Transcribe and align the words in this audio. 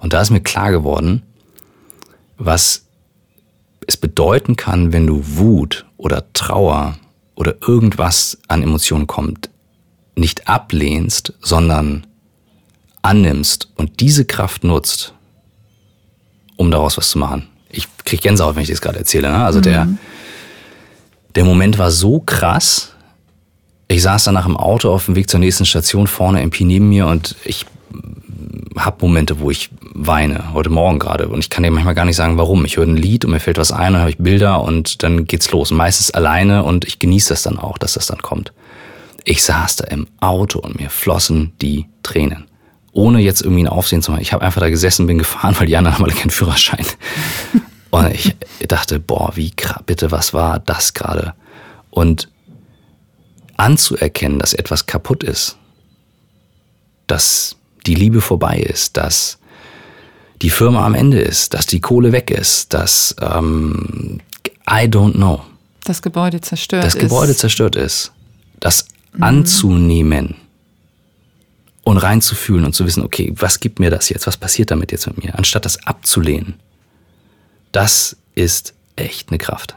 Und 0.00 0.12
da 0.12 0.20
ist 0.20 0.30
mir 0.30 0.40
klar 0.40 0.72
geworden, 0.72 1.22
was 2.36 2.86
es 3.86 3.96
bedeuten 3.96 4.56
kann, 4.56 4.92
wenn 4.92 5.06
du 5.06 5.22
Wut 5.36 5.86
oder 5.96 6.32
Trauer 6.32 6.96
oder 7.34 7.56
irgendwas 7.66 8.38
an 8.48 8.62
Emotionen 8.62 9.06
kommt, 9.06 9.50
nicht 10.16 10.48
ablehnst, 10.48 11.34
sondern 11.40 12.06
annimmst 13.02 13.68
und 13.76 14.00
diese 14.00 14.24
Kraft 14.24 14.64
nutzt, 14.64 15.14
um 16.56 16.70
daraus 16.70 16.96
was 16.96 17.10
zu 17.10 17.18
machen. 17.18 17.46
Ich 17.70 17.86
kriege 18.04 18.22
Gänsehaut, 18.22 18.56
wenn 18.56 18.62
ich 18.62 18.68
das 18.68 18.80
gerade 18.80 18.98
erzähle. 18.98 19.30
Ne? 19.30 19.44
Also 19.44 19.58
mhm. 19.60 19.62
der, 19.62 19.88
der 21.34 21.44
Moment 21.44 21.78
war 21.78 21.90
so 21.90 22.20
krass. 22.20 22.92
Ich 23.88 24.02
saß 24.02 24.24
danach 24.24 24.46
im 24.46 24.56
Auto 24.56 24.92
auf 24.92 25.06
dem 25.06 25.16
Weg 25.16 25.30
zur 25.30 25.40
nächsten 25.40 25.64
Station, 25.64 26.06
vorne 26.06 26.42
MP 26.42 26.64
neben 26.64 26.88
mir 26.88 27.06
und 27.06 27.36
ich 27.44 27.66
habe 28.76 29.04
Momente, 29.06 29.40
wo 29.40 29.50
ich 29.50 29.70
weine, 29.92 30.52
heute 30.52 30.70
Morgen 30.70 30.98
gerade. 30.98 31.28
Und 31.28 31.40
ich 31.40 31.50
kann 31.50 31.62
dir 31.62 31.70
manchmal 31.70 31.94
gar 31.94 32.04
nicht 32.04 32.16
sagen, 32.16 32.38
warum. 32.38 32.64
Ich 32.64 32.76
höre 32.76 32.86
ein 32.86 32.96
Lied 32.96 33.24
und 33.24 33.32
mir 33.32 33.40
fällt 33.40 33.58
was 33.58 33.72
ein, 33.72 33.88
und 33.88 33.92
dann 33.94 34.00
habe 34.00 34.10
ich 34.10 34.18
Bilder 34.18 34.62
und 34.62 35.02
dann 35.02 35.26
geht's 35.26 35.50
los. 35.50 35.70
meistens 35.70 36.10
alleine 36.10 36.64
und 36.64 36.84
ich 36.84 36.98
genieße 36.98 37.30
das 37.30 37.42
dann 37.42 37.58
auch, 37.58 37.78
dass 37.78 37.94
das 37.94 38.06
dann 38.06 38.22
kommt. 38.22 38.52
Ich 39.24 39.42
saß 39.42 39.76
da 39.76 39.84
im 39.88 40.06
Auto 40.20 40.60
und 40.60 40.78
mir 40.78 40.90
flossen 40.90 41.52
die 41.60 41.86
Tränen. 42.02 42.46
Ohne 42.92 43.20
jetzt 43.20 43.42
irgendwie 43.42 43.62
ein 43.62 43.68
Aufsehen 43.68 44.02
zu 44.02 44.10
machen. 44.10 44.22
Ich 44.22 44.32
habe 44.32 44.44
einfach 44.44 44.60
da 44.60 44.70
gesessen, 44.70 45.06
bin 45.06 45.18
gefahren, 45.18 45.54
weil 45.58 45.66
die 45.66 45.76
anderen 45.76 45.96
haben 45.96 46.04
alle 46.04 46.14
keinen 46.14 46.30
Führerschein. 46.30 46.86
und 47.90 48.14
ich 48.14 48.36
dachte, 48.68 49.00
boah, 49.00 49.32
wie 49.34 49.52
bitte, 49.86 50.10
was 50.10 50.32
war 50.32 50.58
das 50.58 50.94
gerade? 50.94 51.34
Und 51.90 52.28
anzuerkennen, 53.56 54.38
dass 54.38 54.54
etwas 54.54 54.86
kaputt 54.86 55.22
ist, 55.22 55.58
dass 57.06 57.56
die 57.86 57.94
Liebe 57.94 58.20
vorbei 58.20 58.58
ist, 58.58 58.96
dass 58.96 59.39
die 60.42 60.50
Firma 60.50 60.86
am 60.86 60.94
Ende 60.94 61.20
ist, 61.20 61.54
dass 61.54 61.66
die 61.66 61.80
Kohle 61.80 62.12
weg 62.12 62.30
ist, 62.30 62.72
dass 62.72 63.14
ähm, 63.20 64.20
I 64.68 64.84
don't 64.86 65.14
know. 65.14 65.42
Das 65.84 66.02
Gebäude 66.02 66.40
zerstört 66.40 66.84
das 66.84 66.94
ist. 66.94 67.02
Das 67.02 67.10
Gebäude 67.10 67.36
zerstört 67.36 67.76
ist. 67.76 68.12
Das 68.58 68.86
mhm. 69.12 69.22
anzunehmen 69.22 70.34
und 71.82 71.98
reinzufühlen 71.98 72.64
und 72.64 72.74
zu 72.74 72.86
wissen, 72.86 73.02
okay, 73.02 73.32
was 73.36 73.60
gibt 73.60 73.80
mir 73.80 73.90
das 73.90 74.08
jetzt? 74.08 74.26
Was 74.26 74.36
passiert 74.36 74.70
damit 74.70 74.92
jetzt 74.92 75.06
mit 75.06 75.22
mir? 75.22 75.36
Anstatt 75.36 75.64
das 75.64 75.86
abzulehnen. 75.86 76.54
Das 77.72 78.16
ist 78.34 78.74
echt 78.96 79.30
eine 79.30 79.38
Kraft. 79.38 79.76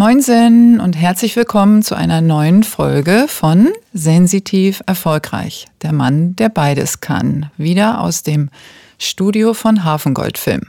Moinsen 0.00 0.80
und 0.80 0.96
herzlich 0.96 1.36
willkommen 1.36 1.82
zu 1.82 1.94
einer 1.94 2.22
neuen 2.22 2.62
Folge 2.62 3.26
von 3.28 3.68
Sensitiv 3.92 4.80
Erfolgreich. 4.86 5.66
Der 5.82 5.92
Mann, 5.92 6.34
der 6.36 6.48
beides 6.48 7.00
kann. 7.00 7.50
Wieder 7.58 8.00
aus 8.00 8.22
dem 8.22 8.48
Studio 8.98 9.52
von 9.52 9.84
Hafengold 9.84 10.38
Film. 10.38 10.62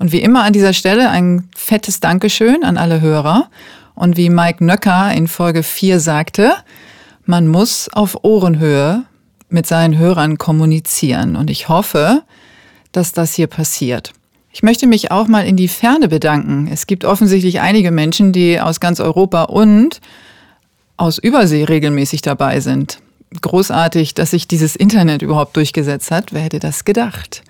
Und 0.00 0.10
wie 0.10 0.20
immer 0.20 0.42
an 0.42 0.52
dieser 0.52 0.72
Stelle 0.72 1.10
ein 1.10 1.48
fettes 1.54 2.00
Dankeschön 2.00 2.64
an 2.64 2.76
alle 2.76 3.00
Hörer. 3.00 3.48
Und 3.94 4.16
wie 4.16 4.30
Mike 4.30 4.64
Nöcker 4.64 5.12
in 5.12 5.28
Folge 5.28 5.62
4 5.62 6.00
sagte, 6.00 6.52
man 7.26 7.46
muss 7.46 7.88
auf 7.92 8.24
Ohrenhöhe 8.24 9.04
mit 9.48 9.68
seinen 9.68 9.96
Hörern 9.96 10.38
kommunizieren. 10.38 11.36
Und 11.36 11.50
ich 11.50 11.68
hoffe, 11.68 12.24
dass 12.90 13.12
das 13.12 13.32
hier 13.32 13.46
passiert. 13.46 14.12
Ich 14.52 14.62
möchte 14.62 14.86
mich 14.86 15.10
auch 15.10 15.28
mal 15.28 15.46
in 15.46 15.56
die 15.56 15.68
Ferne 15.68 16.08
bedanken. 16.08 16.68
Es 16.70 16.86
gibt 16.86 17.04
offensichtlich 17.04 17.60
einige 17.60 17.90
Menschen, 17.90 18.32
die 18.32 18.60
aus 18.60 18.80
ganz 18.80 18.98
Europa 18.98 19.44
und 19.44 20.00
aus 20.96 21.18
Übersee 21.18 21.64
regelmäßig 21.64 22.22
dabei 22.22 22.60
sind. 22.60 22.98
Großartig, 23.40 24.14
dass 24.14 24.32
sich 24.32 24.48
dieses 24.48 24.74
Internet 24.74 25.22
überhaupt 25.22 25.56
durchgesetzt 25.56 26.10
hat. 26.10 26.32
Wer 26.32 26.42
hätte 26.42 26.58
das 26.58 26.84
gedacht? 26.84 27.42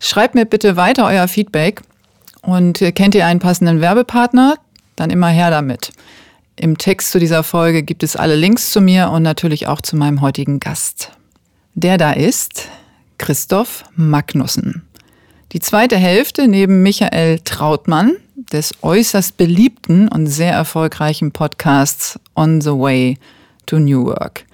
Schreibt 0.00 0.34
mir 0.34 0.44
bitte 0.44 0.76
weiter 0.76 1.06
euer 1.06 1.28
Feedback 1.28 1.80
und 2.42 2.78
kennt 2.94 3.14
ihr 3.14 3.26
einen 3.26 3.40
passenden 3.40 3.80
Werbepartner? 3.80 4.56
Dann 4.96 5.10
immer 5.10 5.28
her 5.28 5.50
damit. 5.50 5.92
Im 6.56 6.78
Text 6.78 7.10
zu 7.10 7.18
dieser 7.18 7.42
Folge 7.42 7.82
gibt 7.82 8.02
es 8.02 8.16
alle 8.16 8.36
Links 8.36 8.70
zu 8.70 8.80
mir 8.80 9.10
und 9.10 9.22
natürlich 9.22 9.66
auch 9.66 9.80
zu 9.80 9.96
meinem 9.96 10.20
heutigen 10.20 10.60
Gast. 10.60 11.10
Der 11.74 11.96
da 11.96 12.12
ist 12.12 12.68
Christoph 13.18 13.84
Magnussen. 13.96 14.83
Die 15.54 15.60
zweite 15.60 15.96
Hälfte 15.96 16.48
neben 16.48 16.82
Michael 16.82 17.38
Trautmann 17.38 18.16
des 18.52 18.74
äußerst 18.82 19.36
beliebten 19.36 20.08
und 20.08 20.26
sehr 20.26 20.52
erfolgreichen 20.52 21.30
Podcasts 21.30 22.18
On 22.34 22.60
the 22.60 22.70
Way 22.70 23.18
to 23.66 23.78
New 23.78 24.04
Work. 24.06 24.46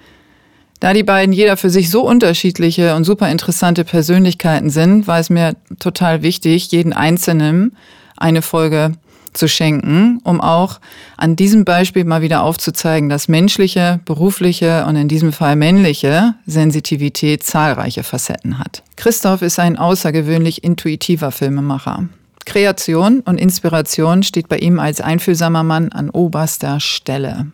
Da 0.79 0.93
die 0.93 1.01
beiden 1.01 1.33
jeder 1.33 1.57
für 1.57 1.71
sich 1.71 1.89
so 1.89 2.07
unterschiedliche 2.07 2.93
und 2.93 3.03
super 3.03 3.31
interessante 3.31 3.83
Persönlichkeiten 3.83 4.69
sind, 4.69 5.07
war 5.07 5.17
es 5.17 5.31
mir 5.31 5.55
total 5.79 6.21
wichtig, 6.21 6.71
jeden 6.71 6.93
Einzelnen 6.93 7.75
eine 8.15 8.43
Folge 8.43 8.91
zu 9.33 9.47
schenken, 9.47 10.19
um 10.23 10.41
auch 10.41 10.79
an 11.17 11.35
diesem 11.35 11.65
Beispiel 11.65 12.05
mal 12.05 12.21
wieder 12.21 12.43
aufzuzeigen, 12.43 13.09
dass 13.09 13.27
menschliche, 13.27 13.99
berufliche 14.05 14.85
und 14.85 14.95
in 14.95 15.07
diesem 15.07 15.31
Fall 15.31 15.55
männliche 15.55 16.35
Sensitivität 16.45 17.43
zahlreiche 17.43 18.03
Facetten 18.03 18.59
hat. 18.59 18.83
Christoph 18.95 19.41
ist 19.41 19.59
ein 19.59 19.77
außergewöhnlich 19.77 20.63
intuitiver 20.63 21.31
Filmemacher. 21.31 22.09
Kreation 22.45 23.21
und 23.21 23.39
Inspiration 23.39 24.23
steht 24.23 24.49
bei 24.49 24.57
ihm 24.57 24.79
als 24.79 24.99
einfühlsamer 24.99 25.63
Mann 25.63 25.91
an 25.91 26.09
oberster 26.09 26.79
Stelle. 26.79 27.47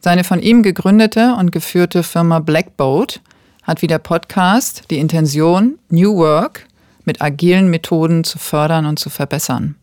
Seine 0.00 0.24
von 0.24 0.40
ihm 0.40 0.62
gegründete 0.62 1.34
und 1.38 1.52
geführte 1.52 2.02
Firma 2.02 2.40
Blackboat 2.40 3.20
hat 3.62 3.82
wie 3.82 3.86
der 3.86 3.98
Podcast 3.98 4.84
die 4.90 4.98
Intention, 4.98 5.78
New 5.90 6.16
Work 6.16 6.66
mit 7.04 7.22
agilen 7.22 7.68
Methoden 7.70 8.24
zu 8.24 8.38
fördern 8.38 8.86
und 8.86 8.98
zu 8.98 9.10
verbessern 9.10 9.76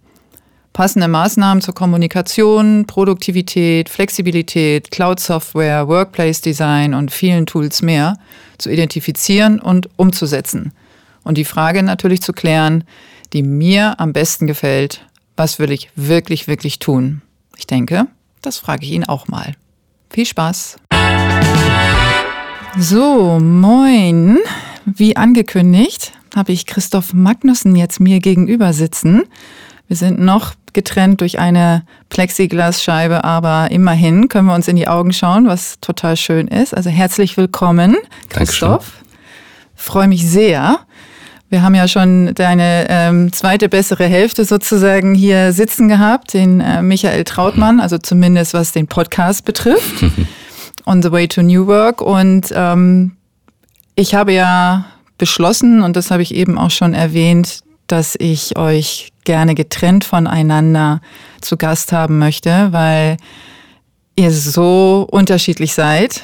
passende 0.78 1.08
Maßnahmen 1.08 1.64
zur 1.64 1.74
Kommunikation, 1.74 2.86
Produktivität, 2.86 3.90
Flexibilität, 3.90 4.92
Cloud-Software, 4.92 5.88
Workplace-Design 5.88 6.94
und 6.94 7.12
vielen 7.12 7.48
Tools 7.48 7.82
mehr 7.82 8.20
zu 8.60 8.70
identifizieren 8.70 9.60
und 9.60 9.90
umzusetzen. 9.96 10.74
Und 11.24 11.40
die 11.40 11.46
Frage 11.46 11.82
natürlich 11.82 12.22
zu 12.22 12.32
klären, 12.32 12.84
die 13.34 13.42
mir 13.42 14.00
am 14.00 14.14
besten 14.14 14.46
gefällt, 14.46 15.04
was 15.36 15.58
will 15.58 15.72
ich 15.72 15.90
wirklich, 15.96 16.48
wirklich 16.48 16.78
tun? 16.78 17.24
Ich 17.58 17.66
denke, 17.66 18.06
das 18.44 18.60
frage 18.60 18.86
ich 18.86 18.92
ihn 18.92 19.04
auch 19.04 19.28
mal. 19.28 19.56
Viel 20.12 20.28
Spaß! 20.28 20.78
So, 22.78 23.40
moin. 23.40 24.38
Wie 24.86 25.16
angekündigt, 25.16 26.14
habe 26.36 26.52
ich 26.52 26.68
Christoph 26.68 27.16
Magnussen 27.16 27.76
jetzt 27.76 28.00
mir 28.00 28.20
gegenüber 28.20 28.74
sitzen. 28.74 29.24
Wir 29.88 29.96
sind 29.96 30.20
noch 30.20 30.54
getrennt 30.74 31.22
durch 31.22 31.40
eine 31.40 31.84
Plexiglasscheibe, 32.10 33.24
aber 33.24 33.72
immerhin 33.72 34.28
können 34.28 34.48
wir 34.48 34.54
uns 34.54 34.68
in 34.68 34.76
die 34.76 34.88
Augen 34.88 35.14
schauen, 35.14 35.48
was 35.48 35.80
total 35.80 36.18
schön 36.18 36.48
ist. 36.48 36.76
Also 36.76 36.90
herzlich 36.90 37.38
willkommen, 37.38 37.96
Christoph. 38.30 38.92
Freue 39.76 40.10
mich 40.10 40.28
sehr. 40.28 40.80
Wir 41.50 41.62
haben 41.62 41.74
ja 41.74 41.88
schon 41.88 42.36
deine 42.36 42.88
ähm, 42.90 43.32
zweite 43.32 43.70
bessere 43.70 44.04
Hälfte 44.04 44.44
sozusagen 44.44 45.16
hier 45.16 45.54
sitzen 45.54 45.88
gehabt, 45.88 46.34
den 46.34 46.60
äh, 46.60 46.82
Michael 46.82 47.24
Trautmann, 47.24 47.80
also 47.80 47.98
zumindest 47.98 48.54
was 48.54 48.74
den 48.74 48.88
Podcast 48.88 49.46
betrifft, 49.46 50.04
On 50.86 51.02
the 51.02 51.12
Way 51.12 51.30
to 51.30 51.42
New 51.42 51.66
Work. 51.66 52.02
Und 52.02 52.52
ähm, 52.54 53.14
ich 53.96 54.14
habe 54.14 54.34
ja 54.34 54.86
beschlossen, 55.18 55.82
und 55.82 55.96
das 55.96 56.12
habe 56.12 56.22
ich 56.22 56.36
eben 56.36 56.58
auch 56.58 56.72
schon 56.72 56.94
erwähnt, 56.94 57.62
dass 57.88 58.16
ich 58.20 58.58
euch 58.58 59.12
gerne 59.24 59.56
getrennt 59.56 60.06
voneinander 60.06 61.02
zu 61.42 61.58
Gast 61.58 61.92
haben 61.92 62.20
möchte, 62.20 62.70
weil 62.72 63.18
ihr 64.16 64.32
so 64.32 65.08
unterschiedlich 65.10 65.74
seid. 65.74 66.22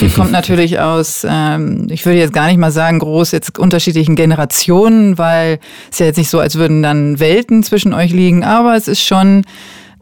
Ihr 0.00 0.10
kommt 0.10 0.32
natürlich 0.32 0.80
aus, 0.80 1.26
ähm, 1.28 1.88
ich 1.90 2.04
würde 2.06 2.18
jetzt 2.18 2.32
gar 2.32 2.46
nicht 2.46 2.58
mal 2.58 2.70
sagen, 2.70 2.98
groß 2.98 3.32
jetzt 3.32 3.58
unterschiedlichen 3.58 4.16
Generationen, 4.16 5.18
weil 5.18 5.58
es 5.90 5.98
ja 5.98 6.06
jetzt 6.06 6.16
nicht 6.16 6.30
so, 6.30 6.40
als 6.40 6.56
würden 6.56 6.82
dann 6.82 7.20
Welten 7.20 7.62
zwischen 7.62 7.92
euch 7.92 8.12
liegen, 8.12 8.44
aber 8.44 8.76
es 8.76 8.88
ist 8.88 9.02
schon 9.02 9.44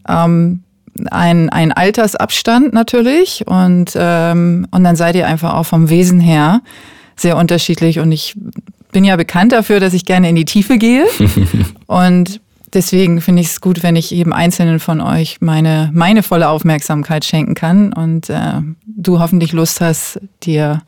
ähm, 0.09 0.62
ein, 1.11 1.50
ein 1.50 1.73
Altersabstand 1.73 2.73
natürlich 2.73 3.47
und, 3.47 3.93
ähm, 3.97 4.67
und 4.70 4.85
dann 4.85 4.97
seid 4.97 5.17
ihr 5.17 5.26
einfach 5.26 5.55
auch 5.55 5.67
vom 5.67 5.88
Wesen 5.88 6.20
her 6.20 6.61
sehr 7.17 7.37
unterschiedlich 7.37 7.99
und 7.99 8.12
ich 8.12 8.37
bin 8.92 9.04
ja 9.04 9.16
bekannt 9.16 9.52
dafür, 9.52 9.80
dass 9.80 9.94
ich 9.94 10.04
gerne 10.04 10.28
in 10.28 10.36
die 10.36 10.44
Tiefe 10.44 10.78
gehe. 10.78 11.06
und 11.86 12.40
deswegen 12.72 13.20
finde 13.20 13.42
ich 13.42 13.48
es 13.48 13.60
gut, 13.60 13.82
wenn 13.82 13.96
ich 13.96 14.12
eben 14.12 14.32
Einzelnen 14.32 14.78
von 14.78 15.00
euch 15.00 15.38
meine, 15.40 15.90
meine 15.92 16.22
volle 16.22 16.48
Aufmerksamkeit 16.48 17.24
schenken 17.24 17.54
kann 17.54 17.92
und 17.92 18.30
äh, 18.30 18.60
du 18.86 19.18
hoffentlich 19.18 19.52
Lust 19.52 19.80
hast, 19.80 20.20
dir 20.42 20.82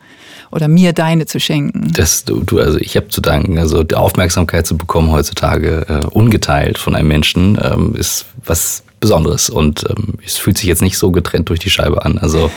oder 0.50 0.68
mir 0.68 0.92
deine 0.92 1.26
zu 1.26 1.40
schenken. 1.40 1.92
Das, 1.92 2.24
du, 2.24 2.42
du 2.44 2.60
also 2.60 2.78
ich 2.78 2.96
habe 2.96 3.08
zu 3.08 3.20
danken. 3.20 3.58
Also 3.58 3.82
die 3.82 3.96
Aufmerksamkeit 3.96 4.66
zu 4.66 4.76
bekommen 4.76 5.10
heutzutage 5.10 5.86
äh, 5.88 6.06
ungeteilt 6.06 6.78
von 6.78 6.94
einem 6.94 7.08
Menschen 7.08 7.58
ähm, 7.62 7.94
ist 7.96 8.26
was 8.44 8.84
Besonderes 9.04 9.50
und 9.50 9.84
ähm, 9.90 10.14
es 10.24 10.38
fühlt 10.38 10.56
sich 10.56 10.66
jetzt 10.66 10.80
nicht 10.80 10.96
so 10.96 11.10
getrennt 11.10 11.50
durch 11.50 11.60
die 11.60 11.68
Scheibe 11.68 12.06
an. 12.06 12.16
Also 12.16 12.50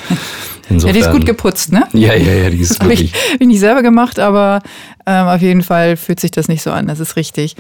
Insofern, 0.69 0.95
ja, 0.95 1.01
die 1.01 1.05
ist 1.05 1.11
gut 1.11 1.25
geputzt, 1.25 1.73
ne? 1.73 1.85
Ja, 1.91 2.13
ja, 2.13 2.33
ja, 2.33 2.49
die 2.49 2.59
ist 2.59 2.81
wirklich. 2.81 3.11
Habe 3.11 3.33
ich, 3.33 3.41
ich 3.41 3.47
nicht 3.47 3.59
selber 3.59 3.81
gemacht, 3.81 4.17
aber 4.17 4.61
ähm, 5.05 5.27
auf 5.27 5.41
jeden 5.41 5.61
Fall 5.61 5.97
fühlt 5.97 6.21
sich 6.21 6.31
das 6.31 6.47
nicht 6.47 6.61
so 6.61 6.71
an. 6.71 6.87
Das 6.87 7.01
ist 7.01 7.17
richtig. 7.17 7.57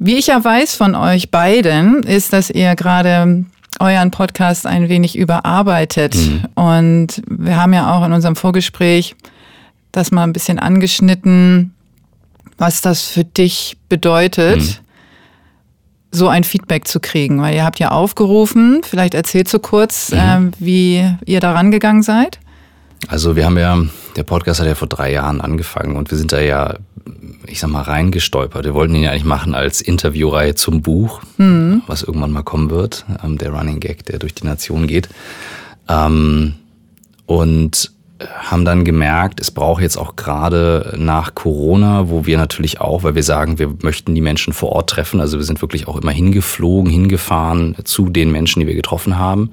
Wie 0.00 0.16
ich 0.16 0.26
ja 0.26 0.42
weiß 0.42 0.74
von 0.74 0.96
euch 0.96 1.30
beiden, 1.30 2.02
ist, 2.02 2.32
dass 2.32 2.50
ihr 2.50 2.74
gerade 2.74 3.44
euren 3.78 4.10
Podcast 4.10 4.66
ein 4.66 4.88
wenig 4.88 5.16
überarbeitet. 5.16 6.16
Mhm. 6.16 6.42
Und 6.56 7.22
wir 7.28 7.56
haben 7.56 7.72
ja 7.72 7.94
auch 7.94 8.04
in 8.04 8.12
unserem 8.12 8.34
Vorgespräch 8.34 9.14
das 9.92 10.10
mal 10.10 10.24
ein 10.24 10.32
bisschen 10.32 10.58
angeschnitten, 10.58 11.72
was 12.58 12.80
das 12.80 13.02
für 13.02 13.22
dich 13.22 13.76
bedeutet. 13.88 14.58
Mhm 14.58 14.83
so 16.14 16.28
ein 16.28 16.44
Feedback 16.44 16.88
zu 16.88 17.00
kriegen? 17.00 17.40
Weil 17.42 17.54
ihr 17.54 17.64
habt 17.64 17.78
ja 17.78 17.90
aufgerufen, 17.90 18.82
vielleicht 18.82 19.14
erzählt 19.14 19.48
so 19.48 19.58
kurz, 19.58 20.12
mhm. 20.12 20.18
äh, 20.18 20.50
wie 20.58 21.10
ihr 21.26 21.40
da 21.40 21.52
rangegangen 21.52 22.02
seid. 22.02 22.38
Also 23.08 23.36
wir 23.36 23.44
haben 23.44 23.58
ja, 23.58 23.78
der 24.16 24.22
Podcast 24.22 24.60
hat 24.60 24.66
ja 24.66 24.74
vor 24.74 24.88
drei 24.88 25.12
Jahren 25.12 25.40
angefangen 25.40 25.96
und 25.96 26.10
wir 26.10 26.18
sind 26.18 26.32
da 26.32 26.40
ja, 26.40 26.76
ich 27.46 27.60
sag 27.60 27.70
mal, 27.70 27.82
reingestolpert. 27.82 28.64
Wir 28.64 28.74
wollten 28.74 28.94
ihn 28.94 29.02
ja 29.02 29.10
eigentlich 29.10 29.24
machen 29.24 29.54
als 29.54 29.80
Interviewreihe 29.80 30.54
zum 30.54 30.80
Buch, 30.80 31.20
mhm. 31.36 31.82
was 31.86 32.02
irgendwann 32.02 32.30
mal 32.30 32.42
kommen 32.42 32.70
wird, 32.70 33.04
ähm, 33.22 33.36
der 33.38 33.50
Running 33.50 33.80
Gag, 33.80 34.06
der 34.06 34.18
durch 34.18 34.34
die 34.34 34.46
Nation 34.46 34.86
geht. 34.86 35.08
Ähm, 35.88 36.54
und 37.26 37.93
haben 38.28 38.64
dann 38.64 38.84
gemerkt, 38.84 39.40
es 39.40 39.50
braucht 39.50 39.82
jetzt 39.82 39.96
auch 39.96 40.16
gerade 40.16 40.94
nach 40.96 41.34
Corona, 41.34 42.08
wo 42.08 42.26
wir 42.26 42.36
natürlich 42.36 42.80
auch, 42.80 43.02
weil 43.02 43.14
wir 43.14 43.22
sagen, 43.22 43.58
wir 43.58 43.74
möchten 43.82 44.14
die 44.14 44.20
Menschen 44.20 44.52
vor 44.52 44.70
Ort 44.70 44.90
treffen, 44.90 45.20
also 45.20 45.38
wir 45.38 45.44
sind 45.44 45.60
wirklich 45.62 45.88
auch 45.88 45.96
immer 46.00 46.12
hingeflogen, 46.12 46.90
hingefahren 46.90 47.76
zu 47.84 48.08
den 48.08 48.30
Menschen, 48.32 48.60
die 48.60 48.66
wir 48.66 48.74
getroffen 48.74 49.18
haben, 49.18 49.50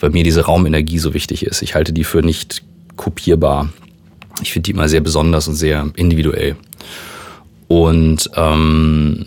weil 0.00 0.10
mir 0.10 0.24
diese 0.24 0.44
Raumenergie 0.44 0.98
so 0.98 1.14
wichtig 1.14 1.44
ist. 1.44 1.62
Ich 1.62 1.74
halte 1.74 1.92
die 1.92 2.04
für 2.04 2.22
nicht 2.22 2.62
kopierbar. 2.96 3.68
Ich 4.42 4.52
finde 4.52 4.66
die 4.66 4.72
immer 4.72 4.88
sehr 4.88 5.00
besonders 5.00 5.48
und 5.48 5.54
sehr 5.54 5.90
individuell. 5.96 6.56
Und 7.68 8.30
ähm, 8.34 9.26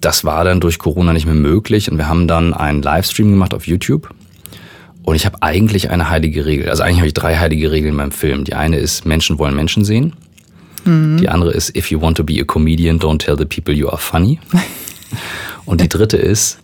das 0.00 0.24
war 0.24 0.44
dann 0.44 0.60
durch 0.60 0.78
Corona 0.78 1.12
nicht 1.12 1.26
mehr 1.26 1.34
möglich 1.34 1.90
und 1.90 1.98
wir 1.98 2.08
haben 2.08 2.28
dann 2.28 2.54
einen 2.54 2.82
Livestream 2.82 3.30
gemacht 3.30 3.54
auf 3.54 3.66
YouTube. 3.66 4.14
Und 5.04 5.16
ich 5.16 5.26
habe 5.26 5.42
eigentlich 5.42 5.90
eine 5.90 6.08
heilige 6.08 6.46
Regel. 6.46 6.70
Also 6.70 6.82
eigentlich 6.82 6.98
habe 6.98 7.08
ich 7.08 7.14
drei 7.14 7.36
heilige 7.36 7.70
Regeln 7.70 7.96
beim 7.96 8.10
Film. 8.10 8.44
Die 8.44 8.54
eine 8.54 8.78
ist, 8.78 9.04
Menschen 9.04 9.38
wollen 9.38 9.54
Menschen 9.54 9.84
sehen. 9.84 10.14
Mhm. 10.84 11.18
Die 11.18 11.28
andere 11.28 11.52
ist, 11.52 11.76
if 11.76 11.90
you 11.90 12.00
want 12.00 12.16
to 12.16 12.24
be 12.24 12.40
a 12.40 12.44
comedian, 12.44 12.98
don't 12.98 13.18
tell 13.18 13.36
the 13.36 13.44
people 13.44 13.74
you 13.74 13.88
are 13.88 13.98
funny. 13.98 14.40
und 15.66 15.82
die 15.82 15.88
dritte 15.88 16.16
ist, 16.16 16.58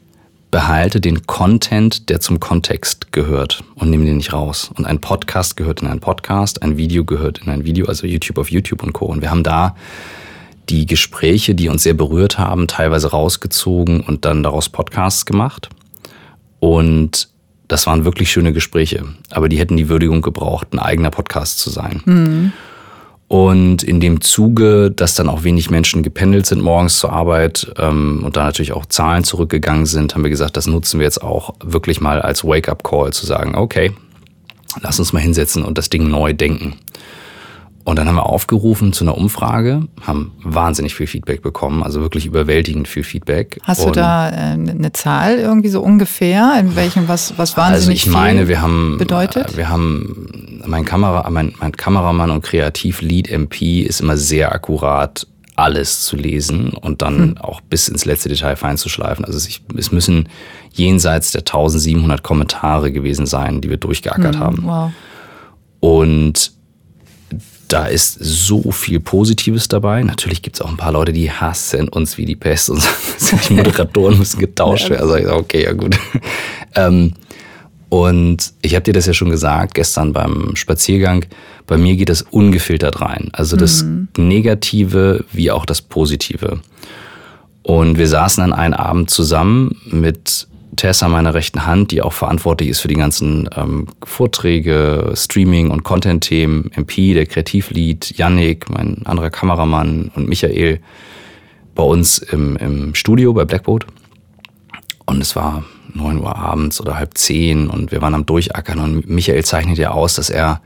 behalte 0.51 1.01
den 1.01 1.27
Content, 1.27 2.09
der 2.09 2.21
zum 2.21 2.41
Kontext 2.41 3.13
gehört 3.13 3.63
und 3.75 3.91
nimm 3.91 4.05
den 4.05 4.17
nicht 4.17 4.33
raus. 4.33 4.71
Und 4.75 4.87
ein 4.87 5.01
Podcast 5.01 5.57
gehört 5.57 5.83
in 5.83 5.89
einen 5.89 6.01
Podcast, 6.01 6.63
ein 6.63 6.77
Video 6.77 7.05
gehört 7.05 7.39
in 7.45 7.51
ein 7.51 7.65
Video, 7.65 7.87
also 7.87 8.07
YouTube 8.07 8.39
auf 8.39 8.51
YouTube 8.51 8.83
und 8.83 8.95
Co. 8.95 9.05
Und 9.05 9.21
wir 9.21 9.31
haben 9.31 9.45
da 9.45 9.77
die 10.71 10.87
Gespräche, 10.87 11.55
die 11.55 11.69
uns 11.69 11.83
sehr 11.83 11.95
berührt 11.95 12.39
haben, 12.39 12.69
teilweise 12.69 13.11
rausgezogen 13.11 14.01
und 14.01 14.25
dann 14.25 14.43
daraus 14.43 14.69
Podcasts 14.69 15.27
gemacht. 15.27 15.69
Und 16.59 17.30
das 17.71 17.87
waren 17.87 18.05
wirklich 18.05 18.33
schöne 18.33 18.53
Gespräche, 18.53 19.05
aber 19.31 19.49
die 19.49 19.59
hätten 19.59 19.77
die 19.77 19.89
Würdigung 19.89 20.23
gebraucht, 20.23 20.69
ein 20.73 20.81
eigener 20.81 21.11
Podcast 21.11 21.61
zu 21.61 21.71
sein. 21.71 22.03
Mhm. 22.05 22.53
Und 23.29 23.85
in 23.85 24.01
dem 24.01 24.21
Zuge, 24.21 24.91
dass 24.91 25.15
dann 25.15 25.29
auch 25.29 25.45
wenig 25.45 25.71
Menschen 25.71 26.03
gependelt 26.03 26.47
sind 26.47 26.63
morgens 26.63 26.99
zur 26.99 27.13
Arbeit 27.13 27.73
ähm, 27.79 28.23
und 28.25 28.37
da 28.37 28.43
natürlich 28.43 28.73
auch 28.73 28.87
Zahlen 28.87 29.23
zurückgegangen 29.23 29.87
sind, 29.87 30.15
haben 30.15 30.25
wir 30.25 30.31
gesagt, 30.31 30.57
das 30.57 30.67
nutzen 30.67 30.99
wir 30.99 31.05
jetzt 31.05 31.23
auch 31.23 31.55
wirklich 31.63 32.01
mal 32.01 32.21
als 32.21 32.43
Wake-up-Call 32.43 33.13
zu 33.13 33.25
sagen, 33.25 33.55
okay, 33.55 33.93
lass 34.83 34.99
uns 34.99 35.13
mal 35.13 35.21
hinsetzen 35.21 35.63
und 35.63 35.79
das 35.79 35.91
Ding 35.91 36.09
neu 36.09 36.33
denken. 36.33 36.75
Und 37.83 37.99
dann 37.99 38.07
haben 38.07 38.17
wir 38.17 38.27
aufgerufen 38.27 38.93
zu 38.93 39.05
einer 39.05 39.17
Umfrage, 39.17 39.89
haben 40.03 40.33
wahnsinnig 40.43 40.95
viel 40.95 41.07
Feedback 41.07 41.41
bekommen, 41.41 41.83
also 41.83 42.01
wirklich 42.01 42.27
überwältigend 42.27 42.87
viel 42.89 43.03
Feedback. 43.03 43.59
Hast 43.65 43.85
du 43.85 43.91
da 43.91 44.29
äh, 44.29 44.53
eine 44.53 44.93
Zahl 44.93 45.39
irgendwie 45.39 45.71
so 45.71 45.81
ungefähr, 45.81 46.57
in 46.61 46.77
welchem 46.77 47.09
was 47.09 47.39
was 47.39 47.57
wahnsinnig 47.57 48.03
Also 48.03 48.11
ich 48.11 48.15
meine, 48.15 48.49
wir 48.49 48.61
haben 48.61 48.97
bedeutet? 48.99 49.57
wir 49.57 49.71
haben 49.71 50.63
mein 50.67 50.85
Kamera 50.85 51.29
mein, 51.31 51.55
mein 51.59 51.73
Kameramann 51.73 52.31
und 52.31 52.43
Kreativlead 52.43 53.29
MP 53.31 53.81
ist 53.81 54.01
immer 54.01 54.19
sehr 54.19 54.53
akkurat 54.53 55.27
alles 55.57 56.03
zu 56.03 56.17
lesen 56.17 56.71
und 56.71 57.03
dann 57.03 57.19
hm. 57.19 57.39
auch 57.39 57.61
bis 57.61 57.89
ins 57.89 58.05
letzte 58.05 58.29
Detail 58.29 58.57
fein 58.57 58.77
zu 58.77 58.89
schleifen. 58.89 59.25
Also 59.25 59.37
es, 59.37 59.61
es 59.77 59.93
müssen 59.93 60.29
jenseits 60.73 61.33
der 61.33 61.41
1700 61.41 62.23
Kommentare 62.23 62.93
gewesen 62.93 63.27
sein, 63.27 63.61
die 63.61 63.69
wir 63.69 63.77
durchgeackert 63.77 64.37
hm, 64.37 64.41
haben. 64.41 64.63
Wow. 64.65 64.93
Und 65.81 66.53
da 67.73 67.87
ist 67.87 68.19
so 68.21 68.73
viel 68.73 69.01
Positives 69.01 69.69
dabei. 69.69 70.03
Natürlich 70.03 70.43
gibt 70.43 70.57
es 70.57 70.63
auch 70.63 70.69
ein 70.69 70.77
paar 70.77 70.93
Leute, 70.93 71.13
die 71.13 71.31
hassen 71.31 71.89
uns 71.89 72.19
wie 72.19 72.25
die 72.25 72.37
Pest 72.37 72.71
und 72.71 72.81
sagen, 73.17 73.43
die 73.49 73.55
Moderatoren 73.55 74.19
müssen 74.19 74.41
getauscht 74.41 74.91
werden. 74.91 75.03
Also 75.03 75.17
ich 75.17 75.25
sage, 75.25 75.37
okay, 75.37 75.65
ja 75.65 75.73
gut. 75.73 75.99
Ähm, 76.77 77.15
und 77.89 78.53
ich 78.63 78.77
habe 78.77 78.85
dir 78.85 78.93
das 78.93 79.07
ja 79.07 79.13
schon 79.13 79.31
gesagt, 79.31 79.75
gestern 79.75 80.13
beim 80.13 80.55
Spaziergang, 80.55 81.25
bei 81.67 81.77
mir 81.77 81.97
geht 81.97 82.09
das 82.09 82.23
ungefiltert 82.23 83.01
rein. 83.01 83.31
Also 83.33 83.57
das 83.57 83.83
mhm. 83.83 84.09
Negative 84.17 85.25
wie 85.33 85.51
auch 85.51 85.67
das 85.67 85.83
Positive. 85.83 86.61
Und 87.63 87.99
wir 87.99 88.07
saßen 88.07 88.43
dann 88.43 88.53
einen 88.53 88.75
Abend 88.75 89.11
zusammen 89.11 89.77
mit 89.91 90.47
Tessa 90.77 91.09
meiner 91.09 91.35
rechten 91.35 91.67
Hand, 91.67 91.91
die 91.91 92.03
auch 92.03 92.13
verantwortlich 92.13 92.71
ist 92.71 92.81
für 92.81 92.89
die 92.89 92.95
ganzen 92.95 93.49
ähm, 93.57 93.87
Vorträge, 94.05 95.13
Streaming 95.15 95.71
und 95.71 95.83
Content-Themen, 95.83 96.71
MP, 96.73 97.15
der 97.15 97.27
Kreativlead, 97.27 98.17
Yannick, 98.17 98.71
mein 98.71 99.05
anderer 99.05 99.31
Kameramann 99.31 100.11
und 100.15 100.29
Michael 100.29 100.81
bei 101.75 101.83
uns 101.83 102.19
im, 102.19 102.57
im 102.57 102.95
Studio 102.95 103.33
bei 103.33 103.45
Blackboard. 103.45 103.87
Und 105.07 105.21
es 105.21 105.35
war 105.35 105.65
neun 105.95 106.21
Uhr 106.21 106.37
abends 106.37 106.81
oder 106.81 106.97
halb 106.97 107.17
zehn 107.19 107.69
und 107.69 107.91
wir 107.91 108.01
waren 108.01 108.15
am 108.15 108.27
Durchackern 108.27 108.79
und 108.79 109.09
Michael 109.09 109.45
zeichnet 109.45 109.79
ja 109.79 109.91
aus, 109.91 110.15
dass 110.15 110.31
er 110.31 110.61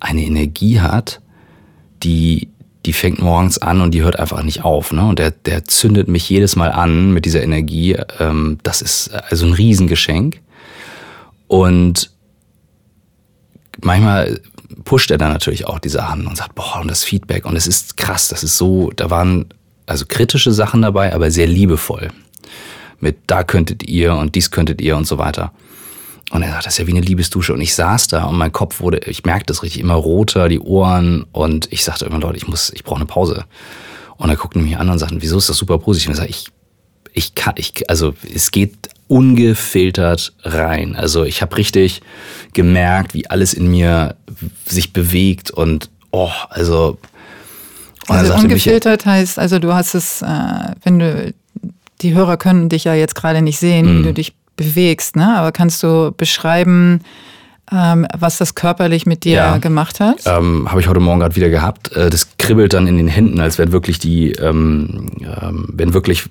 eine 0.00 0.22
Energie 0.22 0.80
hat, 0.80 1.20
die 2.02 2.48
die 2.88 2.94
fängt 2.94 3.20
morgens 3.20 3.58
an 3.58 3.82
und 3.82 3.90
die 3.92 4.00
hört 4.00 4.18
einfach 4.18 4.42
nicht 4.42 4.64
auf. 4.64 4.94
Ne? 4.94 5.06
Und 5.06 5.18
der, 5.18 5.30
der 5.30 5.66
zündet 5.66 6.08
mich 6.08 6.26
jedes 6.30 6.56
Mal 6.56 6.72
an 6.72 7.12
mit 7.12 7.26
dieser 7.26 7.42
Energie. 7.42 7.98
Ähm, 8.18 8.56
das 8.62 8.80
ist 8.80 9.10
also 9.12 9.44
ein 9.44 9.52
Riesengeschenk. 9.52 10.40
Und 11.48 12.10
manchmal 13.82 14.40
pusht 14.84 15.10
er 15.10 15.18
dann 15.18 15.34
natürlich 15.34 15.66
auch 15.66 15.80
die 15.80 15.90
Sachen 15.90 16.26
und 16.26 16.38
sagt, 16.38 16.54
boah, 16.54 16.78
und 16.80 16.90
das 16.90 17.04
Feedback. 17.04 17.44
Und 17.44 17.56
es 17.56 17.66
ist 17.66 17.98
krass, 17.98 18.28
das 18.28 18.42
ist 18.42 18.56
so, 18.56 18.90
da 18.96 19.10
waren 19.10 19.50
also 19.84 20.06
kritische 20.08 20.52
Sachen 20.52 20.80
dabei, 20.80 21.12
aber 21.12 21.30
sehr 21.30 21.46
liebevoll. 21.46 22.08
Mit 23.00 23.18
da 23.26 23.44
könntet 23.44 23.82
ihr 23.82 24.14
und 24.14 24.34
dies 24.34 24.50
könntet 24.50 24.80
ihr 24.80 24.96
und 24.96 25.06
so 25.06 25.18
weiter. 25.18 25.52
Und 26.30 26.42
er 26.42 26.50
sagt, 26.50 26.66
das 26.66 26.74
ist 26.74 26.78
ja 26.78 26.86
wie 26.86 26.92
eine 26.92 27.00
Liebesdusche. 27.00 27.54
Und 27.54 27.60
ich 27.60 27.74
saß 27.74 28.08
da 28.08 28.24
und 28.24 28.36
mein 28.36 28.52
Kopf 28.52 28.80
wurde, 28.80 28.98
ich 29.06 29.24
merkte 29.24 29.46
das 29.46 29.62
richtig, 29.62 29.80
immer 29.80 29.94
roter, 29.94 30.48
die 30.48 30.60
Ohren. 30.60 31.24
Und 31.32 31.72
ich 31.72 31.84
sagte 31.84 32.04
immer, 32.04 32.18
Leute, 32.18 32.36
ich 32.36 32.48
muss, 32.48 32.70
ich 32.74 32.84
brauche 32.84 32.96
eine 32.96 33.06
Pause. 33.06 33.44
Und 34.16 34.28
er 34.28 34.36
guckte 34.36 34.58
mich 34.58 34.76
an 34.76 34.90
und 34.90 34.98
sagte, 34.98 35.16
wieso 35.20 35.38
ist 35.38 35.48
das 35.48 35.56
super 35.56 35.78
positiv? 35.78 36.08
Und 36.08 36.14
ich 36.14 36.18
sage, 36.18 36.30
ich, 36.30 36.46
ich 37.14 37.34
kann, 37.34 37.54
ich, 37.56 37.88
also 37.88 38.14
es 38.34 38.50
geht 38.50 38.90
ungefiltert 39.06 40.34
rein. 40.42 40.96
Also 40.96 41.24
ich 41.24 41.40
habe 41.40 41.56
richtig 41.56 42.02
gemerkt, 42.52 43.14
wie 43.14 43.30
alles 43.30 43.54
in 43.54 43.68
mir 43.68 44.16
sich 44.66 44.92
bewegt 44.92 45.50
und 45.50 45.88
oh, 46.10 46.30
also. 46.50 46.98
Und 48.06 48.16
also 48.16 48.34
ungefiltert 48.34 49.06
mich, 49.06 49.14
heißt, 49.14 49.38
also 49.38 49.58
du 49.58 49.72
hast 49.72 49.94
es, 49.94 50.22
äh, 50.22 50.26
wenn 50.82 50.98
du 50.98 51.34
die 52.00 52.14
Hörer 52.14 52.36
können 52.36 52.68
dich 52.68 52.84
ja 52.84 52.94
jetzt 52.94 53.14
gerade 53.14 53.42
nicht 53.42 53.58
sehen, 53.58 53.86
wie 53.86 53.92
mhm. 53.92 54.02
du 54.04 54.14
dich 54.14 54.34
bewegst, 54.58 55.16
ne? 55.16 55.38
Aber 55.38 55.52
kannst 55.52 55.82
du 55.82 56.12
beschreiben, 56.14 57.00
ähm, 57.72 58.06
was 58.18 58.36
das 58.36 58.54
körperlich 58.54 59.06
mit 59.06 59.24
dir 59.24 59.36
ja, 59.36 59.56
gemacht 59.58 60.00
hat? 60.00 60.22
Ähm, 60.26 60.70
Habe 60.70 60.80
ich 60.80 60.88
heute 60.88 61.00
Morgen 61.00 61.20
gerade 61.20 61.36
wieder 61.36 61.48
gehabt. 61.48 61.92
Äh, 61.92 62.10
das 62.10 62.36
kribbelt 62.36 62.74
dann 62.74 62.86
in 62.86 62.98
den 62.98 63.08
Händen, 63.08 63.40
als 63.40 63.58
wenn 63.58 63.72
wirklich 63.72 63.98
die, 63.98 64.32
ähm, 64.32 65.10
ähm, 65.20 65.68
wenn 65.72 65.94
wirklich, 65.94 66.24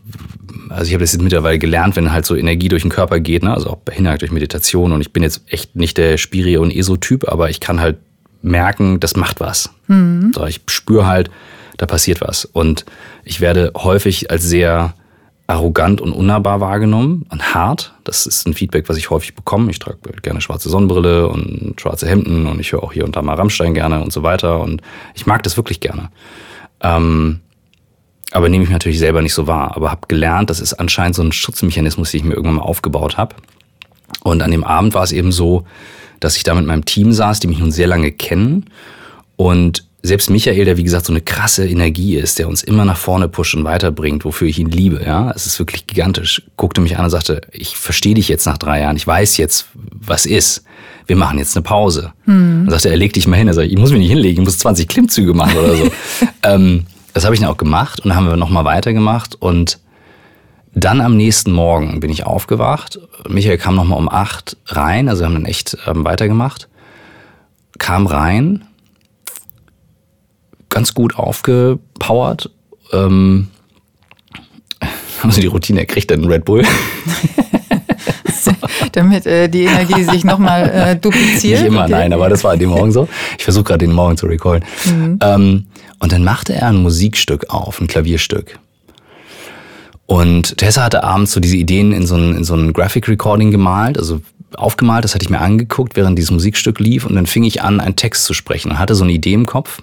also 0.70 0.86
ich 0.86 0.94
habe 0.94 1.04
das 1.04 1.14
jetzt 1.14 1.22
mittlerweile 1.22 1.58
gelernt, 1.58 1.96
wenn 1.96 2.12
halt 2.12 2.26
so 2.26 2.36
Energie 2.36 2.70
durch 2.70 2.84
den 2.84 2.92
Körper 2.92 3.20
geht, 3.20 3.44
ne? 3.44 3.54
also 3.54 3.70
auch 3.72 3.78
behindert 3.78 4.22
durch 4.22 4.32
Meditation. 4.32 4.92
Und 4.92 5.02
ich 5.02 5.14
bin 5.14 5.24
jetzt 5.24 5.42
echt 5.48 5.76
nicht 5.76 5.98
der 5.98 6.18
Spiri- 6.18 6.58
und 6.58 6.72
ESO-Typ, 6.72 7.28
aber 7.28 7.50
ich 7.50 7.60
kann 7.60 7.80
halt 7.80 7.98
merken, 8.42 9.00
das 9.00 9.16
macht 9.16 9.40
was. 9.40 9.70
Mhm. 9.88 10.32
So, 10.36 10.46
ich 10.46 10.62
spüre 10.68 11.08
halt, 11.08 11.30
da 11.78 11.86
passiert 11.86 12.22
was. 12.22 12.46
Und 12.46 12.86
ich 13.24 13.42
werde 13.42 13.72
häufig 13.76 14.32
als 14.32 14.44
sehr 14.44 14.94
arrogant 15.48 16.02
und 16.02 16.12
unnahbar 16.12 16.60
wahrgenommen 16.60 17.26
und 17.30 17.54
hart. 17.54 17.94
Das 18.08 18.26
ist 18.26 18.48
ein 18.48 18.54
Feedback, 18.54 18.88
was 18.88 18.96
ich 18.96 19.10
häufig 19.10 19.36
bekomme. 19.36 19.70
Ich 19.70 19.80
trage 19.80 19.98
gerne 20.22 20.40
schwarze 20.40 20.70
Sonnenbrille 20.70 21.28
und 21.28 21.76
schwarze 21.80 22.08
Hemden 22.08 22.48
und 22.48 22.58
ich 22.62 22.72
höre 22.72 22.82
auch 22.82 22.94
hier 22.94 23.04
und 23.04 23.18
da 23.18 23.22
mal 23.22 23.36
Rammstein 23.36 23.74
gerne 23.74 24.02
und 24.02 24.14
so 24.14 24.24
weiter. 24.24 24.62
Und 24.62 24.82
ich 25.14 25.26
mag 25.26 25.44
das 25.44 25.58
wirklich 25.58 25.82
gerne. 25.82 26.10
Ähm, 26.80 27.42
aber 28.32 28.48
nehme 28.48 28.64
ich 28.64 28.70
natürlich 28.70 29.00
selber 29.00 29.22
nicht 29.22 29.34
so 29.34 29.46
wahr. 29.46 29.76
Aber 29.76 29.92
habe 29.92 30.08
gelernt, 30.08 30.50
das 30.50 30.62
ist 30.62 30.76
anscheinend 30.76 31.18
so 31.18 31.22
ein 31.22 31.34
Schutzmechanismus, 31.34 32.12
den 32.12 32.20
ich 32.20 32.24
mir 32.24 32.36
irgendwann 32.36 32.56
mal 32.56 32.62
aufgebaut 32.62 33.18
habe. 33.18 33.36
Und 34.24 34.42
an 34.42 34.52
dem 34.52 34.64
Abend 34.64 34.94
war 34.94 35.04
es 35.04 35.12
eben 35.12 35.34
so, 35.34 35.66
dass 36.22 36.38
ich 36.38 36.44
da 36.44 36.56
mit 36.56 36.66
meinem 36.66 36.86
Team 36.86 37.12
saß, 37.12 37.42
die 37.42 37.48
mich 37.48 37.60
nun 37.60 37.72
sehr 37.72 37.88
lange 37.88 38.14
kennen. 38.14 38.70
Und 39.36 39.87
selbst 40.04 40.30
Michael, 40.30 40.66
der 40.66 40.78
wie 40.78 40.84
gesagt 40.84 41.06
so 41.06 41.14
eine 41.14 41.22
krasse 41.22 41.68
Energie 41.68 42.16
ist, 42.16 42.40
der 42.40 42.48
uns 42.48 42.64
immer 42.64 42.86
nach 42.86 42.98
vorne 42.98 43.28
pusht 43.28 43.56
und 43.56 43.64
weiterbringt, 43.64 44.26
wofür 44.26 44.48
ich 44.48 44.60
ihn 44.60 44.70
liebe, 44.70 45.02
ja, 45.04 45.32
es 45.32 45.46
ist 45.46 45.60
wirklich 45.60 45.88
gigantisch, 45.88 46.44
guckte 46.56 46.82
mich 46.82 46.98
an 46.98 47.06
und 47.06 47.10
sagte, 47.10 47.42
ich 47.52 47.76
verstehe 47.78 48.14
dich 48.14 48.28
jetzt 48.30 48.46
nach 48.46 48.58
drei 48.58 48.82
Jahren, 48.82 48.96
ich 48.96 49.08
weiß 49.08 49.38
jetzt, 49.38 49.68
was 49.74 50.26
ist. 50.26 50.64
Wir 51.08 51.16
machen 51.16 51.40
jetzt 51.40 51.56
eine 51.56 51.64
Pause. 51.64 52.12
Hm. 52.26 52.66
Dann 52.66 52.70
sagte 52.70 52.90
er, 52.90 52.98
leg 52.98 53.14
dich 53.14 53.28
mal 53.28 53.38
hin. 53.38 53.48
Er 53.48 53.54
sagt, 53.54 53.72
ich 53.72 53.78
muss 53.78 53.92
mich 53.92 54.00
nicht 54.00 54.10
hinlegen, 54.10 54.42
ich 54.42 54.46
muss 54.46 54.60
20 54.60 54.90
Klimmzüge 54.90 55.34
machen 55.34 55.58
oder 55.58 55.76
so. 55.76 55.90
ähm, 56.44 56.86
das 57.14 57.24
habe 57.24 57.34
ich 57.34 57.40
dann 57.40 57.50
auch 57.50 57.58
gemacht 57.58 58.02
und 58.02 58.10
dann 58.10 58.18
haben 58.18 58.28
wir 58.28 58.36
nochmal 58.36 58.66
weitergemacht 58.66 59.36
und 59.36 59.80
dann 60.76 61.02
am 61.02 61.16
nächsten 61.18 61.52
Morgen 61.52 62.02
bin 62.02 62.12
ich 62.12 62.26
aufgewacht. 62.26 63.00
Michael 63.28 63.58
kam 63.58 63.76
nochmal 63.76 63.98
um 63.98 64.10
acht 64.10 64.58
rein, 64.68 65.10
also 65.10 65.22
wir 65.22 65.28
haben 65.28 65.34
dann 65.34 65.46
echt 65.46 65.78
ähm, 65.88 66.06
weitergemacht. 66.06 66.68
Kam 67.80 68.06
rein 68.06 68.67
ganz 70.78 70.94
gut 70.94 71.16
aufgepowert. 71.16 72.52
Ähm, 72.94 73.48
haben 75.24 75.32
sie 75.32 75.42
die 75.42 75.48
Routine, 75.48 75.88
kriegt 75.88 76.12
dann 76.12 76.20
einen 76.20 76.32
Red 76.32 76.46
Bull. 76.46 76.64
Damit 78.92 79.26
äh, 79.26 79.50
die 79.50 79.64
Energie 79.64 80.04
sich 80.04 80.24
nochmal 80.24 80.70
äh, 80.70 80.96
dupliziert. 80.96 81.62
Nicht 81.62 81.70
immer, 81.70 81.86
okay. 81.86 81.92
nein, 81.94 82.14
aber 82.14 82.30
das 82.30 82.44
war 82.44 82.52
an 82.52 82.60
dem 82.60 82.70
Morgen 82.70 82.92
so. 82.92 83.08
Ich 83.40 83.44
versuche 83.44 83.64
gerade 83.64 83.86
den 83.88 83.92
Morgen 83.92 84.18
zu 84.18 84.28
recallen. 84.28 84.64
Mhm. 84.86 85.18
Ähm, 85.20 85.66
und 85.98 86.12
dann 86.12 86.24
machte 86.24 86.54
er 86.54 86.68
ein 86.68 86.78
Musikstück 86.78 87.50
auf, 87.50 87.82
ein 87.82 87.88
Klavierstück. 87.88 88.60
Und 90.06 90.60
Tessa 90.60 90.84
hatte 90.84 91.04
abends 91.04 91.32
so 91.32 91.40
diese 91.40 91.58
Ideen 91.58 91.92
in 91.92 92.06
so 92.06 92.16
ein, 92.16 92.36
in 92.38 92.44
so 92.44 92.54
ein 92.54 92.72
Graphic 92.72 93.08
Recording 93.08 93.50
gemalt, 93.50 93.98
also 93.98 94.22
aufgemalt, 94.56 95.04
das 95.04 95.16
hatte 95.16 95.24
ich 95.24 95.32
mir 95.32 95.42
angeguckt, 95.42 95.96
während 95.96 96.20
dieses 96.20 96.30
Musikstück 96.30 96.80
lief. 96.80 97.04
Und 97.04 97.16
dann 97.16 97.26
fing 97.26 97.44
ich 97.44 97.64
an, 97.64 97.80
einen 97.80 97.96
Text 97.96 98.26
zu 98.26 98.36
sprechen 98.36 98.70
und 98.70 98.78
hatte 98.78 98.94
so 98.94 99.04
eine 99.04 99.14
Idee 99.14 99.34
im 99.34 99.48
Kopf. 99.48 99.82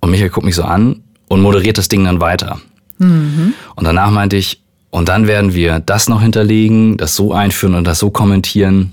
Und 0.00 0.10
Michael 0.10 0.30
guckt 0.30 0.46
mich 0.46 0.54
so 0.54 0.62
an 0.62 1.02
und 1.28 1.40
moderiert 1.40 1.78
das 1.78 1.88
Ding 1.88 2.04
dann 2.04 2.20
weiter. 2.20 2.60
Mhm. 2.98 3.54
Und 3.74 3.84
danach 3.84 4.10
meinte 4.10 4.36
ich, 4.36 4.62
und 4.90 5.08
dann 5.08 5.26
werden 5.26 5.54
wir 5.54 5.80
das 5.80 6.08
noch 6.08 6.22
hinterlegen, 6.22 6.96
das 6.96 7.14
so 7.14 7.32
einführen 7.32 7.74
und 7.74 7.84
das 7.84 7.98
so 7.98 8.10
kommentieren. 8.10 8.92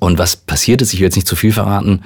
Und 0.00 0.18
was 0.18 0.36
passiert 0.36 0.80
ist, 0.82 0.92
ich 0.94 1.00
will 1.00 1.06
jetzt 1.06 1.16
nicht 1.16 1.28
zu 1.28 1.36
viel 1.36 1.52
verraten, 1.52 2.02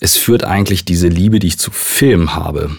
es 0.00 0.16
führt 0.16 0.44
eigentlich 0.44 0.84
diese 0.84 1.08
Liebe, 1.08 1.40
die 1.40 1.48
ich 1.48 1.58
zu 1.58 1.70
Film 1.70 2.34
habe, 2.34 2.70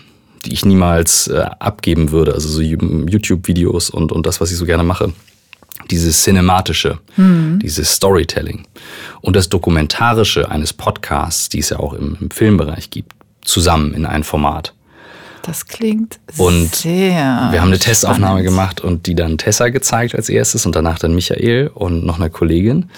die 0.46 0.54
ich 0.54 0.66
niemals 0.66 1.28
äh, 1.28 1.46
abgeben 1.60 2.12
würde, 2.12 2.34
also 2.34 2.48
so 2.48 2.62
YouTube-Videos 2.62 3.90
und, 3.90 4.12
und 4.12 4.26
das, 4.26 4.40
was 4.42 4.52
ich 4.52 4.58
so 4.58 4.66
gerne 4.66 4.84
mache. 4.84 5.14
Dieses 5.92 6.24
Cinematische, 6.24 7.00
mhm. 7.16 7.60
dieses 7.62 7.92
Storytelling 7.92 8.66
und 9.22 9.36
das 9.36 9.50
Dokumentarische 9.50 10.50
eines 10.50 10.74
Podcasts, 10.74 11.50
die 11.50 11.60
es 11.60 11.70
ja 11.70 11.80
auch 11.80 11.94
im, 11.94 12.18
im 12.20 12.32
Filmbereich 12.32 12.90
gibt, 12.90 13.14
zusammen 13.50 13.94
in 13.94 14.06
ein 14.06 14.24
Format. 14.24 14.74
Das 15.42 15.68
klingt 15.68 16.20
und 16.38 16.76
sehr. 16.76 17.50
Wir 17.52 17.62
haben 17.62 17.70
eine 17.70 17.80
Testaufnahme 17.80 18.44
gemacht 18.44 18.82
und 18.82 19.08
die 19.08 19.16
dann 19.16 19.38
Tessa 19.38 19.70
gezeigt 19.70 20.16
als 20.16 20.30
erstes 20.30 20.66
und 20.66 20.76
danach 20.76 21.00
dann 21.00 21.16
Michael 21.16 21.72
und 21.74 22.06
noch 22.06 22.20
eine 22.20 22.30
Kollegin. 22.30 22.90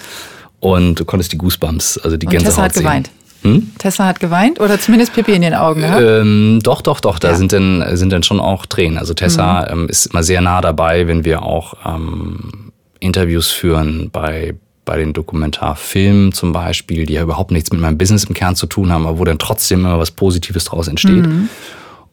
Und 0.60 1.00
du 1.00 1.04
konntest 1.04 1.32
die 1.32 1.38
Goosebumps, 1.38 1.98
also 1.98 2.16
die 2.16 2.26
und 2.26 2.32
Gänsehaut 2.32 2.54
Tessa 2.54 2.62
hat 2.62 2.74
sehen. 2.74 2.82
geweint. 2.82 3.10
Hm? 3.42 3.72
Tessa 3.78 4.06
hat 4.06 4.20
geweint 4.20 4.60
oder 4.60 4.78
zumindest 4.78 5.14
Pipi 5.14 5.32
in 5.32 5.42
den 5.42 5.54
Augen 5.54 5.82
Ähm, 5.82 6.60
doch, 6.62 6.80
doch, 6.80 7.00
doch. 7.00 7.18
Da 7.18 7.30
ja. 7.30 7.34
sind, 7.34 7.52
dann, 7.52 7.96
sind 7.96 8.12
dann 8.12 8.22
schon 8.22 8.38
auch 8.38 8.66
Tränen. 8.66 8.98
Also 8.98 9.14
Tessa 9.14 9.62
mhm. 9.62 9.82
ähm, 9.82 9.88
ist 9.88 10.06
immer 10.06 10.22
sehr 10.22 10.40
nah 10.40 10.60
dabei, 10.60 11.08
wenn 11.08 11.24
wir 11.24 11.42
auch 11.42 11.74
ähm, 11.84 12.72
Interviews 13.00 13.50
führen 13.50 14.10
bei 14.12 14.54
bei 14.84 14.96
den 14.96 15.12
Dokumentarfilmen 15.12 16.32
zum 16.32 16.52
Beispiel, 16.52 17.06
die 17.06 17.14
ja 17.14 17.22
überhaupt 17.22 17.50
nichts 17.50 17.70
mit 17.70 17.80
meinem 17.80 17.98
Business 17.98 18.24
im 18.24 18.34
Kern 18.34 18.56
zu 18.56 18.66
tun 18.66 18.90
haben, 18.90 19.06
aber 19.06 19.18
wo 19.18 19.24
dann 19.24 19.38
trotzdem 19.38 19.80
immer 19.80 19.98
was 19.98 20.10
Positives 20.10 20.64
daraus 20.64 20.88
entsteht. 20.88 21.26
Mhm. 21.26 21.48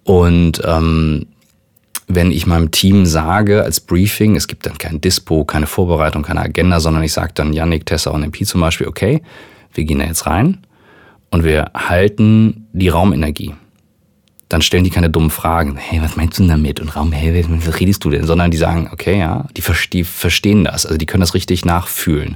Und 0.03 0.61
ähm, 0.65 1.25
wenn 2.07 2.31
ich 2.31 2.47
meinem 2.47 2.71
Team 2.71 3.05
sage 3.05 3.63
als 3.63 3.79
Briefing, 3.79 4.35
es 4.35 4.47
gibt 4.47 4.65
dann 4.65 4.77
kein 4.77 4.99
Dispo, 4.99 5.45
keine 5.45 5.67
Vorbereitung, 5.67 6.23
keine 6.23 6.41
Agenda, 6.41 6.79
sondern 6.79 7.03
ich 7.03 7.13
sage 7.13 7.31
dann 7.35 7.53
Yannick, 7.53 7.85
Tessa 7.85 8.11
und 8.11 8.23
MP 8.23 8.45
zum 8.45 8.61
Beispiel, 8.61 8.87
okay, 8.87 9.21
wir 9.73 9.83
gehen 9.83 9.99
da 9.99 10.05
jetzt 10.05 10.25
rein 10.25 10.65
und 11.29 11.43
wir 11.43 11.71
halten 11.75 12.67
die 12.73 12.89
Raumenergie 12.89 13.53
dann 14.49 14.63
stellen 14.63 14.83
die 14.83 14.89
keine 14.89 15.11
dummen 15.11 15.29
Fragen. 15.29 15.77
Hey, 15.77 16.01
was 16.01 16.15
meinst 16.15 16.39
du 16.39 16.43
denn 16.43 16.49
damit? 16.49 16.79
Und 16.79 16.95
Raum, 16.95 17.11
hey, 17.11 17.45
was 17.47 17.79
redest 17.79 18.03
du 18.03 18.09
denn? 18.09 18.25
Sondern 18.25 18.49
die 18.49 18.57
sagen, 18.57 18.89
okay, 18.91 19.19
ja, 19.19 19.45
die, 19.55 19.63
die 19.93 20.03
verstehen 20.03 20.63
das. 20.63 20.87
Also 20.87 20.97
die 20.97 21.05
können 21.05 21.21
das 21.21 21.35
richtig 21.35 21.65
nachfühlen. 21.65 22.35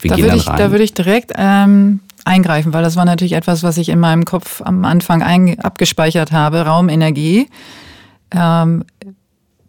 Wir 0.00 0.08
da 0.08 0.16
gehen 0.16 0.28
dann 0.28 0.38
ich, 0.38 0.48
rein. 0.48 0.56
Da 0.56 0.70
würde 0.70 0.84
ich 0.84 0.94
direkt 0.94 1.32
ähm, 1.36 2.00
eingreifen, 2.24 2.72
weil 2.72 2.82
das 2.82 2.96
war 2.96 3.04
natürlich 3.04 3.34
etwas, 3.34 3.62
was 3.62 3.76
ich 3.76 3.90
in 3.90 4.00
meinem 4.00 4.24
Kopf 4.24 4.62
am 4.62 4.86
Anfang 4.86 5.22
ein, 5.22 5.60
abgespeichert 5.60 6.32
habe, 6.32 6.62
Raumenergie. 6.62 7.48
Ähm, 8.30 8.84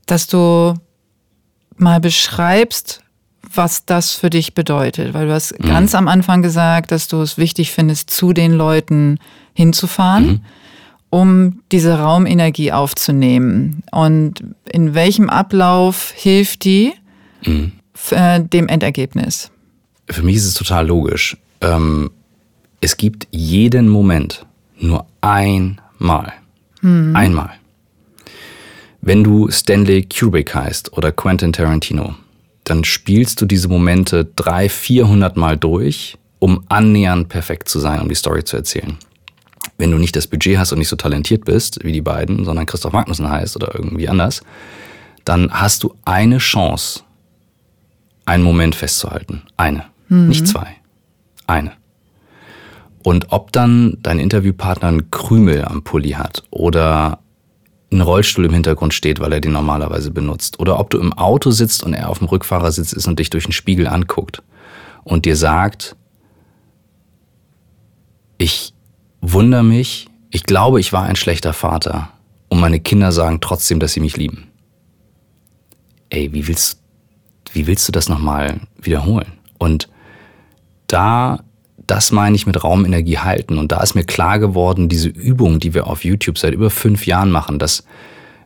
dass 0.05 0.27
du 0.27 0.75
mal 1.75 1.99
beschreibst, 1.99 3.01
was 3.53 3.85
das 3.85 4.13
für 4.13 4.29
dich 4.29 4.53
bedeutet. 4.53 5.13
Weil 5.13 5.27
du 5.27 5.33
hast 5.33 5.59
mhm. 5.59 5.67
ganz 5.67 5.93
am 5.93 6.07
Anfang 6.07 6.41
gesagt, 6.41 6.93
dass 6.93 7.09
du 7.09 7.21
es 7.21 7.37
wichtig 7.37 7.71
findest, 7.71 8.11
zu 8.11 8.31
den 8.31 8.53
Leuten 8.53 9.19
hinzufahren. 9.53 10.25
Mhm 10.25 10.41
um 11.09 11.61
diese 11.71 11.99
Raumenergie 11.99 12.71
aufzunehmen? 12.71 13.83
Und 13.91 14.43
in 14.71 14.93
welchem 14.93 15.29
Ablauf 15.29 16.13
hilft 16.15 16.63
die 16.63 16.93
mhm. 17.45 17.73
äh, 18.11 18.41
dem 18.41 18.67
Endergebnis? 18.67 19.51
Für 20.09 20.23
mich 20.23 20.37
ist 20.37 20.45
es 20.45 20.53
total 20.53 20.87
logisch. 20.87 21.37
Ähm, 21.61 22.11
es 22.81 22.97
gibt 22.97 23.27
jeden 23.31 23.89
Moment 23.89 24.45
nur 24.79 25.05
einmal. 25.21 26.33
Mhm. 26.81 27.15
Einmal. 27.15 27.51
Wenn 29.01 29.23
du 29.23 29.49
Stanley 29.49 30.03
Kubrick 30.03 30.53
heißt 30.53 30.93
oder 30.93 31.11
Quentin 31.11 31.53
Tarantino, 31.53 32.15
dann 32.63 32.83
spielst 32.83 33.41
du 33.41 33.45
diese 33.45 33.67
Momente 33.67 34.25
drei, 34.35 34.69
vierhundert 34.69 35.37
Mal 35.37 35.57
durch, 35.57 36.17
um 36.39 36.63
annähernd 36.69 37.29
perfekt 37.29 37.69
zu 37.69 37.79
sein, 37.79 38.01
um 38.01 38.09
die 38.09 38.15
Story 38.15 38.43
zu 38.43 38.57
erzählen 38.57 38.97
wenn 39.79 39.91
du 39.91 39.97
nicht 39.97 40.15
das 40.15 40.27
Budget 40.27 40.59
hast 40.59 40.71
und 40.73 40.79
nicht 40.79 40.89
so 40.89 40.97
talentiert 40.97 41.45
bist 41.45 41.83
wie 41.83 41.93
die 41.93 42.01
beiden, 42.01 42.45
sondern 42.45 42.65
Christoph 42.65 42.93
Magnussen 42.93 43.29
heißt 43.29 43.55
oder 43.55 43.73
irgendwie 43.73 44.09
anders, 44.09 44.41
dann 45.23 45.49
hast 45.51 45.83
du 45.83 45.95
eine 46.05 46.37
Chance, 46.37 47.01
einen 48.25 48.43
Moment 48.43 48.75
festzuhalten. 48.75 49.43
Eine, 49.57 49.85
mhm. 50.09 50.27
nicht 50.27 50.47
zwei. 50.47 50.75
Eine. 51.47 51.71
Und 53.03 53.31
ob 53.31 53.53
dann 53.53 53.97
dein 54.03 54.19
Interviewpartner 54.19 54.89
einen 54.89 55.09
Krümel 55.11 55.63
am 55.63 55.81
Pulli 55.83 56.11
hat 56.11 56.43
oder 56.51 57.19
ein 57.91 58.01
Rollstuhl 58.01 58.45
im 58.45 58.53
Hintergrund 58.53 58.93
steht, 58.93 59.19
weil 59.21 59.31
er 59.31 59.39
den 59.39 59.53
normalerweise 59.53 60.11
benutzt, 60.11 60.59
oder 60.59 60.77
ob 60.77 60.89
du 60.89 60.99
im 60.99 61.13
Auto 61.13 61.51
sitzt 61.51 61.83
und 61.83 61.93
er 61.93 62.09
auf 62.09 62.19
dem 62.19 62.27
Rückfahrersitz 62.27 62.91
ist 62.91 63.07
und 63.07 63.17
dich 63.17 63.29
durch 63.29 63.45
den 63.45 63.53
Spiegel 63.53 63.87
anguckt 63.87 64.43
und 65.05 65.25
dir 65.25 65.37
sagt, 65.37 65.95
ich 68.37 68.73
wundere 69.21 69.63
mich, 69.63 70.07
ich 70.31 70.43
glaube, 70.43 70.79
ich 70.79 70.93
war 70.93 71.03
ein 71.03 71.15
schlechter 71.15 71.53
Vater 71.53 72.09
und 72.49 72.59
meine 72.59 72.79
Kinder 72.79 73.11
sagen 73.11 73.39
trotzdem, 73.41 73.79
dass 73.79 73.93
sie 73.93 73.99
mich 73.99 74.17
lieben. 74.17 74.47
Ey, 76.09 76.33
wie 76.33 76.47
willst, 76.47 76.81
wie 77.53 77.67
willst 77.67 77.87
du 77.87 77.91
das 77.91 78.09
nochmal 78.09 78.61
wiederholen? 78.81 79.33
Und 79.57 79.89
da, 80.87 81.43
das 81.77 82.11
meine 82.11 82.35
ich 82.35 82.47
mit 82.47 82.63
Raumenergie 82.63 83.19
halten. 83.19 83.59
Und 83.59 83.71
da 83.71 83.81
ist 83.81 83.93
mir 83.93 84.05
klar 84.05 84.39
geworden, 84.39 84.89
diese 84.89 85.09
Übung, 85.09 85.59
die 85.59 85.73
wir 85.73 85.87
auf 85.87 86.03
YouTube 86.03 86.37
seit 86.37 86.53
über 86.53 86.69
fünf 86.69 87.05
Jahren 87.05 87.31
machen, 87.31 87.59
dass 87.59 87.83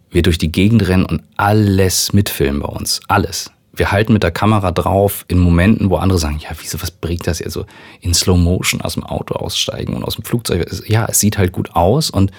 wir 0.10 0.22
durch 0.22 0.38
die 0.38 0.52
Gegend 0.52 0.88
rennen 0.88 1.06
und 1.06 1.24
alles 1.38 2.14
mitfilmen 2.14 2.62
bei 2.62 2.68
uns. 2.68 3.00
Alles 3.08 3.52
wir 3.76 3.92
halten 3.92 4.14
mit 4.14 4.24
der 4.24 4.32
Kamera 4.32 4.72
drauf 4.72 5.26
in 5.28 5.40
Momenten, 5.40 5.90
wo 5.90 5.96
andere 5.96 6.20
sagen, 6.20 6.40
ja, 6.40 6.50
wieso, 6.60 6.82
was 6.82 6.92
bringt 6.92 7.26
das 7.26 7.40
jetzt 7.40 7.54
so 7.54 7.66
in 8.02 8.14
Slow 8.14 8.38
Motion 8.38 8.82
aus 8.82 8.94
dem 8.94 9.04
Auto 9.04 9.34
aussteigen 9.34 9.96
und 9.96 10.04
aus 10.04 10.16
dem 10.16 10.24
Flugzeug? 10.24 10.68
Ja, 10.88 11.08
es 11.10 11.20
sieht 11.20 11.38
halt 11.38 11.52
gut 11.52 11.76
aus 11.76 12.12
und 12.12 12.32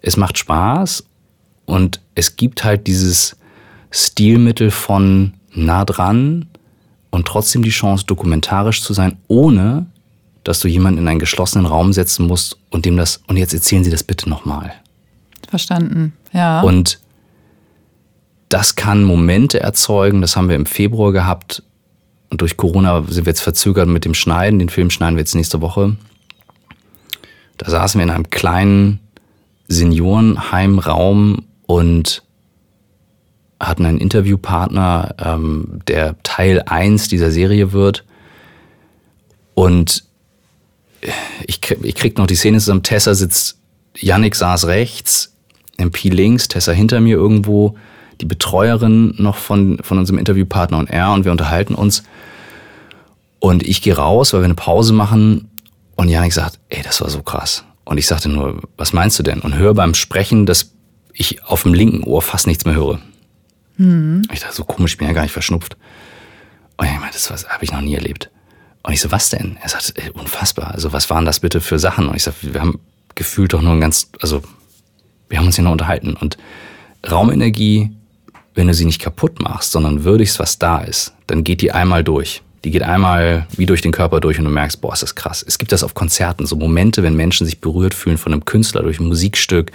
es 0.00 0.16
macht 0.16 0.38
Spaß 0.38 1.04
und 1.66 2.00
es 2.14 2.36
gibt 2.36 2.64
halt 2.64 2.86
dieses 2.86 3.36
Stilmittel 3.90 4.70
von 4.70 5.34
nah 5.52 5.84
dran 5.84 6.46
und 7.10 7.26
trotzdem 7.26 7.62
die 7.62 7.70
Chance, 7.70 8.06
dokumentarisch 8.06 8.82
zu 8.82 8.94
sein, 8.94 9.18
ohne 9.28 9.86
dass 10.44 10.60
du 10.60 10.68
jemanden 10.68 11.00
in 11.00 11.08
einen 11.08 11.18
geschlossenen 11.18 11.66
Raum 11.66 11.92
setzen 11.92 12.26
musst 12.26 12.56
und 12.70 12.86
dem 12.86 12.96
das, 12.96 13.20
und 13.26 13.36
jetzt 13.36 13.52
erzählen 13.52 13.84
Sie 13.84 13.90
das 13.90 14.02
bitte 14.02 14.30
nochmal. 14.30 14.72
Verstanden, 15.48 16.14
ja. 16.32 16.62
Und 16.62 16.98
das 18.48 18.76
kann 18.76 19.04
Momente 19.04 19.60
erzeugen, 19.60 20.20
das 20.20 20.36
haben 20.36 20.48
wir 20.48 20.56
im 20.56 20.66
Februar 20.66 21.12
gehabt. 21.12 21.62
Und 22.30 22.40
durch 22.40 22.56
Corona 22.56 23.04
sind 23.08 23.26
wir 23.26 23.30
jetzt 23.30 23.40
verzögert 23.40 23.88
mit 23.88 24.04
dem 24.04 24.14
Schneiden. 24.14 24.58
Den 24.58 24.68
Film 24.68 24.90
schneiden 24.90 25.16
wir 25.16 25.20
jetzt 25.20 25.34
nächste 25.34 25.60
Woche. 25.60 25.96
Da 27.56 27.70
saßen 27.70 27.98
wir 27.98 28.04
in 28.04 28.10
einem 28.10 28.30
kleinen 28.30 29.00
Seniorenheimraum 29.68 31.44
und 31.66 32.22
hatten 33.60 33.86
einen 33.86 33.98
Interviewpartner, 33.98 35.14
ähm, 35.18 35.80
der 35.88 36.16
Teil 36.22 36.62
1 36.64 37.08
dieser 37.08 37.30
Serie 37.30 37.72
wird. 37.72 38.04
Und 39.54 40.04
ich, 41.46 41.60
ich 41.82 41.94
krieg 41.94 42.18
noch 42.18 42.26
die 42.26 42.36
Szene 42.36 42.58
zusammen. 42.58 42.82
Tessa 42.82 43.14
sitzt, 43.14 43.58
Yannick 43.96 44.36
saß 44.36 44.66
rechts, 44.66 45.34
MP 45.76 46.08
links, 46.08 46.48
Tessa 46.48 46.72
hinter 46.72 47.00
mir 47.00 47.16
irgendwo, 47.16 47.76
die 48.20 48.26
Betreuerin 48.26 49.14
noch 49.18 49.36
von, 49.36 49.78
von 49.82 49.98
unserem 49.98 50.18
Interviewpartner 50.18 50.78
und 50.78 50.90
er 50.90 51.12
und 51.12 51.24
wir 51.24 51.32
unterhalten 51.32 51.74
uns. 51.74 52.02
Und 53.40 53.62
ich 53.62 53.82
gehe 53.82 53.96
raus, 53.96 54.32
weil 54.32 54.40
wir 54.40 54.46
eine 54.46 54.54
Pause 54.54 54.92
machen 54.92 55.50
und 55.96 56.08
Yannick 56.08 56.32
sagt, 56.32 56.58
ey, 56.68 56.82
das 56.82 57.00
war 57.00 57.10
so 57.10 57.22
krass. 57.22 57.64
Und 57.84 57.98
ich 57.98 58.06
sagte 58.06 58.28
nur, 58.28 58.60
was 58.76 58.92
meinst 58.92 59.18
du 59.18 59.22
denn? 59.22 59.40
Und 59.40 59.54
höre 59.54 59.74
beim 59.74 59.94
Sprechen, 59.94 60.46
dass 60.46 60.72
ich 61.12 61.44
auf 61.44 61.62
dem 61.62 61.74
linken 61.74 62.02
Ohr 62.04 62.22
fast 62.22 62.46
nichts 62.46 62.64
mehr 62.64 62.74
höre. 62.74 63.00
Mhm. 63.76 64.22
Ich 64.32 64.40
dachte, 64.40 64.54
so 64.54 64.64
komisch, 64.64 64.92
ich 64.92 64.98
bin 64.98 65.08
ja 65.08 65.14
gar 65.14 65.22
nicht 65.22 65.32
verschnupft. 65.32 65.76
Und 66.76 66.86
ich 66.86 66.92
meine, 66.98 67.12
das 67.12 67.30
habe 67.30 67.64
ich 67.64 67.72
noch 67.72 67.80
nie 67.80 67.94
erlebt. 67.94 68.30
Und 68.82 68.92
ich 68.92 69.00
so, 69.00 69.10
was 69.10 69.30
denn? 69.30 69.58
Er 69.62 69.68
sagt, 69.68 69.94
ey, 69.96 70.10
unfassbar. 70.10 70.72
Also 70.72 70.92
was 70.92 71.10
waren 71.10 71.24
das 71.24 71.40
bitte 71.40 71.60
für 71.60 71.78
Sachen? 71.78 72.08
Und 72.08 72.16
ich 72.16 72.22
sage, 72.22 72.36
wir 72.42 72.60
haben 72.60 72.78
gefühlt 73.14 73.52
doch 73.52 73.62
nur 73.62 73.72
ein 73.72 73.80
ganz, 73.80 74.10
also 74.20 74.42
wir 75.28 75.38
haben 75.38 75.46
uns 75.46 75.56
hier 75.56 75.64
nur 75.64 75.72
unterhalten. 75.72 76.14
Und 76.14 76.38
Raumenergie, 77.08 77.90
wenn 78.58 78.66
du 78.66 78.74
sie 78.74 78.84
nicht 78.84 79.00
kaputt 79.00 79.40
machst, 79.40 79.70
sondern 79.70 80.02
würdigst, 80.02 80.40
was 80.40 80.58
da 80.58 80.78
ist, 80.78 81.14
dann 81.28 81.44
geht 81.44 81.60
die 81.60 81.70
einmal 81.70 82.02
durch. 82.02 82.42
Die 82.64 82.72
geht 82.72 82.82
einmal 82.82 83.46
wie 83.56 83.66
durch 83.66 83.82
den 83.82 83.92
Körper 83.92 84.18
durch 84.18 84.36
und 84.40 84.46
du 84.46 84.50
merkst, 84.50 84.80
boah, 84.80 84.92
ist 84.92 85.04
das 85.04 85.14
krass. 85.14 85.44
Es 85.46 85.58
gibt 85.58 85.70
das 85.70 85.84
auf 85.84 85.94
Konzerten, 85.94 86.44
so 86.44 86.56
Momente, 86.56 87.04
wenn 87.04 87.14
Menschen 87.14 87.46
sich 87.46 87.60
berührt 87.60 87.94
fühlen 87.94 88.18
von 88.18 88.32
einem 88.32 88.44
Künstler 88.44 88.82
durch 88.82 88.98
ein 88.98 89.06
Musikstück, 89.06 89.70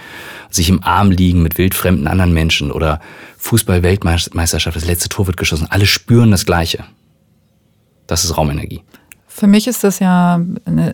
sich 0.49 0.67
im 0.67 0.83
Arm 0.83 1.11
liegen 1.11 1.41
mit 1.41 1.57
wildfremden 1.57 2.07
anderen 2.07 2.33
Menschen 2.33 2.73
oder 2.73 2.99
Fußball-Weltmeisterschaft, 3.37 4.75
das 4.75 4.85
letzte 4.85 5.07
Tor 5.07 5.27
wird 5.27 5.37
geschossen. 5.37 5.67
Alle 5.69 5.85
spüren 5.85 6.31
das 6.31 6.45
Gleiche. 6.45 6.83
Das 8.05 8.25
ist 8.25 8.35
Raumenergie. 8.37 8.81
Für 9.35 9.47
mich 9.47 9.65
ist 9.67 9.83
das 9.83 9.97
ja 9.97 10.39
eine, 10.65 10.93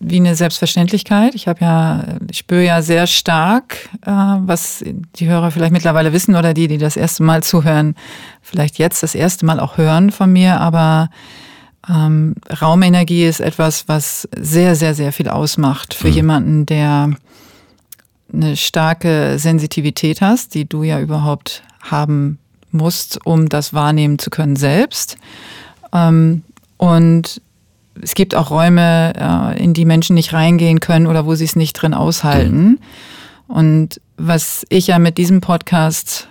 wie 0.00 0.16
eine 0.16 0.34
Selbstverständlichkeit. 0.34 1.34
Ich 1.34 1.46
habe 1.46 1.60
ja, 1.60 2.04
ich 2.30 2.38
spüre 2.38 2.64
ja 2.64 2.80
sehr 2.80 3.06
stark, 3.06 3.90
äh, 4.00 4.10
was 4.10 4.82
die 5.16 5.26
Hörer 5.26 5.50
vielleicht 5.50 5.74
mittlerweile 5.74 6.14
wissen 6.14 6.36
oder 6.36 6.54
die, 6.54 6.68
die 6.68 6.78
das 6.78 6.96
erste 6.96 7.22
Mal 7.22 7.42
zuhören, 7.42 7.94
vielleicht 8.40 8.78
jetzt 8.78 9.02
das 9.02 9.14
erste 9.14 9.44
Mal 9.44 9.60
auch 9.60 9.76
hören 9.76 10.10
von 10.10 10.32
mir. 10.32 10.58
Aber 10.58 11.10
ähm, 11.86 12.36
Raumenergie 12.62 13.26
ist 13.26 13.40
etwas, 13.40 13.86
was 13.88 14.26
sehr, 14.34 14.74
sehr, 14.74 14.94
sehr 14.94 15.12
viel 15.12 15.28
ausmacht 15.28 15.92
für 15.92 16.08
mhm. 16.08 16.14
jemanden, 16.14 16.66
der 16.66 17.10
eine 18.32 18.56
starke 18.56 19.38
Sensitivität 19.38 20.22
hast, 20.22 20.54
die 20.54 20.66
du 20.66 20.82
ja 20.82 20.98
überhaupt 20.98 21.62
haben 21.82 22.38
musst, 22.70 23.26
um 23.26 23.50
das 23.50 23.74
wahrnehmen 23.74 24.18
zu 24.18 24.30
können 24.30 24.56
selbst. 24.56 25.18
Ähm, 25.92 26.42
und 26.78 27.42
es 28.02 28.14
gibt 28.14 28.34
auch 28.34 28.50
Räume, 28.50 29.12
äh, 29.16 29.62
in 29.62 29.74
die 29.74 29.84
Menschen 29.84 30.14
nicht 30.14 30.32
reingehen 30.32 30.80
können 30.80 31.06
oder 31.06 31.26
wo 31.26 31.34
sie 31.34 31.44
es 31.44 31.56
nicht 31.56 31.74
drin 31.74 31.94
aushalten. 31.94 32.78
Und 33.48 34.00
was 34.16 34.64
ich 34.68 34.88
ja 34.88 34.98
mit 34.98 35.18
diesem 35.18 35.40
Podcast 35.40 36.28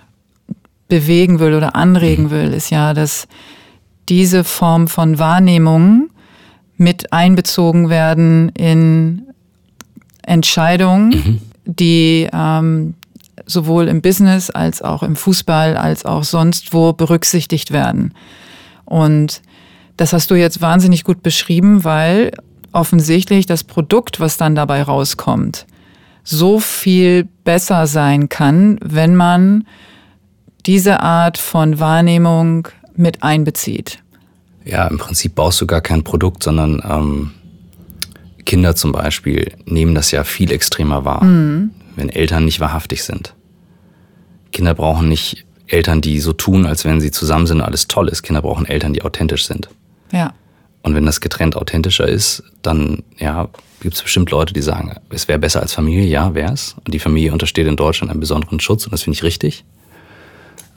bewegen 0.88 1.38
will 1.38 1.54
oder 1.54 1.74
anregen 1.74 2.30
will, 2.30 2.52
ist 2.52 2.70
ja, 2.70 2.94
dass 2.94 3.26
diese 4.08 4.44
Form 4.44 4.88
von 4.88 5.18
Wahrnehmung 5.18 6.10
mit 6.76 7.12
einbezogen 7.12 7.88
werden 7.88 8.50
in 8.50 9.22
Entscheidungen, 10.22 11.08
mhm. 11.08 11.40
die 11.64 12.28
ähm, 12.32 12.94
sowohl 13.46 13.88
im 13.88 14.02
Business 14.02 14.50
als 14.50 14.82
auch 14.82 15.02
im 15.02 15.16
Fußball 15.16 15.76
als 15.76 16.04
auch 16.04 16.24
sonst 16.24 16.72
wo 16.74 16.92
berücksichtigt 16.92 17.70
werden. 17.72 18.14
Und 18.84 19.42
das 19.96 20.12
hast 20.12 20.30
du 20.30 20.34
jetzt 20.34 20.60
wahnsinnig 20.60 21.04
gut 21.04 21.22
beschrieben, 21.22 21.84
weil 21.84 22.32
offensichtlich 22.72 23.46
das 23.46 23.64
Produkt, 23.64 24.20
was 24.20 24.36
dann 24.36 24.54
dabei 24.54 24.82
rauskommt, 24.82 25.66
so 26.24 26.58
viel 26.58 27.28
besser 27.44 27.86
sein 27.86 28.28
kann, 28.28 28.78
wenn 28.82 29.16
man 29.16 29.66
diese 30.66 31.00
Art 31.00 31.38
von 31.38 31.78
Wahrnehmung 31.78 32.68
mit 32.94 33.22
einbezieht. 33.22 34.00
Ja, 34.64 34.88
im 34.88 34.98
Prinzip 34.98 35.36
baust 35.36 35.60
du 35.60 35.66
gar 35.66 35.80
kein 35.80 36.02
Produkt, 36.02 36.42
sondern 36.42 36.82
ähm, 36.84 37.30
Kinder 38.44 38.74
zum 38.74 38.92
Beispiel 38.92 39.52
nehmen 39.64 39.94
das 39.94 40.10
ja 40.10 40.24
viel 40.24 40.50
extremer 40.50 41.04
wahr, 41.04 41.22
mhm. 41.22 41.70
wenn 41.94 42.08
Eltern 42.08 42.44
nicht 42.44 42.58
wahrhaftig 42.58 43.04
sind. 43.04 43.34
Kinder 44.52 44.74
brauchen 44.74 45.08
nicht 45.08 45.46
Eltern, 45.68 46.00
die 46.00 46.18
so 46.18 46.32
tun, 46.32 46.66
als 46.66 46.84
wenn 46.84 47.00
sie 47.00 47.10
zusammen 47.10 47.46
sind 47.46 47.58
und 47.58 47.64
alles 47.64 47.88
toll 47.88 48.08
ist. 48.08 48.22
Kinder 48.22 48.42
brauchen 48.42 48.66
Eltern, 48.66 48.92
die 48.92 49.02
authentisch 49.02 49.46
sind. 49.46 49.68
Ja. 50.16 50.34
Und 50.82 50.94
wenn 50.94 51.04
das 51.04 51.20
getrennt 51.20 51.56
authentischer 51.56 52.06
ist, 52.06 52.44
dann 52.62 53.02
ja, 53.18 53.48
gibt 53.80 53.96
es 53.96 54.02
bestimmt 54.02 54.30
Leute, 54.30 54.52
die 54.52 54.62
sagen, 54.62 54.94
es 55.10 55.26
wäre 55.28 55.38
besser 55.38 55.60
als 55.60 55.72
Familie, 55.72 56.04
ja, 56.06 56.34
wäre 56.34 56.52
es. 56.52 56.76
Und 56.84 56.94
die 56.94 56.98
Familie 56.98 57.32
untersteht 57.32 57.66
in 57.66 57.76
Deutschland 57.76 58.10
einen 58.10 58.20
besonderen 58.20 58.60
Schutz 58.60 58.84
und 58.84 58.92
das 58.92 59.02
finde 59.02 59.16
ich 59.16 59.22
richtig. 59.22 59.64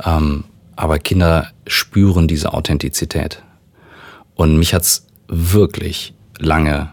Ähm, 0.04 0.45
aber 0.75 0.97
Kinder 0.97 1.52
spüren 1.67 2.28
diese 2.28 2.54
Authentizität. 2.54 3.43
Und 4.36 4.58
mich 4.58 4.73
hat 4.73 4.84
es 4.84 5.06
wirklich 5.28 6.13
lange 6.39 6.89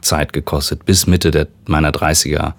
Zeit 0.00 0.32
gekostet, 0.32 0.84
bis 0.84 1.06
Mitte 1.06 1.30
der, 1.30 1.48
meiner 1.66 1.90
30er 1.90 2.54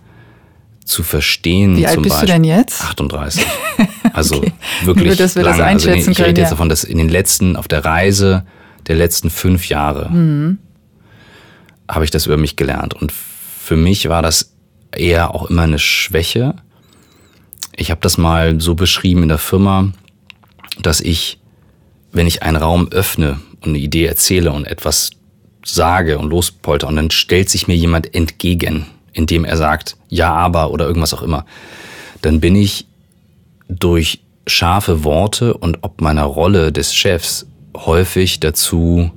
zu 0.83 1.03
verstehen. 1.03 1.77
Wie 1.77 1.87
alt 1.87 2.01
bist 2.01 2.09
Beispiel, 2.15 2.27
du 2.27 2.33
denn 2.33 2.43
jetzt? 2.43 2.81
38. 2.83 3.45
Also 4.13 4.37
okay. 4.37 4.53
wirklich 4.83 5.07
Nur, 5.09 5.15
dass 5.15 5.35
wir 5.35 5.43
lange. 5.43 5.57
Das 5.57 5.67
einschätzen 5.67 6.09
also 6.09 6.11
ich 6.11 6.19
rede 6.21 6.41
jetzt 6.41 6.47
ja. 6.47 6.49
davon, 6.51 6.69
dass 6.69 6.83
in 6.83 6.97
den 6.97 7.09
letzten, 7.09 7.55
auf 7.55 7.67
der 7.67 7.85
Reise 7.85 8.47
der 8.87 8.95
letzten 8.95 9.29
fünf 9.29 9.69
Jahre 9.69 10.09
mhm. 10.09 10.57
habe 11.89 12.05
ich 12.05 12.11
das 12.11 12.25
über 12.25 12.37
mich 12.37 12.55
gelernt. 12.55 12.93
Und 12.93 13.11
für 13.11 13.75
mich 13.75 14.09
war 14.09 14.21
das 14.21 14.53
eher 14.95 15.33
auch 15.33 15.49
immer 15.49 15.63
eine 15.63 15.79
Schwäche. 15.79 16.55
Ich 17.75 17.91
habe 17.91 18.01
das 18.01 18.17
mal 18.17 18.59
so 18.59 18.75
beschrieben 18.75 19.23
in 19.23 19.29
der 19.29 19.37
Firma, 19.37 19.91
dass 20.81 21.01
ich, 21.01 21.39
wenn 22.11 22.27
ich 22.27 22.43
einen 22.43 22.57
Raum 22.57 22.87
öffne 22.91 23.39
und 23.61 23.69
eine 23.69 23.79
Idee 23.79 24.05
erzähle 24.05 24.51
und 24.51 24.65
etwas 24.65 25.11
sage 25.65 26.17
und 26.17 26.29
lospolter 26.29 26.87
und 26.87 26.95
dann 26.95 27.11
stellt 27.11 27.49
sich 27.49 27.67
mir 27.67 27.75
jemand 27.75 28.15
entgegen, 28.15 28.85
indem 29.11 29.43
er 29.43 29.57
sagt, 29.57 29.97
ja, 30.07 30.33
aber 30.33 30.71
oder 30.71 30.85
irgendwas 30.87 31.13
auch 31.13 31.21
immer, 31.21 31.45
dann 32.21 32.39
bin 32.39 32.55
ich 32.55 32.87
durch 33.67 34.21
scharfe 34.47 35.03
Worte 35.03 35.53
und 35.55 35.79
ob 35.81 35.99
meiner 35.99 36.23
Rolle 36.23 36.71
des 36.71 36.95
Chefs 36.95 37.47
häufig 37.85 38.39
dazu, 38.39 39.11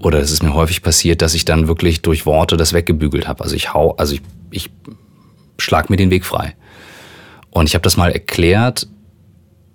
oder 0.00 0.20
es 0.20 0.30
ist 0.30 0.42
mir 0.42 0.54
häufig 0.54 0.82
passiert, 0.82 1.22
dass 1.22 1.34
ich 1.34 1.44
dann 1.44 1.68
wirklich 1.68 2.02
durch 2.02 2.26
Worte 2.26 2.56
das 2.56 2.72
weggebügelt 2.72 3.26
habe. 3.26 3.42
Also 3.42 3.56
ich 3.56 3.72
hau, 3.72 3.94
also 3.96 4.14
ich, 4.14 4.22
ich 4.50 4.70
schlag 5.58 5.90
mir 5.90 5.96
den 5.96 6.10
Weg 6.10 6.24
frei. 6.24 6.54
Und 7.50 7.68
ich 7.68 7.74
habe 7.74 7.82
das 7.82 7.96
mal 7.96 8.10
erklärt 8.10 8.88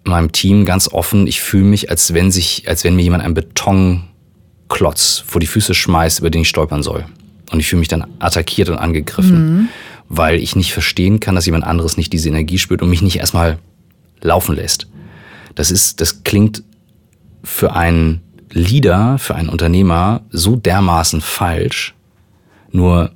meinem 0.04 0.32
Team 0.32 0.65
ganz 0.65 0.88
offen. 0.91 1.28
Ich 1.28 1.41
fühle 1.41 1.65
mich, 1.65 1.89
als 1.89 2.13
wenn 2.13 2.32
sich, 2.32 2.67
als 2.67 2.84
wenn 2.84 2.95
mir 2.95 3.04
jemand 3.04 3.24
einen 3.24 3.34
Betonklotz 3.34 5.24
vor 5.26 5.39
die 5.39 5.48
Füße 5.48 5.74
schmeißt, 5.74 6.19
über 6.19 6.30
den 6.30 6.41
ich 6.41 6.50
stolpern 6.50 6.84
soll. 6.84 7.06
Und 7.52 7.60
ich 7.60 7.67
fühle 7.67 7.80
mich 7.80 7.88
dann 7.88 8.06
attackiert 8.19 8.69
und 8.69 8.78
angegriffen, 8.78 9.54
mhm. 9.54 9.69
weil 10.08 10.39
ich 10.39 10.56
nicht 10.56 10.74
verstehen 10.74 11.19
kann, 11.19 11.36
dass 11.36 11.45
jemand 11.45 11.63
anderes 11.63 11.98
nicht 11.98 12.13
diese 12.13 12.30
Energie 12.30 12.58
spürt 12.58 12.82
und 12.82 12.89
mich 12.89 13.02
nicht 13.02 13.17
erstmal 13.17 13.58
laufen 14.22 14.56
lässt. 14.56 14.88
Das 15.56 15.72
ist, 15.72 16.02
das 16.02 16.24
klingt 16.24 16.63
für 17.43 17.75
einen 17.75 18.21
Leader, 18.52 19.17
für 19.17 19.36
einen 19.36 19.49
Unternehmer 19.49 20.21
so 20.32 20.56
dermaßen 20.56 21.21
falsch. 21.21 21.93
Nur 22.71 23.12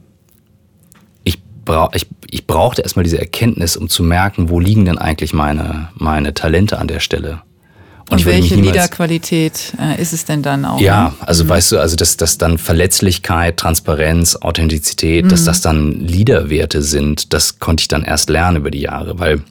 ich, 1.24 1.42
bra 1.66 1.90
ich, 1.94 2.08
ich 2.30 2.48
brauchte 2.48 2.82
erstmal 2.82 3.04
diese 3.04 3.20
Erkenntnis, 3.20 3.78
um 3.78 3.90
zu 3.90 4.04
merken, 4.04 4.50
wo 4.50 4.60
liegen 4.60 4.86
denn 4.86 4.98
eigentlich 4.98 5.34
meine, 5.34 5.90
meine 5.96 6.34
Talente 6.34 6.78
an 6.80 6.88
der 6.88 7.00
Stelle. 7.00 7.42
Und, 8.10 8.20
Und 8.20 8.26
welche 8.26 8.56
Leaderqualität 8.56 9.74
äh, 9.80 10.00
ist 10.00 10.12
es 10.14 10.26
denn 10.26 10.44
dann 10.44 10.66
auch? 10.66 10.80
Ja, 10.80 11.14
also 11.22 11.46
mhm. 11.46 11.50
weißt 11.50 11.72
du, 11.72 11.80
also 11.80 11.96
dass, 11.96 12.18
dass 12.18 12.38
dann 12.38 12.58
Verletzlichkeit, 12.58 13.58
Transparenz, 13.58 14.36
Authentizität, 14.36 15.26
mhm. 15.26 15.30
dass 15.30 15.46
das 15.46 15.62
dann 15.62 16.00
Leaderwerte 16.00 16.82
sind, 16.82 17.34
das 17.34 17.60
konnte 17.60 17.82
ich 17.82 17.88
dann 17.88 18.04
erst 18.04 18.30
lernen 18.30 18.58
über 18.58 18.72
die 18.72 18.82
Jahre, 18.82 19.20
weil 19.20 19.42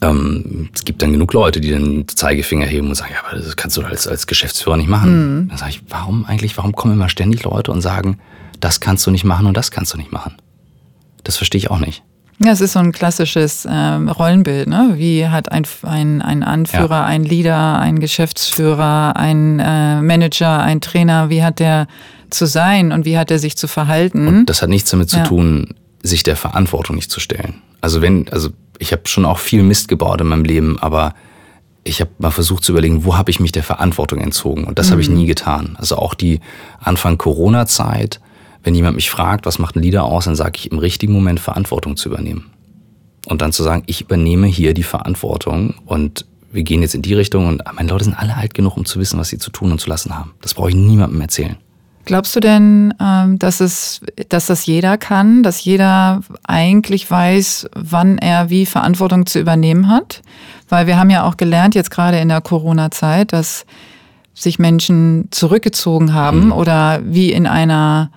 ähm, 0.00 0.68
es 0.74 0.84
gibt 0.84 1.02
dann 1.02 1.12
genug 1.12 1.32
Leute, 1.32 1.60
die 1.60 1.70
den 1.70 2.06
Zeigefinger 2.08 2.66
heben 2.66 2.88
und 2.88 2.94
sagen, 2.94 3.12
ja, 3.12 3.20
aber 3.26 3.38
das 3.38 3.56
kannst 3.56 3.76
du 3.76 3.82
als, 3.82 4.06
als 4.06 4.26
Geschäftsführer 4.26 4.76
nicht 4.76 4.88
machen. 4.88 5.40
Mhm. 5.42 5.48
Dann 5.48 5.58
sage 5.58 5.70
ich, 5.72 5.82
warum 5.88 6.24
eigentlich, 6.24 6.56
warum 6.56 6.72
kommen 6.72 6.94
immer 6.94 7.08
ständig 7.08 7.44
Leute 7.44 7.72
und 7.72 7.80
sagen, 7.80 8.18
das 8.60 8.80
kannst 8.80 9.06
du 9.06 9.10
nicht 9.10 9.24
machen 9.24 9.46
und 9.46 9.56
das 9.56 9.70
kannst 9.70 9.92
du 9.94 9.98
nicht 9.98 10.12
machen? 10.12 10.36
Das 11.24 11.36
verstehe 11.36 11.58
ich 11.58 11.70
auch 11.70 11.78
nicht. 11.78 12.02
Ja, 12.40 12.52
es 12.52 12.60
ist 12.60 12.74
so 12.74 12.78
ein 12.78 12.92
klassisches 12.92 13.66
ähm, 13.68 14.08
Rollenbild. 14.08 14.68
Ne? 14.68 14.94
Wie 14.94 15.26
hat 15.26 15.50
ein, 15.50 15.66
ein, 15.82 16.22
ein 16.22 16.42
Anführer, 16.44 16.90
ja. 16.90 17.04
ein 17.04 17.24
Leader, 17.24 17.80
ein 17.80 17.98
Geschäftsführer, 17.98 19.16
ein 19.16 19.58
äh, 19.58 20.00
Manager, 20.00 20.62
ein 20.62 20.80
Trainer, 20.80 21.30
wie 21.30 21.42
hat 21.42 21.58
der 21.58 21.88
zu 22.30 22.46
sein 22.46 22.92
und 22.92 23.04
wie 23.04 23.18
hat 23.18 23.32
er 23.32 23.40
sich 23.40 23.56
zu 23.56 23.66
verhalten? 23.66 24.28
Und 24.28 24.46
das 24.46 24.62
hat 24.62 24.68
nichts 24.68 24.90
damit 24.90 25.10
zu 25.10 25.18
ja. 25.18 25.24
tun, 25.24 25.74
sich 26.02 26.22
der 26.22 26.36
Verantwortung 26.36 26.96
nicht 26.96 27.10
zu 27.10 27.20
stellen. 27.20 27.62
Also 27.80 28.02
wenn, 28.02 28.28
also 28.28 28.50
ich 28.78 28.92
habe 28.92 29.02
schon 29.06 29.24
auch 29.24 29.38
viel 29.38 29.62
Mist 29.62 29.88
gebaut 29.88 30.20
in 30.20 30.28
meinem 30.28 30.44
Leben, 30.44 30.78
aber 30.78 31.14
ich 31.84 32.00
habe 32.00 32.10
mal 32.18 32.30
versucht 32.30 32.64
zu 32.64 32.72
überlegen, 32.72 33.04
wo 33.04 33.16
habe 33.16 33.30
ich 33.30 33.40
mich 33.40 33.52
der 33.52 33.62
Verantwortung 33.62 34.20
entzogen? 34.20 34.64
Und 34.64 34.78
das 34.78 34.88
mhm. 34.88 34.90
habe 34.92 35.02
ich 35.02 35.08
mhm. 35.08 35.16
nie 35.16 35.26
getan. 35.26 35.76
Also 35.78 35.96
auch 35.96 36.14
die 36.14 36.40
Anfang 36.80 37.18
Corona-Zeit, 37.18 38.20
wenn 38.62 38.74
jemand 38.74 38.96
mich 38.96 39.10
fragt, 39.10 39.46
was 39.46 39.58
macht 39.58 39.76
ein 39.76 39.82
Leader 39.82 40.04
aus, 40.04 40.26
dann 40.26 40.36
sage 40.36 40.52
ich 40.56 40.70
im 40.70 40.78
richtigen 40.78 41.12
Moment 41.12 41.40
Verantwortung 41.40 41.96
zu 41.96 42.08
übernehmen. 42.08 42.50
Und 43.26 43.42
dann 43.42 43.52
zu 43.52 43.62
sagen, 43.62 43.82
ich 43.86 44.02
übernehme 44.02 44.46
hier 44.46 44.74
die 44.74 44.82
Verantwortung 44.82 45.74
und 45.86 46.26
wir 46.50 46.62
gehen 46.62 46.82
jetzt 46.82 46.94
in 46.94 47.02
die 47.02 47.14
Richtung 47.14 47.46
und 47.46 47.62
meine 47.74 47.90
Leute 47.90 48.04
sind 48.04 48.14
alle 48.14 48.36
alt 48.36 48.54
genug, 48.54 48.76
um 48.76 48.84
zu 48.84 48.98
wissen, 48.98 49.18
was 49.18 49.28
sie 49.28 49.38
zu 49.38 49.50
tun 49.50 49.70
und 49.70 49.80
zu 49.80 49.88
lassen 49.88 50.16
haben. 50.16 50.32
Das 50.40 50.54
brauche 50.54 50.70
ich 50.70 50.76
niemandem 50.76 51.20
erzählen. 51.20 51.56
Glaubst 52.08 52.34
du 52.34 52.40
denn, 52.40 52.94
ähm, 53.02 53.38
dass, 53.38 53.60
es, 53.60 54.00
dass 54.30 54.46
das 54.46 54.64
jeder 54.64 54.96
kann, 54.96 55.42
dass 55.42 55.62
jeder 55.62 56.22
eigentlich 56.42 57.10
weiß, 57.10 57.68
wann 57.74 58.16
er 58.16 58.48
wie 58.48 58.64
Verantwortung 58.64 59.26
zu 59.26 59.38
übernehmen 59.38 59.90
hat? 59.90 60.22
Weil 60.70 60.86
wir 60.86 60.98
haben 60.98 61.10
ja 61.10 61.24
auch 61.24 61.36
gelernt, 61.36 61.74
jetzt 61.74 61.90
gerade 61.90 62.18
in 62.18 62.30
der 62.30 62.40
Corona-Zeit, 62.40 63.34
dass 63.34 63.66
sich 64.32 64.58
Menschen 64.58 65.28
zurückgezogen 65.32 66.14
haben 66.14 66.46
mhm. 66.46 66.52
oder 66.52 67.00
wie 67.04 67.30
in 67.30 67.46
einer 67.46 68.10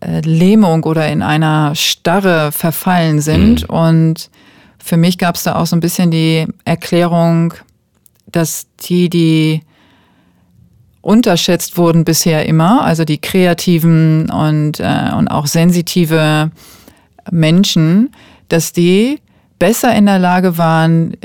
äh, 0.00 0.22
Lähmung 0.22 0.82
oder 0.84 1.06
in 1.08 1.20
einer 1.20 1.74
Starre 1.74 2.50
verfallen 2.50 3.20
sind. 3.20 3.68
Mhm. 3.68 3.76
Und 3.76 4.30
für 4.78 4.96
mich 4.96 5.18
gab 5.18 5.34
es 5.34 5.42
da 5.42 5.56
auch 5.56 5.66
so 5.66 5.76
ein 5.76 5.80
bisschen 5.80 6.10
die 6.10 6.46
Erklärung, 6.64 7.52
dass 8.24 8.68
die, 8.80 9.10
die 9.10 9.60
unterschätzt 11.02 11.76
wurden 11.76 12.04
bisher 12.04 12.46
immer, 12.46 12.82
also 12.82 13.04
die 13.04 13.20
kreativen 13.20 14.30
und, 14.30 14.80
äh, 14.80 15.10
und 15.16 15.28
auch 15.28 15.46
sensitive 15.46 16.50
Menschen, 17.30 18.12
dass 18.48 18.72
die 18.72 19.18
besser 19.58 19.94
in 19.94 20.06
der 20.06 20.18
Lage 20.18 20.56
waren, 20.58 21.16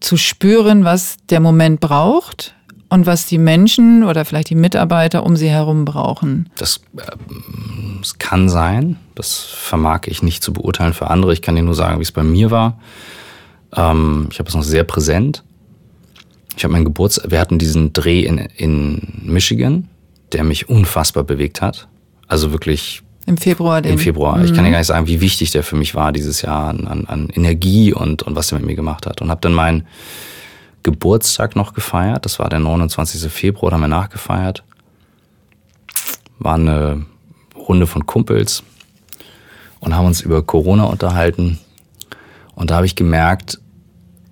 zu 0.00 0.16
spüren, 0.16 0.84
was 0.84 1.16
der 1.30 1.40
Moment 1.40 1.80
braucht 1.80 2.54
und 2.88 3.06
was 3.06 3.26
die 3.26 3.38
Menschen 3.38 4.04
oder 4.04 4.24
vielleicht 4.24 4.50
die 4.50 4.54
Mitarbeiter 4.54 5.24
um 5.24 5.36
sie 5.36 5.48
herum 5.48 5.84
brauchen. 5.84 6.50
Das, 6.56 6.80
äh, 6.96 7.02
das 8.00 8.18
kann 8.18 8.48
sein. 8.48 8.96
Das 9.14 9.38
vermag 9.38 10.02
ich 10.06 10.22
nicht 10.22 10.42
zu 10.42 10.52
beurteilen 10.52 10.92
für 10.92 11.08
andere. 11.08 11.32
Ich 11.32 11.42
kann 11.42 11.56
dir 11.56 11.62
nur 11.62 11.74
sagen, 11.74 11.98
wie 11.98 12.04
es 12.04 12.12
bei 12.12 12.22
mir 12.22 12.50
war. 12.50 12.78
Ähm, 13.74 14.28
ich 14.30 14.38
habe 14.38 14.48
es 14.48 14.54
noch 14.54 14.64
sehr 14.64 14.84
präsent. 14.84 15.42
Ich 16.56 16.64
habe 16.64 16.72
meinen 16.72 16.84
Geburtstag, 16.84 17.30
wir 17.30 17.40
hatten 17.40 17.58
diesen 17.58 17.92
Dreh 17.92 18.20
in, 18.20 18.38
in 18.38 19.22
Michigan, 19.24 19.88
der 20.32 20.44
mich 20.44 20.68
unfassbar 20.68 21.24
bewegt 21.24 21.62
hat. 21.62 21.88
Also 22.28 22.52
wirklich 22.52 23.02
im 23.26 23.36
Februar. 23.36 23.80
Den. 23.80 23.92
Im 23.92 23.98
Februar. 23.98 24.38
Mhm. 24.38 24.44
Ich 24.44 24.54
kann 24.54 24.64
dir 24.64 24.68
mhm. 24.68 24.72
gar 24.72 24.78
nicht 24.78 24.88
sagen, 24.88 25.06
wie 25.06 25.20
wichtig 25.20 25.50
der 25.52 25.62
für 25.62 25.76
mich 25.76 25.94
war 25.94 26.12
dieses 26.12 26.42
Jahr 26.42 26.68
an, 26.68 27.06
an 27.06 27.28
Energie 27.30 27.92
und, 27.92 28.22
und 28.22 28.34
was 28.34 28.48
der 28.48 28.58
mit 28.58 28.66
mir 28.66 28.74
gemacht 28.74 29.06
hat. 29.06 29.20
Und 29.22 29.30
habe 29.30 29.40
dann 29.40 29.54
meinen 29.54 29.86
Geburtstag 30.82 31.54
noch 31.54 31.74
gefeiert. 31.74 32.24
Das 32.24 32.38
war 32.38 32.48
der 32.48 32.58
29. 32.58 33.30
Februar, 33.30 33.70
da 33.70 33.74
haben 33.76 33.82
wir 33.82 33.88
nachgefeiert. 33.88 34.64
War 36.38 36.54
eine 36.54 37.06
Runde 37.56 37.86
von 37.86 38.06
Kumpels 38.06 38.64
und 39.78 39.94
haben 39.94 40.06
uns 40.06 40.20
über 40.20 40.42
Corona 40.42 40.84
unterhalten. 40.84 41.60
Und 42.54 42.70
da 42.70 42.76
habe 42.76 42.86
ich 42.86 42.96
gemerkt, 42.96 43.60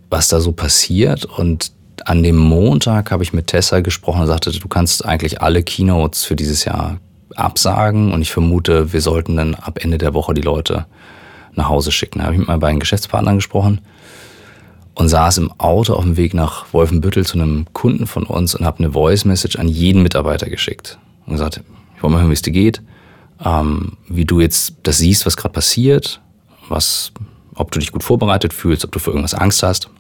was 0.09 0.29
da 0.29 0.41
so 0.41 0.51
passiert. 0.51 1.25
Und 1.25 1.73
an 2.07 2.23
dem 2.23 2.37
Montag 2.37 3.11
habe 3.11 3.23
ich 3.23 3.33
mit 3.33 3.49
Tessa 3.49 3.81
gesprochen 3.81 4.23
und 4.23 4.27
sagte, 4.27 4.51
du 4.51 4.69
kannst 4.69 5.05
eigentlich 5.05 5.41
alle 5.43 5.63
Keynotes 5.63 6.25
für 6.25 6.37
dieses 6.37 6.65
Jahr 6.65 6.99
absagen 7.37 8.13
und 8.13 8.23
ich 8.23 8.33
vermute, 8.33 8.93
wir 8.93 9.01
sollten 9.01 9.37
dann 9.37 9.55
ab 9.55 9.79
Ende 9.83 9.99
der 9.99 10.15
Woche 10.15 10.35
die 10.35 10.43
Leute 10.43 10.87
nach 11.55 11.69
Hause 11.69 11.93
schicken. 11.93 12.19
Da 12.19 12.27
habe 12.27 12.35
ich 12.35 12.39
mit 12.39 12.49
meinen 12.49 12.61
beiden 12.61 12.81
Geschäftspartnern 12.81 13.37
gesprochen 13.37 13.81
und 14.95 15.09
saß 15.09 15.39
im 15.39 15.53
Auto 15.59 15.95
auf 15.95 16.05
dem 16.05 16.17
Weg 16.17 16.35
nach 16.35 16.73
Wolfenbüttel 16.73 17.25
zu 17.25 17.39
einem 17.39 17.67
Kunden 17.73 18.07
von 18.07 18.25
uns 18.25 18.55
und 18.55 18.65
habe 18.65 18.79
eine 18.79 18.93
Voice 18.93 19.25
Message 19.25 19.57
an 19.57 19.69
jeden 19.69 20.03
Mitarbeiter 20.03 20.49
geschickt 20.49 20.99
und 21.27 21.33
gesagt, 21.33 21.63
ich 21.97 22.03
wollte 22.03 22.15
mal 22.15 22.21
hören, 22.21 22.31
wie 22.31 22.35
es 22.35 22.43
dir 22.43 22.53
geht, 22.53 22.83
ähm, 23.45 23.97
wie 24.09 24.25
du 24.25 24.41
jetzt 24.41 24.75
das 24.83 24.99
siehst, 24.99 25.27
was 25.27 25.37
gerade 25.37 25.53
passiert, 25.53 26.21
was, 26.69 27.13
ob 27.55 27.71
du 27.71 27.79
dich 27.79 27.93
gut 27.93 28.05
vorbereitet 28.05 28.53
fühlst, 28.53 28.85
ob 28.85 28.93
du 28.93 28.99
für 28.99 29.11
irgendwas 29.11 29.35
Angst 29.35 29.63
hast. 29.63 29.91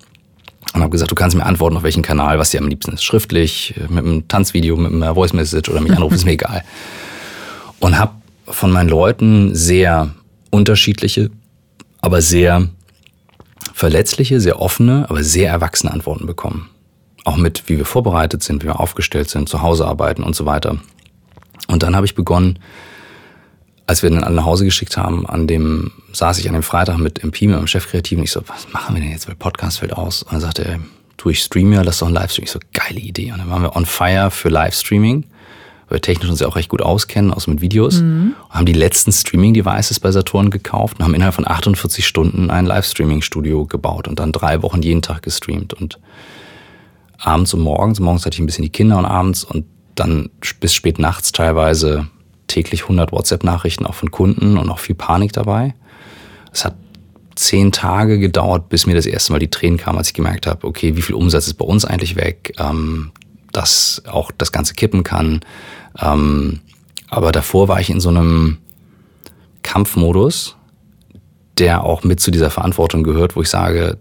Und 0.73 0.83
habe 0.83 0.91
gesagt, 0.91 1.11
du 1.11 1.17
kannst 1.17 1.37
mir 1.37 1.45
antworten, 1.45 1.77
auf 1.77 1.83
welchen 1.83 2.03
Kanal, 2.03 2.39
was 2.39 2.51
dir 2.51 2.61
am 2.61 2.69
liebsten 2.69 2.93
ist. 2.93 3.03
Schriftlich, 3.03 3.75
mit 3.89 4.05
einem 4.05 4.29
Tanzvideo, 4.29 4.77
mit 4.77 4.93
einer 4.93 5.15
Voice 5.15 5.33
Message 5.33 5.69
oder 5.69 5.81
mich 5.81 5.93
anrufen, 5.93 6.15
ist 6.15 6.25
mir 6.25 6.33
egal 6.33 6.63
und 7.81 7.99
habe 7.99 8.13
von 8.47 8.71
meinen 8.71 8.89
Leuten 8.89 9.55
sehr 9.55 10.11
unterschiedliche, 10.51 11.31
aber 12.01 12.23
sehr 12.23 12.69
verletzliche, 13.75 14.41
sehr 14.41 14.61
offene, 14.61 15.07
aber 15.09 15.25
sehr 15.25 15.51
erwachsene 15.51 15.93
Antworten 15.93 16.27
bekommen. 16.27 16.69
Auch 17.25 17.37
mit, 17.37 17.65
wie 17.67 17.79
wir 17.79 17.85
vorbereitet 17.85 18.43
sind, 18.43 18.63
wie 18.63 18.69
wir 18.69 18.81
aufgestellt 18.81 19.29
sind, 19.29 19.49
zu 19.49 19.63
Hause 19.63 19.87
arbeiten 19.87 20.23
und 20.23 20.37
so 20.37 20.47
weiter. 20.47 20.79
Und 21.69 21.83
dann 21.83 21.97
habe 21.97 22.07
ich 22.07 22.15
begonnen, 22.15 22.59
als 23.90 24.05
wir 24.05 24.11
dann 24.11 24.22
alle 24.22 24.37
nach 24.37 24.44
Hause 24.44 24.64
geschickt 24.64 24.96
haben, 24.96 25.26
an 25.26 25.48
dem 25.48 25.90
saß 26.12 26.38
ich 26.38 26.48
an 26.48 26.55
dem 26.55 26.62
Freitag 26.62 26.98
mit 26.98 27.24
MP, 27.24 27.48
mit 27.48 27.57
meinem 27.57 27.66
Chefkreativen. 27.66 28.22
Ich 28.22 28.31
so, 28.31 28.40
was 28.46 28.72
machen 28.72 28.94
wir 28.94 29.03
denn 29.03 29.11
jetzt, 29.11 29.26
weil 29.26 29.35
Podcast 29.35 29.81
fällt 29.81 29.92
aus? 29.92 30.22
Und 30.22 30.33
dann 30.33 30.40
sagte 30.40 30.64
er, 30.64 30.79
du, 31.16 31.29
ich 31.29 31.42
streame 31.42 31.74
ja, 31.74 31.83
lass 31.83 31.98
doch 31.98 32.07
ein 32.07 32.14
Livestream. 32.14 32.44
Ich 32.44 32.53
so, 32.53 32.61
geile 32.72 33.00
Idee. 33.00 33.33
Und 33.33 33.38
dann 33.38 33.50
waren 33.50 33.62
wir 33.62 33.74
on 33.74 33.85
fire 33.85 34.31
für 34.31 34.48
Livestreaming 34.48 35.24
weil 35.88 35.96
wir 35.96 36.03
technisch 36.03 36.31
uns 36.31 36.38
ja 36.38 36.46
auch 36.46 36.55
recht 36.55 36.68
gut 36.68 36.83
auskennen, 36.83 37.35
außer 37.35 37.50
mit 37.50 37.61
Videos. 37.61 38.00
Mhm. 38.00 38.37
Haben 38.48 38.64
die 38.64 38.72
letzten 38.72 39.11
Streaming-Devices 39.11 39.98
bei 39.98 40.12
Saturn 40.12 40.50
gekauft 40.50 40.98
und 40.98 41.05
haben 41.05 41.14
innerhalb 41.14 41.35
von 41.35 41.48
48 41.48 42.07
Stunden 42.07 42.48
ein 42.48 42.64
Livestreaming-Studio 42.64 43.66
gebaut 43.66 44.07
und 44.07 44.20
dann 44.20 44.31
drei 44.31 44.62
Wochen 44.62 44.83
jeden 44.83 45.03
Tag 45.03 45.22
gestreamt. 45.22 45.74
Und 45.74 45.98
abends 47.18 47.53
und 47.55 47.61
morgens, 47.62 47.98
morgens 47.98 48.24
hatte 48.24 48.35
ich 48.35 48.40
ein 48.40 48.46
bisschen 48.46 48.62
die 48.62 48.70
Kinder 48.70 48.98
und 48.98 49.05
abends 49.05 49.42
und 49.42 49.66
dann 49.96 50.31
bis 50.61 50.74
spät 50.74 51.00
nachts 51.00 51.33
teilweise 51.33 52.07
täglich 52.51 52.83
100 52.83 53.13
WhatsApp-Nachrichten 53.13 53.87
auch 53.87 53.95
von 53.95 54.11
Kunden 54.11 54.59
und 54.59 54.69
auch 54.71 54.79
viel 54.79 54.95
Panik 54.95 55.33
dabei. 55.33 55.75
Es 56.53 56.65
hat 56.65 56.75
zehn 57.37 57.73
Tage 57.73 58.19
gedauert, 58.19 58.69
bis 58.69 58.87
mir 58.87 58.95
das 58.95 59.07
erste 59.07 59.33
Mal 59.33 59.39
die 59.39 59.51
Tränen 59.51 59.79
kamen, 59.79 59.99
als 59.99 60.09
ich 60.09 60.15
gemerkt 60.15 60.47
habe, 60.47 60.67
okay, 60.67 60.97
wie 60.97 61.03
viel 61.03 61.15
Umsatz 61.15 61.47
ist 61.47 61.55
bei 61.55 61.65
uns 61.65 61.85
eigentlich 61.85 62.17
weg? 62.17 62.53
Ähm, 62.59 63.13
dass 63.53 64.03
auch 64.07 64.31
das 64.37 64.53
Ganze 64.53 64.75
kippen 64.75 65.03
kann. 65.03 65.41
Ähm, 66.01 66.61
aber 67.09 67.33
davor 67.33 67.69
war 67.69 67.81
ich 67.81 67.91
in 67.91 68.01
so 68.01 68.09
einem 68.09 68.59
Kampfmodus, 69.63 70.57
der 71.59 71.85
auch 71.85 72.05
mit 72.05 72.21
zu 72.21 72.31
dieser 72.31 72.51
Verantwortung 72.51 73.03
gehört, 73.03 73.37
wo 73.37 73.43
ich 73.43 73.49
sage, 73.49 73.99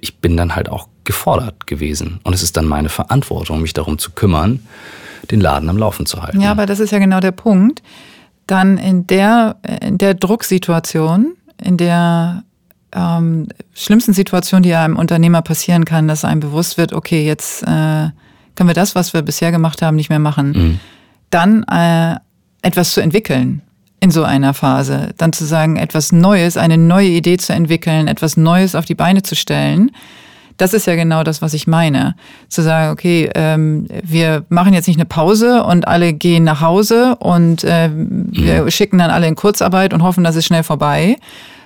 ich 0.00 0.18
bin 0.18 0.36
dann 0.36 0.54
halt 0.54 0.68
auch 0.68 0.88
gefordert 1.04 1.66
gewesen. 1.66 2.20
Und 2.22 2.34
es 2.34 2.42
ist 2.42 2.56
dann 2.56 2.66
meine 2.66 2.88
Verantwortung, 2.88 3.60
mich 3.60 3.72
darum 3.72 3.98
zu 3.98 4.12
kümmern, 4.12 4.60
den 5.30 5.40
Laden 5.40 5.68
am 5.68 5.78
Laufen 5.78 6.06
zu 6.06 6.22
halten. 6.22 6.40
Ja, 6.40 6.50
aber 6.50 6.66
das 6.66 6.80
ist 6.80 6.90
ja 6.90 6.98
genau 6.98 7.20
der 7.20 7.32
Punkt. 7.32 7.82
Dann 8.46 8.78
in 8.78 9.06
der, 9.06 9.56
in 9.80 9.98
der 9.98 10.14
Drucksituation, 10.14 11.34
in 11.62 11.76
der 11.76 12.44
ähm, 12.94 13.48
schlimmsten 13.74 14.12
Situation, 14.12 14.62
die 14.62 14.74
einem 14.74 14.96
Unternehmer 14.96 15.42
passieren 15.42 15.84
kann, 15.84 16.08
dass 16.08 16.24
einem 16.24 16.40
bewusst 16.40 16.76
wird, 16.76 16.92
okay, 16.92 17.24
jetzt 17.24 17.62
äh, 17.62 17.66
können 18.54 18.68
wir 18.68 18.74
das, 18.74 18.94
was 18.94 19.14
wir 19.14 19.22
bisher 19.22 19.50
gemacht 19.50 19.82
haben, 19.82 19.96
nicht 19.96 20.10
mehr 20.10 20.18
machen. 20.18 20.52
Mhm. 20.52 20.80
Dann 21.30 21.62
äh, 21.64 22.16
etwas 22.62 22.92
zu 22.92 23.00
entwickeln 23.00 23.62
in 24.00 24.10
so 24.10 24.24
einer 24.24 24.52
Phase. 24.52 25.10
Dann 25.16 25.32
zu 25.32 25.44
sagen, 25.44 25.76
etwas 25.76 26.12
Neues, 26.12 26.56
eine 26.56 26.76
neue 26.76 27.08
Idee 27.08 27.36
zu 27.36 27.52
entwickeln, 27.52 28.08
etwas 28.08 28.36
Neues 28.36 28.74
auf 28.74 28.84
die 28.84 28.94
Beine 28.94 29.22
zu 29.22 29.36
stellen. 29.36 29.92
Das 30.62 30.74
ist 30.74 30.86
ja 30.86 30.94
genau 30.94 31.24
das, 31.24 31.42
was 31.42 31.54
ich 31.54 31.66
meine. 31.66 32.14
Zu 32.48 32.62
sagen, 32.62 32.92
okay, 32.92 33.28
ähm, 33.34 33.88
wir 34.04 34.44
machen 34.48 34.74
jetzt 34.74 34.86
nicht 34.86 34.96
eine 34.96 35.06
Pause 35.06 35.64
und 35.64 35.88
alle 35.88 36.12
gehen 36.12 36.44
nach 36.44 36.60
Hause 36.60 37.16
und 37.16 37.64
äh, 37.64 37.90
wir 37.92 38.62
mhm. 38.62 38.70
schicken 38.70 38.98
dann 38.98 39.10
alle 39.10 39.26
in 39.26 39.34
Kurzarbeit 39.34 39.92
und 39.92 40.04
hoffen, 40.04 40.22
dass 40.22 40.36
es 40.36 40.46
schnell 40.46 40.62
vorbei, 40.62 41.16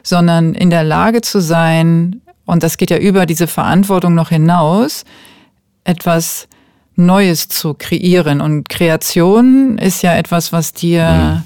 sondern 0.02 0.54
in 0.54 0.70
der 0.70 0.82
Lage 0.82 1.20
zu 1.20 1.42
sein, 1.42 2.22
und 2.46 2.62
das 2.62 2.78
geht 2.78 2.88
ja 2.88 2.96
über 2.96 3.26
diese 3.26 3.46
Verantwortung 3.46 4.14
noch 4.14 4.30
hinaus, 4.30 5.04
etwas 5.85 6.48
Neues 6.94 7.48
zu 7.48 7.74
kreieren. 7.74 8.40
Und 8.40 8.70
Kreation 8.70 9.76
ist 9.76 10.00
ja 10.00 10.16
etwas, 10.16 10.54
was 10.54 10.72
dir 10.72 11.11
mhm. 11.11 11.42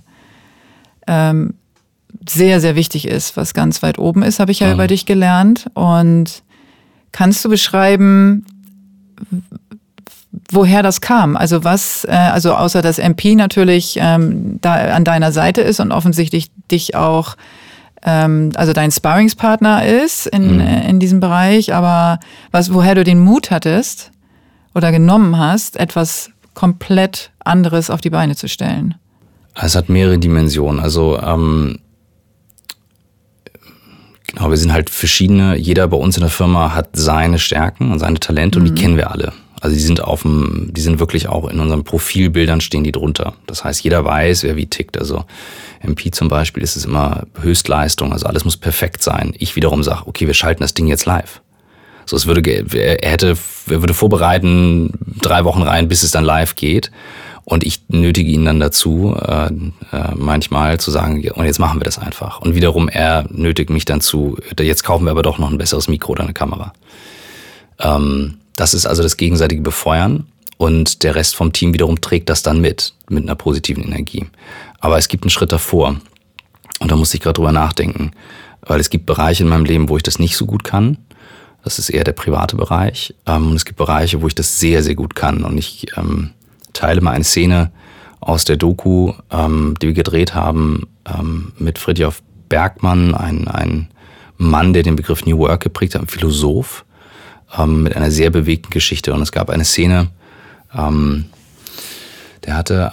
ähm, 1.09 1.55
sehr, 2.29 2.61
sehr 2.61 2.77
wichtig 2.77 3.09
ist, 3.09 3.37
was 3.37 3.55
ganz 3.55 3.83
weit 3.83 3.99
oben 3.99 4.23
ist, 4.23 4.39
habe 4.39 4.53
ich 4.53 4.61
ja 4.61 4.69
mhm. 4.69 4.75
über 4.75 4.87
dich 4.87 5.05
gelernt. 5.05 5.67
Und 5.75 6.45
kannst 7.13 7.45
du 7.45 7.49
beschreiben, 7.49 8.45
woher 10.51 10.83
das 10.83 11.01
kam? 11.01 11.37
Also 11.37 11.65
was, 11.65 12.05
äh, 12.05 12.13
also 12.13 12.55
außer 12.55 12.83
dass 12.83 12.99
MP 12.99 13.35
natürlich 13.35 13.99
ähm, 14.01 14.59
da 14.61 14.75
an 14.75 15.05
deiner 15.05 15.33
Seite 15.33 15.61
ist 15.61 15.81
und 15.81 15.93
offensichtlich 15.93 16.51
dich 16.71 16.95
auch 16.95 17.37
ähm, 18.03 18.51
also 18.55 18.73
dein 18.73 18.91
Sparringspartner 18.91 19.85
ist 19.85 20.27
in, 20.27 20.57
mhm. 20.57 20.61
in 20.61 21.01
diesem 21.01 21.21
Bereich, 21.21 21.75
aber 21.75 22.19
was, 22.51 22.73
woher 22.73 22.95
du 22.95 23.05
den 23.05 23.21
Mut 23.21 23.51
hattest 23.51 24.11
oder 24.75 24.91
genommen 24.93 25.39
hast, 25.39 25.79
etwas 25.79 26.31
komplett 26.55 27.31
anderes 27.45 27.91
auf 27.91 28.01
die 28.01 28.11
Beine 28.11 28.37
zu 28.37 28.49
stellen? 28.49 28.95
Es 29.55 29.75
hat 29.75 29.89
mehrere 29.89 30.19
Dimensionen. 30.19 30.81
Also 30.81 31.19
ähm, 31.21 31.79
genau, 34.31 34.51
wir 34.51 34.57
sind 34.57 34.73
halt 34.73 34.91
verschiedene. 34.91 35.57
Jeder 35.57 35.89
bei 35.89 35.97
uns 35.97 36.17
in 36.17 36.23
der 36.23 36.31
Firma 36.31 36.75
hat 36.75 36.91
seine 36.93 37.39
Stärken 37.39 37.93
und 37.93 37.99
seine 37.99 38.21
Talente 38.21 38.59
mhm. 38.59 38.67
und 38.67 38.69
die 38.69 38.81
mhm. 38.81 38.83
kennen 38.83 38.97
wir 38.97 39.11
alle. 39.11 39.33
Also 39.61 39.77
die 39.77 39.83
sind 39.83 40.03
auf 40.03 40.23
dem, 40.23 40.71
die 40.73 40.81
sind 40.81 41.01
wirklich 41.01 41.29
auch 41.29 41.47
in 41.49 41.61
unseren 41.61 41.85
Profilbildern 41.85 42.63
stehen 42.63 42.83
die 42.83 42.93
drunter. 42.93 43.35
Das 43.47 43.63
heißt, 43.63 43.85
jeder 43.85 44.05
weiß, 44.05 44.43
wer 44.43 44.57
wie 44.57 44.67
tickt. 44.67 44.97
Also 44.99 45.25
MP 45.83 46.11
zum 46.13 46.29
Beispiel 46.29 46.63
ist 46.63 46.77
es 46.77 46.87
immer 46.87 47.25
Höchstleistung, 47.41 48.13
also 48.13 48.27
alles 48.27 48.45
muss 48.45 48.57
perfekt 48.57 49.03
sein. 49.03 49.35
Ich 49.39 49.57
wiederum 49.57 49.83
sage, 49.83 50.07
okay, 50.07 50.27
wir 50.27 50.35
schalten 50.35 50.63
das 50.63 50.73
Ding 50.73 50.87
jetzt 50.87 51.05
live. 51.05 51.43
So, 52.07 52.17
es 52.17 52.27
würde, 52.27 52.41
er 52.51 53.11
hätte, 53.11 53.37
er 53.69 53.83
würde 53.83 53.95
vorbereiten, 53.95 54.93
drei 55.21 55.45
Wochen 55.45 55.63
rein, 55.63 55.89
bis 55.89 56.03
es 56.03 56.11
dann 56.11 56.25
live 56.25 56.57
geht. 56.57 56.91
Und 57.51 57.65
ich 57.65 57.81
nötige 57.89 58.31
ihn 58.31 58.45
dann 58.45 58.61
dazu, 58.61 59.13
äh, 59.21 59.47
äh, 59.47 60.15
manchmal 60.15 60.79
zu 60.79 60.93
sagen, 60.93 61.29
und 61.33 61.45
jetzt 61.45 61.59
machen 61.59 61.81
wir 61.81 61.85
das 61.85 61.99
einfach. 61.99 62.41
Und 62.41 62.55
wiederum, 62.55 62.89
er 62.89 63.27
nötigt 63.29 63.71
mich 63.71 63.85
dann 63.85 64.01
zu, 64.01 64.39
jetzt 64.57 64.85
kaufen 64.85 65.05
wir 65.05 65.11
aber 65.11 65.25
doch 65.25 65.39
noch 65.39 65.51
ein 65.51 65.59
besseres 65.59 65.89
Mikro 65.89 66.13
oder 66.13 66.23
eine 66.23 66.33
Kamera. 66.33 66.73
Ähm, 67.81 68.39
das 68.55 68.73
ist 68.73 68.87
also 68.87 69.03
das 69.03 69.17
gegenseitige 69.17 69.63
Befeuern. 69.63 70.29
Und 70.59 71.03
der 71.03 71.17
Rest 71.17 71.35
vom 71.35 71.53
Team 71.53 71.75
wiederum 71.75 72.01
trägt 72.01 72.29
das 72.29 72.45
dann 72.45 72.61
mit, 72.61 72.95
mit 73.09 73.25
einer 73.25 73.35
positiven 73.35 73.83
Energie. 73.83 74.27
Aber 74.79 74.97
es 74.97 75.09
gibt 75.09 75.25
einen 75.25 75.31
Schritt 75.31 75.51
davor. 75.51 75.97
Und 76.79 76.93
da 76.93 76.95
muss 76.95 77.15
ich 77.15 77.21
gerade 77.21 77.35
drüber 77.35 77.51
nachdenken. 77.51 78.13
Weil 78.61 78.79
es 78.79 78.91
gibt 78.91 79.07
Bereiche 79.07 79.43
in 79.43 79.49
meinem 79.49 79.65
Leben, 79.65 79.89
wo 79.89 79.97
ich 79.97 80.05
das 80.05 80.21
nicht 80.21 80.37
so 80.37 80.47
gut 80.47 80.63
kann. 80.63 80.99
Das 81.65 81.81
ist 81.81 81.91
eher 81.91 82.05
der 82.05 82.13
private 82.13 82.55
Bereich. 82.55 83.13
Ähm, 83.27 83.49
und 83.49 83.57
es 83.57 83.65
gibt 83.65 83.79
Bereiche, 83.79 84.23
wo 84.23 84.29
ich 84.29 84.37
das 84.37 84.61
sehr, 84.61 84.85
sehr 84.85 84.95
gut 84.95 85.17
kann. 85.17 85.43
Und 85.43 85.59
ich 85.59 85.89
ähm, 85.97 86.31
teile 86.73 87.01
mal 87.01 87.13
eine 87.13 87.25
Szene 87.25 87.71
aus 88.21 88.45
der 88.45 88.57
Doku, 88.57 89.13
ähm, 89.31 89.77
die 89.81 89.89
wir 89.89 89.95
gedreht 89.95 90.35
haben, 90.35 90.89
ähm, 91.07 91.53
mit 91.59 91.79
Fridtjof 91.79 92.23
Bergmann, 92.49 93.15
ein, 93.15 93.49
ein 93.49 93.89
Mann, 94.37 94.73
der 94.73 94.83
den 94.83 94.97
Begriff 94.97 95.25
New 95.25 95.39
Work 95.39 95.63
geprägt 95.63 95.95
hat, 95.95 96.03
ein 96.03 96.09
Philosoph, 96.09 96.85
ähm, 97.57 97.83
mit 97.83 97.97
einer 97.97 98.11
sehr 98.11 98.31
bewegten 98.31 98.71
Geschichte. 98.71 99.15
Und 99.15 99.23
es 99.23 99.33
gab 99.33 99.51
eine 99.51 99.65
Szene, 99.65 100.09
ähm, 100.75 101.27
der 102.45 102.57
hatte 102.57 102.93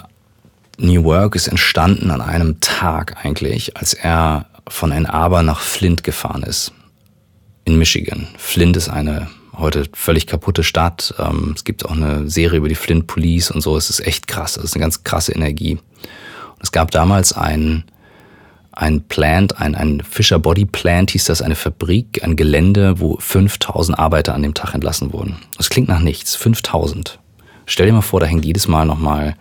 New 0.78 1.04
Work 1.04 1.34
ist 1.34 1.48
entstanden 1.48 2.10
an 2.10 2.20
einem 2.20 2.60
Tag 2.60 3.24
eigentlich, 3.24 3.76
als 3.76 3.94
er 3.94 4.46
von 4.68 4.92
Ann 4.92 5.06
Arbor 5.06 5.42
nach 5.42 5.60
Flint 5.60 6.04
gefahren 6.04 6.44
ist, 6.44 6.72
in 7.64 7.78
Michigan. 7.78 8.28
Flint 8.36 8.76
ist 8.76 8.88
eine 8.88 9.28
heute 9.58 9.84
völlig 9.92 10.26
kaputte 10.26 10.62
Stadt. 10.62 11.14
Ähm, 11.18 11.52
es 11.54 11.64
gibt 11.64 11.84
auch 11.84 11.92
eine 11.92 12.28
Serie 12.28 12.58
über 12.58 12.68
die 12.68 12.74
Flint 12.74 13.06
Police 13.06 13.50
und 13.50 13.60
so. 13.60 13.76
Es 13.76 13.90
ist 13.90 14.00
echt 14.06 14.26
krass. 14.28 14.56
Es 14.56 14.64
ist 14.64 14.74
eine 14.74 14.82
ganz 14.82 15.04
krasse 15.04 15.32
Energie. 15.32 15.72
Und 15.72 16.62
es 16.62 16.72
gab 16.72 16.90
damals 16.90 17.32
ein, 17.32 17.84
ein 18.72 19.02
Plant, 19.02 19.60
ein, 19.60 19.74
ein 19.74 20.02
Fisher 20.08 20.38
Body 20.38 20.64
Plant 20.64 21.10
hieß 21.10 21.24
das, 21.24 21.42
eine 21.42 21.56
Fabrik, 21.56 22.22
ein 22.22 22.36
Gelände, 22.36 23.00
wo 23.00 23.16
5000 23.18 23.98
Arbeiter 23.98 24.34
an 24.34 24.42
dem 24.42 24.54
Tag 24.54 24.74
entlassen 24.74 25.12
wurden. 25.12 25.36
Das 25.56 25.70
klingt 25.70 25.88
nach 25.88 26.00
nichts. 26.00 26.36
5000. 26.36 27.18
Stell 27.66 27.86
dir 27.86 27.92
mal 27.92 28.00
vor, 28.00 28.20
da 28.20 28.26
hängt 28.26 28.44
jedes 28.44 28.68
Mal 28.68 28.86
nochmal 28.86 29.36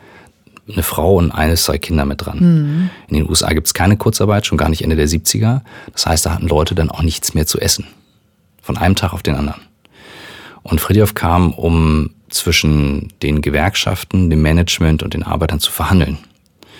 eine 0.70 0.84
Frau 0.84 1.16
und 1.16 1.32
eines, 1.32 1.64
zwei 1.64 1.78
Kinder 1.78 2.06
mit 2.06 2.26
dran. 2.26 2.40
Mhm. 2.40 2.90
In 3.08 3.16
den 3.16 3.30
USA 3.30 3.50
gibt 3.54 3.68
es 3.68 3.74
keine 3.74 3.96
Kurzarbeit, 3.96 4.46
schon 4.46 4.58
gar 4.58 4.70
nicht 4.70 4.84
Ende 4.84 4.96
der 4.96 5.08
70er. 5.08 5.62
Das 5.94 6.06
heißt, 6.06 6.26
da 6.26 6.34
hatten 6.34 6.48
Leute 6.48 6.76
dann 6.76 6.90
auch 6.90 7.02
nichts 7.02 7.34
mehr 7.34 7.48
zu 7.48 7.60
essen. 7.60 7.86
Von 8.62 8.78
einem 8.78 8.96
Tag 8.96 9.14
auf 9.14 9.24
den 9.24 9.36
anderen. 9.36 9.62
Und 10.68 10.82
Fridjof 10.82 11.14
kam, 11.14 11.54
um 11.54 12.10
zwischen 12.30 13.14
den 13.24 13.42
Gewerkschaften, 13.42 14.30
dem 14.30 14.42
Management 14.42 15.02
und 15.02 15.14
den 15.14 15.24
Arbeitern 15.24 15.60
zu 15.60 15.72
verhandeln. 15.72 16.18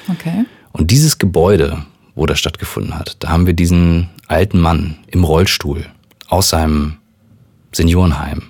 Okay. 0.10 0.46
Und 0.74 0.92
dieses 0.92 1.18
Gebäude, 1.18 1.86
wo 2.14 2.26
das 2.26 2.38
stattgefunden 2.38 3.00
hat, 3.00 3.16
da 3.20 3.30
haben 3.30 3.46
wir 3.46 3.54
diesen 3.54 4.10
alten 4.28 4.60
Mann 4.60 4.98
im 5.08 5.24
Rollstuhl 5.24 5.86
aus 6.28 6.50
seinem 6.50 6.98
Seniorenheim 7.72 8.44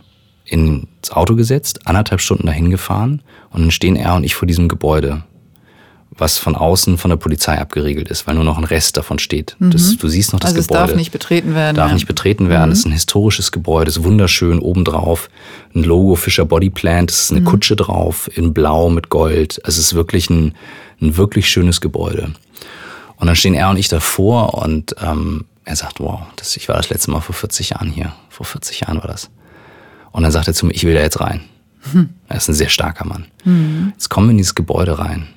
ins 0.46 1.12
Auto 1.12 1.36
gesetzt, 1.36 1.86
anderthalb 1.86 2.22
Stunden 2.22 2.48
dahin 2.48 2.72
gefahren 2.72 3.22
und 3.52 3.62
dann 3.62 3.72
stehen 3.72 3.96
er 3.96 4.16
und 4.16 4.24
ich 4.24 4.34
vor 4.34 4.48
diesem 4.48 4.68
Gebäude 4.68 5.24
was 6.18 6.38
von 6.38 6.56
außen 6.56 6.98
von 6.98 7.10
der 7.10 7.18
Polizei 7.18 7.60
abgeriegelt 7.60 8.10
ist, 8.10 8.26
weil 8.26 8.36
nur 8.36 8.44
noch 8.44 8.58
ein 8.58 8.64
Rest 8.64 8.98
davon 8.98 9.20
steht. 9.20 9.56
Mhm. 9.60 9.72
Das, 9.72 9.98
du 9.98 10.08
siehst 10.08 10.34
noch 10.34 10.40
das 10.40 10.54
also 10.54 10.64
Gebäude. 10.64 10.84
Es 10.84 10.90
darf 10.90 10.98
nicht 10.98 11.12
betreten 11.12 11.54
werden. 11.54 11.76
Darf 11.76 11.90
ja. 11.90 11.94
nicht 11.94 12.08
betreten 12.08 12.50
werden. 12.50 12.72
Es 12.72 12.80
mhm. 12.80 12.82
ist 12.82 12.86
ein 12.88 12.92
historisches 12.94 13.52
Gebäude, 13.52 13.90
ist 13.90 14.04
wunderschön 14.04 14.60
obendrauf. 14.60 15.30
Ein 15.76 15.84
Logo 15.84 16.16
Fischer 16.16 16.46
Body 16.46 16.70
Plant, 16.70 17.12
es 17.12 17.24
ist 17.24 17.32
eine 17.32 17.42
mhm. 17.42 17.46
Kutsche 17.46 17.76
drauf, 17.76 18.30
in 18.36 18.54
Blau 18.54 18.90
mit 18.90 19.10
Gold. 19.10 19.62
Es 19.64 19.78
ist 19.78 19.94
wirklich 19.94 20.30
ein, 20.30 20.56
ein 21.02 21.18
wirklich 21.18 21.50
schönes 21.50 21.82
Gebäude. 21.82 22.32
Und 23.18 23.28
dann 23.28 23.36
stehen 23.36 23.54
er 23.54 23.70
und 23.70 23.78
ich 23.78 23.88
davor 23.88 24.56
und 24.56 24.96
ähm, 25.02 25.46
er 25.66 25.76
sagt, 25.76 26.00
wow, 26.00 26.22
das, 26.36 26.56
ich 26.56 26.68
war 26.70 26.78
das 26.78 26.90
letzte 26.90 27.12
Mal 27.12 27.22
vor 27.22 27.36
40 27.36 27.72
Jahren 27.72 27.90
hier. 27.90 28.14
Vor 28.30 28.46
40 28.46 28.82
Jahren 28.82 28.98
war 28.98 29.08
das. 29.08 29.30
Und 30.12 30.24
dann 30.24 30.32
sagt 30.32 30.48
er 30.48 30.54
zu 30.54 30.66
mir, 30.66 30.74
ich 30.74 30.84
will 30.84 30.94
da 30.94 31.02
jetzt 31.02 31.20
rein. 31.20 31.42
Hm. 31.92 32.10
Er 32.28 32.38
ist 32.38 32.48
ein 32.48 32.54
sehr 32.54 32.70
starker 32.70 33.06
Mann. 33.06 33.26
Mhm. 33.44 33.94
Jetzt 33.94 34.10
kommen 34.10 34.28
wir 34.28 34.32
in 34.32 34.38
dieses 34.38 34.56
Gebäude 34.56 34.98
rein 34.98 35.28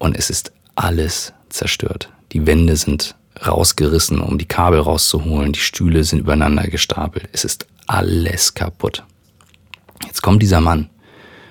und 0.00 0.16
es 0.16 0.30
ist 0.30 0.52
alles 0.74 1.32
zerstört. 1.50 2.10
Die 2.32 2.46
Wände 2.46 2.74
sind 2.74 3.14
rausgerissen, 3.46 4.20
um 4.20 4.38
die 4.38 4.46
Kabel 4.46 4.80
rauszuholen. 4.80 5.52
Die 5.52 5.60
Stühle 5.60 6.02
sind 6.02 6.20
übereinander 6.20 6.64
gestapelt. 6.64 7.28
Es 7.32 7.44
ist 7.44 7.66
alles 7.86 8.54
kaputt. 8.54 9.04
Jetzt 10.06 10.22
kommt 10.22 10.42
dieser 10.42 10.60
Mann, 10.60 10.88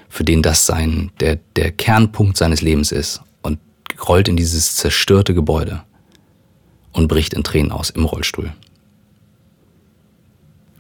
für 0.10 0.24
den 0.24 0.42
das 0.42 0.66
sein, 0.66 1.12
der, 1.20 1.38
der 1.56 1.72
Kernpunkt 1.72 2.38
seines 2.38 2.62
Lebens 2.62 2.92
ist 2.92 3.22
und 3.44 3.60
rollt 4.08 4.28
in 4.28 4.36
dieses 4.36 4.76
zerstörte 4.76 5.36
Gebäude 5.36 5.84
und 6.92 7.08
bricht 7.08 7.36
in 7.36 7.44
Tränen 7.44 7.72
aus 7.72 7.92
im 7.92 8.06
Rollstuhl. 8.06 8.52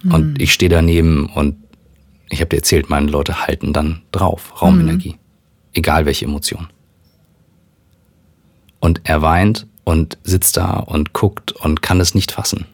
Mhm. 0.01 0.13
Und 0.13 0.23
hm. 0.23 0.35
ich 0.39 0.53
stehe 0.53 0.69
daneben 0.69 1.27
und 1.27 1.55
ich 2.29 2.39
habe 2.39 2.49
dir 2.49 2.57
erzählt, 2.57 2.89
meine 2.89 3.11
Leute 3.11 3.45
halten 3.45 3.73
dann 3.73 4.01
drauf, 4.11 4.59
Raumenergie. 4.61 5.13
Mhm. 5.13 5.19
Egal 5.73 6.05
welche 6.07 6.25
Emotion. 6.25 6.67
Und 8.79 9.01
er 9.03 9.21
weint 9.21 9.67
und 9.83 10.17
sitzt 10.23 10.57
da 10.57 10.77
und 10.77 11.13
guckt 11.13 11.51
und 11.51 11.81
kann 11.81 11.99
es 11.99 12.15
nicht 12.15 12.31
fassen. 12.31 12.65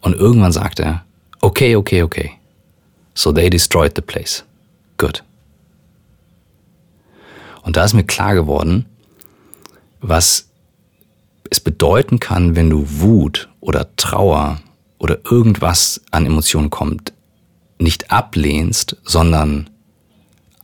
Und 0.00 0.14
irgendwann 0.14 0.52
sagt 0.52 0.80
er, 0.80 1.04
okay, 1.40 1.76
okay, 1.76 2.02
okay. 2.02 2.32
So 3.14 3.32
they 3.32 3.50
destroyed 3.50 3.92
the 3.94 4.02
place. 4.02 4.44
Good. 4.96 5.22
Und 7.62 7.76
da 7.76 7.84
ist 7.84 7.92
mir 7.92 8.04
klar 8.04 8.34
geworden, 8.34 8.86
was 10.00 10.48
es 11.50 11.60
bedeuten 11.60 12.20
kann, 12.20 12.56
wenn 12.56 12.70
du 12.70 12.86
Wut 13.00 13.50
oder 13.60 13.94
Trauer 13.96 14.60
oder 14.98 15.18
irgendwas 15.30 16.00
an 16.10 16.24
Emotionen 16.24 16.70
kommt, 16.70 17.12
nicht 17.78 18.10
ablehnst, 18.10 18.96
sondern 19.04 19.68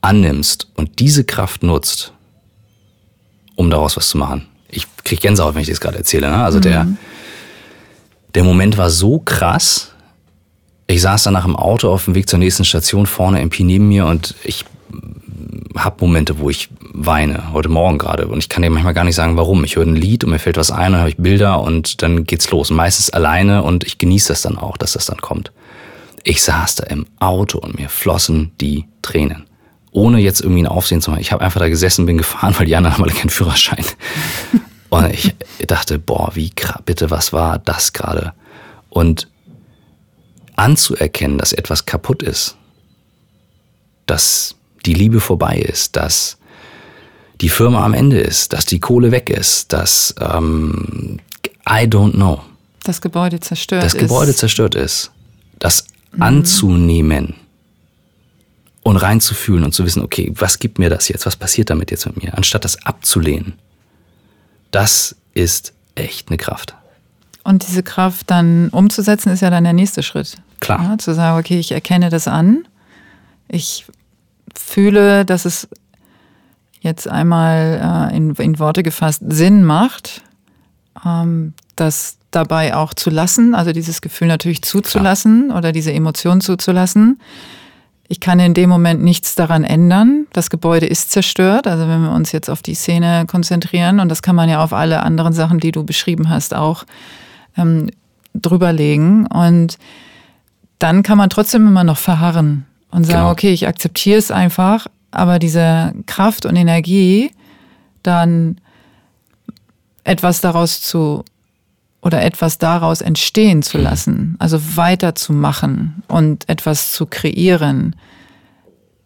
annimmst 0.01 0.70
und 0.75 0.99
diese 1.01 1.25
Kraft 1.25 1.62
nutzt, 1.62 2.13
um 3.56 3.70
daraus 3.70 3.96
was 3.96 4.08
zu 4.08 4.18
machen. 4.18 4.46
Ich 4.68 4.86
kriege 5.04 5.20
Gänsehaut, 5.20 5.54
wenn 5.54 5.62
ich 5.62 5.68
das 5.68 5.80
gerade 5.80 5.98
erzähle. 5.98 6.30
Ne? 6.30 6.44
Also 6.44 6.58
mhm. 6.58 6.62
der, 6.62 6.86
der 8.34 8.44
Moment 8.44 8.76
war 8.76 8.90
so 8.90 9.18
krass. 9.18 9.92
Ich 10.86 11.00
saß 11.00 11.22
danach 11.24 11.44
im 11.44 11.56
Auto 11.56 11.90
auf 11.90 12.04
dem 12.04 12.14
Weg 12.14 12.28
zur 12.28 12.38
nächsten 12.38 12.64
Station, 12.64 13.06
vorne 13.06 13.40
MP 13.40 13.62
neben 13.62 13.88
mir 13.88 14.06
und 14.06 14.34
ich 14.44 14.64
habe 15.76 15.96
Momente, 16.00 16.38
wo 16.38 16.50
ich 16.50 16.68
weine, 16.92 17.52
heute 17.52 17.68
Morgen 17.68 17.98
gerade. 17.98 18.28
Und 18.28 18.38
ich 18.38 18.48
kann 18.48 18.62
dir 18.62 18.70
manchmal 18.70 18.94
gar 18.94 19.04
nicht 19.04 19.16
sagen, 19.16 19.36
warum. 19.36 19.64
Ich 19.64 19.76
höre 19.76 19.84
ein 19.84 19.96
Lied 19.96 20.22
und 20.22 20.30
mir 20.30 20.38
fällt 20.38 20.56
was 20.56 20.70
ein, 20.70 20.92
dann 20.92 21.00
höre 21.00 21.08
ich 21.08 21.16
Bilder 21.16 21.60
und 21.62 22.02
dann 22.02 22.24
geht's 22.24 22.50
los. 22.50 22.70
Meistens 22.70 23.10
alleine 23.10 23.62
und 23.62 23.84
ich 23.84 23.98
genieße 23.98 24.28
das 24.28 24.42
dann 24.42 24.56
auch, 24.56 24.76
dass 24.76 24.92
das 24.92 25.06
dann 25.06 25.18
kommt. 25.18 25.52
Ich 26.22 26.42
saß 26.42 26.76
da 26.76 26.84
im 26.84 27.06
Auto 27.18 27.58
und 27.58 27.78
mir 27.78 27.88
flossen 27.88 28.52
die 28.60 28.84
Tränen 29.02 29.46
ohne 29.94 30.18
jetzt 30.18 30.40
irgendwie 30.40 30.62
ein 30.62 30.66
Aufsehen 30.66 31.00
zu 31.00 31.11
machen. 31.11 31.20
Ich 31.20 31.33
habe 31.33 31.42
einfach 31.42 31.61
da 31.61 31.68
gesessen, 31.68 32.04
bin 32.04 32.18
gefahren, 32.18 32.54
weil 32.59 32.66
die 32.66 32.74
anderen 32.74 32.94
haben 32.94 33.04
alle 33.04 33.14
keinen 33.14 33.30
Führerschein. 33.30 33.85
Und 34.90 35.14
ich 35.14 35.35
dachte, 35.66 35.98
boah, 35.98 36.33
wie 36.35 36.52
bitte, 36.85 37.11
was 37.11 37.33
war 37.33 37.59
das 37.59 37.92
gerade? 37.92 38.33
Und 38.90 39.28
anzuerkennen, 40.57 41.38
dass 41.38 41.52
etwas 41.52 41.87
kaputt 41.87 42.22
ist, 42.24 42.57
dass 44.07 44.57
die 44.85 44.94
Liebe 44.94 45.20
vorbei 45.20 45.59
ist, 45.59 45.96
dass 45.96 46.38
die 47.40 47.48
Firma 47.48 47.85
am 47.85 47.94
Ende 47.94 48.18
ist, 48.18 48.52
dass 48.52 48.66
die 48.66 48.80
Kohle 48.80 49.12
weg 49.12 49.30
ist, 49.30 49.72
dass 49.72 50.14
ähm, 50.20 51.20
I 51.68 51.85
don't 51.87 52.12
know. 52.12 52.40
Das 52.83 53.00
Gebäude 53.00 53.38
zerstört 53.38 53.85
das 53.85 53.94
ist. 53.94 54.02
Das 54.02 54.09
Gebäude 54.09 54.35
zerstört 54.35 54.74
ist. 54.74 55.12
Das 55.61 55.87
mhm. 56.12 56.22
anzunehmen 56.22 57.35
und 58.85 58.99
reinzufühlen 58.99 59.64
und 59.64 59.73
zu 59.73 59.85
wissen, 59.85 60.03
okay, 60.03 60.31
was 60.37 60.59
gibt 60.59 60.79
mir 60.79 60.90
das 60.90 61.09
jetzt? 61.09 61.27
Was 61.27 61.37
passiert 61.37 61.70
damit 61.70 61.90
jetzt 61.90 62.07
mit 62.07 62.23
mir? 62.23 62.37
Anstatt 62.37 62.64
das 62.64 62.85
abzulehnen. 62.87 63.55
Das 64.70 65.16
ist 65.33 65.73
echt 65.94 66.29
eine 66.29 66.37
Kraft. 66.37 66.77
Und 67.44 67.66
diese 67.66 67.83
Kraft 67.83 68.31
dann 68.31 68.68
umzusetzen, 68.68 69.31
ist 69.31 69.40
ja 69.40 69.51
dann 69.51 69.64
der 69.64 69.73
nächste 69.73 70.03
Schritt. 70.03 70.37
Klar. 70.61 70.83
Ja, 70.83 70.99
zu 70.99 71.14
sagen, 71.14 71.38
okay, 71.38 71.59
ich 71.59 71.73
erkenne 71.73 72.11
das 72.11 72.29
an. 72.29 72.68
Ich 73.49 73.87
fühle, 74.55 75.25
dass 75.25 75.47
es 75.47 75.66
jetzt 76.81 77.09
einmal 77.09 78.11
äh, 78.12 78.16
in, 78.16 78.35
in, 78.35 78.59
Worte 78.59 78.83
gefasst 78.83 79.23
Sinn 79.27 79.64
macht, 79.64 80.23
ähm, 81.05 81.55
das 81.77 82.18
dabei 82.31 82.77
auch 82.77 82.92
zu 82.92 83.09
lassen, 83.09 83.55
also 83.55 83.73
dieses 83.73 84.03
Gefühl 84.03 84.29
natürlich 84.29 84.62
zuzulassen 84.62 85.47
Klar. 85.47 85.59
oder 85.59 85.73
diese 85.73 85.92
Emotion 85.92 86.42
zuzulassen. 86.42 87.18
Ich 88.08 88.20
kann 88.20 88.38
in 88.38 88.52
dem 88.54 88.68
Moment 88.68 89.02
nichts 89.02 89.34
daran 89.34 89.64
ändern. 89.64 90.26
Das 90.32 90.50
Gebäude 90.50 90.86
ist 90.86 91.10
zerstört. 91.10 91.66
Also 91.66 91.88
wenn 91.88 92.02
wir 92.02 92.12
uns 92.12 92.32
jetzt 92.32 92.50
auf 92.50 92.62
die 92.62 92.74
Szene 92.74 93.24
konzentrieren, 93.26 93.98
und 93.98 94.08
das 94.08 94.22
kann 94.22 94.36
man 94.36 94.48
ja 94.48 94.62
auf 94.62 94.72
alle 94.72 95.02
anderen 95.02 95.32
Sachen, 95.32 95.58
die 95.58 95.72
du 95.72 95.84
beschrieben 95.84 96.28
hast, 96.28 96.54
auch 96.54 96.84
ähm, 97.56 97.90
drüberlegen. 98.34 99.26
Und 99.26 99.78
dann 100.78 101.02
kann 101.02 101.16
man 101.16 101.30
trotzdem 101.30 101.66
immer 101.66 101.84
noch 101.84 101.98
verharren 101.98 102.66
und 102.90 103.04
sagen, 103.04 103.20
genau. 103.20 103.30
okay, 103.30 103.52
ich 103.52 103.66
akzeptiere 103.66 104.18
es 104.18 104.30
einfach, 104.30 104.86
aber 105.10 105.38
diese 105.38 105.94
Kraft 106.06 106.44
und 106.44 106.56
Energie, 106.56 107.30
dann 108.02 108.60
etwas 110.04 110.40
daraus 110.42 110.82
zu 110.82 111.24
oder 112.04 112.22
etwas 112.22 112.58
daraus 112.58 113.00
entstehen 113.00 113.62
zu 113.62 113.78
mhm. 113.78 113.84
lassen, 113.84 114.36
also 114.38 114.76
weiterzumachen 114.76 116.02
und 116.06 116.46
etwas 116.50 116.92
zu 116.92 117.06
kreieren, 117.06 117.96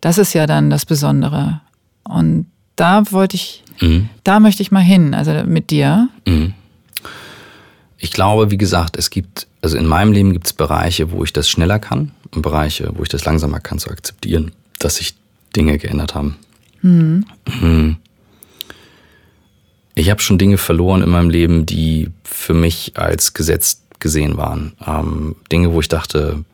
das 0.00 0.18
ist 0.18 0.34
ja 0.34 0.46
dann 0.46 0.68
das 0.68 0.84
Besondere. 0.84 1.60
Und 2.02 2.46
da 2.74 3.10
wollte 3.12 3.36
ich, 3.36 3.62
mhm. 3.80 4.08
da 4.24 4.40
möchte 4.40 4.62
ich 4.62 4.72
mal 4.72 4.80
hin, 4.80 5.14
also 5.14 5.32
mit 5.44 5.70
dir. 5.70 6.08
Mhm. 6.26 6.54
Ich 7.98 8.10
glaube, 8.10 8.50
wie 8.50 8.58
gesagt, 8.58 8.96
es 8.96 9.10
gibt, 9.10 9.46
also 9.62 9.76
in 9.76 9.86
meinem 9.86 10.12
Leben 10.12 10.32
gibt 10.32 10.48
es 10.48 10.52
Bereiche, 10.52 11.12
wo 11.12 11.22
ich 11.22 11.32
das 11.32 11.48
schneller 11.48 11.78
kann 11.78 12.10
und 12.32 12.42
Bereiche, 12.42 12.90
wo 12.96 13.02
ich 13.04 13.08
das 13.08 13.24
langsamer 13.24 13.60
kann, 13.60 13.78
zu 13.78 13.90
akzeptieren, 13.90 14.50
dass 14.80 14.96
sich 14.96 15.14
Dinge 15.54 15.78
geändert 15.78 16.16
haben. 16.16 16.36
Mhm. 16.82 17.24
Ich 19.98 20.10
habe 20.10 20.22
schon 20.22 20.38
Dinge 20.38 20.58
verloren 20.58 21.02
in 21.02 21.10
meinem 21.10 21.28
Leben, 21.28 21.66
die 21.66 22.10
für 22.22 22.54
mich 22.54 22.92
als 22.94 23.34
Gesetz 23.34 23.82
gesehen 23.98 24.36
waren. 24.36 24.74
Ähm, 24.86 25.34
Dinge, 25.50 25.72
wo 25.72 25.80
ich 25.80 25.88
dachte, 25.88 26.44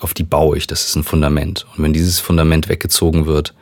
auf 0.00 0.12
die 0.12 0.22
baue 0.22 0.58
ich, 0.58 0.66
das 0.66 0.84
ist 0.84 0.96
ein 0.96 1.02
Fundament. 1.02 1.66
Und 1.74 1.82
wenn 1.82 1.94
dieses 1.94 2.20
Fundament 2.20 2.68
weggezogen 2.68 3.24
wird, 3.24 3.54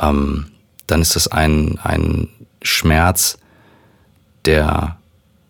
ähm, 0.00 0.46
dann 0.86 1.02
ist 1.02 1.14
das 1.14 1.28
ein, 1.28 1.78
ein 1.82 2.28
Schmerz, 2.62 3.36
der, 4.46 4.96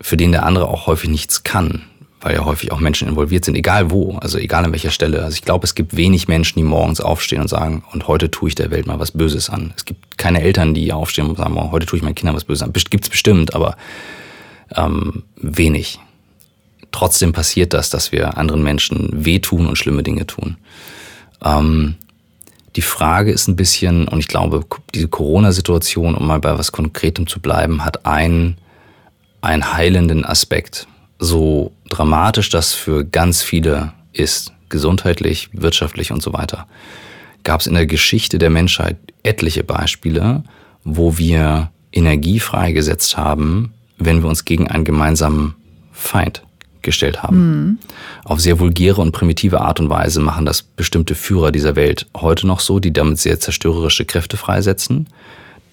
für 0.00 0.16
den 0.16 0.32
der 0.32 0.44
andere 0.44 0.66
auch 0.66 0.88
häufig 0.88 1.08
nichts 1.08 1.44
kann 1.44 1.82
weil 2.20 2.34
ja 2.34 2.44
häufig 2.44 2.70
auch 2.70 2.80
Menschen 2.80 3.08
involviert 3.08 3.44
sind, 3.44 3.54
egal 3.54 3.90
wo, 3.90 4.16
also 4.18 4.38
egal 4.38 4.64
an 4.64 4.72
welcher 4.72 4.90
Stelle. 4.90 5.22
Also 5.22 5.34
ich 5.34 5.42
glaube, 5.42 5.64
es 5.64 5.74
gibt 5.74 5.96
wenig 5.96 6.28
Menschen, 6.28 6.58
die 6.58 6.64
morgens 6.64 7.00
aufstehen 7.00 7.40
und 7.40 7.48
sagen, 7.48 7.82
und 7.92 8.08
heute 8.08 8.30
tue 8.30 8.50
ich 8.50 8.54
der 8.54 8.70
Welt 8.70 8.86
mal 8.86 8.98
was 8.98 9.12
Böses 9.12 9.48
an. 9.48 9.72
Es 9.76 9.86
gibt 9.86 10.18
keine 10.18 10.42
Eltern, 10.42 10.74
die 10.74 10.92
aufstehen 10.92 11.26
und 11.26 11.38
sagen, 11.38 11.54
heute 11.70 11.86
tue 11.86 11.96
ich 11.96 12.02
meinen 12.02 12.14
Kindern 12.14 12.36
was 12.36 12.44
Böses 12.44 12.62
an. 12.62 12.72
Gibt 12.72 13.04
es 13.04 13.10
bestimmt, 13.10 13.54
aber 13.54 13.76
ähm, 14.76 15.22
wenig. 15.36 15.98
Trotzdem 16.92 17.32
passiert 17.32 17.72
das, 17.72 17.88
dass 17.88 18.12
wir 18.12 18.36
anderen 18.36 18.62
Menschen 18.62 19.24
wehtun 19.24 19.66
und 19.66 19.76
schlimme 19.76 20.02
Dinge 20.02 20.26
tun. 20.26 20.56
Ähm, 21.42 21.94
die 22.76 22.82
Frage 22.82 23.32
ist 23.32 23.48
ein 23.48 23.56
bisschen, 23.56 24.06
und 24.08 24.18
ich 24.18 24.28
glaube, 24.28 24.64
diese 24.94 25.08
Corona-Situation, 25.08 26.14
um 26.14 26.26
mal 26.26 26.38
bei 26.38 26.58
was 26.58 26.70
Konkretem 26.70 27.26
zu 27.26 27.40
bleiben, 27.40 27.84
hat 27.84 28.04
einen, 28.06 28.58
einen 29.40 29.72
heilenden 29.72 30.24
Aspekt 30.24 30.86
so 31.18 31.72
dramatisch 31.90 32.48
das 32.48 32.72
für 32.72 33.04
ganz 33.04 33.42
viele 33.42 33.92
ist, 34.12 34.52
gesundheitlich, 34.70 35.50
wirtschaftlich 35.52 36.12
und 36.12 36.22
so 36.22 36.32
weiter, 36.32 36.66
gab 37.44 37.60
es 37.60 37.66
in 37.66 37.74
der 37.74 37.86
Geschichte 37.86 38.38
der 38.38 38.50
Menschheit 38.50 38.96
etliche 39.22 39.64
Beispiele, 39.64 40.44
wo 40.84 41.18
wir 41.18 41.70
Energie 41.92 42.40
freigesetzt 42.40 43.16
haben, 43.16 43.74
wenn 43.98 44.22
wir 44.22 44.28
uns 44.28 44.44
gegen 44.44 44.68
einen 44.68 44.84
gemeinsamen 44.84 45.54
Feind 45.92 46.42
gestellt 46.82 47.22
haben. 47.22 47.36
Mhm. 47.36 47.78
Auf 48.24 48.40
sehr 48.40 48.58
vulgäre 48.58 49.02
und 49.02 49.12
primitive 49.12 49.60
Art 49.60 49.80
und 49.80 49.90
Weise 49.90 50.20
machen 50.20 50.46
das 50.46 50.62
bestimmte 50.62 51.14
Führer 51.14 51.52
dieser 51.52 51.76
Welt 51.76 52.06
heute 52.16 52.46
noch 52.46 52.60
so, 52.60 52.78
die 52.78 52.92
damit 52.92 53.18
sehr 53.18 53.38
zerstörerische 53.38 54.06
Kräfte 54.06 54.38
freisetzen. 54.38 55.08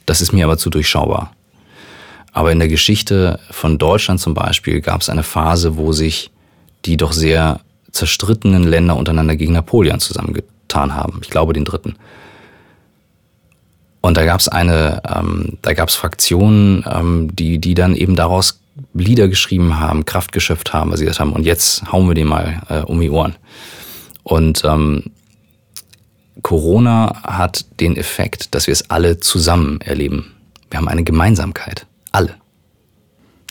Das 0.06 0.22
ist 0.22 0.34
mir 0.34 0.46
aber 0.46 0.58
zu 0.58 0.70
durchschaubar. 0.70 1.32
Aber 2.38 2.52
in 2.52 2.60
der 2.60 2.68
Geschichte 2.68 3.40
von 3.50 3.80
Deutschland 3.80 4.20
zum 4.20 4.36
Beispiel 4.36 4.80
gab 4.80 5.02
es 5.02 5.10
eine 5.10 5.24
Phase, 5.24 5.76
wo 5.76 5.92
sich 5.92 6.30
die 6.86 6.96
doch 6.96 7.12
sehr 7.12 7.62
zerstrittenen 7.90 8.64
Länder 8.64 8.96
untereinander 8.96 9.36
gegen 9.36 9.54
Napoleon 9.54 10.00
zusammengetan 10.00 10.94
haben. 10.94 11.20
Ich 11.24 11.32
glaube 11.32 11.54
den 11.54 11.66
dritten. 11.66 11.96
Und 14.02 14.18
da 14.18 14.26
gab 14.26 14.40
es 14.40 14.50
eine, 14.50 15.02
ähm, 15.12 15.58
da 15.64 15.74
gab 15.74 15.90
es 15.90 15.96
Fraktionen, 15.96 16.86
ähm, 16.88 17.36
die, 17.36 17.58
die 17.58 17.74
dann 17.74 17.96
eben 17.96 18.16
daraus 18.16 18.62
Lieder 18.94 19.30
geschrieben 19.30 19.80
haben, 19.80 20.06
Kraft 20.06 20.32
geschöpft 20.32 20.74
haben, 20.74 20.92
weil 20.92 21.00
sie 21.00 21.06
gesagt 21.06 21.22
haben, 21.22 21.34
und 21.34 21.44
jetzt 21.44 21.92
hauen 21.92 22.08
wir 22.08 22.14
den 22.14 22.28
mal 22.28 22.62
äh, 22.70 22.82
um 22.82 23.02
die 23.02 23.10
Ohren. 23.10 23.36
Und 24.22 24.64
ähm, 24.64 25.06
Corona 26.44 27.20
hat 27.24 27.66
den 27.80 27.98
Effekt, 27.98 28.54
dass 28.54 28.68
wir 28.68 28.74
es 28.74 28.92
alle 28.92 29.18
zusammen 29.20 29.82
erleben. 29.82 30.34
Wir 30.70 30.78
haben 30.78 30.88
eine 30.88 31.04
Gemeinsamkeit 31.04 31.88
alle. 32.18 32.36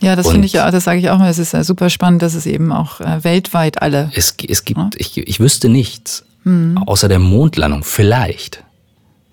Ja, 0.02 0.14
das 0.14 0.28
finde 0.28 0.46
ich 0.46 0.52
ja, 0.52 0.70
das 0.70 0.84
sage 0.84 0.98
ich 0.98 1.08
auch 1.08 1.18
mal, 1.18 1.30
es 1.30 1.38
ist 1.38 1.52
ja 1.52 1.64
super 1.64 1.88
spannend, 1.88 2.20
dass 2.20 2.34
es 2.34 2.44
eben 2.44 2.70
auch 2.70 3.00
äh, 3.00 3.24
weltweit 3.24 3.80
alle. 3.80 4.10
Es, 4.14 4.34
es 4.46 4.64
gibt, 4.64 4.78
ja? 4.78 4.90
ich, 4.96 5.16
ich 5.16 5.40
wüsste 5.40 5.70
nichts, 5.70 6.24
mhm. 6.44 6.76
außer 6.78 7.08
der 7.08 7.18
Mondlandung, 7.18 7.82
vielleicht, 7.82 8.62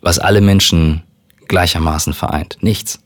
was 0.02 0.20
alle 0.20 0.40
Menschen 0.40 1.04
gleichermaßen 1.50 2.14
vereint. 2.14 2.58
Nichts. 2.62 3.00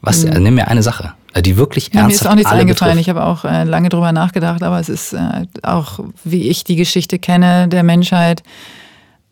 Was, 0.00 0.24
mhm. 0.24 0.32
äh, 0.32 0.40
nimm 0.40 0.54
mir 0.54 0.68
eine 0.68 0.82
Sache, 0.82 1.12
äh, 1.34 1.42
die 1.42 1.58
wirklich 1.58 1.92
ernsthaft 1.92 1.96
ja, 1.96 2.06
Mir 2.06 2.14
ist 2.14 2.26
auch 2.26 2.34
nichts 2.34 2.50
eingefallen, 2.50 2.96
betrifft. 2.96 3.00
ich 3.00 3.08
habe 3.10 3.24
auch 3.24 3.44
äh, 3.44 3.64
lange 3.64 3.90
drüber 3.90 4.12
nachgedacht, 4.12 4.62
aber 4.62 4.80
es 4.80 4.88
ist 4.88 5.12
äh, 5.12 5.46
auch, 5.62 6.00
wie 6.24 6.48
ich 6.48 6.64
die 6.64 6.76
Geschichte 6.76 7.18
kenne 7.18 7.68
der 7.68 7.82
Menschheit, 7.82 8.42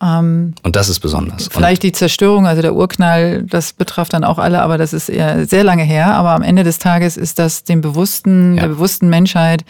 ähm, 0.02 0.54
und 0.62 0.74
das 0.74 0.88
ist 0.88 1.00
besonders. 1.00 1.48
Vielleicht 1.50 1.82
die 1.84 1.92
Zerstörung, 1.92 2.46
also 2.46 2.60
der 2.60 2.74
Urknall, 2.74 3.44
das 3.44 3.72
betraf 3.72 4.08
dann 4.08 4.24
auch 4.24 4.38
alle, 4.38 4.60
aber 4.62 4.76
das 4.76 4.92
ist 4.92 5.08
eher 5.08 5.46
sehr 5.46 5.62
lange 5.62 5.84
her. 5.84 6.14
Aber 6.14 6.30
am 6.30 6.42
Ende 6.42 6.64
des 6.64 6.78
Tages 6.78 7.16
ist 7.16 7.38
das 7.38 7.62
dem 7.64 7.80
bewussten, 7.80 8.56
ja. 8.56 8.62
der 8.62 8.68
bewussten 8.68 9.08
Menschheit, 9.08 9.64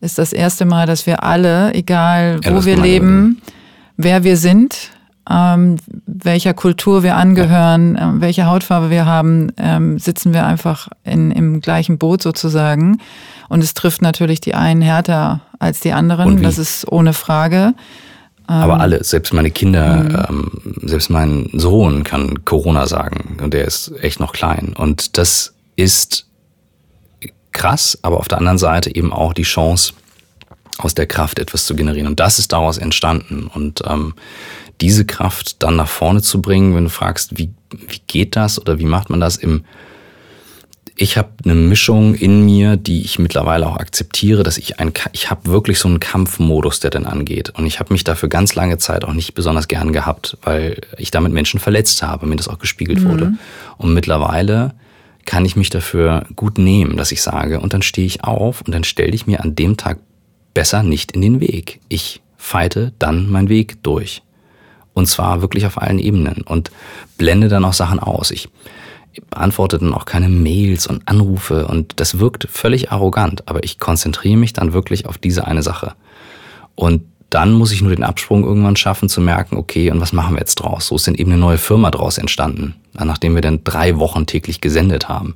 ist 0.00 0.18
das 0.18 0.32
erste 0.32 0.64
Mal, 0.64 0.86
dass 0.86 1.06
wir 1.06 1.22
alle, 1.22 1.72
egal 1.72 2.40
wo 2.44 2.56
ja, 2.56 2.64
wir 2.64 2.76
leben, 2.76 3.40
wer 3.96 4.24
wir 4.24 4.36
sind, 4.36 4.90
ähm, 5.30 5.76
welcher 6.06 6.52
Kultur 6.52 7.02
wir 7.02 7.16
angehören, 7.16 7.94
ja. 7.94 8.10
äh, 8.10 8.20
welche 8.20 8.46
Hautfarbe 8.46 8.90
wir 8.90 9.06
haben, 9.06 9.52
ähm, 9.56 9.98
sitzen 9.98 10.34
wir 10.34 10.44
einfach 10.44 10.88
in, 11.04 11.30
im 11.30 11.60
gleichen 11.60 11.96
Boot 11.96 12.22
sozusagen. 12.22 12.98
Und 13.48 13.62
es 13.62 13.72
trifft 13.72 14.02
natürlich 14.02 14.40
die 14.40 14.54
einen 14.54 14.82
härter 14.82 15.40
als 15.58 15.80
die 15.80 15.92
anderen, 15.92 16.42
das 16.42 16.58
ist 16.58 16.90
ohne 16.90 17.12
Frage. 17.12 17.74
Aber 18.46 18.74
ähm, 18.74 18.80
alle, 18.80 19.04
selbst 19.04 19.32
meine 19.32 19.50
Kinder, 19.50 20.04
mhm. 20.04 20.26
ähm, 20.28 20.88
selbst 20.88 21.10
mein 21.10 21.48
Sohn 21.52 22.04
kann 22.04 22.44
Corona 22.44 22.86
sagen 22.86 23.38
und 23.42 23.54
der 23.54 23.64
ist 23.64 23.92
echt 24.00 24.20
noch 24.20 24.32
klein. 24.32 24.74
Und 24.76 25.16
das 25.18 25.54
ist 25.76 26.26
krass, 27.52 27.98
aber 28.02 28.18
auf 28.18 28.28
der 28.28 28.38
anderen 28.38 28.58
Seite 28.58 28.94
eben 28.94 29.12
auch 29.12 29.32
die 29.32 29.42
Chance, 29.42 29.94
aus 30.78 30.94
der 30.94 31.06
Kraft 31.06 31.38
etwas 31.38 31.66
zu 31.66 31.76
generieren. 31.76 32.08
Und 32.08 32.20
das 32.20 32.38
ist 32.38 32.52
daraus 32.52 32.78
entstanden. 32.78 33.46
Und 33.46 33.82
ähm, 33.86 34.14
diese 34.80 35.04
Kraft 35.04 35.62
dann 35.62 35.76
nach 35.76 35.88
vorne 35.88 36.20
zu 36.20 36.42
bringen, 36.42 36.74
wenn 36.74 36.84
du 36.84 36.90
fragst, 36.90 37.38
wie, 37.38 37.50
wie 37.70 38.00
geht 38.06 38.36
das 38.36 38.60
oder 38.60 38.78
wie 38.78 38.84
macht 38.84 39.08
man 39.08 39.20
das 39.20 39.36
im 39.36 39.64
ich 40.96 41.18
habe 41.18 41.30
eine 41.44 41.54
Mischung 41.54 42.14
in 42.14 42.44
mir, 42.44 42.76
die 42.76 43.02
ich 43.02 43.18
mittlerweile 43.18 43.66
auch 43.66 43.76
akzeptiere, 43.76 44.44
dass 44.44 44.58
ich 44.58 44.78
ein, 44.78 44.92
ich 45.12 45.28
habe 45.28 45.50
wirklich 45.50 45.80
so 45.80 45.88
einen 45.88 45.98
Kampfmodus, 45.98 46.78
der 46.78 46.90
dann 46.90 47.04
angeht. 47.04 47.50
Und 47.50 47.66
ich 47.66 47.80
habe 47.80 47.92
mich 47.92 48.04
dafür 48.04 48.28
ganz 48.28 48.54
lange 48.54 48.78
Zeit 48.78 49.04
auch 49.04 49.12
nicht 49.12 49.34
besonders 49.34 49.66
gern 49.66 49.92
gehabt, 49.92 50.38
weil 50.42 50.80
ich 50.96 51.10
damit 51.10 51.32
Menschen 51.32 51.58
verletzt 51.58 52.02
habe, 52.02 52.26
mir 52.26 52.36
das 52.36 52.46
auch 52.46 52.60
gespiegelt 52.60 53.00
mhm. 53.00 53.08
wurde. 53.08 53.32
Und 53.76 53.92
mittlerweile 53.92 54.74
kann 55.24 55.44
ich 55.44 55.56
mich 55.56 55.70
dafür 55.70 56.26
gut 56.36 56.58
nehmen, 56.58 56.96
dass 56.96 57.10
ich 57.10 57.22
sage, 57.22 57.58
und 57.58 57.72
dann 57.72 57.82
stehe 57.82 58.06
ich 58.06 58.22
auf 58.22 58.60
und 58.60 58.72
dann 58.72 58.84
stelle 58.84 59.12
ich 59.12 59.26
mir 59.26 59.42
an 59.42 59.56
dem 59.56 59.76
Tag 59.76 59.98
besser 60.52 60.84
nicht 60.84 61.12
in 61.12 61.22
den 61.22 61.40
Weg. 61.40 61.80
Ich 61.88 62.22
feite 62.36 62.92
dann 63.00 63.30
meinen 63.30 63.48
Weg 63.48 63.82
durch. 63.82 64.22
Und 64.92 65.06
zwar 65.06 65.42
wirklich 65.42 65.66
auf 65.66 65.82
allen 65.82 65.98
Ebenen 65.98 66.42
und 66.42 66.70
blende 67.18 67.48
dann 67.48 67.64
auch 67.64 67.72
Sachen 67.72 67.98
aus. 67.98 68.30
Ich 68.30 68.48
beantworte 69.30 69.78
dann 69.78 69.94
auch 69.94 70.04
keine 70.04 70.28
Mails 70.28 70.86
und 70.86 71.06
Anrufe 71.06 71.66
und 71.66 72.00
das 72.00 72.18
wirkt 72.18 72.48
völlig 72.50 72.92
arrogant, 72.92 73.48
aber 73.48 73.64
ich 73.64 73.78
konzentriere 73.78 74.36
mich 74.36 74.52
dann 74.52 74.72
wirklich 74.72 75.06
auf 75.06 75.18
diese 75.18 75.46
eine 75.46 75.62
Sache. 75.62 75.94
Und 76.74 77.02
dann 77.30 77.52
muss 77.52 77.72
ich 77.72 77.82
nur 77.82 77.94
den 77.94 78.04
Absprung 78.04 78.44
irgendwann 78.44 78.76
schaffen, 78.76 79.08
zu 79.08 79.20
merken, 79.20 79.56
okay, 79.56 79.90
und 79.90 80.00
was 80.00 80.12
machen 80.12 80.34
wir 80.34 80.40
jetzt 80.40 80.56
draus? 80.56 80.86
So 80.86 80.96
ist 80.96 81.06
dann 81.06 81.16
eben 81.16 81.32
eine 81.32 81.40
neue 81.40 81.58
Firma 81.58 81.90
draus 81.90 82.18
entstanden, 82.18 82.74
nachdem 82.92 83.34
wir 83.34 83.42
dann 83.42 83.64
drei 83.64 83.98
Wochen 83.98 84.26
täglich 84.26 84.60
gesendet 84.60 85.08
haben. 85.08 85.34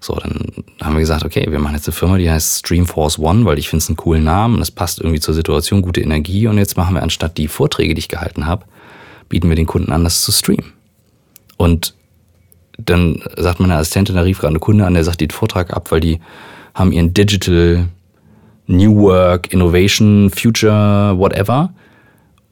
So, 0.00 0.16
dann 0.16 0.46
haben 0.82 0.94
wir 0.94 1.00
gesagt, 1.00 1.24
okay, 1.24 1.46
wir 1.48 1.60
machen 1.60 1.76
jetzt 1.76 1.86
eine 1.86 1.94
Firma, 1.94 2.18
die 2.18 2.28
heißt 2.28 2.58
Streamforce 2.58 3.20
One, 3.20 3.44
weil 3.44 3.58
ich 3.60 3.68
finde 3.68 3.84
es 3.84 3.88
einen 3.88 3.96
coolen 3.96 4.24
Namen, 4.24 4.58
das 4.58 4.72
passt 4.72 4.98
irgendwie 4.98 5.20
zur 5.20 5.32
Situation, 5.32 5.80
gute 5.80 6.00
Energie 6.00 6.48
und 6.48 6.58
jetzt 6.58 6.76
machen 6.76 6.96
wir 6.96 7.04
anstatt 7.04 7.38
die 7.38 7.46
Vorträge, 7.46 7.94
die 7.94 8.00
ich 8.00 8.08
gehalten 8.08 8.46
habe, 8.46 8.64
bieten 9.28 9.48
wir 9.48 9.54
den 9.54 9.66
Kunden 9.66 9.92
an, 9.92 10.02
das 10.02 10.22
zu 10.22 10.32
streamen. 10.32 10.72
Und 11.56 11.94
dann 12.84 13.22
sagt 13.36 13.60
meine 13.60 13.76
Assistentin, 13.76 14.14
da 14.14 14.22
rief 14.22 14.38
gerade 14.38 14.52
eine 14.52 14.60
Kunde 14.60 14.86
an, 14.86 14.94
der 14.94 15.04
sagt 15.04 15.20
den 15.20 15.30
Vortrag 15.30 15.72
ab, 15.72 15.90
weil 15.90 16.00
die 16.00 16.20
haben 16.74 16.92
ihren 16.92 17.14
Digital 17.14 17.88
New 18.66 19.02
Work, 19.02 19.52
Innovation, 19.52 20.30
Future, 20.30 21.18
whatever 21.18 21.72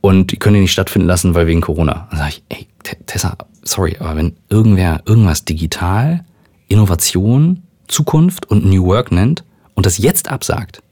und 0.01 0.33
die 0.33 0.37
können 0.37 0.55
die 0.55 0.61
nicht 0.63 0.73
stattfinden 0.73 1.09
lassen, 1.09 1.35
weil 1.35 1.47
wegen 1.47 1.61
Corona. 1.61 2.09
Dann 2.11 2.19
sage 2.19 2.31
ich, 2.31 2.43
ey, 2.49 2.67
Tessa, 3.07 3.37
sorry, 3.63 3.97
aber 3.99 4.17
wenn 4.17 4.37
irgendwer 4.49 5.03
irgendwas 5.07 5.45
digital 5.45 6.25
Innovation, 6.69 7.63
Zukunft 7.89 8.51
und 8.51 8.65
New 8.65 8.87
Work 8.87 9.13
nennt 9.13 9.45
und 9.75 9.87
das 9.87 9.99
jetzt 9.99 10.31
absagt, 10.31 10.83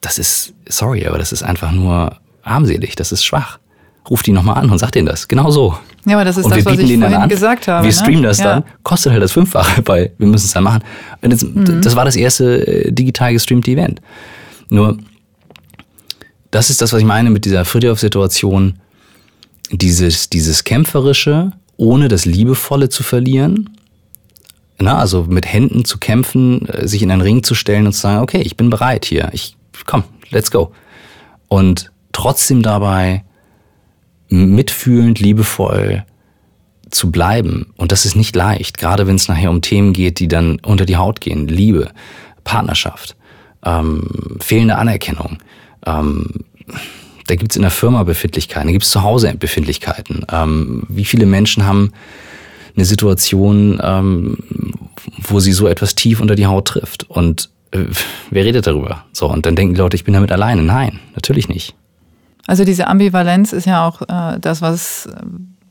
das 0.00 0.18
ist, 0.18 0.54
sorry, 0.68 1.06
aber 1.06 1.18
das 1.18 1.32
ist 1.32 1.42
einfach 1.42 1.72
nur 1.72 2.16
armselig, 2.42 2.94
das 2.94 3.12
ist 3.12 3.24
schwach. 3.24 3.58
Ruf 4.08 4.22
die 4.22 4.32
nochmal 4.32 4.56
an 4.56 4.70
und 4.70 4.78
sag 4.78 4.92
denen 4.92 5.06
das. 5.06 5.26
Genau 5.26 5.50
so. 5.50 5.76
Ja, 6.04 6.14
aber 6.14 6.24
das 6.24 6.36
ist 6.36 6.44
und 6.44 6.50
das, 6.52 6.58
wir 6.58 6.64
was 6.66 6.78
ich 6.78 6.98
vorhin 6.98 7.14
an, 7.14 7.28
gesagt 7.28 7.66
habe. 7.66 7.84
Wir 7.84 7.88
ne? 7.88 7.92
streamen 7.92 8.22
das 8.22 8.38
ja. 8.38 8.44
dann, 8.44 8.64
kostet 8.84 9.12
halt 9.12 9.22
das 9.22 9.32
Fünffache, 9.32 9.82
weil 9.86 10.12
wir 10.18 10.26
müssen 10.28 10.46
es 10.46 10.52
dann 10.52 10.64
machen. 10.64 10.82
Und 11.22 11.32
das, 11.32 11.42
Mhm. 11.42 11.82
das 11.82 11.96
war 11.96 12.04
das 12.04 12.14
erste 12.14 12.66
äh, 12.66 12.92
digital 12.92 13.32
gestreamte 13.32 13.70
Event. 13.72 14.00
Nur, 14.68 14.98
das 16.52 16.70
ist 16.70 16.80
das, 16.80 16.92
was 16.92 17.00
ich 17.00 17.06
meine 17.06 17.30
mit 17.30 17.44
dieser 17.44 17.64
Friedhof-Situation. 17.64 18.78
Dieses, 19.72 20.30
dieses 20.30 20.62
Kämpferische, 20.62 21.50
ohne 21.76 22.06
das 22.06 22.24
Liebevolle 22.24 22.88
zu 22.88 23.02
verlieren. 23.02 23.70
Na, 24.78 24.98
also 24.98 25.24
mit 25.24 25.52
Händen 25.52 25.84
zu 25.84 25.98
kämpfen, 25.98 26.68
äh, 26.68 26.86
sich 26.86 27.02
in 27.02 27.10
einen 27.10 27.22
Ring 27.22 27.42
zu 27.42 27.56
stellen 27.56 27.86
und 27.86 27.92
zu 27.92 28.00
sagen, 28.00 28.22
okay, 28.22 28.42
ich 28.42 28.56
bin 28.56 28.70
bereit 28.70 29.04
hier. 29.04 29.30
Ich, 29.32 29.56
komm, 29.86 30.04
let's 30.30 30.52
go. 30.52 30.72
Und 31.48 31.90
trotzdem 32.12 32.62
dabei 32.62 33.24
mitfühlend, 34.28 35.20
liebevoll 35.20 36.04
zu 36.90 37.10
bleiben. 37.10 37.72
Und 37.76 37.92
das 37.92 38.04
ist 38.04 38.16
nicht 38.16 38.36
leicht, 38.36 38.78
gerade 38.78 39.06
wenn 39.06 39.16
es 39.16 39.28
nachher 39.28 39.50
um 39.50 39.60
Themen 39.60 39.92
geht, 39.92 40.18
die 40.20 40.28
dann 40.28 40.58
unter 40.60 40.86
die 40.86 40.96
Haut 40.96 41.20
gehen. 41.20 41.48
Liebe, 41.48 41.90
Partnerschaft, 42.44 43.16
ähm, 43.64 44.38
fehlende 44.40 44.76
Anerkennung. 44.76 45.38
Ähm, 45.84 46.44
da 47.26 47.34
gibt's 47.34 47.56
in 47.56 47.62
der 47.62 47.70
Firma 47.70 48.04
Befindlichkeiten, 48.04 48.68
da 48.68 48.72
gibt's 48.72 48.90
zu 48.90 49.02
Hause 49.02 49.34
Befindlichkeiten. 49.36 50.24
Ähm, 50.30 50.84
wie 50.88 51.04
viele 51.04 51.26
Menschen 51.26 51.66
haben 51.66 51.92
eine 52.76 52.84
Situation, 52.84 53.80
ähm, 53.82 54.38
wo 55.18 55.40
sie 55.40 55.52
so 55.52 55.66
etwas 55.66 55.94
tief 55.94 56.20
unter 56.20 56.36
die 56.36 56.46
Haut 56.46 56.68
trifft? 56.68 57.10
Und 57.10 57.50
äh, 57.72 57.84
wer 58.30 58.44
redet 58.44 58.66
darüber? 58.66 59.04
So, 59.12 59.28
und 59.28 59.44
dann 59.44 59.56
denken 59.56 59.74
die 59.74 59.80
Leute, 59.80 59.96
ich 59.96 60.04
bin 60.04 60.14
damit 60.14 60.30
alleine. 60.30 60.62
Nein, 60.62 61.00
natürlich 61.14 61.48
nicht. 61.48 61.74
Also 62.46 62.64
diese 62.64 62.86
Ambivalenz 62.86 63.52
ist 63.52 63.66
ja 63.66 63.86
auch 63.86 64.02
äh, 64.02 64.38
das, 64.40 64.62
was 64.62 65.06
äh, 65.06 65.12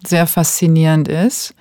sehr 0.05 0.27
faszinierend 0.27 1.07
ist. 1.07 1.55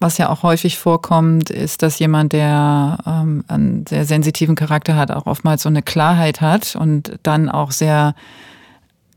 Was 0.00 0.16
ja 0.16 0.28
auch 0.28 0.44
häufig 0.44 0.78
vorkommt, 0.78 1.50
ist, 1.50 1.82
dass 1.82 1.98
jemand, 1.98 2.32
der 2.32 2.98
ähm, 3.04 3.44
einen 3.48 3.84
sehr 3.86 4.04
sensitiven 4.04 4.54
Charakter 4.54 4.94
hat, 4.94 5.10
auch 5.10 5.26
oftmals 5.26 5.62
so 5.62 5.68
eine 5.68 5.82
Klarheit 5.82 6.40
hat 6.40 6.76
und 6.76 7.18
dann 7.24 7.48
auch 7.48 7.72
sehr 7.72 8.14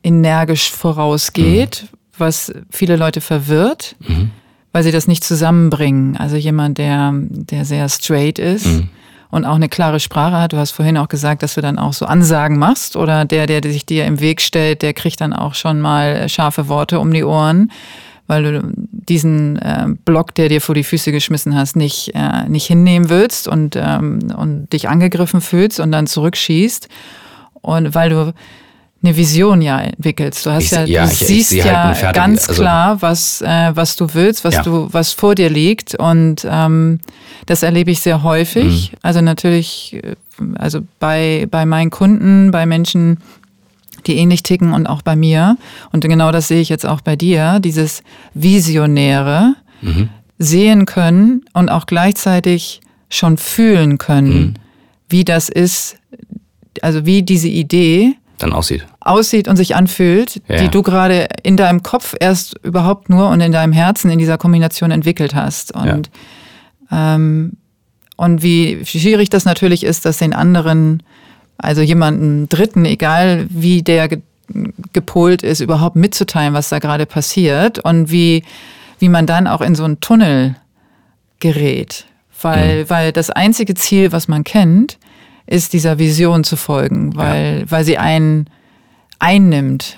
energisch 0.04 0.72
vorausgeht, 0.72 1.84
mhm. 1.84 1.98
was 2.18 2.52
viele 2.72 2.96
Leute 2.96 3.22
verwirrt, 3.22 3.96
mhm. 4.00 4.32
weil 4.72 4.82
sie 4.82 4.92
das 4.92 5.08
nicht 5.08 5.24
zusammenbringen. 5.24 6.18
Also 6.18 6.36
jemand, 6.36 6.80
der, 6.80 7.14
der 7.14 7.64
sehr 7.64 7.88
straight 7.88 8.40
ist. 8.40 8.66
Mhm 8.66 8.90
und 9.32 9.46
auch 9.46 9.56
eine 9.56 9.70
klare 9.70 10.00
Sprache 10.00 10.38
hat. 10.38 10.54
Du 10.54 10.58
hast 10.58 10.72
vorhin 10.72 10.98
auch 10.98 11.08
gesagt, 11.08 11.42
dass 11.42 11.56
du 11.56 11.62
dann 11.62 11.80
auch 11.80 11.94
so 11.94 12.06
Ansagen 12.06 12.60
machst 12.60 12.96
oder 12.96 13.26
der, 13.26 13.48
der 13.48 13.64
sich 13.64 13.86
dir 13.86 14.06
im 14.06 14.20
Weg 14.20 14.42
stellt, 14.42 14.82
der 14.82 14.94
kriegt 14.94 15.22
dann 15.22 15.34
auch 15.34 15.56
schon 15.56 15.80
mal 15.80 16.28
scharfe 16.30 16.68
Worte 16.68 17.00
um 17.00 17.12
die 17.12 17.24
Ohren, 17.24 17.72
weil 18.28 18.44
du 18.44 18.72
diesen 18.76 19.58
äh, 19.58 19.88
Block, 20.06 20.36
der 20.36 20.50
dir 20.50 20.62
vor 20.62 20.76
die 20.76 20.84
Füße 20.84 21.12
geschmissen 21.12 21.56
hast, 21.56 21.76
nicht, 21.76 22.12
äh, 22.14 22.48
nicht 22.48 22.68
hinnehmen 22.68 23.10
willst 23.10 23.48
und, 23.48 23.76
ähm, 23.76 24.20
und 24.36 24.72
dich 24.74 24.90
angegriffen 24.90 25.42
fühlst 25.42 25.80
und 25.80 25.92
dann 25.92 26.08
zurückschießt. 26.08 26.90
Und 27.62 27.96
weil 27.96 28.10
du 28.10 28.34
eine 29.04 29.18
Vision 29.18 29.62
ja 29.62 29.80
entwickelst. 29.80 30.46
Du 30.46 30.52
hast 30.52 30.64
Ich- 30.66 30.72
ja, 30.72 30.84
ja, 30.86 31.06
du 31.06 31.12
ich- 31.12 31.22
ich 31.22 31.28
siehst 31.28 31.50
sehe 31.50 31.64
halt 31.64 31.74
ja 31.74 31.94
fertig- 31.96 32.16
ganz 32.22 32.50
also- 32.50 32.62
klar, 32.62 33.02
was, 33.02 33.42
äh, 33.42 33.72
was 33.76 33.96
du 33.96 34.14
willst, 34.14 34.44
was 34.44 34.56
Ja. 34.56 34.62
du, 34.64 34.90
was 34.92 35.12
vor 35.14 35.34
dir 35.36 35.50
liegt. 35.50 35.96
Und 35.96 36.46
ähm, 36.50 37.00
das 37.48 37.64
erlebe 37.64 37.90
ich 37.92 38.02
sehr 38.02 38.22
häufig. 38.24 38.94
Also 39.02 39.22
natürlich, 39.22 39.96
äh, 40.04 40.16
also 40.56 40.82
bei, 41.00 41.48
bei 41.50 41.66
meinen 41.66 41.90
Kunden, 41.90 42.52
bei 42.52 42.66
Menschen, 42.66 43.18
die 44.08 44.18
ähnlich 44.18 44.44
ticken 44.44 44.74
und 44.74 44.88
auch 44.88 45.02
bei 45.02 45.16
mir. 45.16 45.58
Und 45.92 46.04
genau 46.04 46.32
das 46.32 46.48
sehe 46.48 46.62
ich 46.62 46.70
jetzt 46.70 46.86
auch 46.86 47.02
bei 47.02 47.16
dir, 47.16 47.60
dieses 47.60 48.04
Visionäre 48.34 49.56
sehen 50.38 50.86
können 50.86 51.44
und 51.54 51.70
auch 51.70 51.86
gleichzeitig 51.88 52.82
schon 53.10 53.38
fühlen 53.38 53.98
können, 53.98 54.58
wie 55.10 55.24
das 55.26 55.50
ist, 55.50 55.98
also 56.82 57.06
wie 57.06 57.24
diese 57.24 57.48
Idee 57.48 58.14
Dann 58.42 58.54
aussieht. 58.54 58.86
aussieht 59.00 59.48
und 59.48 59.56
sich 59.56 59.76
anfühlt, 59.76 60.42
Ja. 60.48 60.58
die 60.58 60.70
du 60.70 60.82
gerade 60.82 61.28
in 61.44 61.58
deinem 61.58 61.84
Kopf 61.84 62.16
erst 62.20 62.58
überhaupt 62.64 63.10
nur 63.10 63.30
und 63.30 63.42
in 63.42 63.52
deinem 63.52 63.74
Herzen 63.74 64.10
in 64.12 64.20
dieser 64.20 64.38
Kombination 64.38 64.92
entwickelt 64.92 65.36
hast. 65.36 65.74
Und, 65.74 66.10
ähm, 66.92 67.54
und 68.18 68.44
wie 68.44 68.84
schwierig 68.86 69.30
das 69.30 69.46
natürlich 69.46 69.84
ist, 69.84 70.06
das 70.06 70.18
den 70.18 70.34
anderen, 70.34 71.04
also 71.58 71.82
jemanden 71.82 72.50
Dritten, 72.50 72.86
egal 72.86 73.46
wie 73.50 73.82
der 73.84 74.08
ge 74.08 74.22
gepolt 74.92 75.44
ist, 75.44 75.62
überhaupt 75.62 75.96
mitzuteilen, 75.96 76.54
was 76.54 76.68
da 76.68 76.80
gerade 76.80 77.06
passiert 77.06 77.80
und 77.80 78.12
wie, 78.12 78.44
wie 79.00 79.08
man 79.08 79.26
dann 79.26 79.48
auch 79.48 79.62
in 79.62 79.76
so 79.76 79.86
einen 79.86 80.02
Tunnel 80.02 80.58
gerät. 81.40 82.06
Weil, 82.42 82.90
weil 82.90 83.12
das 83.14 83.30
einzige 83.30 83.76
Ziel, 83.76 84.12
was 84.12 84.28
man 84.28 84.44
kennt, 84.44 84.98
ist 85.52 85.74
dieser 85.74 86.00
Vision 86.00 86.44
zu 86.44 86.56
folgen, 86.56 87.16
weil, 87.16 87.66
weil 87.70 87.84
sie 87.84 87.98
einen 87.98 88.48
einnimmt, 89.20 89.98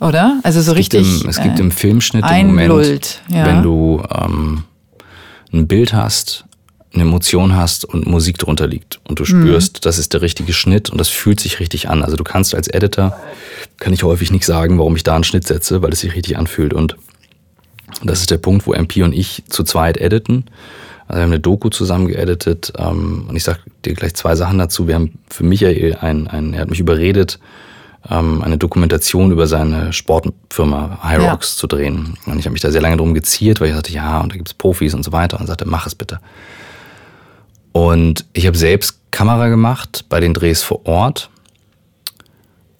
oder? 0.00 0.38
Also 0.44 0.60
so 0.62 0.72
Es 0.72 0.88
gibt 0.88 0.94
richtig. 1.02 1.22
im, 1.24 1.28
es 1.28 1.40
gibt 1.42 1.58
äh, 1.58 1.62
im 1.62 1.70
Filmschnitt 1.70 2.24
im 2.30 2.46
Moment, 2.48 3.20
ja. 3.28 3.46
wenn 3.46 3.62
du 3.62 4.02
ähm, 4.14 4.64
ein 5.52 5.66
Bild 5.66 5.92
hast, 5.92 6.44
eine 6.94 7.02
Emotion 7.02 7.54
hast 7.56 7.84
und 7.84 8.06
Musik 8.06 8.38
drunter 8.38 8.66
liegt 8.66 9.00
und 9.08 9.18
du 9.18 9.24
Mhm. 9.24 9.26
spürst, 9.42 9.84
das 9.86 9.98
ist 9.98 10.14
der 10.14 10.22
richtige 10.22 10.52
Schnitt 10.52 10.88
und 10.88 10.98
das 10.98 11.08
fühlt 11.08 11.40
sich 11.40 11.58
richtig 11.60 11.88
an. 11.90 12.02
Also 12.02 12.16
du 12.16 12.24
kannst 12.24 12.54
als 12.54 12.68
Editor, 12.68 13.18
kann 13.78 13.92
ich 13.92 14.02
häufig 14.04 14.30
nicht 14.30 14.44
sagen, 14.46 14.78
warum 14.78 14.94
ich 14.96 15.02
da 15.02 15.14
einen 15.16 15.24
Schnitt 15.24 15.46
setze, 15.46 15.82
weil 15.82 15.92
es 15.92 16.00
sich 16.00 16.14
richtig 16.14 16.38
anfühlt 16.38 16.72
und 16.72 16.96
das 18.02 18.20
ist 18.20 18.30
der 18.30 18.38
Punkt, 18.38 18.66
wo 18.66 18.72
MP 18.72 19.02
und 19.02 19.12
ich 19.12 19.42
zu 19.48 19.62
zweit 19.64 19.96
editen. 19.98 20.44
Also 21.08 21.18
wir 21.18 21.22
haben 21.22 21.32
eine 21.32 21.40
Doku 21.40 21.68
zusammen 21.68 22.08
geeditet 22.08 22.72
ähm, 22.78 23.26
und 23.28 23.36
ich 23.36 23.44
sag 23.44 23.60
dir 23.84 23.94
gleich 23.94 24.14
zwei 24.14 24.34
Sachen 24.34 24.58
dazu. 24.58 24.88
Wir 24.88 24.96
haben 24.96 25.18
für 25.28 25.44
Michael 25.44 25.96
ein, 26.00 26.26
ein 26.26 26.52
er 26.52 26.62
hat 26.62 26.70
mich 26.70 26.80
überredet, 26.80 27.38
ähm, 28.10 28.42
eine 28.42 28.58
Dokumentation 28.58 29.30
über 29.30 29.46
seine 29.46 29.92
Sportfirma 29.92 30.98
Hyrox 31.02 31.56
zu 31.56 31.66
drehen. 31.66 32.18
Und 32.26 32.38
ich 32.38 32.46
habe 32.46 32.52
mich 32.52 32.62
da 32.62 32.70
sehr 32.70 32.82
lange 32.82 32.96
drum 32.96 33.14
geziert, 33.14 33.60
weil 33.60 33.68
ich 33.68 33.74
sagte, 33.74 33.92
ja, 33.92 34.20
und 34.20 34.32
da 34.32 34.36
gibt's 34.36 34.54
Profis 34.54 34.94
und 34.94 35.04
so 35.04 35.12
weiter. 35.12 35.36
Und 35.36 35.44
er 35.44 35.48
sagte, 35.48 35.66
mach 35.66 35.86
es 35.86 35.94
bitte. 35.94 36.20
Und 37.72 38.24
ich 38.32 38.46
habe 38.46 38.56
selbst 38.56 39.00
Kamera 39.10 39.48
gemacht 39.48 40.06
bei 40.08 40.20
den 40.20 40.34
Drehs 40.34 40.62
vor 40.62 40.86
Ort 40.86 41.30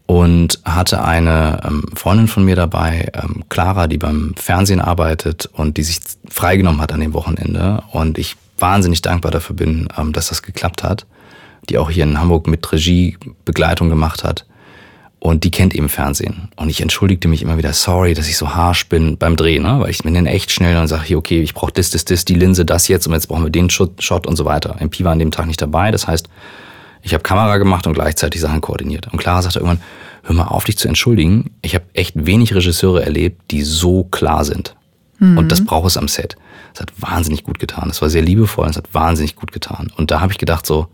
und 0.07 0.61
hatte 0.65 1.03
eine 1.03 1.61
ähm, 1.65 1.85
Freundin 1.95 2.29
von 2.29 2.45
mir 2.45 2.55
dabei, 2.55 3.11
ähm, 3.13 3.45
Clara, 3.49 3.89
die 3.89 3.99
beim 3.99 4.35
Fernsehen 4.37 4.81
arbeitet 4.81 5.47
und 5.53 5.77
die 5.77 5.83
sich 5.83 5.99
freigenommen 6.29 6.81
hat 6.81 6.93
an 6.93 7.01
dem 7.01 7.13
Wochenende. 7.13 7.83
Und 7.91 8.17
ich 8.17 8.37
wahnsinnig 8.59 9.03
dankbar 9.03 9.33
dafür 9.33 9.57
bin, 9.57 9.89
ähm, 9.99 10.13
dass 10.13 10.29
das 10.29 10.43
geklappt 10.43 10.85
hat. 10.85 11.07
Die 11.69 11.79
auch 11.79 11.91
hier 11.91 12.05
in 12.05 12.21
Hamburg 12.21 12.47
mit 12.47 12.71
Regie 12.71 13.19
Begleitung 13.45 13.89
gemacht 13.89 14.23
hat. 14.23 14.47
Und 15.19 15.43
die 15.43 15.51
kennt 15.51 15.75
eben 15.75 15.89
Fernsehen. 15.89 16.51
Und 16.55 16.69
ich 16.69 16.81
entschuldigte 16.81 17.27
mich 17.27 17.43
immer 17.43 17.59
wieder, 17.59 17.73
sorry, 17.73 18.15
dass 18.15 18.29
ich 18.29 18.37
so 18.37 18.55
harsh 18.55 18.89
bin 18.89 19.19
beim 19.19 19.35
Drehen, 19.35 19.65
ne? 19.65 19.81
weil 19.81 19.91
ich 19.91 20.05
bin 20.05 20.15
dann 20.15 20.27
echt 20.27 20.53
schnell 20.53 20.77
und 20.77 20.87
sage, 20.87 21.03
hier, 21.03 21.19
okay, 21.19 21.41
ich 21.41 21.53
brauche 21.53 21.73
das, 21.73 21.91
das, 21.91 22.05
das, 22.05 22.25
die 22.25 22.35
Linse, 22.35 22.65
das 22.65 22.87
jetzt 22.87 23.09
und 23.09 23.13
jetzt 23.15 23.27
brauchen 23.27 23.43
wir 23.43 23.51
den 23.51 23.69
Shot, 23.69 24.01
Shot 24.05 24.29
und 24.29 24.37
so 24.37 24.45
weiter. 24.45 24.77
MP 24.79 25.03
war 25.03 25.13
an 25.13 25.19
dem 25.19 25.33
Tag 25.33 25.47
nicht 25.47 25.61
dabei, 25.61 25.91
das 25.91 26.07
heißt, 26.07 26.29
ich 27.07 27.15
habe 27.15 27.23
Kamera 27.23 27.57
gemacht 27.59 27.87
und 27.87 27.95
gleichzeitig 27.95 28.41
Sachen 28.41 28.61
koordiniert. 28.61 29.09
Und 29.13 29.19
Clara 29.19 29.43
sagte 29.43 29.61
irgendwann, 29.61 29.83
hör 30.25 30.35
mal 30.35 30.49
auf, 30.49 30.65
dich 30.65 30.77
zu 30.77 30.89
entschuldigen. 30.89 31.53
Ich 31.63 31.75
habe 31.75 31.85
echt 31.93 32.15
wenig 32.27 32.55
Regisseure 32.55 33.05
erlebt, 33.05 33.51
die 33.51 33.63
so 33.63 34.05
klar 34.05 34.45
sind. 34.45 34.75
Und 35.19 35.51
das 35.51 35.65
braucht 35.65 35.87
es 35.87 35.97
am 35.97 36.09
Set. 36.09 36.37
Es 36.75 36.81
hat 36.81 36.93
wahnsinnig 36.99 37.43
gut 37.43 37.59
getan. 37.59 37.89
Es 37.89 38.03
war 38.03 38.11
sehr 38.11 38.21
liebevoll, 38.21 38.69
es 38.69 38.77
hat 38.77 38.93
wahnsinnig 38.93 39.35
gut 39.35 39.51
getan. 39.51 39.91
Und 39.97 40.11
da 40.11 40.21
habe 40.21 40.33
ich 40.33 40.39
gedacht 40.39 40.67
so, 40.67 40.89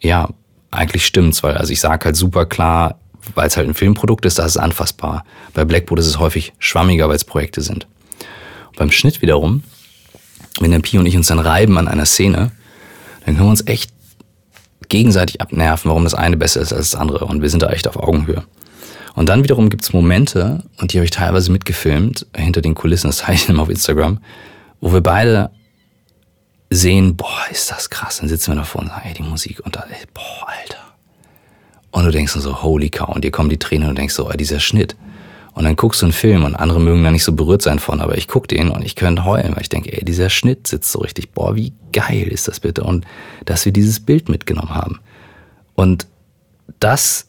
ja, 0.00 0.28
eigentlich 0.70 1.06
stimmt's, 1.06 1.42
weil 1.42 1.56
also 1.56 1.72
ich 1.72 1.80
sage 1.80 2.04
halt 2.04 2.16
super 2.16 2.44
klar, 2.44 2.98
weil 3.34 3.46
es 3.46 3.56
halt 3.56 3.66
ein 3.66 3.74
Filmprodukt 3.74 4.26
ist, 4.26 4.38
da 4.38 4.44
ist 4.44 4.52
es 4.52 4.58
anfassbar. 4.58 5.24
Bei 5.54 5.64
Blackboard 5.64 6.00
ist 6.00 6.06
es 6.06 6.18
häufig 6.18 6.52
schwammiger, 6.58 7.08
weil 7.08 7.16
es 7.16 7.24
Projekte 7.24 7.62
sind. 7.62 7.86
Und 8.66 8.76
beim 8.76 8.90
Schnitt 8.90 9.22
wiederum 9.22 9.62
wenn 10.60 10.70
der 10.70 10.78
Pi 10.80 10.98
und 10.98 11.06
ich 11.06 11.16
uns 11.16 11.28
dann 11.28 11.38
reiben 11.38 11.78
an 11.78 11.88
einer 11.88 12.06
Szene, 12.06 12.52
dann 13.24 13.34
können 13.34 13.46
wir 13.46 13.50
uns 13.50 13.66
echt 13.66 13.92
gegenseitig 14.88 15.40
abnerven, 15.40 15.88
warum 15.88 16.04
das 16.04 16.14
eine 16.14 16.36
besser 16.36 16.60
ist 16.60 16.72
als 16.72 16.90
das 16.90 17.00
andere. 17.00 17.24
Und 17.26 17.42
wir 17.42 17.50
sind 17.50 17.62
da 17.62 17.70
echt 17.70 17.88
auf 17.88 17.96
Augenhöhe. 17.96 18.44
Und 19.14 19.28
dann 19.28 19.44
wiederum 19.44 19.70
gibt 19.70 19.82
es 19.82 19.92
Momente, 19.92 20.64
und 20.78 20.92
die 20.92 20.98
habe 20.98 21.04
ich 21.04 21.12
teilweise 21.12 21.52
mitgefilmt, 21.52 22.26
hinter 22.36 22.60
den 22.60 22.74
Kulissen, 22.74 23.08
das 23.08 23.18
zeige 23.18 23.34
ich 23.34 23.48
immer 23.48 23.62
auf 23.62 23.70
Instagram, 23.70 24.18
wo 24.80 24.92
wir 24.92 25.00
beide 25.00 25.50
sehen, 26.70 27.16
boah, 27.16 27.44
ist 27.50 27.70
das 27.70 27.90
krass. 27.90 28.18
Dann 28.18 28.28
sitzen 28.28 28.52
wir 28.52 28.56
davor 28.56 28.82
und 28.82 28.88
sagen, 28.88 29.02
ey, 29.06 29.14
die 29.14 29.22
Musik 29.22 29.60
und 29.64 29.76
da, 29.76 29.84
ey, 29.88 30.06
boah, 30.12 30.48
Alter. 30.48 30.78
Und 31.92 32.04
du 32.04 32.10
denkst 32.10 32.32
so, 32.32 32.62
holy 32.62 32.90
cow, 32.90 33.08
und 33.08 33.22
dir 33.22 33.30
kommen 33.30 33.50
die 33.50 33.58
Tränen 33.58 33.88
und 33.88 33.94
du 33.94 34.00
denkst 34.00 34.14
so, 34.14 34.28
ey, 34.28 34.36
dieser 34.36 34.58
Schnitt. 34.58 34.96
Und 35.54 35.64
dann 35.64 35.76
guckst 35.76 36.02
du 36.02 36.06
einen 36.06 36.12
Film 36.12 36.44
und 36.44 36.56
andere 36.56 36.80
mögen 36.80 37.04
da 37.04 37.12
nicht 37.12 37.22
so 37.22 37.32
berührt 37.32 37.62
sein 37.62 37.78
von, 37.78 38.00
aber 38.00 38.18
ich 38.18 38.26
guck 38.26 38.48
den 38.48 38.70
und 38.70 38.84
ich 38.84 38.96
könnte 38.96 39.24
heulen, 39.24 39.54
weil 39.54 39.62
ich 39.62 39.68
denke, 39.68 39.92
ey, 39.92 40.04
dieser 40.04 40.28
Schnitt 40.28 40.66
sitzt 40.66 40.90
so 40.90 40.98
richtig, 40.98 41.30
boah, 41.30 41.54
wie 41.54 41.72
geil 41.92 42.26
ist 42.26 42.48
das 42.48 42.58
bitte? 42.58 42.82
Und 42.82 43.06
dass 43.44 43.64
wir 43.64 43.72
dieses 43.72 44.00
Bild 44.00 44.28
mitgenommen 44.28 44.74
haben. 44.74 44.98
Und 45.76 46.08
das, 46.80 47.28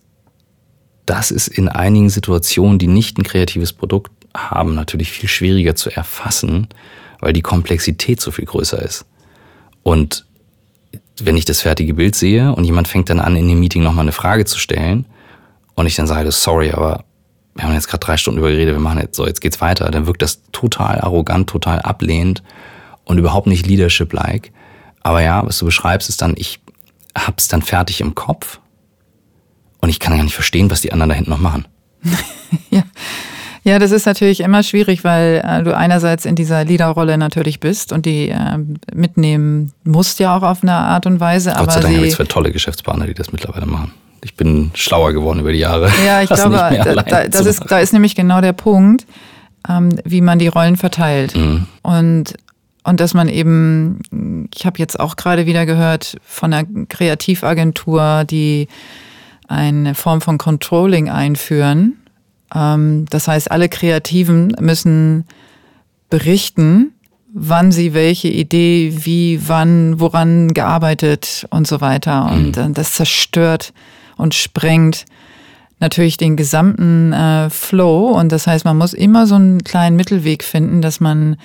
das 1.05 1.29
ist 1.29 1.47
in 1.47 1.69
einigen 1.69 2.09
Situationen, 2.09 2.79
die 2.79 2.87
nicht 2.87 3.19
ein 3.19 3.23
kreatives 3.23 3.73
Produkt 3.73 4.11
haben, 4.35 4.73
natürlich 4.73 5.11
viel 5.11 5.29
schwieriger 5.29 5.75
zu 5.75 5.95
erfassen, 5.95 6.67
weil 7.19 7.31
die 7.31 7.41
Komplexität 7.41 8.21
so 8.21 8.31
viel 8.31 8.45
größer 8.45 8.81
ist. 8.81 9.05
Und 9.83 10.25
wenn 11.21 11.37
ich 11.37 11.45
das 11.45 11.61
fertige 11.61 11.93
Bild 11.93 12.15
sehe 12.15 12.53
und 12.53 12.63
jemand 12.63 12.87
fängt 12.87 13.11
dann 13.11 13.19
an, 13.19 13.35
in 13.35 13.47
dem 13.47 13.59
Meeting 13.59 13.83
nochmal 13.83 14.05
eine 14.05 14.11
Frage 14.11 14.45
zu 14.45 14.57
stellen 14.57 15.05
und 15.75 15.85
ich 15.85 15.95
dann 15.95 16.07
sage, 16.07 16.31
sorry, 16.31 16.71
aber 16.71 17.05
wir 17.55 17.63
haben 17.63 17.73
jetzt 17.73 17.87
gerade 17.87 18.05
drei 18.05 18.17
Stunden 18.17 18.39
über 18.39 18.51
geredet, 18.51 18.75
wir 18.75 18.81
machen 18.81 18.99
jetzt 18.99 19.15
so, 19.15 19.25
jetzt 19.25 19.39
geht's 19.39 19.61
weiter, 19.61 19.89
dann 19.89 20.05
wirkt 20.07 20.21
das 20.21 20.41
total 20.51 20.99
arrogant, 20.99 21.49
total 21.49 21.79
ablehnend 21.79 22.43
und 23.05 23.17
überhaupt 23.17 23.47
nicht 23.47 23.65
Leadership-like. 23.65 24.51
Aber 25.01 25.21
ja, 25.21 25.45
was 25.45 25.57
du 25.59 25.65
beschreibst, 25.65 26.09
ist 26.09 26.21
dann, 26.21 26.33
ich 26.37 26.59
hab's 27.17 27.47
dann 27.47 27.61
fertig 27.61 28.01
im 28.01 28.13
Kopf 28.13 28.59
und 29.79 29.89
ich 29.89 29.99
kann 29.99 30.17
gar 30.17 30.23
nicht 30.23 30.35
verstehen, 30.35 30.69
was 30.69 30.81
die 30.81 30.91
anderen 30.91 31.09
da 31.09 31.15
hinten 31.15 31.31
noch 31.31 31.39
machen. 31.39 31.65
ja. 32.69 32.83
Ja, 33.63 33.79
das 33.79 33.89
ist 33.89 34.05
natürlich 34.05 34.41
immer 34.41 34.61
schwierig, 34.61 35.03
weil 35.03 35.41
äh, 35.43 35.63
du 35.63 35.75
einerseits 35.75 36.25
in 36.25 36.35
dieser 36.35 36.63
Leaderrolle 36.65 37.17
natürlich 37.17 37.59
bist 37.59 37.91
und 37.91 38.05
die 38.05 38.29
äh, 38.29 38.59
mitnehmen 38.93 39.71
musst 39.83 40.19
ja 40.19 40.37
auch 40.37 40.43
auf 40.43 40.61
eine 40.61 40.73
Art 40.73 41.07
und 41.07 41.19
Weise. 41.19 41.51
Gott 41.57 41.71
sei 41.71 41.79
Dank 41.79 41.95
habe 41.95 42.05
ich 42.05 42.13
zwei 42.13 42.25
tolle 42.25 42.51
Geschäftspartner, 42.51 43.07
die 43.07 43.15
das 43.15 43.31
mittlerweile 43.31 43.65
machen. 43.65 43.91
Ich 44.25 44.35
bin 44.35 44.71
schlauer 44.73 45.13
geworden 45.13 45.39
über 45.39 45.51
die 45.51 45.59
Jahre. 45.59 45.91
Ja, 46.03 46.19
ich 46.23 46.29
glaube, 46.29 46.55
da, 46.55 46.95
da, 46.95 47.27
das 47.27 47.45
ist, 47.45 47.63
da 47.69 47.77
ist 47.77 47.93
nämlich 47.93 48.15
genau 48.15 48.41
der 48.41 48.53
Punkt, 48.53 49.05
ähm, 49.69 49.99
wie 50.03 50.19
man 50.21 50.39
die 50.39 50.47
Rollen 50.47 50.77
verteilt. 50.77 51.35
Mhm. 51.35 51.67
Und 51.83 52.33
und 52.83 52.99
dass 52.99 53.15
man 53.15 53.29
eben, 53.29 54.47
ich 54.53 54.65
habe 54.65 54.77
jetzt 54.77 54.99
auch 54.99 55.15
gerade 55.15 55.47
wieder 55.47 55.65
gehört 55.65 56.17
von 56.23 56.53
einer 56.53 56.67
Kreativagentur, 56.87 58.25
die 58.25 58.67
eine 59.47 59.95
Form 59.95 60.21
von 60.21 60.37
Controlling 60.37 61.09
einführen. 61.09 61.97
Ähm, 62.53 63.05
das 63.09 63.27
heißt, 63.27 63.49
alle 63.49 63.69
Kreativen 63.69 64.55
müssen 64.59 65.25
berichten, 66.11 66.93
wann 67.33 67.71
sie 67.71 67.93
welche 67.93 68.27
Idee, 68.27 68.93
wie, 69.01 69.39
wann, 69.47 69.99
woran 69.99 70.53
gearbeitet 70.53 71.47
und 71.49 71.67
so 71.67 71.81
weiter. 71.81 72.31
Und 72.31 72.55
mhm. 72.55 72.73
das 72.73 72.93
zerstört 72.93 73.73
und 74.17 74.33
sprengt 74.33 75.05
natürlich 75.79 76.17
den 76.17 76.35
gesamten 76.35 77.13
äh, 77.13 77.49
Flow. 77.49 78.07
Und 78.09 78.31
das 78.31 78.47
heißt, 78.47 78.65
man 78.65 78.77
muss 78.77 78.93
immer 78.93 79.27
so 79.27 79.35
einen 79.35 79.63
kleinen 79.63 79.95
Mittelweg 79.95 80.43
finden, 80.43 80.81
dass 80.81 80.99
man 80.99 81.37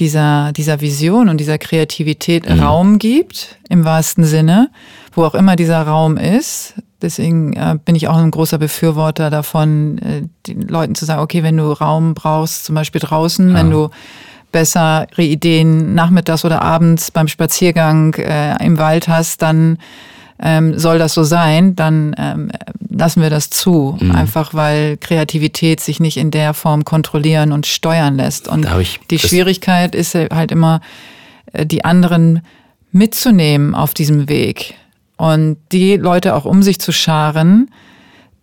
dieser, 0.00 0.52
dieser 0.52 0.80
Vision 0.80 1.28
und 1.28 1.38
dieser 1.38 1.58
Kreativität 1.58 2.48
mhm. 2.48 2.60
Raum 2.60 2.98
gibt, 2.98 3.58
im 3.68 3.84
wahrsten 3.84 4.24
Sinne, 4.24 4.70
wo 5.12 5.24
auch 5.24 5.34
immer 5.34 5.56
dieser 5.56 5.82
Raum 5.82 6.16
ist. 6.16 6.74
Deswegen 7.02 7.52
äh, 7.54 7.76
bin 7.84 7.94
ich 7.94 8.08
auch 8.08 8.16
ein 8.16 8.30
großer 8.30 8.58
Befürworter 8.58 9.30
davon, 9.30 9.98
äh, 9.98 10.22
den 10.46 10.62
Leuten 10.62 10.94
zu 10.94 11.04
sagen, 11.04 11.20
okay, 11.20 11.42
wenn 11.42 11.56
du 11.56 11.72
Raum 11.72 12.14
brauchst, 12.14 12.64
zum 12.64 12.74
Beispiel 12.74 13.00
draußen, 13.00 13.50
ja. 13.50 13.54
wenn 13.54 13.70
du 13.70 13.90
bessere 14.50 15.06
Ideen 15.16 15.94
nachmittags 15.94 16.44
oder 16.44 16.62
abends 16.62 17.10
beim 17.10 17.28
Spaziergang 17.28 18.14
äh, 18.14 18.64
im 18.64 18.78
Wald 18.78 19.08
hast, 19.08 19.42
dann 19.42 19.78
ähm, 20.40 20.78
soll 20.78 20.98
das 20.98 21.14
so 21.14 21.24
sein, 21.24 21.74
dann 21.74 22.14
ähm, 22.16 22.50
lassen 22.88 23.22
wir 23.22 23.30
das 23.30 23.50
zu. 23.50 23.96
Mhm. 24.00 24.12
Einfach 24.12 24.54
weil 24.54 24.96
Kreativität 24.96 25.80
sich 25.80 26.00
nicht 26.00 26.16
in 26.16 26.30
der 26.30 26.54
Form 26.54 26.84
kontrollieren 26.84 27.52
und 27.52 27.66
steuern 27.66 28.16
lässt. 28.16 28.48
Und 28.48 28.66
die 29.10 29.18
Schwierigkeit 29.18 29.94
ist 29.94 30.14
halt 30.14 30.52
immer, 30.52 30.80
äh, 31.52 31.66
die 31.66 31.84
anderen 31.84 32.42
mitzunehmen 32.92 33.74
auf 33.74 33.94
diesem 33.94 34.28
Weg 34.28 34.74
und 35.16 35.58
die 35.72 35.96
Leute 35.96 36.34
auch 36.34 36.44
um 36.44 36.62
sich 36.62 36.80
zu 36.80 36.92
scharen, 36.92 37.70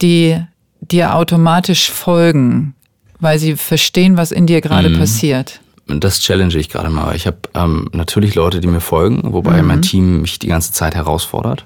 die 0.02 0.40
dir 0.82 1.16
automatisch 1.16 1.90
folgen, 1.90 2.76
weil 3.20 3.40
sie 3.40 3.56
verstehen, 3.56 4.18
was 4.18 4.32
in 4.32 4.46
dir 4.46 4.62
gerade 4.62 4.90
mhm. 4.90 5.00
passiert. 5.00 5.62
Das 5.88 6.20
challenge 6.20 6.58
ich 6.58 6.70
gerade 6.70 6.90
mal. 6.90 7.16
Ich 7.16 7.28
habe 7.28 7.38
ähm, 7.54 7.90
natürlich 7.94 8.36
Leute, 8.36 8.60
die 8.60 8.68
mir 8.68 8.82
folgen, 8.82 9.34
wobei 9.34 9.62
mhm. 9.62 9.68
mein 9.68 9.82
Team 9.82 10.22
mich 10.22 10.40
die 10.40 10.48
ganze 10.48 10.74
Zeit 10.74 10.96
herausfordert. 10.96 11.66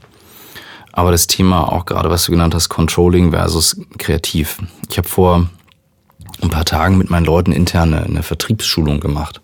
Aber 0.91 1.11
das 1.11 1.27
Thema 1.27 1.71
auch 1.71 1.85
gerade, 1.85 2.09
was 2.09 2.25
du 2.25 2.31
genannt 2.31 2.55
hast, 2.55 2.69
Controlling 2.69 3.31
versus 3.31 3.79
kreativ. 3.97 4.59
Ich 4.89 4.97
habe 4.97 5.07
vor 5.07 5.49
ein 6.41 6.49
paar 6.49 6.65
Tagen 6.65 6.97
mit 6.97 7.09
meinen 7.09 7.25
Leuten 7.25 7.51
interne 7.51 8.03
eine 8.03 8.23
Vertriebsschulung 8.23 8.99
gemacht. 8.99 9.41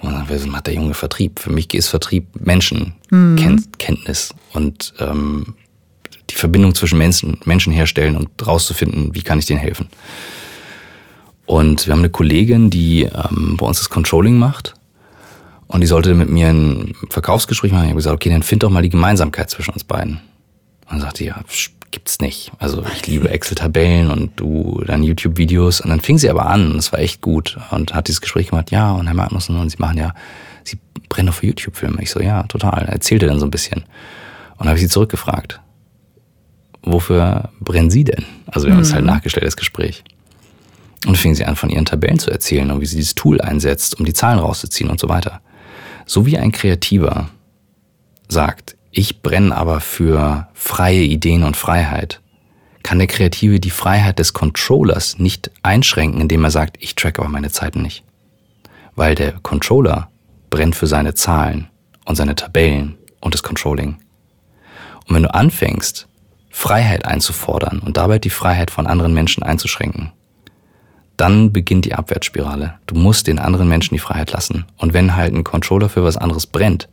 Und 0.00 0.12
dann 0.12 0.28
was 0.28 0.46
macht 0.46 0.66
der 0.66 0.74
junge 0.74 0.94
Vertrieb? 0.94 1.40
Für 1.40 1.50
mich 1.50 1.72
ist 1.74 1.88
Vertrieb 1.88 2.28
Menschenkenntnis 2.38 4.34
mhm. 4.34 4.38
und 4.52 4.94
ähm, 5.00 5.54
die 6.30 6.34
Verbindung 6.34 6.74
zwischen 6.74 6.98
Menschen, 6.98 7.38
Menschen 7.44 7.72
herstellen 7.72 8.16
und 8.16 8.28
rauszufinden, 8.46 9.14
wie 9.14 9.22
kann 9.22 9.38
ich 9.38 9.46
denen 9.46 9.60
helfen. 9.60 9.88
Und 11.46 11.86
wir 11.86 11.92
haben 11.92 12.00
eine 12.00 12.10
Kollegin, 12.10 12.70
die 12.70 13.04
ähm, 13.04 13.56
bei 13.56 13.66
uns 13.66 13.78
das 13.78 13.88
Controlling 13.88 14.36
macht. 14.36 14.74
Und 15.68 15.80
die 15.80 15.86
sollte 15.86 16.14
mit 16.14 16.28
mir 16.28 16.48
ein 16.48 16.94
Verkaufsgespräch 17.10 17.72
machen. 17.72 17.84
Ich 17.84 17.90
habe 17.90 17.96
gesagt, 17.96 18.14
okay, 18.14 18.30
dann 18.30 18.42
find 18.42 18.62
doch 18.62 18.70
mal 18.70 18.82
die 18.82 18.90
Gemeinsamkeit 18.90 19.50
zwischen 19.50 19.72
uns 19.72 19.84
beiden. 19.84 20.20
Und 20.88 21.00
sagte, 21.00 21.24
ja, 21.24 21.40
gibt's 21.90 22.20
nicht. 22.20 22.52
Also 22.58 22.84
ich 22.94 23.06
liebe 23.06 23.30
Excel-Tabellen 23.30 24.10
und 24.10 24.38
du 24.38 24.82
dann 24.86 25.02
YouTube-Videos. 25.02 25.80
Und 25.80 25.90
dann 25.90 26.00
fing 26.00 26.18
sie 26.18 26.30
aber 26.30 26.46
an 26.46 26.72
und 26.72 26.78
es 26.78 26.92
war 26.92 27.00
echt 27.00 27.20
gut. 27.20 27.58
Und 27.70 27.94
hat 27.94 28.08
dieses 28.08 28.20
Gespräch 28.20 28.48
gemacht, 28.48 28.70
ja, 28.70 28.92
und 28.92 29.06
Herr 29.06 29.14
Magnussen, 29.14 29.56
und 29.56 29.70
Sie 29.70 29.78
machen 29.78 29.98
ja, 29.98 30.14
Sie 30.62 30.78
brennen 31.08 31.28
doch 31.28 31.34
für 31.34 31.46
YouTube-Filme. 31.46 32.02
Ich 32.02 32.10
so, 32.10 32.20
ja, 32.20 32.42
total. 32.44 32.84
Er 32.84 32.92
erzählte 32.92 33.26
dann 33.26 33.38
so 33.38 33.46
ein 33.46 33.50
bisschen. 33.50 33.80
Und 33.82 34.60
dann 34.60 34.68
habe 34.68 34.76
ich 34.76 34.82
sie 34.82 34.90
zurückgefragt, 34.90 35.60
wofür 36.82 37.50
brennen 37.60 37.90
Sie 37.90 38.04
denn? 38.04 38.24
Also 38.46 38.66
wir 38.66 38.72
haben 38.72 38.78
mhm. 38.78 38.84
uns 38.84 38.94
halt 38.94 39.04
nachgestellt, 39.04 39.46
das 39.46 39.56
Gespräch. 39.56 40.04
Und 41.04 41.12
dann 41.12 41.16
fing 41.16 41.34
sie 41.34 41.44
an, 41.44 41.56
von 41.56 41.70
ihren 41.70 41.84
Tabellen 41.84 42.18
zu 42.18 42.30
erzählen 42.30 42.70
und 42.70 42.80
wie 42.80 42.86
sie 42.86 42.96
dieses 42.96 43.14
Tool 43.14 43.40
einsetzt, 43.40 43.98
um 43.98 44.06
die 44.06 44.14
Zahlen 44.14 44.38
rauszuziehen 44.38 44.90
und 44.90 44.98
so 44.98 45.08
weiter. 45.08 45.40
So 46.04 46.26
wie 46.26 46.38
ein 46.38 46.52
Kreativer 46.52 47.28
sagt, 48.28 48.75
ich 48.96 49.20
brenne 49.20 49.54
aber 49.54 49.80
für 49.80 50.48
freie 50.54 51.02
Ideen 51.02 51.42
und 51.42 51.54
Freiheit. 51.54 52.22
Kann 52.82 52.96
der 52.96 53.06
Kreative 53.06 53.60
die 53.60 53.70
Freiheit 53.70 54.18
des 54.18 54.32
Controllers 54.32 55.18
nicht 55.18 55.50
einschränken, 55.62 56.22
indem 56.22 56.44
er 56.44 56.50
sagt, 56.50 56.78
ich 56.80 56.94
track 56.94 57.18
aber 57.18 57.28
meine 57.28 57.50
Zeiten 57.50 57.82
nicht? 57.82 58.04
Weil 58.94 59.14
der 59.14 59.32
Controller 59.32 60.08
brennt 60.48 60.76
für 60.76 60.86
seine 60.86 61.12
Zahlen 61.12 61.68
und 62.06 62.16
seine 62.16 62.36
Tabellen 62.36 62.96
und 63.20 63.34
das 63.34 63.42
Controlling. 63.42 63.98
Und 65.06 65.14
wenn 65.14 65.24
du 65.24 65.34
anfängst, 65.34 66.08
Freiheit 66.48 67.04
einzufordern 67.04 67.80
und 67.80 67.98
dabei 67.98 68.18
die 68.18 68.30
Freiheit 68.30 68.70
von 68.70 68.86
anderen 68.86 69.12
Menschen 69.12 69.42
einzuschränken, 69.42 70.12
dann 71.18 71.52
beginnt 71.52 71.84
die 71.84 71.94
Abwärtsspirale. 71.94 72.78
Du 72.86 72.94
musst 72.94 73.26
den 73.26 73.38
anderen 73.40 73.68
Menschen 73.68 73.94
die 73.94 74.00
Freiheit 74.00 74.32
lassen. 74.32 74.64
Und 74.78 74.94
wenn 74.94 75.16
halt 75.16 75.34
ein 75.34 75.44
Controller 75.44 75.90
für 75.90 76.02
was 76.02 76.16
anderes 76.16 76.46
brennt 76.46 76.88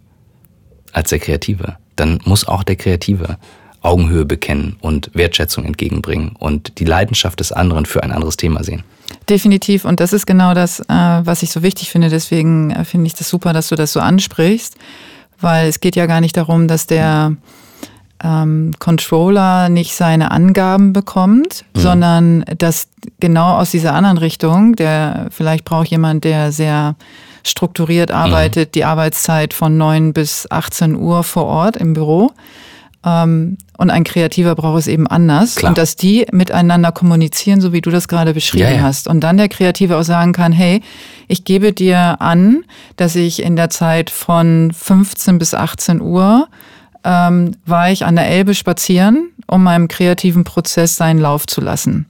als 0.91 1.09
der 1.09 1.19
Kreative, 1.19 1.77
dann 1.95 2.19
muss 2.25 2.47
auch 2.47 2.63
der 2.63 2.75
Kreative 2.75 3.37
Augenhöhe 3.81 4.25
bekennen 4.25 4.77
und 4.79 5.11
Wertschätzung 5.13 5.65
entgegenbringen 5.65 6.35
und 6.39 6.79
die 6.79 6.85
Leidenschaft 6.85 7.39
des 7.39 7.51
anderen 7.51 7.85
für 7.85 8.01
ein 8.01 8.11
anderes 8.11 8.37
Thema 8.37 8.63
sehen. 8.63 8.83
Definitiv. 9.29 9.85
Und 9.85 9.99
das 9.99 10.13
ist 10.13 10.25
genau 10.25 10.53
das, 10.53 10.79
äh, 10.79 10.85
was 10.87 11.43
ich 11.43 11.51
so 11.51 11.61
wichtig 11.63 11.91
finde. 11.91 12.09
Deswegen 12.09 12.71
äh, 12.71 12.85
finde 12.85 13.07
ich 13.07 13.13
das 13.13 13.29
super, 13.29 13.51
dass 13.51 13.67
du 13.69 13.75
das 13.75 13.91
so 13.91 13.99
ansprichst, 13.99 14.75
weil 15.39 15.67
es 15.67 15.81
geht 15.81 15.95
ja 15.95 16.05
gar 16.05 16.21
nicht 16.21 16.37
darum, 16.37 16.67
dass 16.69 16.87
der 16.87 17.35
ähm, 18.23 18.73
Controller 18.79 19.67
nicht 19.67 19.95
seine 19.95 20.31
Angaben 20.31 20.93
bekommt, 20.93 21.65
mhm. 21.75 21.79
sondern 21.79 22.45
dass 22.57 22.87
genau 23.19 23.57
aus 23.57 23.71
dieser 23.71 23.93
anderen 23.93 24.17
Richtung, 24.17 24.75
der 24.75 25.27
vielleicht 25.29 25.65
braucht 25.65 25.87
jemand, 25.87 26.23
der 26.23 26.53
sehr 26.53 26.95
strukturiert 27.45 28.11
arbeitet, 28.11 28.69
mhm. 28.69 28.71
die 28.71 28.85
Arbeitszeit 28.85 29.53
von 29.53 29.77
9 29.77 30.13
bis 30.13 30.49
18 30.49 30.95
Uhr 30.95 31.23
vor 31.23 31.45
Ort 31.45 31.77
im 31.77 31.93
Büro. 31.93 32.31
Ähm, 33.05 33.57
und 33.77 33.89
ein 33.89 34.03
Kreativer 34.03 34.55
braucht 34.55 34.79
es 34.79 34.87
eben 34.87 35.07
anders. 35.07 35.55
Klar. 35.55 35.71
Und 35.71 35.77
dass 35.77 35.95
die 35.95 36.25
miteinander 36.31 36.91
kommunizieren, 36.91 37.59
so 37.59 37.73
wie 37.73 37.81
du 37.81 37.89
das 37.89 38.07
gerade 38.07 38.33
beschrieben 38.33 38.75
ja. 38.75 38.81
hast. 38.81 39.07
Und 39.07 39.21
dann 39.21 39.37
der 39.37 39.49
Kreative 39.49 39.97
auch 39.97 40.03
sagen 40.03 40.31
kann, 40.31 40.51
hey, 40.51 40.81
ich 41.27 41.43
gebe 41.43 41.73
dir 41.73 42.21
an, 42.21 42.63
dass 42.95 43.15
ich 43.15 43.43
in 43.43 43.55
der 43.55 43.69
Zeit 43.69 44.09
von 44.09 44.71
15 44.73 45.37
bis 45.37 45.53
18 45.53 46.01
Uhr 46.01 46.47
ähm, 47.03 47.55
war 47.65 47.91
ich 47.91 48.05
an 48.05 48.15
der 48.15 48.27
Elbe 48.27 48.53
spazieren, 48.53 49.31
um 49.47 49.63
meinem 49.63 49.89
kreativen 49.89 50.45
Prozess 50.45 50.95
seinen 50.95 51.19
Lauf 51.19 51.45
zu 51.47 51.59
lassen. 51.59 52.05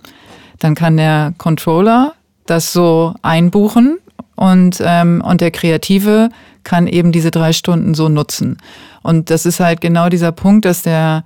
Dann 0.60 0.76
kann 0.76 0.98
der 0.98 1.34
Controller 1.38 2.14
das 2.46 2.74
so 2.74 3.16
einbuchen 3.22 3.98
und, 4.36 4.82
ähm, 4.84 5.24
und 5.26 5.42
der 5.42 5.52
Kreative 5.52 6.30
kann 6.64 6.88
eben 6.88 7.12
diese 7.12 7.32
drei 7.32 7.54
Stunden 7.54 7.94
so 7.94 8.10
nutzen. 8.10 8.58
Und 9.02 9.30
das 9.30 9.46
ist 9.46 9.60
halt 9.60 9.82
genau 9.82 10.10
dieser 10.10 10.32
Punkt, 10.32 10.66
dass 10.66 10.82
der, 10.82 11.24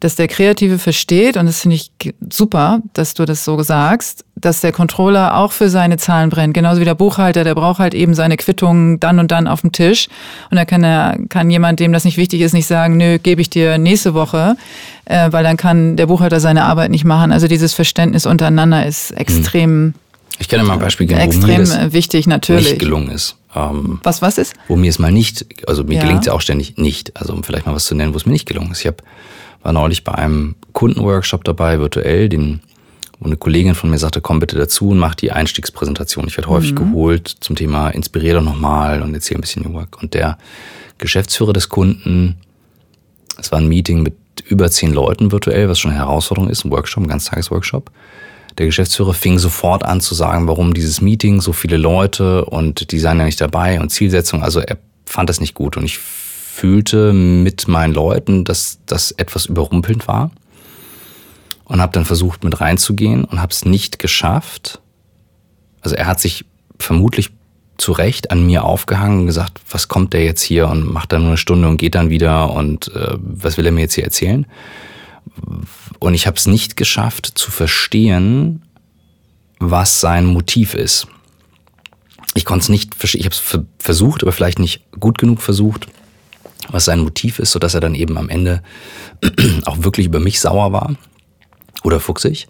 dass 0.00 0.14
der 0.14 0.28
Kreative 0.28 0.78
versteht, 0.78 1.36
und 1.36 1.46
das 1.46 1.60
finde 1.60 1.76
ich 1.76 1.90
super, 2.30 2.80
dass 2.92 3.14
du 3.14 3.24
das 3.24 3.44
so 3.44 3.60
sagst, 3.62 4.24
dass 4.36 4.60
der 4.60 4.70
Controller 4.70 5.36
auch 5.36 5.50
für 5.50 5.68
seine 5.68 5.96
Zahlen 5.96 6.30
brennt. 6.30 6.54
Genauso 6.54 6.80
wie 6.80 6.84
der 6.84 6.94
Buchhalter, 6.94 7.42
der 7.42 7.56
braucht 7.56 7.80
halt 7.80 7.94
eben 7.94 8.14
seine 8.14 8.36
Quittungen 8.36 9.00
dann 9.00 9.18
und 9.18 9.32
dann 9.32 9.48
auf 9.48 9.62
dem 9.62 9.72
Tisch. 9.72 10.08
Und 10.50 10.56
da 10.56 10.64
kann, 10.64 10.84
er, 10.84 11.18
kann 11.28 11.50
jemand, 11.50 11.80
dem 11.80 11.92
das 11.92 12.04
nicht 12.04 12.16
wichtig 12.16 12.40
ist, 12.42 12.52
nicht 12.52 12.68
sagen, 12.68 12.96
nö, 12.96 13.18
gebe 13.18 13.40
ich 13.40 13.50
dir 13.50 13.78
nächste 13.78 14.14
Woche, 14.14 14.56
äh, 15.06 15.32
weil 15.32 15.42
dann 15.42 15.56
kann 15.56 15.96
der 15.96 16.06
Buchhalter 16.06 16.38
seine 16.38 16.64
Arbeit 16.64 16.92
nicht 16.92 17.04
machen. 17.04 17.32
Also 17.32 17.48
dieses 17.48 17.74
Verständnis 17.74 18.26
untereinander 18.26 18.86
ist 18.86 19.10
extrem, 19.10 19.94
Ich 20.38 20.48
kann 20.48 20.60
dir 20.60 20.66
mal 20.66 20.74
ein 20.74 20.78
Beispiel 20.78 21.06
geben, 21.06 21.20
wo 21.20 21.24
mir 21.26 21.34
extrem 21.54 21.58
das 21.82 21.92
wichtig, 21.92 22.26
natürlich. 22.26 22.70
nicht 22.70 22.78
gelungen 22.78 23.10
ist. 23.10 23.36
Ähm, 23.54 24.00
Was, 24.02 24.22
was 24.22 24.38
ist? 24.38 24.54
wo 24.68 24.76
mir 24.76 24.88
es 24.90 24.98
mal 24.98 25.10
nicht, 25.10 25.46
also 25.66 25.82
mir 25.84 25.94
Ja. 25.96 26.02
gelingt 26.02 26.20
es 26.20 26.26
ja 26.26 26.32
auch 26.32 26.40
ständig 26.40 26.76
nicht. 26.76 27.16
Also 27.20 27.32
um 27.32 27.42
vielleicht 27.42 27.66
mal 27.66 27.74
was 27.74 27.86
zu 27.86 27.94
nennen, 27.94 28.12
wo 28.12 28.16
es 28.16 28.26
mir 28.26 28.32
nicht 28.32 28.46
gelungen 28.46 28.70
ist. 28.72 28.80
Ich 28.80 28.86
hab, 28.86 29.02
war 29.62 29.72
neulich 29.72 30.04
bei 30.04 30.12
einem 30.14 30.54
Kundenworkshop 30.72 31.42
dabei, 31.44 31.80
virtuell, 31.80 32.28
den, 32.28 32.60
wo 33.18 33.26
eine 33.26 33.36
Kollegin 33.36 33.74
von 33.74 33.90
mir 33.90 33.98
sagte, 33.98 34.20
komm 34.20 34.38
bitte 34.38 34.56
dazu 34.56 34.90
und 34.90 34.98
mach 34.98 35.14
die 35.16 35.32
Einstiegspräsentation. 35.32 36.28
Ich 36.28 36.36
werde 36.36 36.50
häufig 36.50 36.76
geholt 36.76 37.28
zum 37.40 37.56
Thema 37.56 37.88
Inspirier 37.90 38.34
doch 38.34 38.42
nochmal 38.44 39.02
und 39.02 39.12
erzähl 39.14 39.36
ein 39.36 39.40
bisschen 39.40 39.62
New 39.64 39.72
Work. 39.72 40.00
Und 40.00 40.14
der 40.14 40.38
Geschäftsführer 40.98 41.52
des 41.52 41.68
Kunden, 41.68 42.36
es 43.38 43.50
war 43.50 43.58
ein 43.58 43.66
Meeting 43.68 44.02
mit 44.02 44.14
über 44.46 44.70
zehn 44.70 44.92
Leuten 44.92 45.32
virtuell, 45.32 45.68
was 45.68 45.78
schon 45.80 45.90
eine 45.90 46.00
Herausforderung 46.00 46.48
ist, 46.48 46.64
ein 46.64 46.70
Workshop, 46.70 47.02
ein 47.02 47.08
Ganztagesworkshop. 47.08 47.90
Der 48.58 48.66
Geschäftsführer 48.66 49.14
fing 49.14 49.38
sofort 49.38 49.84
an 49.84 50.00
zu 50.00 50.14
sagen, 50.14 50.48
warum 50.48 50.74
dieses 50.74 51.00
Meeting, 51.00 51.40
so 51.40 51.52
viele 51.52 51.76
Leute 51.76 52.44
und 52.44 52.90
die 52.90 52.98
seien 52.98 53.18
ja 53.18 53.24
nicht 53.24 53.40
dabei 53.40 53.80
und 53.80 53.90
Zielsetzung. 53.90 54.42
Also 54.42 54.60
er 54.60 54.78
fand 55.06 55.30
das 55.30 55.40
nicht 55.40 55.54
gut 55.54 55.76
und 55.76 55.84
ich 55.84 55.98
fühlte 55.98 57.12
mit 57.12 57.68
meinen 57.68 57.94
Leuten, 57.94 58.42
dass 58.42 58.80
das 58.86 59.12
etwas 59.12 59.46
überrumpelnd 59.46 60.08
war 60.08 60.32
und 61.64 61.80
habe 61.80 61.92
dann 61.92 62.04
versucht 62.04 62.42
mit 62.42 62.60
reinzugehen 62.60 63.24
und 63.24 63.40
habe 63.40 63.52
es 63.52 63.64
nicht 63.64 64.00
geschafft. 64.00 64.80
Also 65.80 65.94
er 65.94 66.06
hat 66.06 66.18
sich 66.18 66.44
vermutlich 66.80 67.30
zu 67.76 67.92
Recht 67.92 68.32
an 68.32 68.44
mir 68.44 68.64
aufgehangen 68.64 69.20
und 69.20 69.26
gesagt, 69.26 69.60
was 69.70 69.86
kommt 69.86 70.12
der 70.12 70.24
jetzt 70.24 70.42
hier 70.42 70.66
und 70.66 70.84
macht 70.92 71.12
dann 71.12 71.22
nur 71.22 71.30
eine 71.30 71.36
Stunde 71.38 71.68
und 71.68 71.76
geht 71.76 71.94
dann 71.94 72.10
wieder 72.10 72.52
und 72.52 72.92
äh, 72.94 73.16
was 73.18 73.56
will 73.56 73.66
er 73.66 73.72
mir 73.72 73.82
jetzt 73.82 73.94
hier 73.94 74.04
erzählen? 74.04 74.46
Und 75.98 76.14
ich 76.14 76.26
habe 76.26 76.36
es 76.36 76.46
nicht 76.46 76.76
geschafft 76.76 77.26
zu 77.26 77.50
verstehen, 77.50 78.62
was 79.58 80.00
sein 80.00 80.26
Motiv 80.26 80.74
ist. 80.74 81.06
Ich 82.34 82.44
konnte 82.44 82.62
es 82.62 82.68
nicht 82.68 82.94
verstehen. 82.94 83.20
Ich 83.20 83.26
habe 83.26 83.34
es 83.34 83.64
versucht, 83.78 84.22
aber 84.22 84.32
vielleicht 84.32 84.58
nicht 84.58 84.82
gut 84.98 85.18
genug 85.18 85.42
versucht, 85.42 85.86
was 86.68 86.84
sein 86.84 87.00
Motiv 87.00 87.38
ist, 87.38 87.52
sodass 87.52 87.74
er 87.74 87.80
dann 87.80 87.94
eben 87.94 88.16
am 88.18 88.28
Ende 88.28 88.62
auch 89.64 89.82
wirklich 89.82 90.06
über 90.06 90.20
mich 90.20 90.40
sauer 90.40 90.72
war 90.72 90.94
oder 91.82 92.00
fuchsig. 92.00 92.48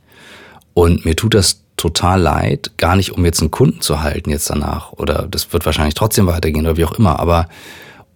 Und 0.74 1.04
mir 1.04 1.16
tut 1.16 1.34
das 1.34 1.62
total 1.76 2.20
leid, 2.20 2.72
gar 2.76 2.96
nicht 2.96 3.12
um 3.12 3.24
jetzt 3.24 3.40
einen 3.40 3.50
Kunden 3.50 3.80
zu 3.80 4.02
halten 4.02 4.30
jetzt 4.30 4.50
danach 4.50 4.92
oder 4.92 5.26
das 5.30 5.52
wird 5.52 5.64
wahrscheinlich 5.64 5.94
trotzdem 5.94 6.26
weitergehen 6.26 6.66
oder 6.66 6.76
wie 6.76 6.84
auch 6.84 6.92
immer, 6.92 7.18
aber 7.20 7.48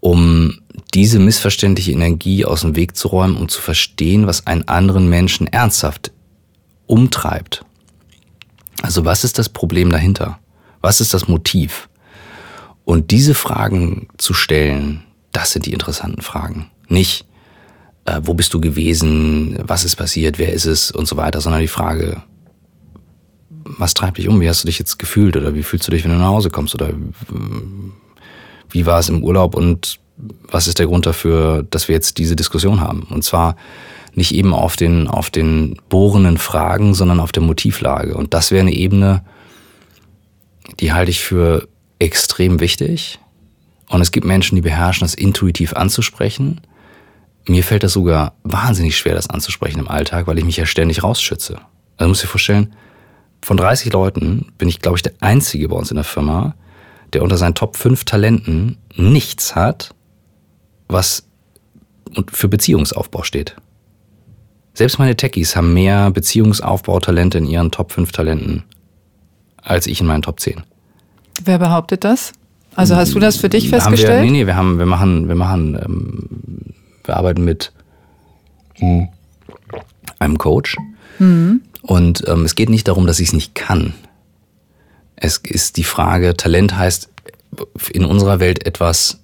um 0.00 0.58
diese 0.94 1.18
missverständliche 1.18 1.92
Energie 1.92 2.44
aus 2.44 2.62
dem 2.62 2.76
Weg 2.76 2.96
zu 2.96 3.08
räumen, 3.08 3.36
um 3.36 3.48
zu 3.48 3.60
verstehen, 3.60 4.26
was 4.26 4.46
einen 4.46 4.68
anderen 4.68 5.08
Menschen 5.08 5.46
ernsthaft 5.46 6.12
umtreibt. 6.86 7.64
Also 8.82 9.04
was 9.04 9.24
ist 9.24 9.38
das 9.38 9.48
Problem 9.48 9.90
dahinter? 9.90 10.38
Was 10.80 11.00
ist 11.00 11.14
das 11.14 11.28
Motiv? 11.28 11.88
Und 12.84 13.10
diese 13.10 13.34
Fragen 13.34 14.08
zu 14.18 14.34
stellen, 14.34 15.04
das 15.30 15.52
sind 15.52 15.66
die 15.66 15.72
interessanten 15.72 16.22
Fragen. 16.22 16.70
Nicht, 16.88 17.26
äh, 18.04 18.20
wo 18.24 18.34
bist 18.34 18.52
du 18.54 18.60
gewesen, 18.60 19.58
was 19.62 19.84
ist 19.84 19.96
passiert, 19.96 20.38
wer 20.38 20.52
ist 20.52 20.66
es 20.66 20.90
und 20.90 21.06
so 21.06 21.16
weiter, 21.16 21.40
sondern 21.40 21.60
die 21.60 21.68
Frage, 21.68 22.22
was 23.64 23.94
treibt 23.94 24.18
dich 24.18 24.28
um? 24.28 24.40
Wie 24.40 24.48
hast 24.48 24.64
du 24.64 24.66
dich 24.66 24.78
jetzt 24.78 24.98
gefühlt 24.98 25.36
oder 25.36 25.54
wie 25.54 25.62
fühlst 25.62 25.86
du 25.86 25.92
dich, 25.92 26.02
wenn 26.02 26.10
du 26.10 26.18
nach 26.18 26.26
Hause 26.26 26.50
kommst 26.50 26.74
oder 26.74 26.88
ähm, 26.88 27.92
wie 28.70 28.86
war 28.86 28.98
es 28.98 29.08
im 29.08 29.22
Urlaub 29.22 29.54
und 29.54 30.00
was 30.48 30.68
ist 30.68 30.78
der 30.78 30.86
Grund 30.86 31.06
dafür, 31.06 31.66
dass 31.70 31.88
wir 31.88 31.94
jetzt 31.94 32.18
diese 32.18 32.36
Diskussion 32.36 32.80
haben? 32.80 33.02
Und 33.10 33.24
zwar 33.24 33.56
nicht 34.14 34.34
eben 34.34 34.54
auf 34.54 34.76
den, 34.76 35.08
auf 35.08 35.30
den 35.30 35.76
bohrenden 35.88 36.38
Fragen, 36.38 36.94
sondern 36.94 37.20
auf 37.20 37.32
der 37.32 37.42
Motivlage. 37.42 38.14
Und 38.14 38.34
das 38.34 38.50
wäre 38.50 38.60
eine 38.60 38.74
Ebene, 38.74 39.24
die 40.80 40.92
halte 40.92 41.10
ich 41.10 41.20
für 41.20 41.68
extrem 41.98 42.60
wichtig. 42.60 43.18
Und 43.88 44.00
es 44.00 44.12
gibt 44.12 44.26
Menschen, 44.26 44.56
die 44.56 44.62
beherrschen, 44.62 45.04
das 45.04 45.14
intuitiv 45.14 45.74
anzusprechen. 45.74 46.60
Mir 47.46 47.64
fällt 47.64 47.82
das 47.82 47.92
sogar 47.92 48.34
wahnsinnig 48.42 48.96
schwer, 48.96 49.14
das 49.14 49.30
anzusprechen 49.30 49.80
im 49.80 49.88
Alltag, 49.88 50.26
weil 50.26 50.38
ich 50.38 50.44
mich 50.44 50.56
ja 50.56 50.66
ständig 50.66 51.02
rausschütze. 51.02 51.58
Also 51.96 52.08
muss 52.08 52.20
dir 52.20 52.28
vorstellen, 52.28 52.74
von 53.42 53.56
30 53.56 53.92
Leuten 53.92 54.52
bin 54.58 54.68
ich, 54.68 54.80
glaube 54.80 54.98
ich, 54.98 55.02
der 55.02 55.14
Einzige 55.20 55.68
bei 55.68 55.76
uns 55.76 55.90
in 55.90 55.96
der 55.96 56.04
Firma, 56.04 56.54
der 57.12 57.22
unter 57.22 57.36
seinen 57.36 57.54
Top 57.54 57.76
5 57.76 58.04
Talenten 58.04 58.78
nichts 58.94 59.54
hat, 59.54 59.94
was 60.92 61.24
für 62.30 62.48
Beziehungsaufbau 62.48 63.22
steht. 63.22 63.56
Selbst 64.74 64.98
meine 64.98 65.16
Techies 65.16 65.54
haben 65.56 65.74
mehr 65.74 66.10
Beziehungsaufbautalente 66.10 67.38
in 67.38 67.46
ihren 67.46 67.70
Top 67.70 67.92
5 67.92 68.12
Talenten 68.12 68.64
als 69.62 69.86
ich 69.86 70.00
in 70.00 70.06
meinen 70.06 70.22
Top 70.22 70.40
10. 70.40 70.62
Wer 71.44 71.58
behauptet 71.58 72.04
das? 72.04 72.32
Also 72.74 72.96
hast 72.96 73.14
du 73.14 73.20
das 73.20 73.36
für 73.36 73.48
dich 73.48 73.64
Haben 73.64 73.72
wir, 73.72 73.80
festgestellt? 73.80 74.24
nee, 74.24 74.30
nee, 74.30 74.46
wir 74.46 74.56
haben, 74.56 74.78
wir 74.78 74.86
machen, 74.86 75.28
wir 75.28 75.34
machen, 75.34 75.78
ähm, 75.82 76.74
wir 77.04 77.16
arbeiten 77.16 77.44
mit 77.44 77.72
hm, 78.76 79.08
einem 80.18 80.38
Coach. 80.38 80.76
Und 81.82 82.24
ähm, 82.26 82.44
es 82.44 82.54
geht 82.54 82.70
nicht 82.70 82.88
darum, 82.88 83.06
dass 83.06 83.20
ich 83.20 83.28
es 83.28 83.34
nicht 83.34 83.54
kann. 83.54 83.94
Es 85.16 85.36
ist 85.36 85.76
die 85.76 85.84
Frage, 85.84 86.36
Talent 86.36 86.76
heißt 86.76 87.10
in 87.92 88.04
unserer 88.04 88.40
Welt 88.40 88.66
etwas, 88.66 89.21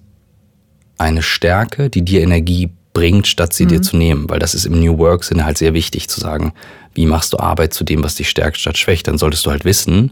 eine 0.99 1.23
Stärke, 1.23 1.89
die 1.89 2.03
dir 2.03 2.21
Energie 2.21 2.69
bringt, 2.93 3.27
statt 3.27 3.53
sie 3.53 3.65
dir 3.65 3.81
zu 3.81 3.97
nehmen. 3.97 4.29
Weil 4.29 4.39
das 4.39 4.53
ist 4.53 4.65
im 4.65 4.79
New 4.79 4.97
Work 4.97 5.23
Sinne 5.23 5.45
halt 5.45 5.57
sehr 5.57 5.73
wichtig 5.73 6.09
zu 6.09 6.19
sagen, 6.19 6.53
wie 6.93 7.05
machst 7.05 7.33
du 7.33 7.39
Arbeit 7.39 7.73
zu 7.73 7.83
dem, 7.83 8.03
was 8.03 8.15
dich 8.15 8.29
stärkt, 8.29 8.57
statt 8.57 8.77
schwächt. 8.77 9.07
Dann 9.07 9.17
solltest 9.17 9.45
du 9.45 9.51
halt 9.51 9.65
wissen, 9.65 10.11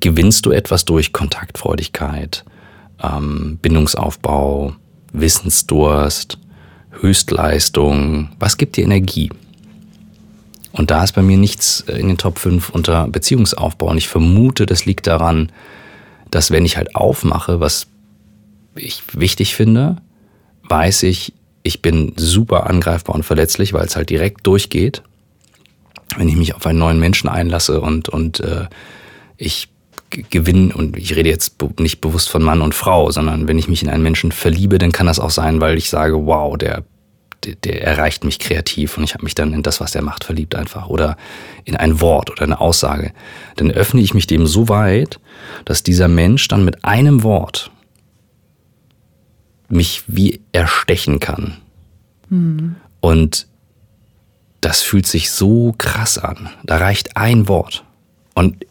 gewinnst 0.00 0.46
du 0.46 0.50
etwas 0.50 0.84
durch 0.84 1.12
Kontaktfreudigkeit, 1.12 2.44
ähm, 3.02 3.58
Bindungsaufbau, 3.62 4.74
Wissensdurst, 5.12 6.38
Höchstleistung. 7.00 8.30
Was 8.38 8.56
gibt 8.56 8.76
dir 8.76 8.84
Energie? 8.84 9.30
Und 10.72 10.90
da 10.90 11.04
ist 11.04 11.12
bei 11.12 11.22
mir 11.22 11.36
nichts 11.36 11.80
in 11.80 12.08
den 12.08 12.16
Top 12.16 12.38
5 12.38 12.70
unter 12.70 13.06
Beziehungsaufbau. 13.06 13.90
Und 13.90 13.98
ich 13.98 14.08
vermute, 14.08 14.64
das 14.64 14.86
liegt 14.86 15.06
daran, 15.06 15.52
dass 16.30 16.50
wenn 16.50 16.64
ich 16.64 16.78
halt 16.78 16.96
aufmache, 16.96 17.60
was 17.60 17.86
ich 18.74 19.02
wichtig 19.12 19.54
finde, 19.54 19.96
weiß 20.64 21.04
ich, 21.04 21.34
ich 21.62 21.82
bin 21.82 22.12
super 22.16 22.68
angreifbar 22.68 23.14
und 23.14 23.22
verletzlich, 23.22 23.72
weil 23.72 23.86
es 23.86 23.96
halt 23.96 24.10
direkt 24.10 24.46
durchgeht. 24.46 25.02
Wenn 26.16 26.28
ich 26.28 26.36
mich 26.36 26.54
auf 26.54 26.66
einen 26.66 26.78
neuen 26.78 27.00
Menschen 27.00 27.28
einlasse 27.28 27.80
und, 27.80 28.08
und 28.08 28.40
äh, 28.40 28.66
ich 29.36 29.68
gewinne, 30.10 30.74
und 30.74 30.96
ich 30.96 31.16
rede 31.16 31.30
jetzt 31.30 31.56
nicht 31.78 32.00
bewusst 32.00 32.28
von 32.28 32.42
Mann 32.42 32.60
und 32.60 32.74
Frau, 32.74 33.10
sondern 33.10 33.48
wenn 33.48 33.58
ich 33.58 33.68
mich 33.68 33.82
in 33.82 33.88
einen 33.88 34.02
Menschen 34.02 34.32
verliebe, 34.32 34.78
dann 34.78 34.92
kann 34.92 35.06
das 35.06 35.20
auch 35.20 35.30
sein, 35.30 35.60
weil 35.60 35.78
ich 35.78 35.88
sage, 35.88 36.26
wow, 36.26 36.58
der, 36.58 36.84
der, 37.44 37.54
der 37.54 37.82
erreicht 37.82 38.24
mich 38.24 38.38
kreativ 38.38 38.98
und 38.98 39.04
ich 39.04 39.14
habe 39.14 39.24
mich 39.24 39.34
dann 39.34 39.54
in 39.54 39.62
das, 39.62 39.80
was 39.80 39.92
der 39.92 40.02
macht, 40.02 40.24
verliebt 40.24 40.54
einfach. 40.54 40.88
Oder 40.88 41.16
in 41.64 41.76
ein 41.76 42.00
Wort 42.00 42.30
oder 42.30 42.42
eine 42.42 42.60
Aussage. 42.60 43.12
Dann 43.56 43.70
öffne 43.70 44.00
ich 44.02 44.12
mich 44.12 44.26
dem 44.26 44.46
so 44.46 44.68
weit, 44.68 45.18
dass 45.64 45.82
dieser 45.82 46.08
Mensch 46.08 46.46
dann 46.48 46.64
mit 46.64 46.84
einem 46.84 47.22
Wort 47.22 47.70
mich 49.72 50.04
wie 50.06 50.40
erstechen 50.52 51.18
kann. 51.18 51.56
Und 53.00 53.46
das 54.60 54.82
fühlt 54.82 55.06
sich 55.06 55.30
so 55.30 55.74
krass 55.78 56.18
an. 56.18 56.50
Da 56.62 56.76
reicht 56.76 57.16
ein 57.16 57.48
Wort. 57.48 57.84
Und 58.34 58.64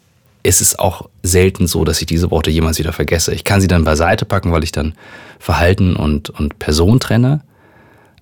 es 0.43 0.61
ist 0.61 0.79
auch 0.79 1.09
selten 1.21 1.67
so, 1.67 1.83
dass 1.83 1.99
ich 1.99 2.07
diese 2.07 2.31
Worte 2.31 2.49
jemals 2.49 2.79
wieder 2.79 2.93
vergesse. 2.93 3.33
Ich 3.33 3.43
kann 3.43 3.61
sie 3.61 3.67
dann 3.67 3.83
beiseite 3.83 4.25
packen, 4.25 4.51
weil 4.51 4.63
ich 4.63 4.71
dann 4.71 4.93
Verhalten 5.39 5.95
und, 5.95 6.29
und 6.29 6.59
Person 6.59 6.99
trenne. 6.99 7.41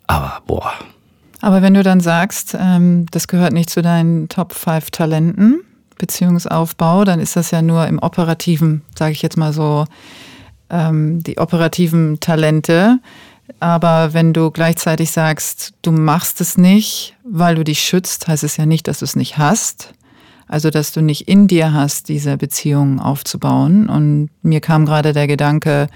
Aber 0.07 0.41
boah. 0.47 0.73
Aber 1.41 1.61
wenn 1.61 1.73
du 1.73 1.83
dann 1.83 2.01
sagst, 2.01 2.57
ähm, 2.59 3.05
das 3.11 3.27
gehört 3.27 3.53
nicht 3.53 3.69
zu 3.69 3.81
deinen 3.81 4.27
Top 4.27 4.53
5 4.53 4.89
Talenten, 4.91 5.61
Beziehungsaufbau, 5.97 7.05
dann 7.05 7.19
ist 7.19 7.35
das 7.35 7.51
ja 7.51 7.61
nur 7.61 7.87
im 7.87 7.99
operativen, 7.99 8.81
sage 8.97 9.11
ich 9.11 9.21
jetzt 9.21 9.37
mal 9.37 9.53
so, 9.53 9.85
ähm, 10.69 11.23
die 11.23 11.37
operativen 11.37 12.19
Talente. 12.19 12.99
Aber 13.59 14.13
wenn 14.13 14.33
du 14.33 14.51
gleichzeitig 14.51 15.11
sagst, 15.11 15.73
du 15.81 15.91
machst 15.91 16.39
es 16.41 16.57
nicht, 16.57 17.15
weil 17.23 17.55
du 17.55 17.63
dich 17.63 17.81
schützt, 17.81 18.27
heißt 18.27 18.43
es 18.43 18.57
ja 18.57 18.65
nicht, 18.65 18.87
dass 18.87 18.99
du 18.99 19.05
es 19.05 19.15
nicht 19.15 19.37
hast. 19.37 19.93
Also, 20.47 20.71
dass 20.71 20.91
du 20.91 21.01
nicht 21.01 21.27
in 21.27 21.47
dir 21.47 21.73
hast, 21.73 22.09
diese 22.09 22.35
Beziehungen 22.37 22.99
aufzubauen. 22.99 23.87
Und 23.87 24.29
mir 24.41 24.61
kam 24.61 24.85
gerade 24.85 25.13
der 25.13 25.27
Gedanke, 25.27 25.87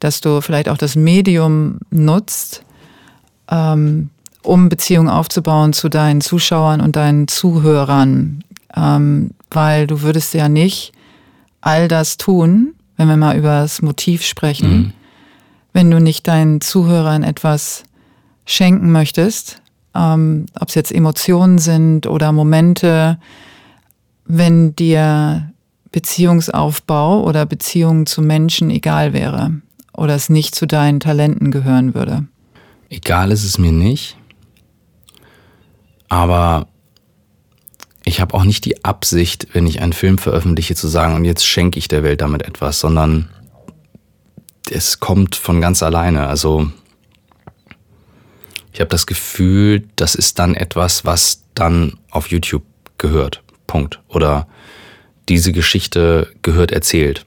dass 0.00 0.20
du 0.20 0.40
vielleicht 0.40 0.68
auch 0.68 0.78
das 0.78 0.96
Medium 0.96 1.78
nutzt, 1.90 2.64
ähm, 3.48 4.10
um 4.42 4.68
Beziehungen 4.68 5.08
aufzubauen 5.08 5.72
zu 5.72 5.88
deinen 5.88 6.20
Zuschauern 6.20 6.80
und 6.80 6.96
deinen 6.96 7.28
Zuhörern. 7.28 8.42
Ähm, 8.76 9.30
weil 9.50 9.86
du 9.86 10.02
würdest 10.02 10.34
ja 10.34 10.48
nicht 10.48 10.92
all 11.60 11.86
das 11.86 12.16
tun, 12.16 12.74
wenn 12.96 13.08
wir 13.08 13.16
mal 13.16 13.36
über 13.36 13.60
das 13.60 13.82
Motiv 13.82 14.24
sprechen, 14.24 14.70
mhm. 14.70 14.92
wenn 15.72 15.90
du 15.90 16.00
nicht 16.00 16.26
deinen 16.28 16.60
Zuhörern 16.60 17.22
etwas 17.22 17.84
schenken 18.46 18.92
möchtest, 18.92 19.60
ähm, 19.94 20.46
ob 20.58 20.68
es 20.68 20.74
jetzt 20.74 20.92
Emotionen 20.92 21.58
sind 21.58 22.06
oder 22.06 22.32
Momente, 22.32 23.18
wenn 24.24 24.74
dir 24.76 25.52
Beziehungsaufbau 25.92 27.22
oder 27.22 27.46
Beziehungen 27.46 28.06
zu 28.06 28.20
Menschen 28.20 28.70
egal 28.70 29.12
wäre 29.12 29.60
oder 29.92 30.14
es 30.14 30.28
nicht 30.28 30.54
zu 30.54 30.66
deinen 30.66 31.00
Talenten 31.00 31.50
gehören 31.50 31.94
würde? 31.94 32.26
Egal 32.90 33.30
ist 33.30 33.44
es 33.44 33.58
mir 33.58 33.72
nicht, 33.72 34.16
aber 36.08 36.66
ich 38.04 38.20
habe 38.20 38.34
auch 38.34 38.44
nicht 38.44 38.64
die 38.64 38.84
Absicht, 38.84 39.48
wenn 39.52 39.66
ich 39.66 39.80
einen 39.80 39.92
Film 39.92 40.18
veröffentliche, 40.18 40.74
zu 40.74 40.88
sagen, 40.88 41.14
und 41.14 41.24
jetzt 41.24 41.46
schenke 41.46 41.78
ich 41.78 41.88
der 41.88 42.02
Welt 42.02 42.20
damit 42.20 42.42
etwas, 42.42 42.80
sondern 42.80 43.30
es 44.70 45.00
kommt 45.00 45.36
von 45.36 45.60
ganz 45.60 45.82
alleine. 45.82 46.26
Also 46.26 46.70
ich 48.72 48.80
habe 48.80 48.90
das 48.90 49.06
Gefühl, 49.06 49.84
das 49.96 50.14
ist 50.14 50.38
dann 50.38 50.54
etwas, 50.54 51.04
was 51.04 51.44
dann 51.54 51.98
auf 52.10 52.28
YouTube 52.28 52.64
gehört. 52.98 53.42
Punkt. 53.66 54.00
Oder 54.08 54.46
diese 55.28 55.52
Geschichte 55.52 56.32
gehört 56.42 56.72
erzählt. 56.72 57.24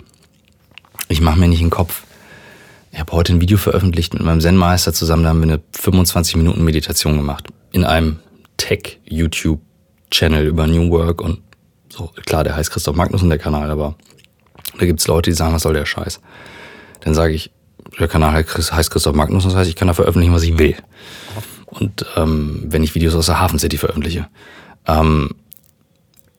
Ich 1.09 1.21
mache 1.21 1.39
mir 1.39 1.47
nicht 1.47 1.61
den 1.61 1.69
Kopf. 1.69 2.03
Ich 2.91 2.99
habe 2.99 3.11
heute 3.13 3.34
ein 3.34 3.41
Video 3.41 3.57
veröffentlicht 3.57 4.13
mit 4.13 4.23
meinem 4.23 4.41
Zen-Meister 4.41 4.93
zusammen, 4.93 5.23
da 5.23 5.30
haben 5.30 5.39
wir 5.39 5.53
eine 5.53 5.61
25 5.71 6.36
Minuten 6.36 6.63
Meditation 6.63 7.17
gemacht. 7.17 7.47
In 7.71 7.84
einem 7.84 8.19
Tech-YouTube-Channel 10.10 10.45
über 10.45 10.68
New 10.68 10.89
Work 10.91 11.22
und 11.22 11.41
so. 11.89 12.12
Klar, 12.26 12.43
der 12.43 12.55
heißt 12.55 12.72
Christoph 12.72 12.95
Magnussen, 12.95 13.30
der 13.30 13.38
Kanal, 13.38 13.70
aber 13.70 13.95
da 14.78 14.86
gibt 14.86 14.99
es 14.99 15.08
Leute, 15.08 15.30
die 15.30 15.36
sagen, 15.36 15.53
was 15.53 15.64
soll 15.64 15.74
der 15.74 15.86
Scheiß? 15.86 16.20
Dann 17.01 17.14
sage 17.14 17.34
ich, 17.34 17.51
der 17.99 18.08
Kanal 18.08 18.34
heißt 18.34 18.91
Christoph 18.91 19.16
Magnussen, 19.16 19.49
das 19.49 19.58
heißt, 19.58 19.70
ich 19.70 19.76
kann 19.76 19.88
da 19.88 19.93
veröffentlichen, 19.93 20.34
was 20.34 20.43
ich 20.43 20.58
will. 20.58 20.76
Und 21.66 22.05
ähm, 22.16 22.64
wenn 22.68 22.84
ich 22.84 22.95
Videos 22.95 23.16
aus 23.16 23.28
der 23.28 23.39
Hafen 23.39 23.60
City 23.60 23.78
veröffentliche. 23.78 24.28
Ähm, 24.86 25.32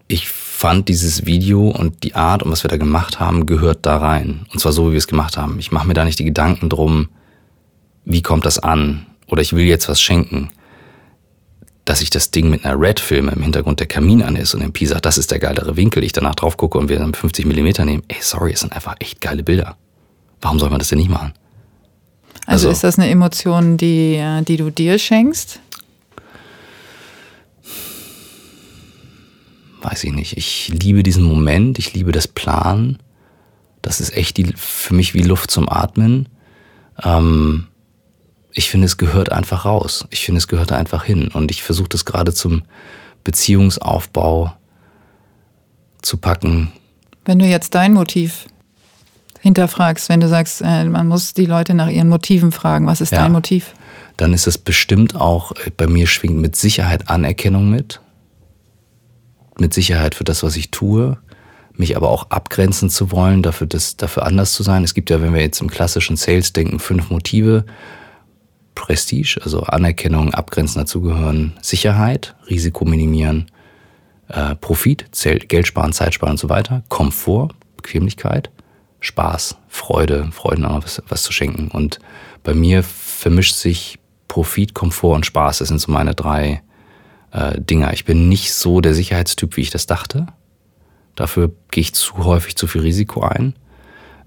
ich 0.09 0.29
fand 0.29 0.89
dieses 0.89 1.27
Video 1.27 1.69
und 1.69 2.03
die 2.03 2.15
Art 2.15 2.43
und 2.43 2.51
was 2.51 2.65
wir 2.65 2.71
da 2.71 2.79
gemacht 2.79 3.21
haben, 3.21 3.47
gehört 3.47 3.85
da 3.85 3.99
rein. 3.99 4.47
Und 4.53 4.59
zwar 4.59 4.73
so, 4.73 4.89
wie 4.89 4.93
wir 4.93 4.99
es 4.99 5.07
gemacht 5.07 5.37
haben. 5.37 5.59
Ich 5.59 5.71
mache 5.71 5.87
mir 5.87 5.95
da 5.95 6.05
nicht 6.05 6.19
die 6.19 6.25
Gedanken 6.25 6.69
drum, 6.69 7.09
wie 8.05 8.23
kommt 8.23 8.47
das 8.47 8.59
an? 8.59 9.07
Oder 9.27 9.43
ich 9.43 9.53
will 9.53 9.67
jetzt 9.67 9.89
was 9.89 10.01
schenken. 10.01 10.51
Dass 11.89 12.03
ich 12.03 12.11
das 12.11 12.31
Ding 12.31 12.51
mit 12.51 12.67
einer 12.67 12.79
Red 12.79 13.01
filme, 13.01 13.33
im 13.33 13.43
Hintergrund 13.43 13.81
der 13.81 13.87
Kamin 13.87 14.23
an 14.23 14.37
ist 14.37 14.55
und 14.55 14.61
MP 14.61 14.85
sagt, 14.85 15.07
das 15.07 15.17
ist 15.17 15.31
der 15.31 15.39
geilere 15.39 15.77
Winkel, 15.77 16.05
ich 16.05 16.13
danach 16.13 16.35
drauf 16.35 16.59
gucke 16.59 16.77
und 16.77 16.91
wir 16.91 16.99
dann 16.99 17.15
50 17.15 17.47
Millimeter 17.47 17.87
nehmen. 17.87 18.03
Ey, 18.09 18.19
sorry, 18.21 18.53
es 18.53 18.61
sind 18.61 18.75
einfach 18.75 18.97
echt 18.99 19.23
geile 19.23 19.43
Bilder. 19.43 19.77
Warum 20.43 20.59
soll 20.59 20.69
man 20.69 20.79
das 20.79 20.89
denn 20.89 20.99
nicht 20.99 21.11
machen? 21.11 21.33
Also, 22.45 22.69
also 22.69 22.71
ist 22.71 22.85
das 22.85 22.99
eine 22.99 23.09
Emotion, 23.09 23.79
die, 23.79 24.17
äh, 24.17 24.43
die 24.43 24.59
du 24.59 24.71
dir 24.71 24.99
schenkst? 24.99 25.61
weiß 29.81 30.05
ich 30.05 30.13
nicht. 30.13 30.37
Ich 30.37 30.69
liebe 30.69 31.03
diesen 31.03 31.25
Moment, 31.25 31.79
ich 31.79 31.95
liebe 31.95 32.13
das 32.13 32.29
Plan. 32.29 32.99
Das 33.83 34.01
ist 34.01 34.15
echt 34.17 34.37
die, 34.37 34.53
für 34.57 34.95
mich 34.95 35.15
wie 35.15 35.23
Luft 35.23 35.51
zum 35.51 35.69
Atmen. 35.69 36.29
Ähm, 37.03 37.69
ich 38.59 38.71
finde, 38.71 38.87
es 38.87 38.97
gehört 38.97 39.31
einfach 39.31 39.65
raus. 39.65 40.07
Ich 40.11 40.25
finde, 40.25 40.39
es 40.39 40.49
gehört 40.49 40.73
einfach 40.73 41.05
hin. 41.05 41.29
Und 41.29 41.53
ich 41.53 41.63
versuche 41.63 41.89
das 41.89 42.05
gerade 42.05 42.35
zum 42.35 42.63
Beziehungsaufbau 43.23 44.53
zu 46.03 46.17
packen. 46.17 46.73
Wenn 47.25 47.39
du 47.39 47.47
jetzt 47.47 47.77
dein 47.77 47.93
Motiv 47.93 48.47
hinterfragst, 49.41 50.09
wenn 50.09 50.19
du 50.19 50.29
sagst, 50.29 50.61
äh, 50.61 50.85
man 50.87 51.07
muss 51.07 51.35
die 51.35 51.47
Leute 51.47 51.75
nach 51.75 51.89
ihren 51.89 52.09
Motiven 52.09 52.51
fragen, 52.51 52.87
was 52.87 53.01
ist 53.01 53.13
ja, 53.13 53.23
dein 53.23 53.33
Motiv? 53.33 53.75
Dann 54.17 54.33
ist 54.33 54.49
es 54.49 54.59
bestimmt 54.59 55.15
auch, 55.15 55.53
äh, 55.53 55.71
bei 55.77 55.87
mir 55.87 56.09
schwingt 56.09 56.39
mit 56.39 56.57
Sicherheit 56.57 57.09
Anerkennung 57.09 57.71
mit 57.71 58.01
mit 59.61 59.75
Sicherheit 59.75 60.15
für 60.15 60.25
das, 60.25 60.43
was 60.43 60.57
ich 60.57 60.71
tue, 60.71 61.19
mich 61.75 61.97
aber 61.97 62.11
auch 62.11 62.31
abgrenzen 62.31 62.91
zu 62.91 63.11
wollen, 63.11 63.43
dafür, 63.43 63.67
das, 63.67 63.97
dafür 63.97 64.25
anders 64.25 64.53
zu 64.53 64.63
sein. 64.63 64.85
Es 64.85 64.95
gibt 64.95 65.11
ja, 65.11 65.21
wenn 65.21 65.35
wir 65.35 65.41
jetzt 65.41 65.61
im 65.61 65.69
klassischen 65.69 66.17
Sales 66.17 66.53
denken, 66.53 66.79
fünf 66.79 67.11
Motive. 67.11 67.65
Prestige, 68.79 69.41
also 69.43 69.63
Anerkennung, 69.65 70.33
Abgrenzen 70.33 70.79
dazugehören, 70.79 71.53
Sicherheit, 71.61 72.37
Risiko 72.49 72.85
minimieren, 72.85 73.51
äh, 74.29 74.55
Profit, 74.55 75.07
Geld 75.49 75.67
sparen, 75.67 75.93
Zeit 75.93 76.15
sparen 76.15 76.33
und 76.33 76.39
so 76.39 76.49
weiter, 76.49 76.85
Komfort, 76.89 77.51
Bequemlichkeit, 77.77 78.51
Spaß, 79.01 79.57
Freude, 79.69 80.29
Freuden 80.31 80.65
auch 80.65 80.85
was, 80.85 81.03
was 81.09 81.25
zu 81.25 81.33
schenken. 81.33 81.69
Und 81.69 81.99
bei 82.45 82.55
mir 82.55 82.85
vermischt 82.85 83.57
sich 83.57 83.99
Profit, 84.29 84.75
Komfort 84.75 85.17
und 85.17 85.27
Spaß. 85.27 85.59
Das 85.59 85.69
sind 85.69 85.81
so 85.81 85.91
meine 85.91 86.15
drei 86.15 86.63
äh, 87.33 87.61
Dinger. 87.61 87.93
Ich 87.93 88.05
bin 88.05 88.29
nicht 88.29 88.55
so 88.55 88.81
der 88.81 88.95
Sicherheitstyp, 88.95 89.57
wie 89.57 89.63
ich 89.63 89.71
das 89.71 89.87
dachte. 89.87 90.29
Dafür 91.17 91.51
gehe 91.73 91.81
ich 91.81 91.95
zu 91.95 92.25
häufig 92.25 92.55
zu 92.57 92.69
viel 92.69 92.83
Risiko 92.83 93.23
ein. 93.23 93.55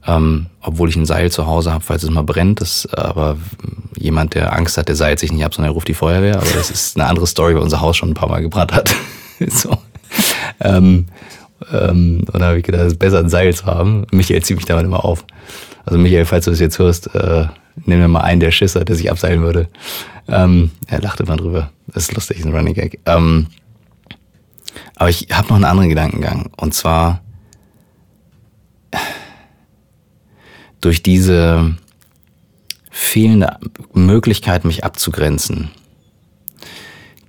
Ähm, 0.08 0.48
obwohl 0.62 0.90
ich 0.90 0.96
ein 0.96 1.06
Seil 1.06 1.32
zu 1.32 1.46
Hause 1.46 1.72
habe, 1.72 1.84
falls 1.84 2.04
es 2.04 2.10
mal 2.10 2.24
brennt. 2.24 2.62
Das, 2.62 2.88
aber 2.94 3.38
jemand, 3.96 4.34
der 4.34 4.54
Angst 4.54 4.78
hat, 4.78 4.88
der 4.88 4.96
seilt 4.96 5.20
sich 5.20 5.32
nicht 5.32 5.46
ab, 5.46 5.54
sondern 5.54 5.72
er 5.72 5.76
ruft 5.76 5.88
die 5.88 5.94
Feuerwehr. 5.94 6.38
Aber 6.38 6.50
das 6.56 6.72
ist 6.72 6.98
eine 6.98 7.08
andere 7.08 7.28
Story, 7.28 7.56
weil 7.56 7.62
unser 7.62 7.82
Haus 7.82 7.98
schon 7.98 8.10
ein 8.10 8.16
paar 8.16 8.30
Mal 8.30 8.42
gebrannt 8.42 8.74
hat. 8.74 8.94
so. 9.48 9.78
Ähm, 10.60 11.08
ähm, 11.72 12.26
und 12.32 12.40
da 12.40 12.48
habe 12.48 12.58
ich 12.58 12.64
gedacht, 12.64 12.82
es 12.82 12.94
ist 12.94 13.00
besser, 13.00 13.20
ein 13.20 13.30
Seil 13.30 13.54
zu 13.54 13.66
haben. 13.66 14.06
Michael 14.12 14.42
zieht 14.42 14.58
mich 14.58 14.66
damit 14.66 14.86
immer 14.86 15.06
auf. 15.06 15.26
Also 15.86 16.00
Michael, 16.00 16.26
falls 16.26 16.46
du 16.46 16.52
das 16.52 16.60
jetzt 16.60 16.80
hörst, 16.80 17.14
äh, 17.16 17.46
nimm 17.86 18.00
mir 18.00 18.08
mal 18.08 18.22
einen, 18.22 18.40
der 18.40 18.52
Schisser, 18.52 18.84
der 18.84 18.96
sich 18.96 19.12
abseilen 19.12 19.42
würde. 19.42 19.68
Ähm, 20.28 20.72
er 20.88 21.02
lachte 21.02 21.26
mal 21.26 21.38
drüber. 21.38 21.72
Das 21.88 22.04
ist 22.04 22.14
lustig, 22.14 22.40
ist 22.40 22.46
ein 22.46 22.56
Running 22.56 22.74
Gag. 22.74 23.00
Ähm, 23.06 23.48
aber 24.96 25.10
ich 25.10 25.28
habe 25.32 25.50
noch 25.50 25.56
einen 25.56 25.66
anderen 25.66 25.90
Gedankengang. 25.90 26.52
Und 26.58 26.74
zwar 26.74 27.22
durch 30.82 31.04
diese 31.04 31.76
fehlende 32.90 33.58
Möglichkeit, 33.94 34.66
mich 34.66 34.84
abzugrenzen, 34.84 35.70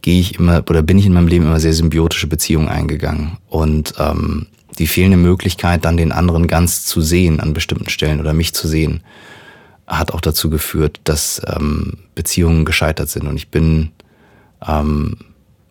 gehe 0.02 0.20
ich 0.20 0.38
immer 0.38 0.64
oder 0.68 0.82
bin 0.82 0.98
ich 0.98 1.06
in 1.06 1.12
meinem 1.12 1.28
Leben 1.28 1.46
immer 1.46 1.60
sehr 1.60 1.72
symbiotische 1.72 2.26
Beziehungen 2.26 2.68
eingegangen. 2.68 3.38
Und 3.48 3.94
ähm, 3.98 4.48
die 4.78 4.86
fehlende 4.86 5.16
Möglichkeit, 5.16 5.84
dann 5.84 5.96
den 5.96 6.12
anderen 6.12 6.46
ganz 6.48 6.84
zu 6.84 7.00
sehen 7.00 7.40
an 7.40 7.52
bestimmten 7.52 7.88
Stellen 7.88 8.20
oder 8.20 8.32
mich 8.32 8.54
zu 8.54 8.66
sehen, 8.66 9.02
hat 9.86 10.12
auch 10.12 10.20
dazu 10.20 10.50
geführt, 10.50 11.00
dass 11.04 11.40
ähm, 11.46 11.98
Beziehungen 12.14 12.64
gescheitert 12.64 13.08
sind. 13.08 13.26
Und 13.26 13.36
ich 13.36 13.48
bin 13.48 13.90
ähm, 14.66 15.16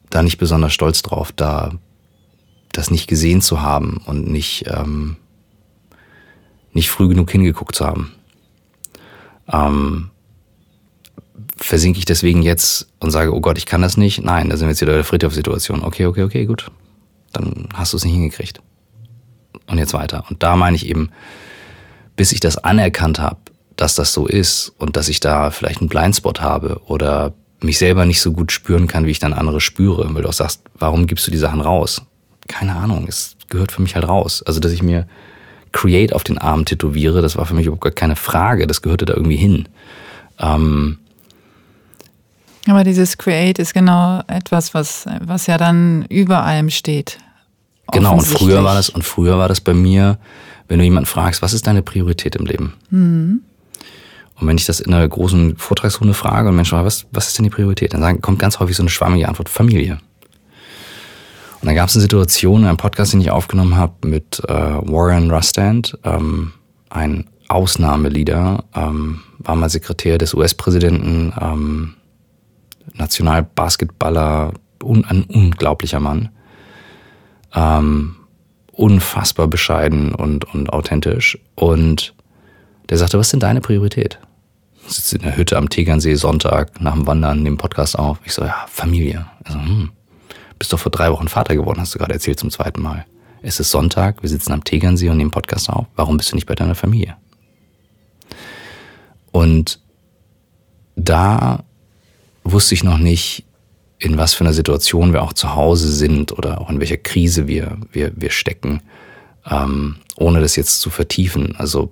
da 0.09 0.23
nicht 0.23 0.38
besonders 0.38 0.73
stolz 0.73 1.01
drauf, 1.01 1.32
da 1.32 1.73
das 2.71 2.91
nicht 2.91 3.07
gesehen 3.07 3.41
zu 3.41 3.61
haben 3.61 4.01
und 4.05 4.29
nicht, 4.29 4.65
ähm, 4.67 5.17
nicht 6.74 6.89
früh 6.89 7.07
genug 7.07 7.30
hingeguckt 7.32 7.76
zu 7.76 7.86
haben. 7.86 8.13
Ähm, 9.51 10.11
versinke 11.57 11.99
ich 11.99 12.05
deswegen 12.05 12.41
jetzt 12.41 12.88
und 12.99 13.11
sage, 13.11 13.34
oh 13.34 13.41
Gott, 13.41 13.57
ich 13.57 13.65
kann 13.65 13.82
das 13.82 13.97
nicht? 13.97 14.24
Nein, 14.24 14.49
da 14.49 14.57
sind 14.57 14.67
wir 14.67 14.72
jetzt 14.72 14.82
wieder 14.82 14.93
in 14.93 14.97
der 14.97 15.05
Friedhof-Situation. 15.05 15.84
Okay, 15.84 16.05
okay, 16.05 16.24
okay, 16.24 16.45
gut. 16.45 16.72
Dann 17.34 17.69
hast 17.74 17.93
du 17.93 17.97
es 17.97 18.03
nicht 18.03 18.13
hingekriegt. 18.13 18.61
Und 19.67 19.78
jetzt 19.78 19.93
weiter. 19.93 20.24
Und 20.30 20.43
da 20.43 20.55
meine 20.55 20.76
ich 20.76 20.88
eben, 20.88 21.11
bis 22.15 22.32
ich 22.32 22.39
das 22.39 22.57
anerkannt 22.57 23.19
habe, 23.19 23.38
dass 23.76 23.95
das 23.95 24.13
so 24.13 24.28
ist 24.28 24.74
und 24.78 24.95
dass 24.95 25.07
ich 25.07 25.19
da 25.19 25.49
vielleicht 25.49 25.80
einen 25.80 25.89
Blindspot 25.89 26.41
habe 26.41 26.82
oder 26.86 27.34
mich 27.61 27.78
selber 27.78 28.05
nicht 28.05 28.22
so 28.22 28.32
gut 28.32 28.51
spüren 28.51 28.88
kann, 28.88 29.05
wie 29.05 29.11
ich 29.11 29.19
dann 29.19 29.34
andere 29.34 29.61
spüre, 29.61 30.13
weil 30.13 30.24
du 30.24 30.30
auch 30.30 30.34
sagst, 30.34 30.63
warum 30.76 31.07
gibst 31.07 31.28
du 31.28 31.32
die 31.32 31.38
Sachen 31.38 31.61
raus? 31.61 32.01
Keine 32.47 32.76
Ahnung, 32.76 33.05
es 33.07 33.38
gehört 33.49 33.72
für 33.72 33.82
mich 33.82 33.95
halt 33.95 34.07
raus. 34.07 34.43
Also, 34.43 34.59
dass 34.59 34.72
ich 34.72 34.84
mir 34.84 35.07
Create 35.72 36.13
auf 36.13 36.24
den 36.24 36.38
Arm 36.38 36.65
tätowiere, 36.65 37.22
das 37.22 37.38
war 37.38 37.45
für 37.45 37.53
mich 37.53 37.65
überhaupt 37.65 37.84
gar 37.84 37.91
keine 37.91 38.15
Frage, 38.15 38.67
das 38.67 38.82
gehörte 38.82 39.05
da 39.05 39.13
irgendwie 39.13 39.38
hin. 39.38 39.67
Ähm, 40.39 40.97
Aber 42.67 42.84
dieses 42.84 43.17
Create 43.17 43.59
ist 43.59 43.74
genau 43.74 44.22
etwas, 44.28 44.74
was, 44.74 45.05
was 45.22 45.47
ja 45.47 45.57
dann 45.57 46.05
über 46.09 46.43
allem 46.43 46.69
steht. 46.69 47.17
Genau, 47.91 48.13
und 48.13 48.26
früher 48.26 48.63
war 48.63 48.76
das, 48.76 48.89
und 48.89 49.03
früher 49.03 49.38
war 49.38 49.49
das 49.49 49.61
bei 49.61 49.74
mir, 49.74 50.17
wenn 50.67 50.80
du 50.80 50.86
jemanden 50.86 51.07
fragst, 51.07 51.41
was 51.41 51.53
ist 51.53 51.67
deine 51.67 51.82
Priorität 51.82 52.36
im 52.36 52.45
Leben? 52.45 52.74
Mhm. 52.89 53.41
Und 54.39 54.47
wenn 54.47 54.57
ich 54.57 54.65
das 54.65 54.80
in 54.80 54.93
einer 54.93 55.07
großen 55.07 55.57
Vortragsrunde 55.57 56.13
frage 56.13 56.49
und 56.49 56.55
Menschen 56.55 56.72
fragen, 56.72 56.86
was, 56.86 57.05
was 57.11 57.28
ist 57.28 57.38
denn 57.38 57.43
die 57.43 57.49
Priorität? 57.49 57.93
Dann 57.93 58.01
sagen, 58.01 58.22
kommt 58.22 58.39
ganz 58.39 58.59
häufig 58.59 58.76
so 58.76 58.84
eine 58.84 58.89
schwammige 58.89 59.28
Antwort, 59.28 59.49
Familie. 59.49 59.99
Und 61.62 61.68
dann 61.68 61.76
gab 61.76 61.89
es 61.89 61.95
eine 61.95 62.01
Situation 62.01 62.62
in 62.62 62.68
einem 62.68 62.78
Podcast, 62.78 63.14
den 63.14 63.22
ich 63.22 63.30
aufgenommen 63.30 63.76
habe 63.76 64.07
mit 64.07 64.41
äh, 64.47 64.53
Warren 64.53 65.30
Rustand, 65.30 65.97
ähm, 66.03 66.53
ein 66.89 67.30
Ausnahmeleader, 67.49 68.64
ähm, 68.74 69.22
war 69.38 69.55
mal 69.55 69.70
Sekretär 69.70 70.18
des 70.18 70.34
US-Präsidenten, 70.34 71.34
ähm, 71.39 71.93
Nationalbasketballer, 72.93 74.53
un, 74.84 75.05
ein 75.05 75.24
unglaublicher 75.24 75.99
Mann. 75.99 76.30
Ähm, 77.53 78.16
unfassbar 78.72 79.47
bescheiden 79.47 80.16
und, 80.16 80.51
und 80.55 80.74
authentisch. 80.74 81.38
Und 81.55 82.16
der 82.89 82.97
sagte, 82.97 83.20
was 83.20 83.28
ist 83.28 83.34
denn 83.34 83.39
deine 83.39 83.62
Priorität? 83.62 84.18
Ich 84.88 84.93
sitze 84.93 85.18
in 85.18 85.22
der 85.22 85.38
Hütte 85.38 85.57
am 85.57 85.70
Tegernsee 85.70 86.16
Sonntag 86.16 86.82
nach 86.82 86.93
dem 86.93 87.05
Wandern, 87.05 87.43
nehme 87.43 87.57
Podcast 87.57 87.99
auf. 87.99 88.18
Ich 88.26 88.34
so, 88.34 88.43
ja, 88.43 88.66
Familie. 88.68 89.28
Also, 89.43 89.59
hm, 89.59 89.91
bist 90.62 90.72
doch 90.74 90.80
vor 90.80 90.91
drei 90.91 91.12
Wochen 91.12 91.28
Vater 91.28 91.55
geworden, 91.55 91.82
hast 91.82 91.95
du 91.95 91.97
gerade 91.97 92.14
erzählt 92.14 92.39
zum 92.39 92.51
zweiten 92.51 92.84
Mal. 92.84 93.07
Es 93.41 93.59
ist 93.59 93.72
Sonntag, 93.72 94.22
wir 94.22 94.30
sitzen 94.30 94.53
am 94.53 94.64
Tegernsee 94.64 95.09
und 95.09 95.18
nehmen 95.18 95.32
Podcast 95.32 95.72
auf. 95.72 95.88
Warum 95.95 96.18
bist 96.18 96.32
du 96.32 96.36
nicht 96.36 96.45
bei 96.45 96.53
deiner 96.53 96.76
Familie? 96.76 97.18
Und 99.32 99.80
da 100.95 101.64
wusste 102.43 102.76
ich 102.76 102.84
noch 102.84 102.99
nicht, 102.99 103.43
in 103.97 104.20
was 104.20 104.36
für 104.36 104.43
einer 104.43 104.53
Situation 104.53 105.14
wir 105.14 105.24
auch 105.24 105.34
zu 105.34 105.55
Hause 105.55 105.91
sind 105.91 106.32
oder 106.32 106.62
auch 106.62 106.70
in 106.70 106.80
welcher 106.80 106.97
Krise 106.97 107.47
wir, 107.47 107.80
wir, 107.91 108.12
wir 108.16 108.30
stecken, 108.30 108.84
ähm, 109.49 109.95
ohne 110.16 110.41
das 110.41 110.55
jetzt 110.57 110.80
zu 110.80 110.91
vertiefen. 110.91 111.55
Also 111.55 111.91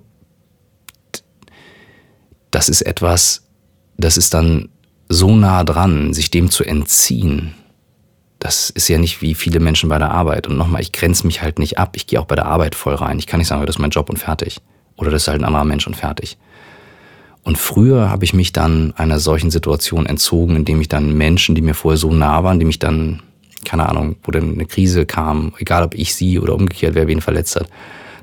das 2.52 2.68
ist 2.68 2.82
etwas, 2.82 3.48
das 3.96 4.16
ist 4.16 4.32
dann 4.32 4.68
so 5.08 5.34
nah 5.34 5.64
dran, 5.64 6.14
sich 6.14 6.30
dem 6.30 6.52
zu 6.52 6.62
entziehen. 6.62 7.56
Das 8.40 8.70
ist 8.70 8.88
ja 8.88 8.98
nicht 8.98 9.20
wie 9.20 9.34
viele 9.34 9.60
Menschen 9.60 9.90
bei 9.90 9.98
der 9.98 10.10
Arbeit. 10.10 10.46
Und 10.46 10.56
nochmal, 10.56 10.80
ich 10.80 10.92
grenze 10.92 11.26
mich 11.26 11.42
halt 11.42 11.58
nicht 11.58 11.78
ab. 11.78 11.90
Ich 11.94 12.06
gehe 12.06 12.18
auch 12.18 12.24
bei 12.24 12.34
der 12.36 12.46
Arbeit 12.46 12.74
voll 12.74 12.94
rein. 12.94 13.18
Ich 13.18 13.26
kann 13.26 13.38
nicht 13.38 13.48
sagen, 13.48 13.64
das 13.66 13.76
ist 13.76 13.80
mein 13.80 13.90
Job 13.90 14.08
und 14.08 14.18
fertig. 14.18 14.60
Oder 14.96 15.10
das 15.10 15.22
ist 15.22 15.28
halt 15.28 15.40
ein 15.40 15.44
anderer 15.44 15.64
Mensch 15.64 15.86
und 15.86 15.94
fertig. 15.94 16.38
Und 17.44 17.58
früher 17.58 18.10
habe 18.10 18.24
ich 18.24 18.32
mich 18.32 18.52
dann 18.52 18.94
einer 18.96 19.18
solchen 19.18 19.50
Situation 19.50 20.06
entzogen, 20.06 20.56
indem 20.56 20.80
ich 20.80 20.88
dann 20.88 21.16
Menschen, 21.16 21.54
die 21.54 21.62
mir 21.62 21.74
vorher 21.74 21.98
so 21.98 22.12
nah 22.12 22.42
waren, 22.42 22.58
die 22.58 22.64
mich 22.64 22.78
dann, 22.78 23.22
keine 23.64 23.88
Ahnung, 23.88 24.16
wo 24.22 24.30
dann 24.30 24.54
eine 24.54 24.66
Krise 24.66 25.04
kam, 25.04 25.52
egal 25.58 25.82
ob 25.82 25.94
ich 25.94 26.14
sie 26.14 26.38
oder 26.38 26.54
umgekehrt, 26.54 26.94
wer 26.94 27.08
wen 27.08 27.20
verletzt 27.20 27.56
hat, 27.56 27.68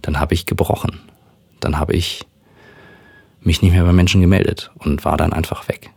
dann 0.01 0.19
habe 0.19 0.33
ich 0.33 0.47
gebrochen. 0.47 0.99
Dann 1.59 1.79
habe 1.79 1.93
ich 1.93 2.25
mich 3.41 3.61
nicht 3.61 3.71
mehr 3.71 3.83
bei 3.83 3.93
Menschen 3.93 4.21
gemeldet 4.21 4.71
und 4.79 5.05
war 5.05 5.17
dann 5.17 5.33
einfach 5.33 5.67
weg. 5.67 5.91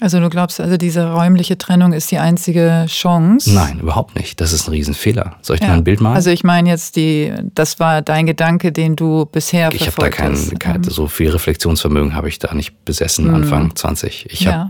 Also 0.00 0.20
du 0.20 0.30
glaubst, 0.30 0.60
also 0.60 0.76
diese 0.76 1.12
räumliche 1.12 1.58
Trennung 1.58 1.92
ist 1.92 2.10
die 2.12 2.18
einzige 2.18 2.86
Chance? 2.88 3.52
Nein, 3.52 3.80
überhaupt 3.80 4.14
nicht. 4.14 4.40
Das 4.40 4.52
ist 4.52 4.68
ein 4.68 4.70
Riesenfehler. 4.70 5.36
Soll 5.42 5.56
ich 5.56 5.62
ja. 5.62 5.68
dir 5.68 5.74
ein 5.74 5.84
Bild 5.84 6.00
malen? 6.00 6.14
Also 6.14 6.30
ich 6.30 6.44
meine 6.44 6.68
jetzt 6.68 6.94
die, 6.94 7.32
das 7.54 7.80
war 7.80 8.00
dein 8.02 8.26
Gedanke, 8.26 8.70
den 8.70 8.94
du 8.94 9.26
bisher 9.26 9.72
ich 9.72 9.82
verfolgt 9.82 10.20
hast. 10.20 10.38
Ich 10.38 10.44
habe 10.46 10.58
da 10.58 10.64
kein, 10.72 10.82
kein, 10.82 10.84
so 10.84 11.08
viel 11.08 11.30
Reflexionsvermögen 11.30 12.14
habe 12.14 12.28
ich 12.28 12.38
da 12.38 12.54
nicht 12.54 12.84
besessen, 12.84 13.26
mhm. 13.26 13.34
Anfang 13.34 13.74
20. 13.74 14.26
Ich 14.30 14.42
ja. 14.42 14.52
habe 14.52 14.68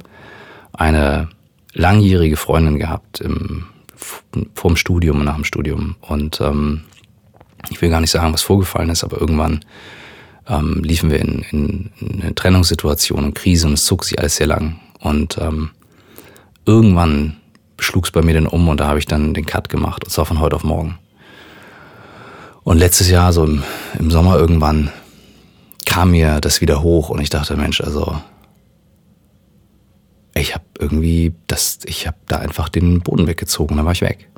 eine 0.73 1.29
langjährige 1.75 2.37
Freundin 2.37 2.79
gehabt 2.79 3.21
im, 3.21 3.67
vor 4.55 4.71
dem 4.71 4.77
Studium 4.77 5.19
und 5.19 5.27
nach 5.27 5.35
dem 5.35 5.45
Studium. 5.45 5.97
Und 6.01 6.41
ähm, 6.41 6.85
ich 7.69 7.83
will 7.83 7.91
gar 7.91 8.01
nicht 8.01 8.11
sagen, 8.11 8.33
was 8.33 8.43
vorgefallen 8.43 8.89
ist, 8.89 9.05
aber 9.05 9.21
irgendwann 9.21 9.61
ähm, 10.49 10.81
liefen 10.83 11.11
wir 11.11 11.21
in, 11.21 11.45
in, 11.51 11.91
in 12.01 12.23
eine 12.23 12.35
Trennungssituation 12.35 13.25
und 13.25 13.35
Krise 13.35 13.67
und 13.67 13.75
es 13.75 13.85
zog 13.85 14.05
sich 14.05 14.19
alles 14.19 14.37
sehr 14.37 14.47
lang. 14.47 14.81
Und 14.99 15.39
ähm, 15.39 15.71
irgendwann 16.67 17.37
schlug 17.79 18.07
es 18.07 18.11
bei 18.11 18.23
mir 18.23 18.35
dann 18.35 18.47
um 18.47 18.69
und 18.69 18.81
da 18.81 18.89
habe 18.89 18.99
ich 18.99 19.07
dann 19.07 19.35
den 19.35 19.47
Cut 19.47 19.69
gemacht 19.69 20.05
und 20.05 20.11
zwar 20.11 20.27
von 20.27 20.41
heute 20.41 20.57
auf 20.57 20.65
morgen. 20.65 20.99
Und 22.65 22.79
letztes 22.79 23.09
Jahr, 23.09 23.33
so 23.33 23.45
im, 23.45 23.63
im 23.99 24.11
Sommer 24.11 24.37
irgendwann, 24.37 24.91
kam 25.87 26.11
mir 26.11 26.41
das 26.41 26.61
wieder 26.61 26.83
hoch 26.83 27.09
und 27.09 27.21
ich 27.21 27.31
dachte, 27.31 27.57
Mensch, 27.57 27.81
also 27.81 28.21
ich 30.35 30.55
habe 30.55 30.65
irgendwie 30.79 31.35
das, 31.47 31.79
ich 31.87 32.07
habe 32.07 32.19
da 32.27 32.37
einfach 32.37 32.69
den 32.69 33.01
Boden 33.01 33.27
weggezogen, 33.27 33.77
dann 33.77 33.87
war 33.87 33.93
ich 33.93 34.03
weg. 34.03 34.29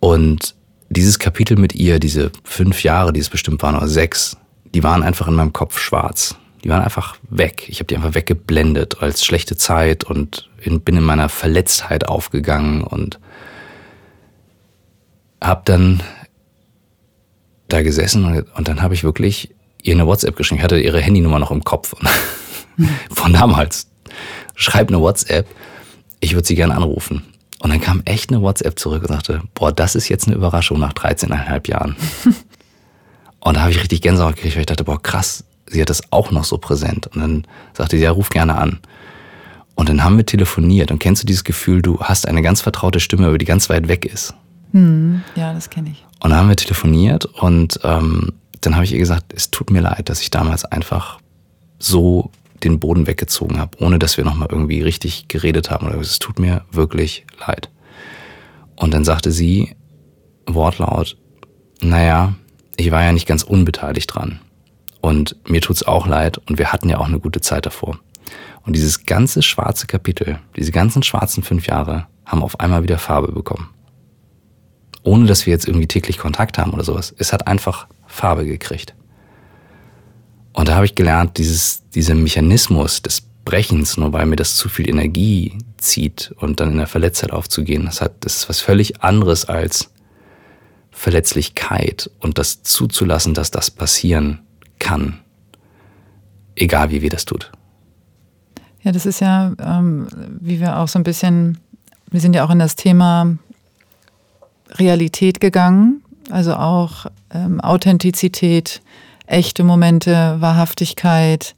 Und 0.00 0.56
dieses 0.88 1.18
Kapitel 1.18 1.56
mit 1.56 1.74
ihr, 1.74 1.98
diese 1.98 2.30
fünf 2.44 2.82
Jahre, 2.82 3.12
die 3.12 3.20
es 3.20 3.30
bestimmt 3.30 3.62
waren, 3.62 3.76
oder 3.76 3.88
sechs, 3.88 4.36
die 4.74 4.82
waren 4.82 5.02
einfach 5.02 5.28
in 5.28 5.34
meinem 5.34 5.52
Kopf 5.52 5.78
schwarz. 5.78 6.36
Die 6.66 6.70
waren 6.70 6.82
einfach 6.82 7.16
weg. 7.30 7.66
Ich 7.68 7.78
habe 7.78 7.84
die 7.84 7.94
einfach 7.94 8.14
weggeblendet 8.16 9.00
als 9.00 9.24
schlechte 9.24 9.56
Zeit 9.56 10.02
und 10.02 10.50
bin 10.64 10.96
in 10.96 11.04
meiner 11.04 11.28
Verletztheit 11.28 12.08
aufgegangen 12.08 12.82
und 12.82 13.20
habe 15.40 15.62
dann 15.64 16.02
da 17.68 17.82
gesessen 17.82 18.24
und, 18.24 18.52
und 18.56 18.66
dann 18.66 18.82
habe 18.82 18.94
ich 18.94 19.04
wirklich 19.04 19.54
ihr 19.80 19.94
eine 19.94 20.08
WhatsApp 20.08 20.34
geschrieben. 20.34 20.58
Ich 20.58 20.64
hatte 20.64 20.80
ihre 20.80 21.00
Handynummer 21.00 21.38
noch 21.38 21.52
im 21.52 21.62
Kopf 21.62 21.94
von 23.12 23.32
damals. 23.32 23.88
Schreib 24.56 24.88
eine 24.88 25.00
WhatsApp, 25.00 25.46
ich 26.18 26.34
würde 26.34 26.48
sie 26.48 26.56
gerne 26.56 26.74
anrufen. 26.74 27.22
Und 27.60 27.70
dann 27.70 27.80
kam 27.80 28.02
echt 28.06 28.32
eine 28.32 28.42
WhatsApp 28.42 28.76
zurück 28.76 29.02
und 29.02 29.14
sagte, 29.14 29.40
boah, 29.54 29.70
das 29.70 29.94
ist 29.94 30.08
jetzt 30.08 30.26
eine 30.26 30.34
Überraschung 30.34 30.80
nach 30.80 30.94
13,5 30.94 31.70
Jahren. 31.70 31.94
und 33.38 33.54
da 33.54 33.60
habe 33.60 33.70
ich 33.70 33.80
richtig 33.80 34.02
Gänsehaut 34.02 34.34
gekriegt, 34.34 34.56
weil 34.56 34.62
ich 34.62 34.66
dachte, 34.66 34.82
boah, 34.82 35.00
krass, 35.00 35.44
sie 35.68 35.80
hat 35.80 35.90
das 35.90 36.12
auch 36.12 36.30
noch 36.30 36.44
so 36.44 36.58
präsent. 36.58 37.08
Und 37.08 37.20
dann 37.20 37.46
sagte 37.74 37.96
sie, 37.96 38.02
ja, 38.02 38.10
ruf 38.10 38.30
gerne 38.30 38.56
an. 38.56 38.80
Und 39.74 39.88
dann 39.88 40.02
haben 40.02 40.16
wir 40.16 40.26
telefoniert. 40.26 40.90
Und 40.90 40.98
kennst 40.98 41.22
du 41.22 41.26
dieses 41.26 41.44
Gefühl, 41.44 41.82
du 41.82 42.00
hast 42.00 42.26
eine 42.26 42.42
ganz 42.42 42.62
vertraute 42.62 43.00
Stimme, 43.00 43.26
aber 43.26 43.38
die 43.38 43.44
ganz 43.44 43.68
weit 43.68 43.88
weg 43.88 44.04
ist? 44.04 44.34
Hm, 44.72 45.22
ja, 45.36 45.52
das 45.52 45.70
kenne 45.70 45.90
ich. 45.90 46.04
Und 46.20 46.30
dann 46.30 46.38
haben 46.38 46.48
wir 46.48 46.56
telefoniert 46.56 47.26
und 47.26 47.78
ähm, 47.84 48.32
dann 48.62 48.74
habe 48.74 48.84
ich 48.84 48.92
ihr 48.92 48.98
gesagt, 48.98 49.32
es 49.34 49.50
tut 49.50 49.70
mir 49.70 49.80
leid, 49.80 50.08
dass 50.08 50.20
ich 50.20 50.30
damals 50.30 50.64
einfach 50.64 51.18
so 51.78 52.30
den 52.64 52.80
Boden 52.80 53.06
weggezogen 53.06 53.58
habe, 53.58 53.76
ohne 53.80 53.98
dass 53.98 54.16
wir 54.16 54.24
nochmal 54.24 54.48
irgendwie 54.50 54.80
richtig 54.80 55.28
geredet 55.28 55.70
haben. 55.70 55.86
Es 56.00 56.18
tut 56.18 56.38
mir 56.38 56.64
wirklich 56.72 57.26
leid. 57.46 57.70
Und 58.76 58.94
dann 58.94 59.04
sagte 59.04 59.30
sie 59.30 59.76
wortlaut, 60.46 61.16
naja, 61.80 62.34
ich 62.76 62.90
war 62.90 63.02
ja 63.02 63.12
nicht 63.12 63.26
ganz 63.26 63.42
unbeteiligt 63.42 64.14
dran. 64.14 64.40
Und 65.06 65.36
mir 65.48 65.60
tut's 65.60 65.84
auch 65.84 66.08
leid 66.08 66.38
und 66.48 66.58
wir 66.58 66.72
hatten 66.72 66.88
ja 66.88 66.98
auch 66.98 67.06
eine 67.06 67.20
gute 67.20 67.40
Zeit 67.40 67.64
davor. 67.64 68.00
Und 68.64 68.74
dieses 68.74 69.06
ganze 69.06 69.40
schwarze 69.40 69.86
Kapitel, 69.86 70.40
diese 70.56 70.72
ganzen 70.72 71.04
schwarzen 71.04 71.44
fünf 71.44 71.68
Jahre, 71.68 72.08
haben 72.24 72.42
auf 72.42 72.58
einmal 72.58 72.82
wieder 72.82 72.98
Farbe 72.98 73.30
bekommen. 73.30 73.68
Ohne 75.04 75.26
dass 75.26 75.46
wir 75.46 75.52
jetzt 75.52 75.68
irgendwie 75.68 75.86
täglich 75.86 76.18
Kontakt 76.18 76.58
haben 76.58 76.72
oder 76.72 76.82
sowas. 76.82 77.14
Es 77.18 77.32
hat 77.32 77.46
einfach 77.46 77.86
Farbe 78.08 78.46
gekriegt. 78.46 78.96
Und 80.52 80.66
da 80.66 80.74
habe 80.74 80.86
ich 80.86 80.96
gelernt, 80.96 81.38
dieses, 81.38 81.88
dieser 81.90 82.16
Mechanismus 82.16 83.00
des 83.00 83.22
Brechens, 83.44 83.96
nur 83.96 84.12
weil 84.12 84.26
mir 84.26 84.34
das 84.34 84.56
zu 84.56 84.68
viel 84.68 84.90
Energie 84.90 85.56
zieht 85.76 86.34
und 86.38 86.58
dann 86.58 86.72
in 86.72 86.78
der 86.78 86.88
Verletztheit 86.88 87.30
aufzugehen, 87.30 87.84
das, 87.84 88.00
hat, 88.00 88.24
das 88.24 88.38
ist 88.38 88.48
was 88.48 88.58
völlig 88.58 89.04
anderes 89.04 89.44
als 89.44 89.92
Verletzlichkeit 90.90 92.10
und 92.18 92.38
das 92.38 92.64
zuzulassen, 92.64 93.34
dass 93.34 93.52
das 93.52 93.70
passieren 93.70 94.40
kann. 94.78 95.18
Egal 96.54 96.90
wie 96.90 97.02
wir 97.02 97.10
das 97.10 97.24
tut. 97.24 97.52
Ja, 98.82 98.92
das 98.92 99.04
ist 99.04 99.20
ja, 99.20 99.52
ähm, 99.60 100.06
wie 100.40 100.60
wir 100.60 100.78
auch 100.78 100.88
so 100.88 100.98
ein 100.98 101.02
bisschen, 101.02 101.58
wir 102.10 102.20
sind 102.20 102.34
ja 102.34 102.44
auch 102.44 102.50
in 102.50 102.58
das 102.58 102.76
Thema 102.76 103.36
Realität 104.70 105.40
gegangen, 105.40 106.02
also 106.30 106.54
auch 106.54 107.06
ähm, 107.32 107.60
Authentizität, 107.60 108.80
echte 109.26 109.64
Momente, 109.64 110.36
Wahrhaftigkeit. 110.38 111.54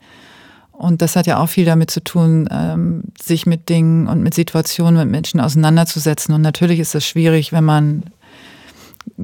Und 0.72 1.02
das 1.02 1.16
hat 1.16 1.26
ja 1.26 1.38
auch 1.38 1.48
viel 1.48 1.64
damit 1.64 1.90
zu 1.90 2.02
tun, 2.02 2.48
ähm, 2.50 3.02
sich 3.20 3.46
mit 3.46 3.68
Dingen 3.68 4.06
und 4.06 4.22
mit 4.22 4.34
Situationen, 4.34 4.96
mit 4.96 5.10
Menschen 5.10 5.40
auseinanderzusetzen. 5.40 6.34
Und 6.34 6.40
natürlich 6.40 6.80
ist 6.80 6.94
das 6.94 7.04
schwierig, 7.04 7.52
wenn 7.52 7.64
man 7.64 8.04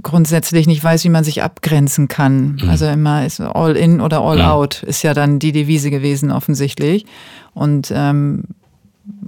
grundsätzlich 0.02 0.66
nicht 0.66 0.82
weiß, 0.82 1.04
wie 1.04 1.08
man 1.08 1.24
sich 1.24 1.42
abgrenzen 1.42 2.08
kann. 2.08 2.56
Mhm. 2.62 2.68
Also 2.68 2.86
immer 2.86 3.24
ist 3.26 3.40
all 3.40 3.76
in 3.76 4.00
oder 4.00 4.20
all 4.20 4.38
ja. 4.38 4.52
out 4.52 4.82
ist 4.82 5.02
ja 5.02 5.14
dann 5.14 5.38
die 5.38 5.52
Devise 5.52 5.90
gewesen 5.90 6.30
offensichtlich. 6.30 7.06
Und 7.52 7.92
ähm, 7.94 8.44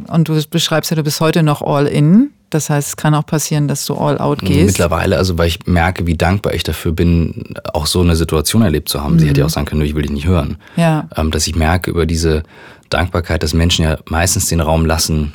und 0.09 0.29
du 0.29 0.41
beschreibst 0.49 0.91
ja, 0.91 0.95
du 0.97 1.03
bist 1.03 1.21
heute 1.21 1.43
noch 1.43 1.63
all 1.63 1.87
in. 1.87 2.31
Das 2.51 2.71
heißt, 2.71 2.89
es 2.89 2.97
kann 2.97 3.15
auch 3.15 3.27
passieren, 3.27 3.67
dass 3.67 3.85
du 3.87 3.95
all 3.95 4.19
out 4.19 4.39
gehst. 4.39 4.67
Mittlerweile, 4.67 5.19
also 5.19 5.37
weil 5.37 5.49
ich 5.49 5.67
merke, 5.67 6.07
wie 6.07 6.17
dankbar 6.17 6.55
ich 6.55 6.63
dafür 6.63 6.93
bin, 6.93 7.55
auch 7.73 7.87
so 7.87 8.01
eine 8.01 8.15
Situation 8.15 8.63
erlebt 8.63 8.89
zu 8.89 9.03
haben. 9.03 9.15
Mhm. 9.15 9.19
Sie 9.19 9.29
hätte 9.29 9.41
ja 9.41 9.47
auch 9.47 9.51
sagen 9.51 9.67
können, 9.67 9.83
ich 9.83 9.95
will 9.95 10.03
dich 10.03 10.13
nicht 10.13 10.27
hören. 10.27 10.57
Ja. 10.77 11.09
Ähm, 11.17 11.31
dass 11.31 11.47
ich 11.47 11.57
merke 11.57 11.91
über 11.91 12.07
diese 12.07 12.45
Dankbarkeit, 12.89 13.43
dass 13.43 13.53
Menschen 13.53 13.85
ja 13.85 13.99
meistens 14.09 14.47
den 14.47 14.61
Raum 14.61 14.87
lassen, 14.87 15.33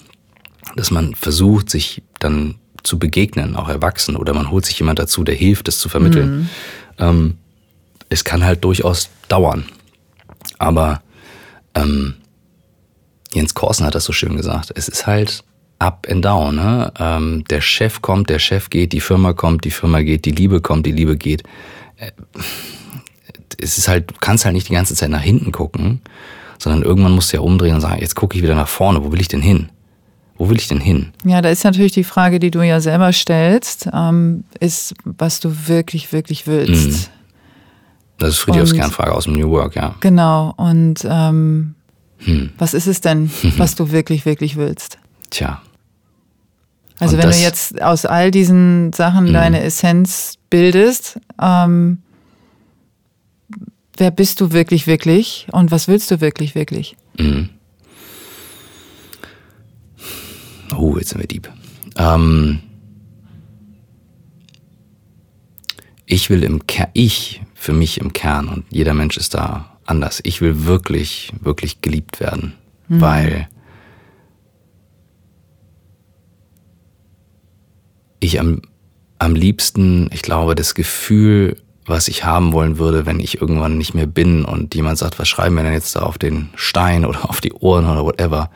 dass 0.76 0.90
man 0.90 1.14
versucht, 1.16 1.70
sich 1.70 2.02
dann 2.20 2.56
zu 2.84 3.00
begegnen, 3.00 3.56
auch 3.56 3.70
erwachsen, 3.70 4.16
oder 4.16 4.34
man 4.34 4.50
holt 4.50 4.66
sich 4.66 4.80
jemand 4.80 5.00
dazu, 5.00 5.24
der 5.24 5.36
hilft, 5.36 5.68
es 5.68 5.80
zu 5.80 5.90
vermitteln. 5.90 6.32
Mhm. 6.32 6.50
Ähm, 6.98 7.38
es 8.10 8.24
kann 8.24 8.44
halt 8.44 8.64
durchaus 8.64 9.10
dauern. 9.28 9.66
Aber 10.58 11.02
ähm, 11.76 12.16
Jens 13.34 13.54
Korsen 13.54 13.86
hat 13.86 13.96
das 13.96 14.06
so 14.06 14.14
schön 14.14 14.36
gesagt. 14.36 14.72
Es 14.76 14.88
ist 14.88 15.08
halt 15.08 15.44
up 15.80 16.08
and 16.10 16.24
down. 16.24 16.56
Ne? 16.56 16.92
Ähm, 17.00 17.44
der 17.50 17.62
Chef 17.62 18.02
kommt, 18.02 18.30
der 18.30 18.40
Chef 18.40 18.70
geht, 18.70 18.94
die 18.94 19.02
Firma 19.02 19.34
kommt, 19.34 19.64
die 19.66 19.72
Firma 19.72 20.02
geht, 20.02 20.26
die 20.26 20.32
Liebe 20.32 20.62
kommt, 20.62 20.86
die 20.86 20.92
Liebe 20.92 21.18
geht. 21.18 21.44
Äh, 21.98 22.12
es 23.60 23.78
ist 23.78 23.88
halt, 23.88 24.12
du 24.12 24.16
kannst 24.20 24.46
halt 24.46 24.56
nicht 24.56 24.70
die 24.70 24.74
ganze 24.74 24.96
Zeit 24.96 25.10
nach 25.10 25.22
hinten 25.22 25.52
gucken, 25.52 26.02
sondern 26.58 26.84
irgendwann 26.84 27.14
musst 27.14 27.32
du 27.32 27.38
ja 27.38 27.42
umdrehen 27.42 27.76
und 27.76 27.82
sagen, 27.82 28.02
jetzt 28.02 28.16
gucke 28.16 28.38
ich 28.38 28.44
wieder 28.44 28.56
nach 28.56 28.68
vorne, 28.68 29.04
wo 29.04 29.12
will 29.12 29.22
ich 29.22 29.28
denn 29.28 29.42
hin? 29.42 29.70
Wo 30.42 30.50
will 30.50 30.58
ich 30.58 30.68
denn 30.68 30.80
hin? 30.80 31.12
Ja, 31.24 31.40
da 31.44 31.50
ist 31.50 31.64
natürlich 31.64 31.92
die 31.92 32.04
Frage, 32.04 32.40
die 32.40 32.50
du 32.50 32.64
ja 32.64 32.82
selber 32.82 33.14
stellst, 33.14 33.88
ähm, 33.94 34.44
ist, 34.60 34.96
was 35.04 35.40
du 35.40 35.68
wirklich, 35.68 36.12
wirklich 36.14 36.48
willst. 36.48 36.88
Mhm. 36.88 37.06
Das 38.18 38.30
ist 38.30 38.38
Friedrichs 38.40 38.74
Kernfrage 38.74 39.14
aus 39.14 39.26
dem 39.26 39.34
New 39.34 39.52
Work, 39.52 39.76
ja. 39.76 39.94
Genau. 40.00 40.56
Und 40.58 41.06
ähm, 41.08 41.76
hm. 42.18 42.50
was 42.58 42.74
ist 42.74 42.88
es 42.88 43.02
denn, 43.02 43.30
was 43.58 43.76
du 43.76 43.92
wirklich, 43.92 44.26
wirklich 44.26 44.56
willst? 44.56 44.98
Tja. 45.30 45.62
Also 46.98 47.18
Und 47.18 47.22
wenn 47.22 47.30
du 47.30 47.38
jetzt 47.38 47.80
aus 47.80 48.08
all 48.08 48.32
diesen 48.32 48.94
Sachen 48.94 49.26
mhm. 49.26 49.34
deine 49.34 49.62
Essenz 49.62 50.40
bildest, 50.50 51.20
ähm, 51.40 52.00
wer 53.96 54.10
bist 54.10 54.42
du 54.42 54.52
wirklich, 54.54 54.88
wirklich 54.88 55.46
und 55.52 55.70
was 55.70 55.88
willst 55.88 56.10
du 56.10 56.20
wirklich, 56.20 56.56
wirklich? 56.56 56.98
Mhm. 57.20 57.50
Oh, 60.76 60.98
jetzt 60.98 61.10
sind 61.10 61.22
wir 61.22 61.28
deep. 61.28 61.50
Ähm, 61.98 62.60
ich 66.06 66.30
will 66.30 66.44
im 66.44 66.66
Kern, 66.68 66.90
ich 66.94 67.42
für 67.54 67.74
mich 67.74 68.00
im 68.00 68.14
Kern 68.14 68.48
und 68.48 68.66
jeder 68.70 68.94
Mensch 68.94 69.18
ist 69.18 69.34
da 69.34 69.78
anders. 69.86 70.20
Ich 70.24 70.42
will 70.42 70.66
wirklich, 70.66 71.32
wirklich 71.42 71.82
geliebt 71.82 72.20
werden, 72.20 72.54
mhm. 72.88 73.02
weil 73.02 73.48
ich 78.20 78.40
am, 78.40 78.62
am 79.20 79.36
liebsten, 79.36 80.10
ich 80.14 80.22
glaube, 80.22 80.56
das 80.56 80.76
Gefühl, 80.76 81.58
was 81.86 82.08
ich 82.08 82.24
haben 82.24 82.54
wollen 82.54 82.78
würde, 82.78 83.06
wenn 83.06 83.20
ich 83.20 83.42
irgendwann 83.42 83.78
nicht 83.78 83.94
mehr 83.94 84.06
bin 84.06 84.46
und 84.46 84.76
jemand 84.76 84.98
sagt, 84.98 85.20
was 85.20 85.28
schreiben 85.28 85.56
wir 85.56 85.64
denn 85.64 85.74
jetzt 85.74 85.96
da 85.96 86.02
auf 86.02 86.18
den 86.18 86.50
Stein 86.56 87.06
oder 87.06 87.30
auf 87.30 87.42
die 87.42 87.54
Ohren 87.54 87.88
oder 87.88 88.06
whatever, 88.06 88.50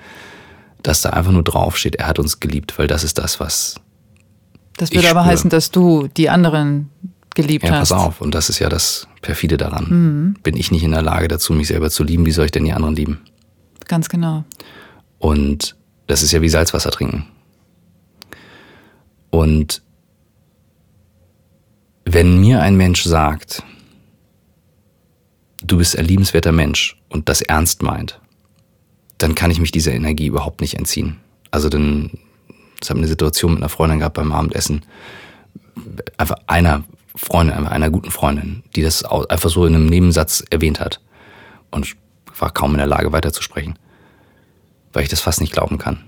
dass 0.88 1.02
da 1.02 1.12
einfach 1.12 1.32
nur 1.32 1.44
draufsteht, 1.44 1.96
er 1.96 2.08
hat 2.08 2.20
uns 2.20 2.40
geliebt, 2.40 2.78
weil 2.78 2.88
das 2.88 3.04
ist 3.04 3.18
das, 3.18 3.40
was. 3.40 3.76
Das 4.78 4.92
würde 4.92 5.10
aber 5.10 5.22
spüre. 5.22 5.32
heißen, 5.32 5.50
dass 5.50 5.72
du 5.72 6.08
die 6.08 6.30
anderen 6.30 6.90
geliebt 7.34 7.66
ja, 7.66 7.72
hast. 7.72 7.92
Ja, 7.92 7.98
pass 7.98 8.06
auf, 8.06 8.22
und 8.22 8.36
das 8.36 8.50
ist 8.50 8.60
ja 8.60 8.70
das 8.70 9.08
Perfide 9.22 9.58
daran. 9.58 9.86
Mhm. 9.90 10.36
Bin 10.44 10.58
ich 10.58 10.72
nicht 10.72 10.84
in 10.84 10.92
der 10.92 11.02
Lage 11.02 11.28
dazu, 11.28 11.54
mich 11.54 11.68
selber 11.68 11.90
zu 11.90 12.04
lieben, 12.04 12.26
wie 12.26 12.32
soll 12.32 12.46
ich 12.46 12.52
denn 12.52 12.66
die 12.66 12.74
anderen 12.74 12.96
lieben? 12.96 13.22
Ganz 13.88 14.10
genau. 14.10 14.44
Und 15.20 15.76
das 16.08 16.24
ist 16.24 16.32
ja 16.32 16.42
wie 16.42 16.50
Salzwasser 16.50 16.92
trinken. 16.92 17.26
Und 19.30 19.82
wenn 22.06 22.40
mir 22.40 22.62
ein 22.62 22.78
Mensch 22.78 23.04
sagt, 23.04 23.64
du 25.64 25.78
bist 25.78 25.98
ein 25.98 26.06
liebenswerter 26.06 26.52
Mensch 26.52 27.02
und 27.10 27.28
das 27.28 27.42
ernst 27.42 27.82
meint, 27.82 28.20
dann 29.18 29.36
kann 29.36 29.52
ich 29.52 29.60
mich 29.60 29.72
dieser 29.72 29.94
Energie 29.94 30.28
überhaupt 30.28 30.62
nicht 30.62 30.76
entziehen. 30.76 31.18
Also 31.52 31.70
dann, 31.70 32.12
ich 32.82 32.90
habe 32.90 33.00
eine 33.00 33.08
Situation 33.08 33.54
mit 33.54 33.62
einer 33.62 33.70
Freundin 33.70 34.00
gehabt 34.00 34.16
beim 34.16 34.32
Abendessen, 34.32 34.84
einfach 36.18 36.38
einer 36.48 36.84
Freundin, 37.16 37.56
einfach 37.56 37.72
einer 37.72 37.90
guten 37.90 38.12
Freundin, 38.12 38.64
die 38.76 38.82
das 38.82 39.06
einfach 39.06 39.50
so 39.50 39.66
in 39.66 39.76
einem 39.76 39.86
Nebensatz 39.86 40.44
erwähnt 40.50 40.80
hat. 40.80 41.00
Und 41.72 41.86
ich 41.86 41.96
war 42.38 42.52
kaum 42.52 42.72
in 42.72 42.78
der 42.78 42.88
Lage 42.88 43.12
weiterzusprechen, 43.12 43.80
weil 44.92 45.04
ich 45.04 45.10
das 45.10 45.22
fast 45.22 45.42
nicht 45.42 45.54
glauben 45.54 45.78
kann. 45.78 46.04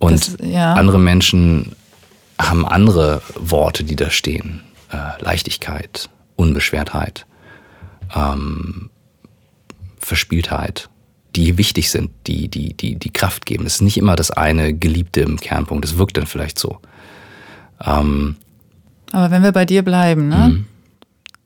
Und 0.00 0.12
das, 0.12 0.36
ja. 0.40 0.74
andere 0.74 0.98
Menschen 0.98 1.76
haben 2.40 2.66
andere 2.66 3.22
Worte, 3.36 3.84
die 3.84 3.94
da 3.94 4.10
stehen. 4.10 4.62
Äh, 4.90 5.22
Leichtigkeit, 5.22 6.10
Unbeschwertheit, 6.34 7.26
ähm, 8.14 8.90
Verspieltheit, 9.98 10.90
die 11.36 11.58
wichtig 11.58 11.90
sind, 11.90 12.10
die, 12.26 12.48
die, 12.48 12.74
die, 12.74 12.96
die 12.96 13.10
Kraft 13.10 13.46
geben. 13.46 13.66
Es 13.66 13.76
ist 13.76 13.82
nicht 13.82 13.96
immer 13.96 14.16
das 14.16 14.30
eine 14.30 14.74
Geliebte 14.74 15.20
im 15.20 15.38
Kernpunkt. 15.38 15.84
Es 15.84 15.96
wirkt 15.96 16.16
dann 16.16 16.26
vielleicht 16.26 16.58
so. 16.58 16.78
Ähm, 17.84 18.36
Aber 19.12 19.30
wenn 19.30 19.42
wir 19.42 19.52
bei 19.52 19.64
dir 19.64 19.82
bleiben, 19.82 20.28
ne? 20.28 20.48
Mhm. 20.48 20.66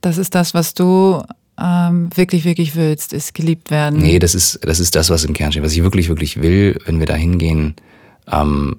Das 0.01 0.19
ist 0.19 0.35
das, 0.35 0.55
was 0.55 0.75
du 0.75 1.23
ähm, 1.59 2.11
wirklich, 2.15 2.45
wirklich 2.45 2.77
willst, 2.77 3.13
ist 3.13 3.35
geliebt 3.35 3.71
werden. 3.71 3.99
Nee, 4.01 4.19
das 4.19 4.35
ist, 4.35 4.61
das 4.63 4.79
ist 4.79 4.95
das, 4.95 5.11
was 5.11 5.25
im 5.25 5.33
Kern 5.33 5.53
steht. 5.53 5.63
Was 5.63 5.73
ich 5.73 5.83
wirklich, 5.83 6.09
wirklich 6.09 6.41
will, 6.43 6.79
wenn 6.85 7.01
wir 7.01 7.07
da 7.07 7.15
hingehen, 7.15 7.75
ähm, 8.31 8.77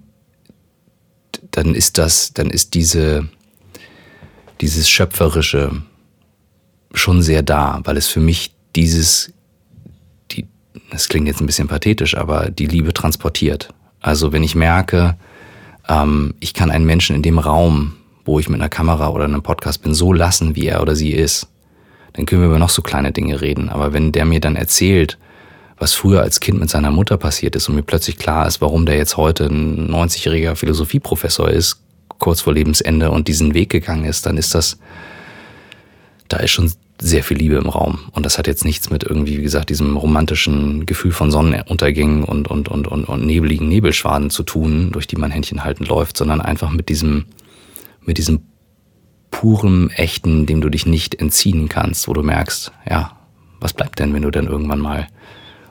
dann 1.52 1.74
ist 1.74 1.98
das, 1.98 2.34
dann 2.34 2.50
ist 2.50 2.76
diese, 2.76 3.28
dieses 4.62 4.90
Schöpferische 4.90 5.82
schon 6.94 7.22
sehr 7.22 7.44
da, 7.44 7.82
weil 7.84 7.98
es 7.98 8.08
für 8.08 8.20
mich 8.20 8.56
dieses, 8.76 9.34
die, 9.36 9.37
das 10.92 11.10
klingt 11.10 11.28
jetzt 11.28 11.42
ein 11.42 11.46
bisschen 11.46 11.68
pathetisch, 11.68 12.16
aber 12.16 12.50
die 12.50 12.66
Liebe 12.66 12.94
transportiert. 12.94 13.70
Also 14.02 14.32
wenn 14.32 14.44
ich 14.44 14.56
merke, 14.56 15.16
ähm, 15.88 16.34
ich 16.40 16.54
kann 16.54 16.72
einen 16.72 16.86
Menschen 16.86 17.16
in 17.16 17.22
dem 17.22 17.40
Raum, 17.40 17.94
wo 18.26 18.40
ich 18.40 18.50
mit 18.50 18.60
einer 18.60 18.70
Kamera 18.70 19.10
oder 19.10 19.26
einem 19.26 19.44
Podcast 19.44 19.84
bin, 19.84 19.94
so 19.94 20.14
lassen, 20.14 20.56
wie 20.56 20.68
er 20.68 20.82
oder 20.82 20.96
sie 20.96 21.12
ist, 21.12 21.48
dann 22.14 22.26
können 22.26 22.42
wir 22.42 22.50
über 22.50 22.60
noch 22.60 22.70
so 22.70 22.82
kleine 22.82 23.12
Dinge 23.12 23.42
reden. 23.42 23.70
Aber 23.70 23.94
wenn 23.94 24.12
der 24.12 24.26
mir 24.26 24.40
dann 24.40 24.56
erzählt, 24.56 25.18
was 25.78 25.94
früher 25.94 26.22
als 26.22 26.40
Kind 26.40 26.60
mit 26.60 26.70
seiner 26.70 26.92
Mutter 26.92 27.18
passiert 27.18 27.56
ist 27.56 27.70
und 27.70 27.76
mir 27.76 27.84
plötzlich 27.84 28.18
klar 28.18 28.48
ist, 28.48 28.62
warum 28.62 28.86
der 28.86 28.98
jetzt 28.98 29.18
heute 29.18 29.46
ein 29.46 29.92
90-jähriger 29.92 30.56
Philosophieprofessor 30.56 31.50
ist, 31.50 31.82
kurz 32.18 32.42
vor 32.42 32.54
Lebensende 32.54 33.12
und 33.12 33.28
diesen 33.28 33.54
Weg 33.54 33.70
gegangen 33.70 34.06
ist, 34.06 34.26
dann 34.26 34.38
ist 34.38 34.56
das, 34.56 34.80
da 36.30 36.38
ist 36.38 36.52
schon 36.52 36.72
sehr 37.00 37.24
viel 37.24 37.38
Liebe 37.38 37.56
im 37.56 37.70
Raum. 37.70 38.00
Und 38.12 38.26
das 38.26 38.38
hat 38.38 38.48
jetzt 38.48 38.66
nichts 38.66 38.90
mit 38.90 39.04
irgendwie, 39.04 39.38
wie 39.38 39.44
gesagt, 39.44 39.70
diesem 39.70 39.98
romantischen 39.98 40.86
Gefühl 40.86 41.12
von 41.12 41.32
Sonnenuntergängen 41.32 42.24
und, 42.24 42.48
und, 42.48 42.70
und, 42.70 42.88
und, 42.88 43.06
und 43.06 43.26
nebeligen 43.26 43.70
Nebelschwaden 43.70 44.30
zu 44.30 44.44
tun, 44.44 44.92
durch 44.92 45.08
die 45.08 45.16
man 45.16 45.32
Händchen 45.32 45.64
halten 45.64 45.86
läuft, 45.86 46.18
sondern 46.18 46.42
einfach 46.42 46.72
mit 46.72 46.90
diesem, 46.90 47.26
mit 48.02 48.18
diesem 48.18 48.42
purem 49.30 49.90
Echten, 49.92 50.46
dem 50.46 50.62
du 50.62 50.70
dich 50.70 50.86
nicht 50.86 51.16
entziehen 51.16 51.70
kannst, 51.70 52.08
wo 52.08 52.14
du 52.14 52.24
merkst, 52.24 52.72
ja, 52.90 53.12
was 53.60 53.74
bleibt 53.74 54.00
denn, 54.00 54.14
wenn 54.14 54.24
du 54.24 54.32
dann 54.32 54.48
irgendwann 54.48 54.80
mal 54.80 55.08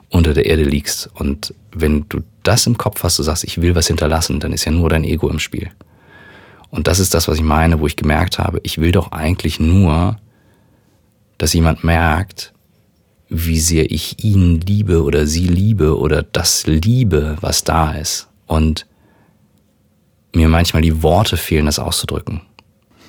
unter 0.09 0.33
der 0.33 0.45
Erde 0.45 0.63
liegst. 0.63 1.09
Und 1.13 1.53
wenn 1.71 2.07
du 2.07 2.21
das 2.43 2.65
im 2.67 2.77
Kopf 2.77 3.03
hast, 3.03 3.19
du 3.19 3.23
sagst, 3.23 3.43
ich 3.43 3.61
will 3.61 3.75
was 3.75 3.87
hinterlassen, 3.87 4.39
dann 4.39 4.53
ist 4.53 4.65
ja 4.65 4.71
nur 4.71 4.89
dein 4.89 5.03
Ego 5.03 5.29
im 5.29 5.39
Spiel. 5.39 5.69
Und 6.69 6.87
das 6.87 6.99
ist 6.99 7.13
das, 7.13 7.27
was 7.27 7.37
ich 7.37 7.43
meine, 7.43 7.79
wo 7.79 7.87
ich 7.87 7.95
gemerkt 7.95 8.39
habe, 8.39 8.59
ich 8.63 8.77
will 8.77 8.91
doch 8.91 9.11
eigentlich 9.11 9.59
nur, 9.59 10.17
dass 11.37 11.53
jemand 11.53 11.83
merkt, 11.83 12.53
wie 13.29 13.59
sehr 13.59 13.91
ich 13.91 14.23
ihn 14.23 14.61
liebe 14.61 15.03
oder 15.03 15.27
sie 15.27 15.47
liebe 15.47 15.97
oder 15.97 16.23
das 16.23 16.65
liebe, 16.65 17.37
was 17.41 17.63
da 17.63 17.91
ist. 17.91 18.27
Und 18.45 18.85
mir 20.33 20.47
manchmal 20.47 20.81
die 20.81 21.03
Worte 21.03 21.35
fehlen, 21.35 21.65
das 21.65 21.79
auszudrücken, 21.79 22.41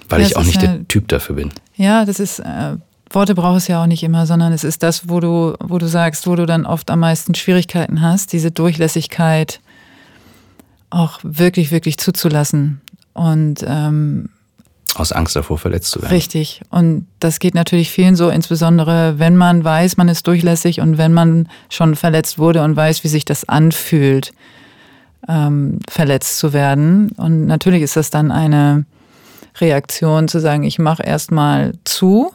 weil 0.09 0.21
ja, 0.21 0.27
ich 0.27 0.37
auch 0.37 0.45
nicht 0.45 0.63
ja, 0.63 0.69
der 0.69 0.89
Typ 0.89 1.09
dafür 1.09 1.37
bin. 1.37 1.53
Ja, 1.77 2.05
das 2.05 2.19
ist 2.21 2.41
äh, 2.41 2.77
Worte 3.11 3.35
braucht 3.35 3.59
es 3.59 3.69
ja 3.69 3.83
auch 3.83 3.87
nicht 3.87 4.03
immer, 4.03 4.27
sondern 4.27 4.53
es 4.53 4.65
ist 4.65 4.83
das, 4.83 5.09
wo 5.09 5.21
du, 5.21 5.55
wo 5.61 5.79
du 5.79 5.87
sagst, 5.87 6.27
wo 6.27 6.37
du 6.37 6.47
dann 6.47 6.67
oft 6.67 6.91
am 6.91 7.01
meisten 7.01 7.35
Schwierigkeiten 7.35 8.03
hast, 8.03 8.33
diese 8.33 8.51
Durchlässigkeit 8.51 9.61
auch 10.91 11.21
wirklich, 11.23 11.71
wirklich 11.71 11.99
zuzulassen. 11.99 12.81
Und 13.15 13.65
ähm, 13.67 14.31
aus 14.95 15.13
Angst 15.13 15.37
davor 15.37 15.59
verletzt 15.59 15.91
zu 15.91 16.03
werden. 16.03 16.13
Richtig. 16.13 16.63
Und 16.71 17.07
das 17.21 17.39
geht 17.39 17.55
natürlich 17.55 17.91
vielen 17.91 18.17
so, 18.17 18.31
insbesondere 18.31 19.19
wenn 19.19 19.37
man 19.37 19.63
weiß, 19.63 19.97
man 19.97 20.09
ist 20.09 20.27
durchlässig 20.27 20.81
und 20.81 20.99
wenn 20.99 21.13
man 21.13 21.49
schon 21.69 21.95
verletzt 21.95 22.39
wurde 22.39 22.63
und 22.63 22.75
weiß, 22.75 23.05
wie 23.05 23.09
sich 23.09 23.25
das 23.25 23.49
anfühlt, 23.49 24.33
ähm, 25.29 25.79
verletzt 25.89 26.39
zu 26.39 26.53
werden. 26.53 27.11
Und 27.17 27.47
natürlich 27.47 27.83
ist 27.83 27.97
das 27.97 28.11
dann 28.11 28.33
eine 28.33 28.87
Reaktion 29.61 30.29
zu 30.29 30.41
sagen, 30.41 30.63
ich 30.63 30.79
mache 30.79 31.03
erstmal 31.03 31.75
zu 31.85 32.33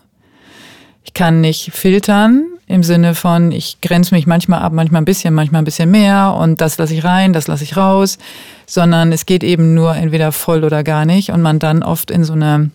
ich 1.03 1.13
kann 1.13 1.41
nicht 1.41 1.71
filtern 1.73 2.45
im 2.73 2.81
Sinne 2.81 3.13
von, 3.13 3.51
ich 3.51 3.81
grenze 3.81 4.15
mich 4.15 4.25
manchmal 4.25 4.61
ab, 4.61 4.73
manchmal 4.73 5.03
ein 5.03 5.05
bisschen, 5.05 5.35
manchmal 5.35 5.61
ein 5.61 5.65
bisschen 5.65 5.91
mehr 5.91 6.35
und 6.35 6.59
das 6.59 6.79
lasse 6.79 6.95
ich 6.95 7.03
rein, 7.03 7.31
das 7.31 7.45
lasse 7.45 7.63
ich 7.63 7.77
raus, 7.77 8.17
sondern 8.65 9.11
es 9.11 9.27
geht 9.27 9.43
eben 9.43 9.75
nur 9.75 9.95
entweder 9.95 10.31
voll 10.31 10.63
oder 10.63 10.83
gar 10.83 11.05
nicht 11.05 11.29
und 11.29 11.43
man 11.43 11.59
dann 11.59 11.83
oft 11.83 12.09
in 12.09 12.23
so 12.23 12.33
eine 12.33 12.71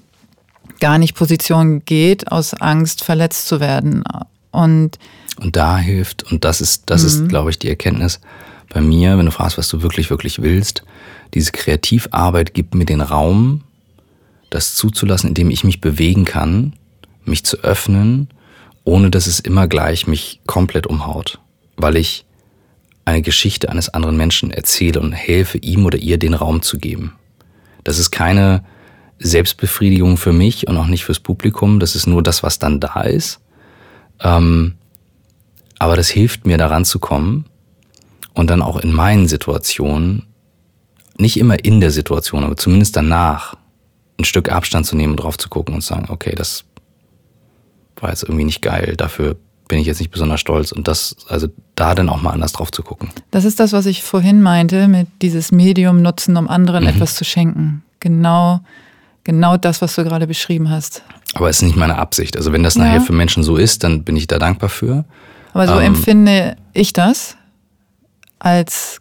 gar 0.78 0.98
nicht 0.98 1.16
Position 1.16 1.84
geht 1.84 2.30
aus 2.30 2.54
Angst 2.54 3.02
verletzt 3.02 3.48
zu 3.48 3.58
werden. 3.58 4.04
Und, 4.52 5.00
und 5.40 5.56
da 5.56 5.78
hilft, 5.78 6.30
und 6.30 6.44
das 6.44 6.60
ist, 6.60 6.84
das 6.86 7.02
ist, 7.02 7.22
mhm. 7.22 7.28
glaube 7.28 7.50
ich, 7.50 7.58
die 7.58 7.68
Erkenntnis 7.68 8.20
bei 8.68 8.80
mir, 8.80 9.18
wenn 9.18 9.26
du 9.26 9.32
fragst, 9.32 9.58
was 9.58 9.68
du 9.68 9.82
wirklich, 9.82 10.10
wirklich 10.10 10.40
willst, 10.40 10.84
diese 11.34 11.50
Kreativarbeit 11.50 12.54
gibt 12.54 12.76
mir 12.76 12.84
den 12.84 13.00
Raum, 13.00 13.64
das 14.48 14.76
zuzulassen, 14.76 15.30
indem 15.30 15.50
ich 15.50 15.64
mich 15.64 15.80
bewegen 15.80 16.24
kann, 16.24 16.74
mich 17.24 17.44
zu 17.44 17.56
öffnen, 17.64 18.28
ohne 18.84 19.10
dass 19.10 19.26
es 19.26 19.40
immer 19.40 19.66
gleich 19.66 20.06
mich 20.06 20.40
komplett 20.46 20.86
umhaut, 20.86 21.38
weil 21.76 21.96
ich 21.96 22.24
eine 23.04 23.22
Geschichte 23.22 23.70
eines 23.70 23.88
anderen 23.88 24.16
Menschen 24.16 24.50
erzähle 24.50 25.00
und 25.00 25.12
helfe 25.12 25.58
ihm 25.58 25.86
oder 25.86 25.98
ihr 25.98 26.18
den 26.18 26.34
Raum 26.34 26.62
zu 26.62 26.78
geben. 26.78 27.14
Das 27.84 27.98
ist 27.98 28.10
keine 28.10 28.64
Selbstbefriedigung 29.18 30.16
für 30.16 30.32
mich 30.32 30.68
und 30.68 30.76
auch 30.76 30.86
nicht 30.86 31.04
fürs 31.04 31.20
Publikum, 31.20 31.80
das 31.80 31.96
ist 31.96 32.06
nur 32.06 32.22
das, 32.22 32.42
was 32.42 32.58
dann 32.58 32.80
da 32.80 33.02
ist. 33.02 33.40
Ähm, 34.20 34.74
aber 35.78 35.96
das 35.96 36.08
hilft 36.08 36.46
mir 36.46 36.58
daran 36.58 36.84
zu 36.84 36.98
kommen 36.98 37.46
und 38.34 38.50
dann 38.50 38.62
auch 38.62 38.76
in 38.76 38.92
meinen 38.92 39.26
Situationen, 39.26 40.26
nicht 41.16 41.38
immer 41.38 41.64
in 41.64 41.80
der 41.80 41.90
Situation, 41.90 42.44
aber 42.44 42.56
zumindest 42.56 42.94
danach, 42.96 43.56
ein 44.20 44.24
Stück 44.24 44.50
Abstand 44.50 44.86
zu 44.86 44.96
nehmen 44.96 45.12
und 45.12 45.18
drauf 45.18 45.38
zu 45.38 45.48
gucken 45.48 45.74
und 45.74 45.80
zu 45.80 45.88
sagen, 45.88 46.06
okay, 46.10 46.34
das 46.34 46.64
war 48.02 48.10
jetzt 48.10 48.22
irgendwie 48.22 48.44
nicht 48.44 48.62
geil, 48.62 48.94
dafür 48.96 49.36
bin 49.68 49.78
ich 49.78 49.86
jetzt 49.86 49.98
nicht 50.00 50.10
besonders 50.10 50.40
stolz 50.40 50.72
und 50.72 50.88
das, 50.88 51.16
also 51.28 51.48
da 51.74 51.94
dann 51.94 52.08
auch 52.08 52.22
mal 52.22 52.30
anders 52.30 52.52
drauf 52.52 52.72
zu 52.72 52.82
gucken. 52.82 53.10
Das 53.30 53.44
ist 53.44 53.60
das, 53.60 53.72
was 53.72 53.86
ich 53.86 54.02
vorhin 54.02 54.42
meinte, 54.42 54.88
mit 54.88 55.08
dieses 55.20 55.52
Medium 55.52 56.02
nutzen, 56.02 56.36
um 56.36 56.48
anderen 56.48 56.84
mhm. 56.84 56.90
etwas 56.90 57.14
zu 57.14 57.24
schenken. 57.24 57.82
Genau, 58.00 58.60
genau 59.24 59.56
das, 59.56 59.82
was 59.82 59.94
du 59.94 60.04
gerade 60.04 60.26
beschrieben 60.26 60.70
hast. 60.70 61.02
Aber 61.34 61.50
es 61.50 61.58
ist 61.58 61.62
nicht 61.62 61.76
meine 61.76 61.98
Absicht. 61.98 62.36
Also 62.36 62.52
wenn 62.52 62.62
das 62.62 62.76
ja. 62.76 62.84
nachher 62.84 63.02
für 63.02 63.12
Menschen 63.12 63.42
so 63.42 63.56
ist, 63.56 63.84
dann 63.84 64.04
bin 64.04 64.16
ich 64.16 64.26
da 64.26 64.38
dankbar 64.38 64.70
für. 64.70 65.04
Aber 65.52 65.66
so 65.66 65.74
ähm, 65.74 65.94
empfinde 65.94 66.56
ich 66.72 66.92
das 66.92 67.36
als 68.38 69.00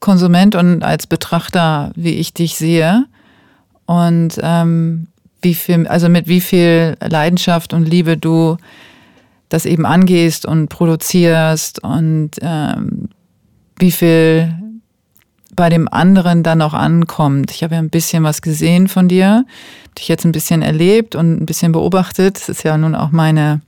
Konsument 0.00 0.56
und 0.56 0.82
als 0.82 1.06
Betrachter, 1.06 1.92
wie 1.94 2.14
ich 2.14 2.34
dich 2.34 2.56
sehe. 2.56 3.06
Und 3.86 4.38
ähm, 4.42 5.08
wie 5.42 5.54
viel, 5.54 5.86
also 5.86 6.08
mit 6.08 6.28
wie 6.28 6.40
viel 6.40 6.96
Leidenschaft 7.00 7.72
und 7.72 7.88
Liebe 7.88 8.16
du 8.16 8.56
das 9.48 9.66
eben 9.66 9.84
angehst 9.84 10.46
und 10.46 10.68
produzierst 10.68 11.82
und 11.82 12.30
ähm, 12.40 13.08
wie 13.78 13.90
viel 13.90 14.54
bei 15.56 15.68
dem 15.68 15.88
anderen 15.88 16.42
dann 16.42 16.62
auch 16.62 16.74
ankommt. 16.74 17.50
Ich 17.50 17.62
habe 17.62 17.74
ja 17.74 17.80
ein 17.80 17.90
bisschen 17.90 18.22
was 18.22 18.42
gesehen 18.42 18.88
von 18.88 19.08
dir, 19.08 19.44
dich 19.98 20.08
jetzt 20.08 20.24
ein 20.24 20.32
bisschen 20.32 20.62
erlebt 20.62 21.16
und 21.16 21.42
ein 21.42 21.46
bisschen 21.46 21.72
beobachtet. 21.72 22.36
Das 22.36 22.48
ist 22.48 22.62
ja 22.62 22.78
nun 22.78 22.94
auch 22.94 23.10
meine, 23.10 23.60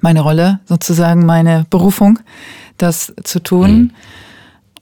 meine 0.00 0.20
Rolle, 0.20 0.60
sozusagen 0.66 1.24
meine 1.24 1.66
Berufung, 1.70 2.18
das 2.76 3.14
zu 3.24 3.42
tun. 3.42 3.70
Mhm. 3.70 3.90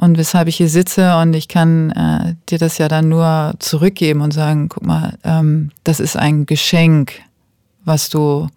Und 0.01 0.17
weshalb 0.17 0.49
ich 0.49 0.57
hier 0.57 0.71
sitze 0.71 1.19
und 1.19 1.35
ich 1.35 1.47
kann 1.47 1.91
äh, 1.91 2.35
dir 2.49 2.57
das 2.57 2.79
ja 2.79 2.89
dann 2.89 3.11
nur 3.11 3.53
zurückgeben 3.59 4.23
und 4.23 4.33
sagen, 4.33 4.71
guck 4.71 4.87
mal, 4.87 5.19
ähm, 5.25 5.73
das 5.85 6.01
ist 6.01 6.17
ein 6.17 6.47
Geschenk, 6.47 7.21
was 7.85 8.09
du 8.09 8.49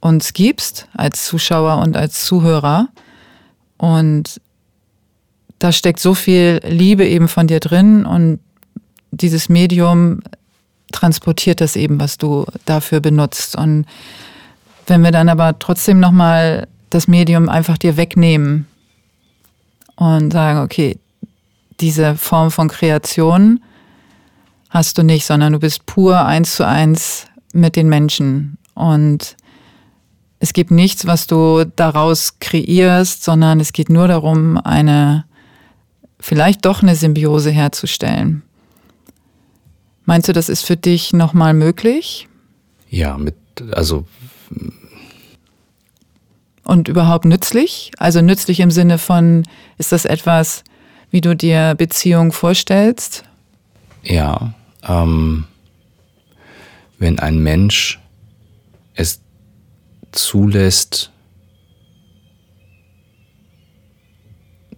uns 0.00 0.32
gibst 0.32 0.88
als 0.92 1.24
Zuschauer 1.24 1.78
und 1.78 1.96
als 1.96 2.24
Zuhörer. 2.24 2.88
Und 3.78 4.40
da 5.60 5.70
steckt 5.70 6.00
so 6.00 6.14
viel 6.14 6.60
Liebe 6.64 7.06
eben 7.06 7.28
von 7.28 7.46
dir 7.46 7.60
drin 7.60 8.04
und 8.04 8.40
dieses 9.12 9.48
Medium 9.48 10.20
transportiert 10.90 11.60
das 11.60 11.76
eben, 11.76 12.00
was 12.00 12.18
du 12.18 12.44
dafür 12.64 12.98
benutzt. 12.98 13.54
Und 13.54 13.86
wenn 14.88 15.04
wir 15.04 15.12
dann 15.12 15.28
aber 15.28 15.60
trotzdem 15.60 16.00
nochmal 16.00 16.66
das 16.90 17.06
Medium 17.06 17.48
einfach 17.48 17.78
dir 17.78 17.96
wegnehmen, 17.96 18.66
und 19.96 20.32
sagen, 20.32 20.60
okay, 20.60 20.98
diese 21.80 22.16
Form 22.16 22.50
von 22.50 22.68
Kreation 22.68 23.60
hast 24.70 24.98
du 24.98 25.02
nicht, 25.02 25.26
sondern 25.26 25.52
du 25.52 25.58
bist 25.58 25.86
pur 25.86 26.24
eins 26.24 26.56
zu 26.56 26.66
eins 26.66 27.26
mit 27.52 27.76
den 27.76 27.88
Menschen. 27.88 28.58
Und 28.74 29.36
es 30.38 30.52
gibt 30.52 30.70
nichts, 30.70 31.06
was 31.06 31.26
du 31.26 31.64
daraus 31.64 32.38
kreierst, 32.40 33.24
sondern 33.24 33.60
es 33.60 33.72
geht 33.72 33.88
nur 33.88 34.08
darum, 34.08 34.58
eine, 34.58 35.24
vielleicht 36.20 36.64
doch 36.66 36.82
eine 36.82 36.94
Symbiose 36.94 37.50
herzustellen. 37.50 38.42
Meinst 40.04 40.28
du, 40.28 40.32
das 40.32 40.48
ist 40.48 40.62
für 40.62 40.76
dich 40.76 41.12
nochmal 41.12 41.52
möglich? 41.52 42.28
Ja, 42.88 43.18
mit, 43.18 43.34
also 43.72 44.06
und 46.66 46.88
überhaupt 46.88 47.24
nützlich? 47.24 47.92
Also 47.98 48.20
nützlich 48.20 48.60
im 48.60 48.70
Sinne 48.70 48.98
von, 48.98 49.44
ist 49.78 49.92
das 49.92 50.04
etwas, 50.04 50.64
wie 51.10 51.20
du 51.20 51.34
dir 51.34 51.74
Beziehung 51.76 52.32
vorstellst? 52.32 53.24
Ja, 54.02 54.54
ähm, 54.86 55.44
wenn 56.98 57.18
ein 57.18 57.38
Mensch 57.38 58.00
es 58.94 59.20
zulässt, 60.12 61.10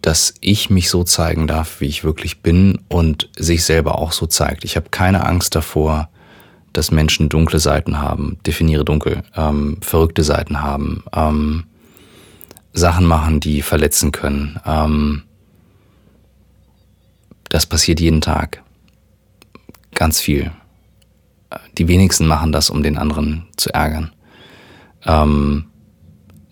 dass 0.01 0.35
ich 0.41 0.71
mich 0.71 0.91
so 0.91 1.05
zeigen 1.05 1.47
darf, 1.47 1.81
wie 1.81 1.87
ich 1.87 2.05
wirklich 2.05 2.41
bin 2.41 2.79
und 2.89 3.29
sich 3.37 3.65
selber 3.65 3.99
auch 3.99 4.13
so 4.13 4.27
zeigt. 4.27 4.65
Ich 4.65 4.77
habe 4.77 4.91
keine 4.91 5.27
Angst 5.27 5.55
davor, 5.55 6.09
dass 6.73 6.91
Menschen 6.91 7.29
dunkle 7.29 7.59
Seiten 7.59 7.99
haben, 7.99 8.39
definiere 8.47 8.85
dunkel, 8.85 9.23
ähm, 9.37 9.79
verrückte 9.81 10.23
Seiten 10.23 10.63
haben, 10.63 11.03
ähm, 11.15 11.65
Sachen 12.73 13.07
machen, 13.07 13.41
die 13.41 13.63
verletzen 13.63 14.13
können. 14.13 14.61
Ähm, 14.65 15.23
das 17.49 17.67
passiert 17.67 18.01
jeden 18.01 18.21
Tag. 18.21 18.63
Ganz 19.95 20.21
viel. 20.21 20.53
Die 21.79 21.89
wenigsten 21.89 22.27
machen 22.27 22.53
das, 22.53 22.71
um 22.71 22.83
den 22.83 22.99
anderen 22.99 23.47
zu 23.57 23.73
ärgern. 23.73 24.13
Ähm, 25.05 25.67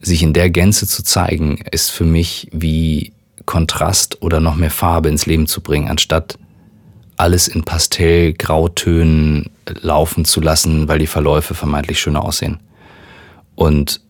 sich 0.01 0.23
in 0.23 0.33
der 0.33 0.51
Gänze 0.51 0.87
zu 0.87 1.03
zeigen, 1.03 1.59
ist 1.71 1.91
für 1.91 2.05
mich 2.05 2.49
wie 2.53 3.13
Kontrast 3.45 4.23
oder 4.23 4.41
noch 4.41 4.57
mehr 4.57 4.71
Farbe 4.71 5.09
ins 5.09 5.27
Leben 5.27 5.47
zu 5.47 5.61
bringen, 5.61 5.89
anstatt 5.89 6.39
alles 7.17 7.49
in 7.49 7.65
Pastell-Grautönen 7.65 9.51
laufen 9.81 10.25
zu 10.25 10.41
lassen, 10.41 10.89
weil 10.89 10.99
die 10.99 11.07
Verläufe 11.07 11.55
vermeintlich 11.55 11.99
schöner 11.99 12.25
aussehen. 12.25 12.61
Und 13.55 14.01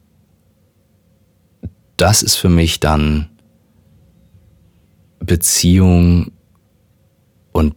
das 1.97 2.23
ist 2.23 2.37
für 2.37 2.49
mich 2.49 2.81
dann 2.81 3.29
Beziehung 5.19 6.33
und 7.53 7.75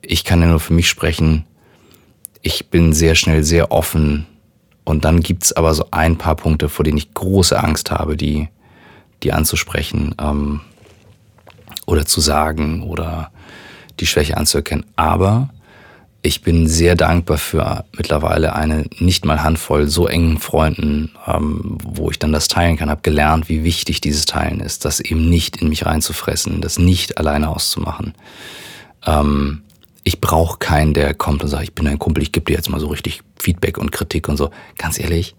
ich 0.00 0.24
kann 0.24 0.40
ja 0.40 0.46
nur 0.46 0.60
für 0.60 0.72
mich 0.72 0.88
sprechen. 0.88 1.44
Ich 2.40 2.70
bin 2.70 2.92
sehr 2.92 3.14
schnell 3.14 3.44
sehr 3.44 3.70
offen 3.70 4.26
und 4.84 5.04
dann 5.04 5.20
gibt's 5.20 5.52
aber 5.52 5.74
so 5.74 5.86
ein 5.90 6.18
paar 6.18 6.36
Punkte, 6.36 6.68
vor 6.68 6.84
denen 6.84 6.98
ich 6.98 7.14
große 7.14 7.62
Angst 7.62 7.90
habe, 7.90 8.16
die, 8.16 8.48
die 9.22 9.32
anzusprechen 9.32 10.14
ähm, 10.20 10.60
oder 11.86 12.06
zu 12.06 12.20
sagen 12.20 12.82
oder 12.82 13.30
die 14.00 14.06
Schwäche 14.06 14.36
anzuerkennen. 14.36 14.86
Aber 14.96 15.50
ich 16.22 16.42
bin 16.42 16.68
sehr 16.68 16.94
dankbar 16.94 17.36
für 17.36 17.84
mittlerweile 17.96 18.54
eine 18.54 18.84
nicht 18.98 19.24
mal 19.24 19.42
Handvoll 19.42 19.88
so 19.88 20.06
engen 20.06 20.38
Freunden, 20.38 21.10
ähm, 21.26 21.78
wo 21.82 22.10
ich 22.10 22.18
dann 22.18 22.32
das 22.32 22.46
teilen 22.46 22.76
kann. 22.76 22.90
Habe 22.90 23.02
gelernt, 23.02 23.48
wie 23.48 23.64
wichtig 23.64 24.00
dieses 24.00 24.24
Teilen 24.24 24.60
ist, 24.60 24.84
das 24.84 25.00
eben 25.00 25.28
nicht 25.28 25.56
in 25.56 25.68
mich 25.68 25.84
reinzufressen, 25.84 26.60
das 26.60 26.78
nicht 26.78 27.18
alleine 27.18 27.48
auszumachen. 27.48 28.14
Ähm, 29.04 29.62
ich 30.04 30.20
brauche 30.20 30.58
keinen, 30.58 30.94
der 30.94 31.12
kommt 31.14 31.42
und 31.42 31.48
sagt, 31.48 31.64
ich 31.64 31.74
bin 31.74 31.88
ein 31.88 31.98
Kumpel, 31.98 32.22
ich 32.22 32.30
gebe 32.30 32.46
dir 32.46 32.56
jetzt 32.56 32.70
mal 32.70 32.80
so 32.80 32.88
richtig 32.88 33.22
Feedback 33.40 33.78
und 33.78 33.90
Kritik 33.90 34.28
und 34.28 34.36
so. 34.36 34.50
Ganz 34.78 35.00
ehrlich, 35.00 35.34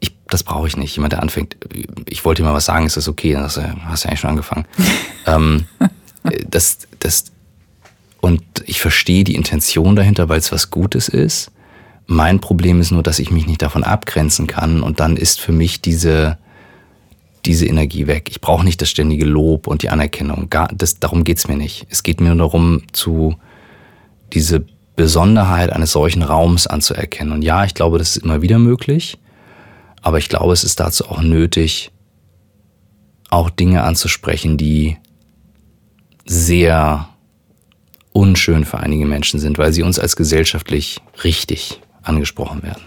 ich, 0.00 0.16
das 0.28 0.44
brauche 0.44 0.66
ich 0.66 0.78
nicht. 0.78 0.96
Jemand, 0.96 1.12
der 1.12 1.22
anfängt, 1.22 1.56
ich 2.08 2.24
wollte 2.24 2.42
dir 2.42 2.48
mal 2.48 2.54
was 2.54 2.64
sagen, 2.64 2.86
ist 2.86 2.96
das 2.96 3.08
okay? 3.08 3.32
Dann 3.32 3.44
hast 3.44 3.58
du, 3.58 3.62
hast 3.84 4.04
du 4.04 4.08
eigentlich 4.08 4.20
schon 4.20 4.30
angefangen. 4.30 4.64
ähm, 5.26 5.66
das, 6.48 6.78
das, 7.00 7.31
und 8.22 8.40
ich 8.66 8.80
verstehe 8.80 9.24
die 9.24 9.34
Intention 9.34 9.96
dahinter, 9.96 10.28
weil 10.28 10.38
es 10.38 10.52
was 10.52 10.70
Gutes 10.70 11.08
ist. 11.08 11.50
Mein 12.06 12.40
Problem 12.40 12.80
ist 12.80 12.92
nur, 12.92 13.02
dass 13.02 13.18
ich 13.18 13.32
mich 13.32 13.48
nicht 13.48 13.62
davon 13.62 13.82
abgrenzen 13.82 14.46
kann 14.46 14.84
und 14.84 15.00
dann 15.00 15.16
ist 15.16 15.40
für 15.40 15.50
mich 15.50 15.82
diese, 15.82 16.38
diese 17.44 17.66
Energie 17.66 18.06
weg. 18.06 18.28
Ich 18.30 18.40
brauche 18.40 18.64
nicht 18.64 18.80
das 18.80 18.90
ständige 18.90 19.24
Lob 19.24 19.66
und 19.66 19.82
die 19.82 19.88
Anerkennung. 19.90 20.48
Gar, 20.50 20.68
das, 20.68 21.00
darum 21.00 21.24
geht's 21.24 21.48
mir 21.48 21.56
nicht. 21.56 21.88
Es 21.90 22.04
geht 22.04 22.20
mir 22.20 22.28
nur 22.28 22.46
darum, 22.46 22.82
zu 22.92 23.34
diese 24.32 24.64
Besonderheit 24.94 25.70
eines 25.70 25.90
solchen 25.90 26.22
Raums 26.22 26.68
anzuerkennen. 26.68 27.32
Und 27.32 27.42
ja, 27.42 27.64
ich 27.64 27.74
glaube, 27.74 27.98
das 27.98 28.14
ist 28.14 28.22
immer 28.22 28.40
wieder 28.40 28.60
möglich, 28.60 29.18
aber 30.00 30.18
ich 30.18 30.28
glaube, 30.28 30.52
es 30.52 30.62
ist 30.62 30.78
dazu 30.78 31.06
auch 31.06 31.22
nötig, 31.22 31.90
auch 33.30 33.50
Dinge 33.50 33.82
anzusprechen, 33.82 34.58
die 34.58 34.96
sehr 36.24 37.08
unschön 38.12 38.64
für 38.64 38.78
einige 38.78 39.06
Menschen 39.06 39.40
sind, 39.40 39.58
weil 39.58 39.72
sie 39.72 39.82
uns 39.82 39.98
als 39.98 40.16
gesellschaftlich 40.16 41.00
richtig 41.24 41.80
angesprochen 42.02 42.62
werden. 42.62 42.82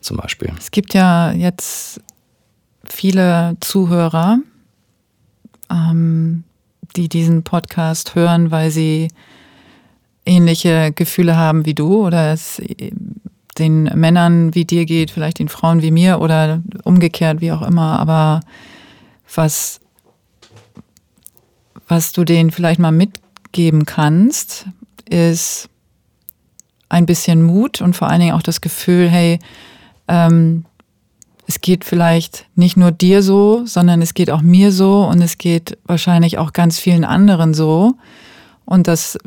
zum 0.00 0.16
Beispiel. 0.16 0.50
Es 0.58 0.70
gibt 0.70 0.94
ja 0.94 1.30
jetzt 1.32 2.00
viele 2.84 3.56
Zuhörer, 3.60 4.38
ähm, 5.70 6.44
die 6.96 7.08
diesen 7.08 7.42
Podcast 7.42 8.14
hören, 8.14 8.50
weil 8.50 8.70
sie 8.70 9.08
ähnliche 10.24 10.92
Gefühle 10.92 11.36
haben 11.36 11.66
wie 11.66 11.74
du 11.74 12.06
oder 12.06 12.32
es 12.32 12.62
den 13.58 13.84
Männern 13.84 14.54
wie 14.54 14.64
dir 14.64 14.86
geht, 14.86 15.10
vielleicht 15.10 15.38
den 15.38 15.48
Frauen 15.48 15.82
wie 15.82 15.90
mir 15.90 16.20
oder 16.20 16.62
umgekehrt, 16.84 17.40
wie 17.40 17.52
auch 17.52 17.62
immer. 17.62 17.98
Aber 17.98 18.40
was, 19.34 19.80
was 21.88 22.12
du 22.12 22.24
denen 22.24 22.50
vielleicht 22.50 22.80
mal 22.80 22.92
mitgeben 23.50 23.84
kannst, 23.84 24.66
ist 25.08 25.68
ein 26.88 27.04
bisschen 27.04 27.42
Mut 27.42 27.80
und 27.80 27.96
vor 27.96 28.08
allen 28.08 28.20
Dingen 28.20 28.34
auch 28.34 28.42
das 28.42 28.60
Gefühl, 28.60 29.08
hey, 29.08 29.40
ähm, 30.06 30.64
es 31.48 31.60
geht 31.60 31.84
vielleicht 31.84 32.46
nicht 32.54 32.76
nur 32.76 32.92
dir 32.92 33.22
so, 33.22 33.66
sondern 33.66 34.02
es 34.02 34.14
geht 34.14 34.30
auch 34.30 34.40
mir 34.40 34.70
so 34.70 35.04
und 35.04 35.20
es 35.20 35.36
geht 35.36 35.78
wahrscheinlich 35.84 36.38
auch 36.38 36.52
ganz 36.52 36.78
vielen 36.78 37.04
anderen 37.04 37.54
so. 37.54 37.94
Und 38.64 38.86
dass 38.86 39.18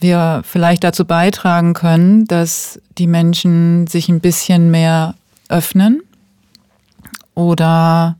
wir 0.00 0.42
vielleicht 0.44 0.82
dazu 0.82 1.04
beitragen 1.04 1.74
können, 1.74 2.24
dass 2.26 2.80
die 2.98 3.06
Menschen 3.06 3.86
sich 3.86 4.08
ein 4.08 4.20
bisschen 4.20 4.72
mehr 4.72 5.14
öffnen 5.48 6.02
oder 7.34 8.16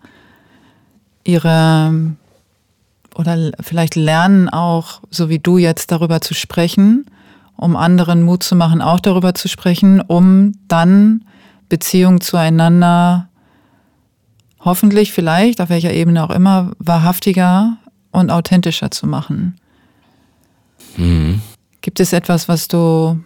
ihre 1.25 2.15
oder 3.19 3.51
vielleicht 3.61 3.97
lernen 3.97 4.49
auch, 4.49 5.03
so 5.11 5.29
wie 5.29 5.41
du 5.41 5.59
jetzt 5.59 5.91
darüber 5.91 6.21
zu 6.21 6.35
sprechen, 6.35 7.05
um 7.57 7.75
anderen 7.77 8.23
Mut 8.23 8.45
zu 8.45 8.55
machen, 8.55 8.81
auch 8.81 9.01
darüber 9.01 9.35
zu 9.35 9.49
sprechen, 9.49 10.01
um 10.01 10.53
dann 10.69 11.25
Beziehungen 11.69 12.21
zueinander 12.21 13.29
hoffentlich 14.61 15.13
vielleicht, 15.13 15.61
auf 15.61 15.69
welcher 15.69 15.93
Ebene 15.93 16.25
auch 16.25 16.31
immer, 16.31 16.71
wahrhaftiger 16.79 17.77
und 18.13 18.31
authentischer 18.31 18.91
zu 18.93 19.07
machen. 19.07 19.59
Mhm. 20.97 21.43
Gibt 21.81 22.01
es 22.01 22.13
etwas, 22.13 22.49
was 22.49 22.69
du 22.69 23.21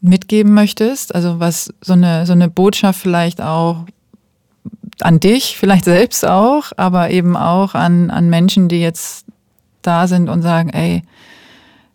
mitgeben 0.00 0.54
möchtest? 0.54 1.14
Also 1.14 1.40
was 1.40 1.72
so 1.82 1.92
eine, 1.92 2.24
so 2.24 2.32
eine 2.32 2.48
Botschaft 2.48 3.00
vielleicht 3.00 3.42
auch 3.42 3.84
an 5.04 5.20
dich, 5.20 5.56
vielleicht 5.58 5.84
selbst 5.84 6.26
auch, 6.26 6.72
aber 6.76 7.10
eben 7.10 7.36
auch 7.36 7.74
an, 7.74 8.10
an 8.10 8.28
Menschen, 8.28 8.68
die 8.68 8.80
jetzt 8.80 9.26
da 9.82 10.06
sind 10.06 10.28
und 10.28 10.42
sagen, 10.42 10.70
ey, 10.70 11.02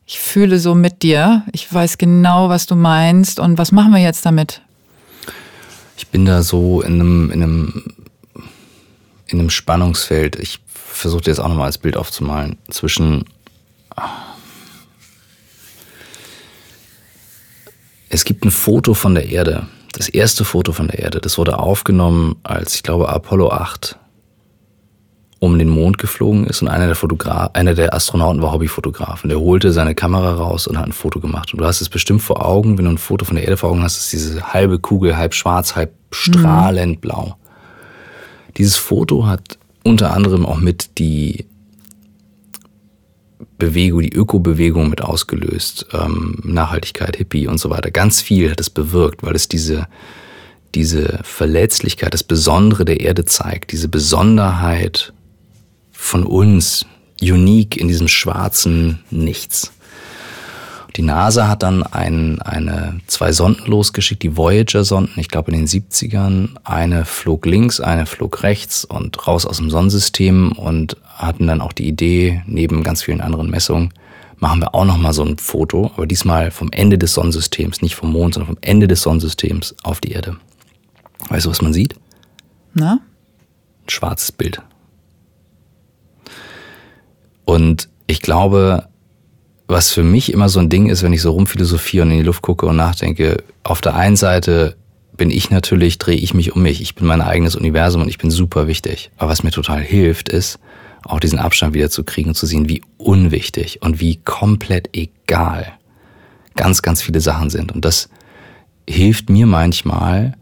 ich 0.06 0.20
fühle 0.20 0.60
so 0.60 0.76
mit 0.76 1.02
dir, 1.02 1.44
ich 1.52 1.72
weiß 1.72 1.98
genau, 1.98 2.50
was 2.50 2.66
du 2.68 2.76
meinst 2.76 3.40
und 3.40 3.58
was 3.58 3.72
machen 3.72 3.94
wir 3.94 4.02
jetzt 4.02 4.26
damit? 4.26 4.62
Ich 5.98 6.08
bin 6.08 6.26
da 6.26 6.44
so 6.44 6.82
in 6.82 6.94
einem, 6.94 7.32
in 7.32 7.44
einem, 7.44 7.84
in 9.28 9.40
einem 9.40 9.50
Spannungsfeld. 9.50 10.36
Ich 10.36 10.60
versuche 10.68 11.24
dir 11.24 11.32
jetzt 11.32 11.40
auch 11.40 11.48
nochmal 11.48 11.68
als 11.68 11.78
Bild 11.78 11.98
aufzumalen 11.98 12.58
zwischen 12.70 13.26
Es 18.10 18.24
gibt 18.24 18.46
ein 18.46 18.52
Foto 18.52 18.94
von 18.94 19.14
der 19.14 19.28
Erde, 19.30 19.68
das 19.98 20.10
erste 20.10 20.44
Foto 20.44 20.72
von 20.74 20.88
der 20.88 21.00
Erde. 21.00 21.22
Das 21.22 21.38
wurde 21.38 21.60
aufgenommen, 21.60 22.36
als 22.44 22.76
ich 22.76 22.84
glaube 22.84 23.10
Apollo 23.10 23.52
8 23.52 23.98
um 25.40 25.60
den 25.60 25.70
Mond 25.70 25.98
geflogen 25.98 26.48
ist 26.48 26.62
und 26.62 26.70
einer 26.70 26.88
der, 26.88 26.96
Fotogra 26.96 27.52
einer 27.54 27.74
der 27.74 27.94
Astronauten 27.94 28.42
war 28.42 28.52
Hobbyfotograf 28.52 29.24
und 29.24 29.30
der 29.30 29.40
holte 29.40 29.72
seine 29.74 29.94
Kamera 29.94 30.34
raus 30.34 30.66
und 30.66 30.78
hat 30.78 30.88
ein 30.88 30.94
Foto 30.94 31.20
gemacht. 31.20 31.54
Und 31.54 31.60
du 31.60 31.66
hast 31.66 31.82
es 31.82 31.90
bestimmt 31.90 32.22
vor 32.22 32.46
Augen, 32.46 32.78
wenn 32.78 32.86
du 32.86 32.92
ein 32.92 32.98
Foto 32.98 33.26
von 33.26 33.36
der 33.36 33.44
Erde 33.44 33.58
vor 33.58 33.70
Augen 33.70 33.84
hast, 33.84 33.98
ist 33.98 34.14
diese 34.14 34.54
halbe 34.54 34.80
Kugel 34.80 35.18
halb 35.18 35.34
schwarz, 35.34 35.76
halb 35.76 35.94
strahlend 36.12 37.02
blau. 37.02 37.36
Dieses 38.58 38.78
Foto 38.78 39.28
hat 39.28 39.60
unter 39.84 40.14
anderem 40.14 40.46
auch 40.46 40.58
mit 40.58 40.98
die 40.98 41.46
Bewegung, 43.58 44.02
die 44.02 44.14
Ökobewegung 44.14 44.90
mit 44.90 45.02
ausgelöst, 45.02 45.88
ähm, 45.94 46.40
Nachhaltigkeit, 46.44 47.16
Hippie 47.16 47.48
und 47.48 47.58
so 47.58 47.70
weiter. 47.70 47.92
Ganz 47.92 48.22
viel 48.22 48.52
hat 48.52 48.60
es 48.60 48.70
bewirkt, 48.70 49.24
weil 49.24 49.36
es 49.36 49.48
diese, 49.48 49.88
diese 50.74 51.20
Verletzlichkeit, 51.24 52.14
das 52.14 52.24
Besondere 52.24 52.86
der 52.86 53.00
Erde 53.00 53.26
zeigt, 53.26 53.72
diese 53.72 53.88
Besonderheit 53.88 55.14
von 55.92 56.24
uns, 56.24 56.86
unique 57.22 57.78
in 57.78 57.88
diesem 57.88 58.08
schwarzen 58.08 59.00
Nichts. 59.10 59.72
Die 60.96 61.02
NASA 61.02 61.50
hat 61.50 61.62
dann 61.62 61.84
ein, 61.84 62.42
eine, 62.42 63.02
zwei 63.08 63.34
Sonden 63.34 63.70
losgeschickt, 63.70 64.24
die 64.24 64.38
Voyager-Sonden, 64.38 65.20
ich 65.20 65.28
glaube 65.28 65.52
in 65.52 65.58
den 65.58 65.68
70ern. 65.68 66.52
Eine 66.64 67.04
flog 67.04 67.46
links, 67.46 67.82
eine 67.82 68.06
flog 68.06 68.44
rechts 68.44 68.86
und 68.86 69.28
raus 69.28 69.46
aus 69.46 69.58
dem 69.58 69.70
Sonnensystem 69.70 70.54
und 70.54 70.96
hatten 71.04 71.48
dann 71.48 71.60
auch 71.60 71.74
die 71.74 71.88
Idee, 71.88 72.44
neben 72.46 72.84
ganz 72.84 73.04
vielen 73.04 73.20
anderen 73.20 73.50
Messungen, 73.50 73.94
machen 74.38 74.62
wir 74.62 74.74
auch 74.74 74.86
nochmal 74.86 75.14
so 75.14 75.24
ein 75.24 75.38
Foto, 75.38 75.92
aber 75.96 76.08
diesmal 76.08 76.52
vom 76.52 76.72
Ende 76.72 76.98
des 76.98 77.14
Sonnensystems, 77.14 77.82
nicht 77.82 77.96
vom 77.96 78.12
Mond, 78.14 78.36
sondern 78.36 78.56
vom 78.56 78.62
Ende 78.62 78.88
des 78.88 79.02
Sonnensystems 79.02 79.76
auf 79.84 80.00
die 80.00 80.12
Erde. 80.12 80.38
Weißt 81.28 81.46
du, 81.46 81.50
was 81.50 81.62
man 81.62 81.74
sieht? 81.74 81.96
Na? 82.74 83.00
Ein 83.86 83.90
schwarzes 83.90 84.32
Bild. 84.32 84.62
Und 87.44 87.90
ich 88.08 88.22
glaube, 88.22 88.88
was 89.68 89.92
für 89.92 90.04
mich 90.04 90.32
immer 90.32 90.50
so 90.50 90.60
ein 90.60 90.70
Ding 90.70 90.90
ist, 90.90 91.04
wenn 91.04 91.14
ich 91.14 91.22
so 91.22 91.32
rumphilosophiere 91.32 92.06
und 92.06 92.12
in 92.12 92.18
die 92.18 92.24
Luft 92.24 92.42
gucke 92.42 92.66
und 92.66 92.76
nachdenke, 92.76 93.44
auf 93.64 93.82
der 93.82 93.96
einen 93.96 94.16
Seite 94.16 94.76
bin 95.18 95.32
ich 95.32 95.50
natürlich, 95.50 95.98
drehe 95.98 96.18
ich 96.18 96.34
mich 96.34 96.56
um 96.56 96.62
mich. 96.62 96.82
Ich 96.82 96.96
bin 96.96 97.08
mein 97.08 97.22
eigenes 97.22 97.56
Universum 97.56 98.02
und 98.02 98.10
ich 98.10 98.18
bin 98.18 98.30
super 98.30 98.68
wichtig. 98.68 99.12
Aber 99.18 99.32
was 99.32 99.44
mir 99.44 99.52
total 99.52 99.82
hilft, 99.82 100.30
ist, 100.30 100.60
auch 101.04 101.20
diesen 101.20 101.40
Abstand 101.40 101.74
wieder 101.74 101.90
zu 101.90 102.04
kriegen 102.04 102.30
und 102.30 102.36
zu 102.36 102.46
sehen, 102.46 102.68
wie 102.68 102.82
unwichtig 102.98 103.82
und 103.82 104.00
wie 104.00 104.18
komplett 104.18 104.90
egal 104.94 105.74
ganz, 106.56 106.82
ganz 106.82 107.02
viele 107.02 107.22
Sachen 107.22 107.50
sind. 107.50 107.72
Und 107.72 107.86
das 107.86 108.10
hilft 108.88 109.30
mir 109.30 109.46
manchmal 109.46 110.36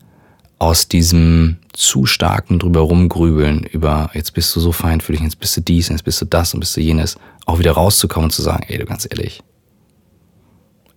aus 0.59 0.87
diesem 0.87 1.57
zu 1.73 2.05
starken 2.05 2.59
drüber 2.59 2.81
rumgrübeln 2.81 3.63
über, 3.63 4.09
jetzt 4.13 4.33
bist 4.33 4.55
du 4.55 4.59
so 4.59 4.71
fein 4.71 5.01
für 5.01 5.11
dich, 5.11 5.21
jetzt 5.21 5.39
bist 5.39 5.57
du 5.57 5.61
dies, 5.61 5.89
jetzt 5.89 6.03
bist 6.03 6.21
du 6.21 6.25
das 6.25 6.53
und 6.53 6.59
bist 6.59 6.77
du 6.77 6.81
jenes, 6.81 7.17
auch 7.45 7.59
wieder 7.59 7.73
rauszukommen 7.73 8.25
und 8.25 8.31
zu 8.31 8.41
sagen, 8.41 8.63
ey, 8.67 8.77
du 8.77 8.85
ganz 8.85 9.07
ehrlich, 9.09 9.41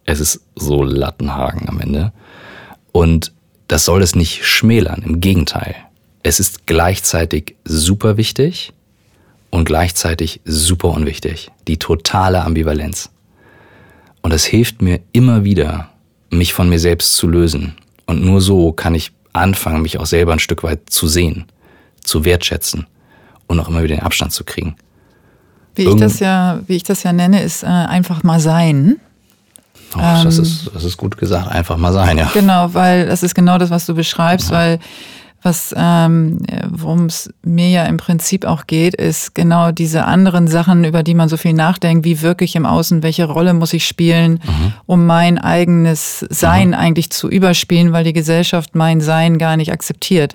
es 0.04 0.20
ist 0.20 0.40
so 0.54 0.82
Lattenhagen 0.84 1.68
am 1.68 1.80
Ende. 1.80 2.12
Und 2.92 3.32
das 3.68 3.84
soll 3.84 4.02
es 4.02 4.14
nicht 4.14 4.46
schmälern, 4.46 5.02
im 5.02 5.20
Gegenteil. 5.20 5.74
Es 6.22 6.40
ist 6.40 6.66
gleichzeitig 6.66 7.56
super 7.64 8.16
wichtig 8.16 8.72
und 9.50 9.64
gleichzeitig 9.64 10.40
super 10.44 10.90
unwichtig. 10.90 11.50
Die 11.66 11.78
totale 11.78 12.42
Ambivalenz. 12.44 13.10
Und 14.22 14.32
es 14.32 14.44
hilft 14.44 14.82
mir 14.82 15.00
immer 15.12 15.44
wieder, 15.44 15.90
mich 16.30 16.52
von 16.52 16.68
mir 16.68 16.78
selbst 16.78 17.14
zu 17.14 17.28
lösen. 17.28 17.74
Und 18.06 18.24
nur 18.24 18.40
so 18.40 18.72
kann 18.72 18.94
ich 18.94 19.12
anfangen, 19.36 19.82
mich 19.82 19.98
auch 19.98 20.06
selber 20.06 20.32
ein 20.32 20.38
Stück 20.38 20.62
weit 20.62 20.90
zu 20.90 21.08
sehen, 21.08 21.46
zu 22.02 22.24
wertschätzen 22.24 22.86
und 23.46 23.60
auch 23.60 23.68
immer 23.68 23.82
wieder 23.82 23.96
den 23.96 24.02
Abstand 24.04 24.32
zu 24.32 24.44
kriegen. 24.44 24.76
Wie 25.74 25.84
ich 25.84 25.96
das 25.96 26.20
ja, 26.20 26.60
wie 26.66 26.76
ich 26.76 26.84
das 26.84 27.02
ja 27.02 27.12
nenne, 27.12 27.42
ist 27.42 27.62
äh, 27.62 27.66
einfach 27.66 28.22
mal 28.22 28.40
sein. 28.40 28.96
Oh, 29.94 29.98
das, 29.98 30.38
ähm, 30.38 30.42
ist, 30.42 30.70
das 30.74 30.84
ist 30.84 30.96
gut 30.96 31.16
gesagt, 31.16 31.48
einfach 31.48 31.76
mal 31.76 31.92
sein, 31.92 32.18
ja. 32.18 32.30
Genau, 32.32 32.72
weil 32.72 33.06
das 33.06 33.22
ist 33.22 33.34
genau 33.34 33.58
das, 33.58 33.70
was 33.70 33.86
du 33.86 33.94
beschreibst, 33.94 34.50
ja. 34.50 34.56
weil 34.56 34.78
was 35.46 35.72
ähm, 35.76 36.40
worum 36.68 37.06
es 37.06 37.30
mir 37.42 37.70
ja 37.70 37.84
im 37.84 37.96
Prinzip 37.98 38.44
auch 38.44 38.66
geht, 38.66 38.96
ist 38.96 39.34
genau 39.34 39.70
diese 39.70 40.04
anderen 40.04 40.48
Sachen, 40.48 40.84
über 40.84 41.04
die 41.04 41.14
man 41.14 41.28
so 41.28 41.36
viel 41.36 41.52
nachdenkt, 41.52 42.04
wie 42.04 42.20
wirklich 42.20 42.56
im 42.56 42.66
Außen, 42.66 43.04
welche 43.04 43.26
Rolle 43.26 43.54
muss 43.54 43.72
ich 43.72 43.86
spielen, 43.86 44.40
mhm. 44.44 44.72
um 44.86 45.06
mein 45.06 45.38
eigenes 45.38 46.26
Sein 46.30 46.68
mhm. 46.68 46.74
eigentlich 46.74 47.10
zu 47.10 47.30
überspielen, 47.30 47.92
weil 47.92 48.02
die 48.02 48.12
Gesellschaft 48.12 48.74
mein 48.74 49.00
Sein 49.00 49.38
gar 49.38 49.56
nicht 49.56 49.72
akzeptiert. 49.72 50.34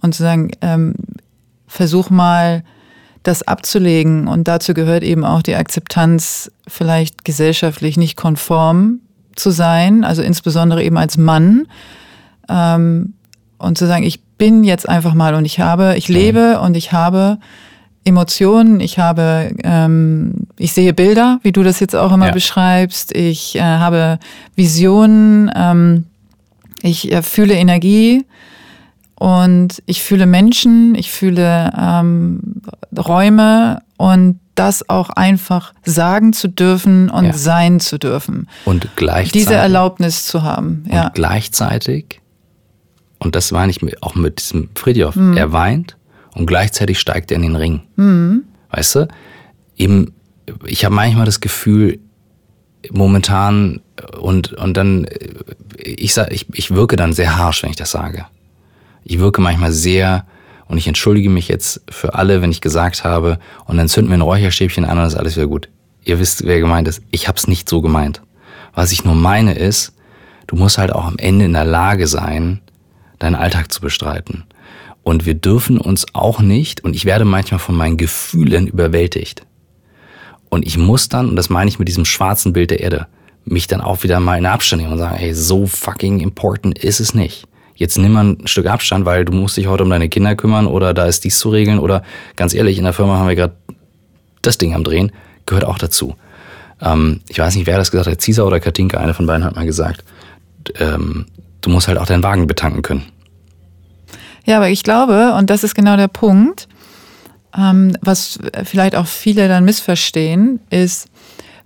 Und 0.00 0.14
zu 0.14 0.22
sagen, 0.22 0.52
ähm, 0.60 0.94
versuch 1.66 2.08
mal 2.08 2.62
das 3.24 3.42
abzulegen. 3.42 4.28
Und 4.28 4.46
dazu 4.46 4.72
gehört 4.72 5.02
eben 5.02 5.24
auch 5.24 5.42
die 5.42 5.56
Akzeptanz, 5.56 6.52
vielleicht 6.68 7.24
gesellschaftlich 7.24 7.96
nicht 7.96 8.16
konform 8.16 9.00
zu 9.34 9.50
sein, 9.50 10.04
also 10.04 10.22
insbesondere 10.22 10.84
eben 10.84 10.96
als 10.96 11.16
Mann. 11.16 11.66
Ähm, 12.48 13.14
und 13.58 13.78
zu 13.78 13.86
sagen, 13.86 14.04
ich 14.04 14.20
bin 14.44 14.62
jetzt 14.62 14.86
einfach 14.86 15.14
mal 15.14 15.34
und 15.34 15.46
ich 15.46 15.58
habe, 15.58 15.94
ich 15.96 16.08
lebe 16.08 16.60
und 16.60 16.76
ich 16.76 16.92
habe 16.92 17.38
Emotionen, 18.04 18.80
ich 18.80 18.98
habe, 18.98 19.54
ähm, 19.64 20.46
ich 20.58 20.74
sehe 20.74 20.92
Bilder, 20.92 21.38
wie 21.42 21.52
du 21.52 21.62
das 21.62 21.80
jetzt 21.80 21.96
auch 21.96 22.12
immer 22.12 22.26
ja. 22.26 22.32
beschreibst, 22.32 23.16
ich 23.16 23.56
äh, 23.56 23.62
habe 23.62 24.18
Visionen, 24.54 25.50
ähm, 25.56 26.04
ich 26.82 27.10
äh, 27.10 27.22
fühle 27.22 27.54
Energie, 27.54 28.26
und 29.16 29.82
ich 29.86 30.02
fühle 30.02 30.26
Menschen, 30.26 30.94
ich 30.96 31.10
fühle 31.10 31.72
ähm, 31.80 32.60
Räume 32.98 33.80
und 33.96 34.40
das 34.54 34.88
auch 34.90 35.08
einfach 35.08 35.72
sagen 35.84 36.34
zu 36.34 36.48
dürfen 36.48 37.08
und 37.08 37.26
Ja. 37.26 37.32
sein 37.32 37.80
zu 37.80 37.98
dürfen. 37.98 38.48
Und 38.66 38.88
gleichzeitig. 38.96 39.32
Diese 39.32 39.54
Erlaubnis 39.54 40.26
zu 40.26 40.42
haben. 40.42 40.84
Ja. 40.92 41.06
Und 41.06 41.14
gleichzeitig, 41.14 42.20
und 43.24 43.34
das 43.34 43.50
meine 43.52 43.70
ich 43.70 43.82
mit- 43.82 44.02
auch 44.02 44.14
mit 44.14 44.38
diesem 44.40 44.68
Fridjof, 44.74 45.16
Mhm. 45.16 45.36
er 45.36 45.52
weint 45.52 45.96
und 46.34 46.46
gleichzeitig 46.46 46.98
steigt 46.98 47.30
er 47.30 47.36
in 47.36 47.42
den 47.42 47.56
Ring. 47.56 48.42
Weißt 48.70 48.94
du? 48.96 49.08
Eben, 49.76 50.12
ich 50.66 50.84
habe 50.84 50.94
manchmal 50.94 51.26
das 51.26 51.40
Gefühl, 51.40 51.98
momentan, 52.90 53.80
und, 54.20 54.52
und 54.52 54.76
dann, 54.76 55.06
ich, 55.78 56.12
sag, 56.14 56.32
ich, 56.32 56.46
ich 56.52 56.70
wirke 56.72 56.96
dann 56.96 57.12
sehr 57.12 57.38
harsh, 57.38 57.62
wenn 57.62 57.70
ich 57.70 57.76
das 57.76 57.90
sage. 57.92 58.26
Ich 59.04 59.18
wirke 59.18 59.40
manchmal 59.40 59.72
sehr, 59.72 60.26
und 60.66 60.78
ich 60.78 60.86
entschuldige 60.86 61.30
mich 61.30 61.48
jetzt 61.48 61.82
für 61.90 62.14
alle, 62.14 62.42
wenn 62.42 62.50
ich 62.50 62.60
gesagt 62.60 63.04
habe, 63.04 63.38
und 63.66 63.76
dann 63.76 63.88
zünden 63.88 64.10
wir 64.10 64.18
ein 64.18 64.22
Räucherstäbchen 64.22 64.84
an 64.84 64.98
und 64.98 65.06
ist 65.06 65.14
alles 65.14 65.36
wieder 65.36 65.46
gut. 65.46 65.68
Ihr 66.04 66.18
wisst, 66.18 66.44
wer 66.46 66.60
gemeint 66.60 66.88
ist. 66.88 67.00
Ich 67.10 67.28
habe 67.28 67.38
es 67.38 67.46
nicht 67.48 67.68
so 67.68 67.80
gemeint. 67.80 68.20
Was 68.74 68.92
ich 68.92 69.04
nur 69.04 69.14
meine 69.14 69.54
ist, 69.54 69.94
du 70.46 70.56
musst 70.56 70.76
halt 70.78 70.92
auch 70.92 71.04
am 71.06 71.16
Ende 71.16 71.46
in 71.46 71.52
der 71.54 71.64
Lage 71.64 72.06
sein, 72.06 72.60
deinen 73.24 73.34
Alltag 73.34 73.72
zu 73.72 73.80
bestreiten. 73.80 74.44
Und 75.02 75.26
wir 75.26 75.34
dürfen 75.34 75.78
uns 75.78 76.06
auch 76.14 76.40
nicht, 76.40 76.82
und 76.82 76.96
ich 76.96 77.04
werde 77.04 77.24
manchmal 77.24 77.60
von 77.60 77.76
meinen 77.76 77.96
Gefühlen 77.96 78.66
überwältigt. 78.66 79.42
Und 80.48 80.66
ich 80.66 80.78
muss 80.78 81.08
dann, 81.08 81.28
und 81.28 81.36
das 81.36 81.50
meine 81.50 81.68
ich 81.68 81.78
mit 81.78 81.88
diesem 81.88 82.04
schwarzen 82.04 82.52
Bild 82.52 82.70
der 82.70 82.80
Erde, 82.80 83.06
mich 83.44 83.66
dann 83.66 83.80
auch 83.80 84.02
wieder 84.02 84.20
mal 84.20 84.38
in 84.38 84.46
Abstand 84.46 84.82
nehmen 84.82 84.92
und 84.92 84.98
sagen, 84.98 85.16
hey, 85.16 85.34
so 85.34 85.66
fucking 85.66 86.20
important 86.20 86.78
ist 86.78 87.00
es 87.00 87.14
nicht. 87.14 87.46
Jetzt 87.74 87.98
nimm 87.98 88.12
mal 88.12 88.24
ein 88.24 88.46
Stück 88.46 88.66
Abstand, 88.66 89.04
weil 89.04 89.24
du 89.24 89.32
musst 89.32 89.56
dich 89.56 89.66
heute 89.66 89.82
um 89.82 89.90
deine 89.90 90.08
Kinder 90.08 90.36
kümmern 90.36 90.66
oder 90.66 90.94
da 90.94 91.06
ist 91.06 91.24
dies 91.24 91.38
zu 91.38 91.50
regeln 91.50 91.78
oder 91.78 92.02
ganz 92.36 92.54
ehrlich, 92.54 92.78
in 92.78 92.84
der 92.84 92.92
Firma 92.92 93.18
haben 93.18 93.28
wir 93.28 93.34
gerade 93.34 93.56
das 94.42 94.58
Ding 94.58 94.74
am 94.74 94.84
Drehen, 94.84 95.12
gehört 95.44 95.64
auch 95.64 95.78
dazu. 95.78 96.14
Ähm, 96.80 97.20
ich 97.28 97.38
weiß 97.38 97.56
nicht, 97.56 97.66
wer 97.66 97.76
das 97.76 97.90
gesagt 97.90 98.08
hat, 98.08 98.20
Cesar 98.20 98.46
oder 98.46 98.60
Katinka, 98.60 98.98
einer 98.98 99.14
von 99.14 99.26
beiden 99.26 99.44
hat 99.44 99.56
mal 99.56 99.66
gesagt, 99.66 100.04
ähm, 100.78 101.26
du 101.60 101.70
musst 101.70 101.88
halt 101.88 101.98
auch 101.98 102.06
deinen 102.06 102.22
Wagen 102.22 102.46
betanken 102.46 102.82
können. 102.82 103.02
Ja, 104.44 104.56
aber 104.56 104.68
ich 104.68 104.82
glaube, 104.82 105.34
und 105.34 105.50
das 105.50 105.64
ist 105.64 105.74
genau 105.74 105.96
der 105.96 106.08
Punkt, 106.08 106.68
ähm, 107.56 107.96
was 108.00 108.38
vielleicht 108.64 108.96
auch 108.96 109.06
viele 109.06 109.48
dann 109.48 109.64
missverstehen, 109.64 110.60
ist, 110.70 111.08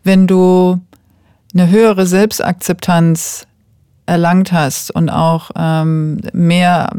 wenn 0.05 0.27
du 0.27 0.81
eine 1.55 1.69
höhere 1.69 2.07
Selbstakzeptanz 2.07 3.47
erlangt 4.07 4.53
hast 4.53 4.91
und 4.91 5.11
auch 5.11 5.51
ähm, 5.57 6.21
mehr 6.33 6.91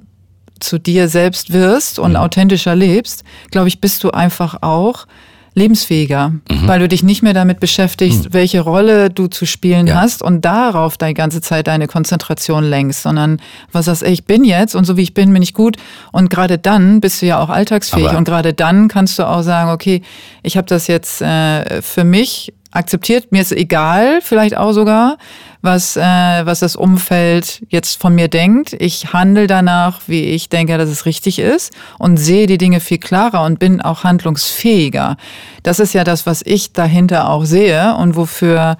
zu 0.59 0.77
dir 0.77 1.07
selbst 1.07 1.53
wirst 1.53 1.99
und 1.99 2.15
authentischer 2.15 2.75
lebst, 2.75 3.23
glaube 3.51 3.67
ich, 3.67 3.79
bist 3.79 4.03
du 4.03 4.11
einfach 4.11 4.61
auch 4.61 5.07
lebensfähiger, 5.55 6.33
weil 6.65 6.79
du 6.79 6.87
dich 6.87 7.03
nicht 7.03 7.21
mehr 7.23 7.33
damit 7.33 7.59
beschäftigst, 7.59 8.33
welche 8.33 8.61
Rolle 8.61 9.09
du 9.09 9.27
zu 9.27 9.45
spielen 9.45 9.87
Ja. 9.87 9.95
hast 10.01 10.21
und 10.21 10.45
darauf 10.45 10.97
die 10.97 11.13
ganze 11.13 11.41
Zeit 11.41 11.67
deine 11.67 11.87
Konzentration 11.87 12.63
lenkst, 12.63 13.01
sondern 13.03 13.41
was 13.71 13.87
ey, 14.01 14.13
ich 14.13 14.25
bin 14.25 14.43
jetzt 14.43 14.75
und 14.75 14.85
so 14.85 14.95
wie 14.97 15.01
ich 15.01 15.13
bin, 15.13 15.33
bin 15.33 15.41
ich 15.41 15.53
gut. 15.53 15.77
Und 16.11 16.29
gerade 16.29 16.57
dann 16.57 17.01
bist 17.01 17.21
du 17.21 17.25
ja 17.25 17.39
auch 17.41 17.49
alltagsfähig 17.49 18.09
Aber- 18.09 18.17
und 18.17 18.23
gerade 18.25 18.53
dann 18.53 18.87
kannst 18.87 19.19
du 19.19 19.23
auch 19.27 19.41
sagen, 19.41 19.71
okay, 19.71 20.01
ich 20.43 20.55
habe 20.57 20.67
das 20.67 20.87
jetzt 20.87 21.21
äh, 21.21 21.81
für 21.81 22.03
mich 22.03 22.53
akzeptiert, 22.71 23.31
mir 23.31 23.41
ist 23.41 23.51
egal, 23.51 24.19
vielleicht 24.21 24.55
auch 24.55 24.73
sogar, 24.73 25.17
was, 25.61 25.97
äh, 25.97 26.01
was 26.01 26.59
das 26.59 26.75
Umfeld 26.75 27.63
jetzt 27.69 28.01
von 28.01 28.15
mir 28.15 28.27
denkt. 28.27 28.73
Ich 28.79 29.13
handle 29.13 29.47
danach, 29.47 30.01
wie 30.07 30.23
ich 30.23 30.49
denke, 30.49 30.77
dass 30.77 30.89
es 30.89 31.05
richtig 31.05 31.39
ist 31.39 31.73
und 31.97 32.17
sehe 32.17 32.47
die 32.47 32.57
Dinge 32.57 32.79
viel 32.79 32.97
klarer 32.99 33.43
und 33.43 33.59
bin 33.59 33.81
auch 33.81 34.03
handlungsfähiger. 34.03 35.17
Das 35.63 35.79
ist 35.79 35.93
ja 35.93 36.03
das, 36.03 36.25
was 36.25 36.41
ich 36.45 36.71
dahinter 36.71 37.29
auch 37.29 37.43
sehe 37.43 37.95
und 37.95 38.15
wofür 38.15 38.77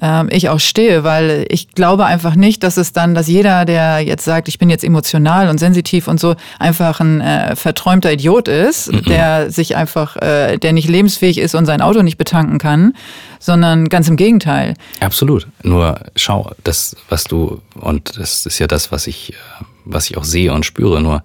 ähm, 0.00 0.28
ich 0.30 0.48
auch 0.48 0.60
stehe, 0.60 1.04
weil 1.04 1.46
ich 1.48 1.72
glaube 1.72 2.06
einfach 2.06 2.34
nicht, 2.34 2.62
dass 2.62 2.76
es 2.76 2.92
dann, 2.92 3.14
dass 3.14 3.28
jeder, 3.28 3.64
der 3.64 4.00
jetzt 4.00 4.24
sagt, 4.24 4.48
ich 4.48 4.58
bin 4.58 4.70
jetzt 4.70 4.84
emotional 4.84 5.48
und 5.48 5.58
sensitiv 5.58 6.08
und 6.08 6.18
so, 6.18 6.36
einfach 6.58 7.00
ein 7.00 7.20
äh, 7.20 7.56
verträumter 7.56 8.12
Idiot 8.12 8.48
ist, 8.48 8.90
der 9.06 9.50
sich 9.50 9.76
einfach, 9.76 10.16
äh, 10.16 10.58
der 10.58 10.72
nicht 10.72 10.88
lebensfähig 10.88 11.38
ist 11.38 11.54
und 11.54 11.66
sein 11.66 11.80
Auto 11.80 12.02
nicht 12.02 12.18
betanken 12.18 12.58
kann, 12.58 12.94
sondern 13.38 13.88
ganz 13.88 14.08
im 14.08 14.16
Gegenteil. 14.16 14.74
Absolut. 15.00 15.46
Nur 15.62 16.00
schau, 16.16 16.52
das, 16.64 16.96
was 17.08 17.24
du, 17.24 17.60
und 17.74 18.18
das 18.18 18.46
ist 18.46 18.58
ja 18.58 18.66
das, 18.66 18.92
was 18.92 19.06
ich, 19.06 19.32
äh, 19.32 19.36
was 19.84 20.10
ich 20.10 20.16
auch 20.16 20.24
sehe 20.24 20.52
und 20.52 20.64
spüre, 20.64 21.00
nur 21.00 21.22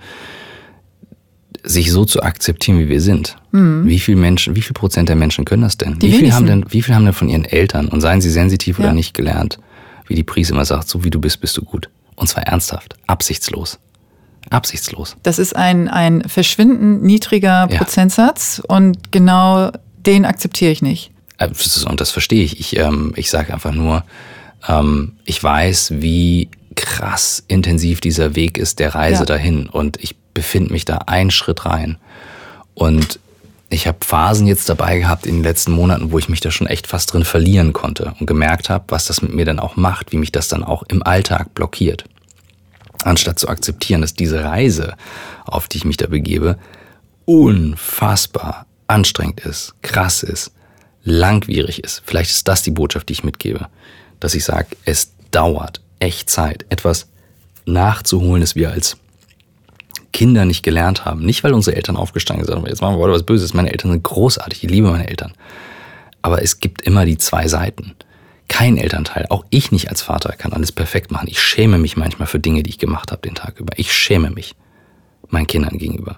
sich 1.66 1.92
so 1.92 2.06
zu 2.06 2.22
akzeptieren, 2.24 2.80
wie 2.80 2.90
wir 2.90 3.02
sind. 3.02 3.36
Wie 3.52 4.00
viel 4.00 4.16
Menschen, 4.16 4.56
wie 4.56 4.62
viel 4.62 4.74
Prozent 4.74 5.10
der 5.10 5.16
Menschen 5.16 5.46
können 5.46 5.64
das 5.64 5.78
denn? 5.78 5.94
Mhm. 5.94 6.00
Die 6.00 6.12
wie 6.12 6.18
viel 6.18 6.34
haben 6.34 6.46
denn, 6.46 6.66
wie 6.70 6.82
viel 6.82 6.94
haben 6.94 7.06
denn 7.06 7.14
von 7.14 7.30
ihren 7.30 7.46
Eltern 7.46 7.88
und 7.88 8.02
seien 8.02 8.20
sie 8.22 8.30
sensitiv 8.30 8.78
Ja. 8.80 8.86
oder 8.86 8.94
nicht 8.94 9.14
gelernt, 9.14 9.58
wie 10.08 10.16
die 10.16 10.24
Prise 10.24 10.54
immer 10.54 10.66
sagt, 10.66 10.88
so 10.90 11.04
wie 11.04 11.10
du 11.10 11.20
bist, 11.20 11.40
bist 11.42 11.56
du 11.58 11.62
gut. 11.64 11.90
Und 12.16 12.28
zwar 12.28 12.44
ernsthaft, 12.44 12.96
absichtslos. 13.08 13.80
Absichtslos. 14.50 15.16
Das 15.24 15.40
ist 15.40 15.56
ein, 15.56 15.88
ein 15.88 16.22
verschwindend 16.28 17.04
niedriger 17.04 17.68
Ja. 17.72 17.78
Prozentsatz 17.78 18.62
und 18.68 19.12
genau 19.12 19.72
den 20.06 20.26
akzeptiere 20.26 20.72
ich 20.72 20.82
nicht. 20.84 21.12
Äh, 21.40 21.50
Und 21.90 22.00
das 22.00 22.12
verstehe 22.12 22.44
ich. 22.44 22.60
Ich, 22.60 22.78
ähm, 22.78 23.14
ich 23.16 23.30
sage 23.30 23.54
einfach 23.54 23.74
nur, 23.74 24.04
ähm, 24.68 25.14
ich 25.26 25.42
weiß, 25.44 25.94
wie 25.96 26.50
krass 26.76 27.44
intensiv 27.48 28.02
dieser 28.02 28.36
Weg 28.36 28.58
ist, 28.58 28.80
der 28.80 28.94
Reise 28.94 29.22
Ja. 29.22 29.26
dahin. 29.26 29.68
Und 29.68 29.98
ich 30.04 30.16
befinde 30.36 30.72
mich 30.72 30.86
da 30.86 30.98
einen 31.08 31.32
Schritt 31.32 31.66
rein. 31.66 31.98
Und 32.76 33.20
ich 33.70 33.88
habe 33.88 33.98
Phasen 34.02 34.46
jetzt 34.46 34.70
dabei 34.70 35.00
gehabt 35.00 35.26
in 35.26 35.38
den 35.38 35.44
letzten 35.44 35.72
Monaten, 35.72 36.12
wo 36.12 36.20
ich 36.20 36.30
mich 36.30 36.42
da 36.42 36.52
schon 36.52 36.68
echt 36.68 36.86
fast 36.86 37.12
drin 37.12 37.24
verlieren 37.24 37.74
konnte 37.74 38.14
und 38.20 38.28
gemerkt 38.28 38.70
habe, 38.70 38.86
was 38.90 39.06
das 39.06 39.24
mit 39.24 39.34
mir 39.34 39.46
dann 39.46 39.60
auch 39.60 39.76
macht, 39.76 40.12
wie 40.12 40.18
mich 40.18 40.32
das 40.32 40.48
dann 40.48 40.64
auch 40.64 40.84
im 40.90 41.02
Alltag 41.02 41.56
blockiert. 41.56 42.06
Anstatt 43.04 43.40
zu 43.40 43.50
akzeptieren, 43.50 44.02
dass 44.02 44.14
diese 44.14 44.44
Reise, 44.44 44.94
auf 45.46 45.68
die 45.68 45.78
ich 45.78 45.86
mich 45.86 45.98
da 45.98 46.08
begebe, 46.08 46.60
unfassbar 47.26 48.68
anstrengend 48.88 49.42
ist, 49.42 49.74
krass 49.82 50.22
ist, 50.22 50.52
langwierig 51.04 51.84
ist. 51.84 52.04
Vielleicht 52.06 52.32
ist 52.32 52.48
das 52.48 52.62
die 52.62 52.72
Botschaft, 52.72 53.10
die 53.10 53.14
ich 53.14 53.24
mitgebe. 53.24 53.68
Dass 54.20 54.36
ich 54.36 54.44
sage, 54.44 54.76
es 54.86 55.12
dauert 55.32 55.82
echt 56.00 56.30
Zeit, 56.30 56.66
etwas 56.70 57.08
nachzuholen, 57.66 58.42
das 58.42 58.56
wir 58.56 58.72
als 58.72 58.98
Kinder 60.16 60.46
nicht 60.46 60.64
gelernt 60.64 61.04
haben. 61.04 61.26
Nicht, 61.26 61.44
weil 61.44 61.54
unsere 61.54 61.76
Eltern 61.76 61.98
aufgestanden 61.98 62.46
sind, 62.46 62.66
jetzt 62.70 62.82
machen 62.82 62.96
wir 62.96 63.00
heute 63.02 63.16
was 63.16 63.24
Böses. 63.24 63.54
Meine 63.54 63.72
Eltern 63.72 63.92
sind 63.92 64.02
großartig, 64.02 64.64
ich 64.64 64.70
liebe 64.70 64.90
meine 64.90 65.10
Eltern. 65.10 65.34
Aber 66.22 66.42
es 66.42 66.62
gibt 66.62 66.84
immer 66.84 67.06
die 67.06 67.18
zwei 67.18 67.50
Seiten. 67.50 67.96
Kein 68.48 68.78
Elternteil, 68.78 69.26
auch 69.30 69.44
ich 69.50 69.74
nicht 69.74 69.90
als 69.90 70.02
Vater, 70.02 70.32
kann 70.38 70.54
alles 70.54 70.72
perfekt 70.72 71.12
machen. 71.12 71.28
Ich 71.30 71.42
schäme 71.42 71.78
mich 71.78 71.98
manchmal 71.98 72.30
für 72.30 72.40
Dinge, 72.40 72.64
die 72.64 72.70
ich 72.70 72.78
gemacht 72.78 73.12
habe 73.12 73.24
den 73.24 73.36
Tag 73.36 73.60
über. 73.60 73.78
Ich 73.78 73.92
schäme 73.92 74.30
mich 74.30 74.56
meinen 75.28 75.48
Kindern 75.48 75.78
gegenüber. 75.78 76.18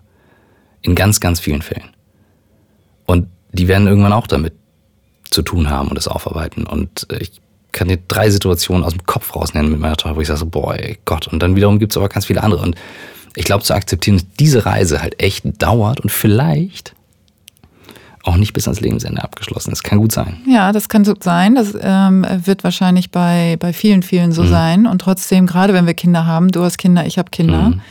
In 0.83 0.93
ganz, 0.93 1.19
ganz 1.19 1.39
vielen 1.39 1.63
Fällen. 1.63 1.89
Und 3.07 3.29
die 3.51 3.67
werden 3.67 3.87
irgendwann 3.87 4.13
auch 4.13 4.27
damit 4.27 4.53
zu 5.31 5.41
tun 5.41 5.71
haben 5.71 5.87
und 5.87 5.95
das 5.95 6.07
aufarbeiten. 6.07 6.67
Und 6.67 7.07
äh, 7.11 7.17
ich 7.17 7.31
kann 7.71 7.87
dir 7.87 7.97
drei 8.07 8.29
Situationen 8.29 8.83
aus 8.83 8.93
dem 8.93 9.07
Kopf 9.07 9.35
rausnennen 9.35 9.71
mit 9.71 9.79
meiner 9.79 9.97
Tochter, 9.97 10.15
wo 10.15 10.21
ich 10.21 10.27
sage 10.27 10.45
boah, 10.45 10.75
ey 10.75 10.99
Gott. 11.05 11.27
Und 11.27 11.39
dann 11.41 11.55
wiederum 11.55 11.79
gibt 11.79 11.93
es 11.93 11.97
aber 11.97 12.09
ganz 12.09 12.27
viele 12.27 12.43
andere. 12.43 12.61
Und 12.61 12.75
ich 13.35 13.45
glaube, 13.45 13.63
zu 13.63 13.73
akzeptieren, 13.73 14.17
dass 14.17 14.25
diese 14.39 14.65
Reise 14.65 15.01
halt 15.01 15.21
echt 15.21 15.45
dauert 15.61 15.99
und 15.99 16.11
vielleicht 16.11 16.93
auch 18.23 18.35
nicht 18.35 18.51
bis 18.53 18.67
ans 18.67 18.81
Lebensende 18.81 19.23
abgeschlossen 19.23 19.71
ist. 19.71 19.83
Kann 19.83 19.99
gut 19.99 20.11
sein. 20.11 20.37
Ja, 20.45 20.71
das 20.73 20.89
kann 20.89 21.05
so 21.05 21.13
sein. 21.17 21.55
Das 21.55 21.77
ähm, 21.79 22.25
wird 22.43 22.63
wahrscheinlich 22.65 23.09
bei, 23.11 23.55
bei 23.59 23.71
vielen, 23.71 24.03
vielen 24.03 24.29
Mhm. 24.29 24.33
so 24.33 24.45
sein. 24.45 24.85
Und 24.85 24.99
trotzdem, 24.99 25.47
gerade 25.47 25.73
wenn 25.73 25.85
wir 25.87 25.93
Kinder 25.93 26.25
haben, 26.25 26.49
du 26.49 26.61
hast 26.63 26.77
Kinder, 26.77 27.05
ich 27.05 27.17
habe 27.17 27.29
Kinder, 27.31 27.69
Mhm. 27.69 27.81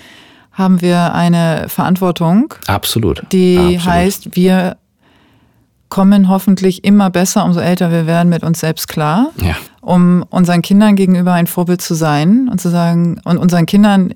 haben 0.52 0.80
wir 0.82 1.14
eine 1.14 1.68
Verantwortung, 1.68 2.52
Absolut. 2.66 3.22
die 3.32 3.56
Absolut. 3.58 3.84
heißt, 3.86 4.36
wir 4.36 4.76
kommen 5.88 6.28
hoffentlich 6.28 6.84
immer 6.84 7.08
besser, 7.10 7.44
umso 7.44 7.60
älter 7.60 7.90
wir 7.90 8.06
werden, 8.06 8.28
mit 8.28 8.42
uns 8.42 8.60
selbst 8.60 8.88
klar, 8.88 9.28
Ja. 9.40 9.54
um 9.80 10.24
unseren 10.30 10.60
Kindern 10.60 10.96
gegenüber 10.96 11.32
ein 11.32 11.46
Vorbild 11.46 11.80
zu 11.80 11.94
sein 11.94 12.48
und 12.50 12.60
zu 12.60 12.68
sagen, 12.70 13.20
und 13.24 13.38
unseren 13.38 13.66
Kindern 13.66 14.12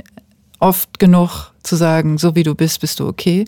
oft 0.60 0.98
genug 0.98 1.52
zu 1.62 1.76
sagen, 1.76 2.18
so 2.18 2.36
wie 2.36 2.42
du 2.42 2.54
bist, 2.54 2.80
bist 2.80 3.00
du 3.00 3.08
okay. 3.08 3.44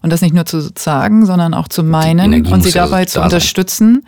Und 0.00 0.10
das 0.10 0.22
nicht 0.22 0.34
nur 0.34 0.46
zu 0.46 0.60
sagen, 0.76 1.26
sondern 1.26 1.54
auch 1.54 1.68
zu 1.68 1.84
meinen 1.84 2.46
und 2.46 2.62
sie 2.62 2.72
dabei 2.72 3.02
da 3.02 3.06
zu 3.06 3.14
sein. 3.14 3.24
unterstützen, 3.24 4.06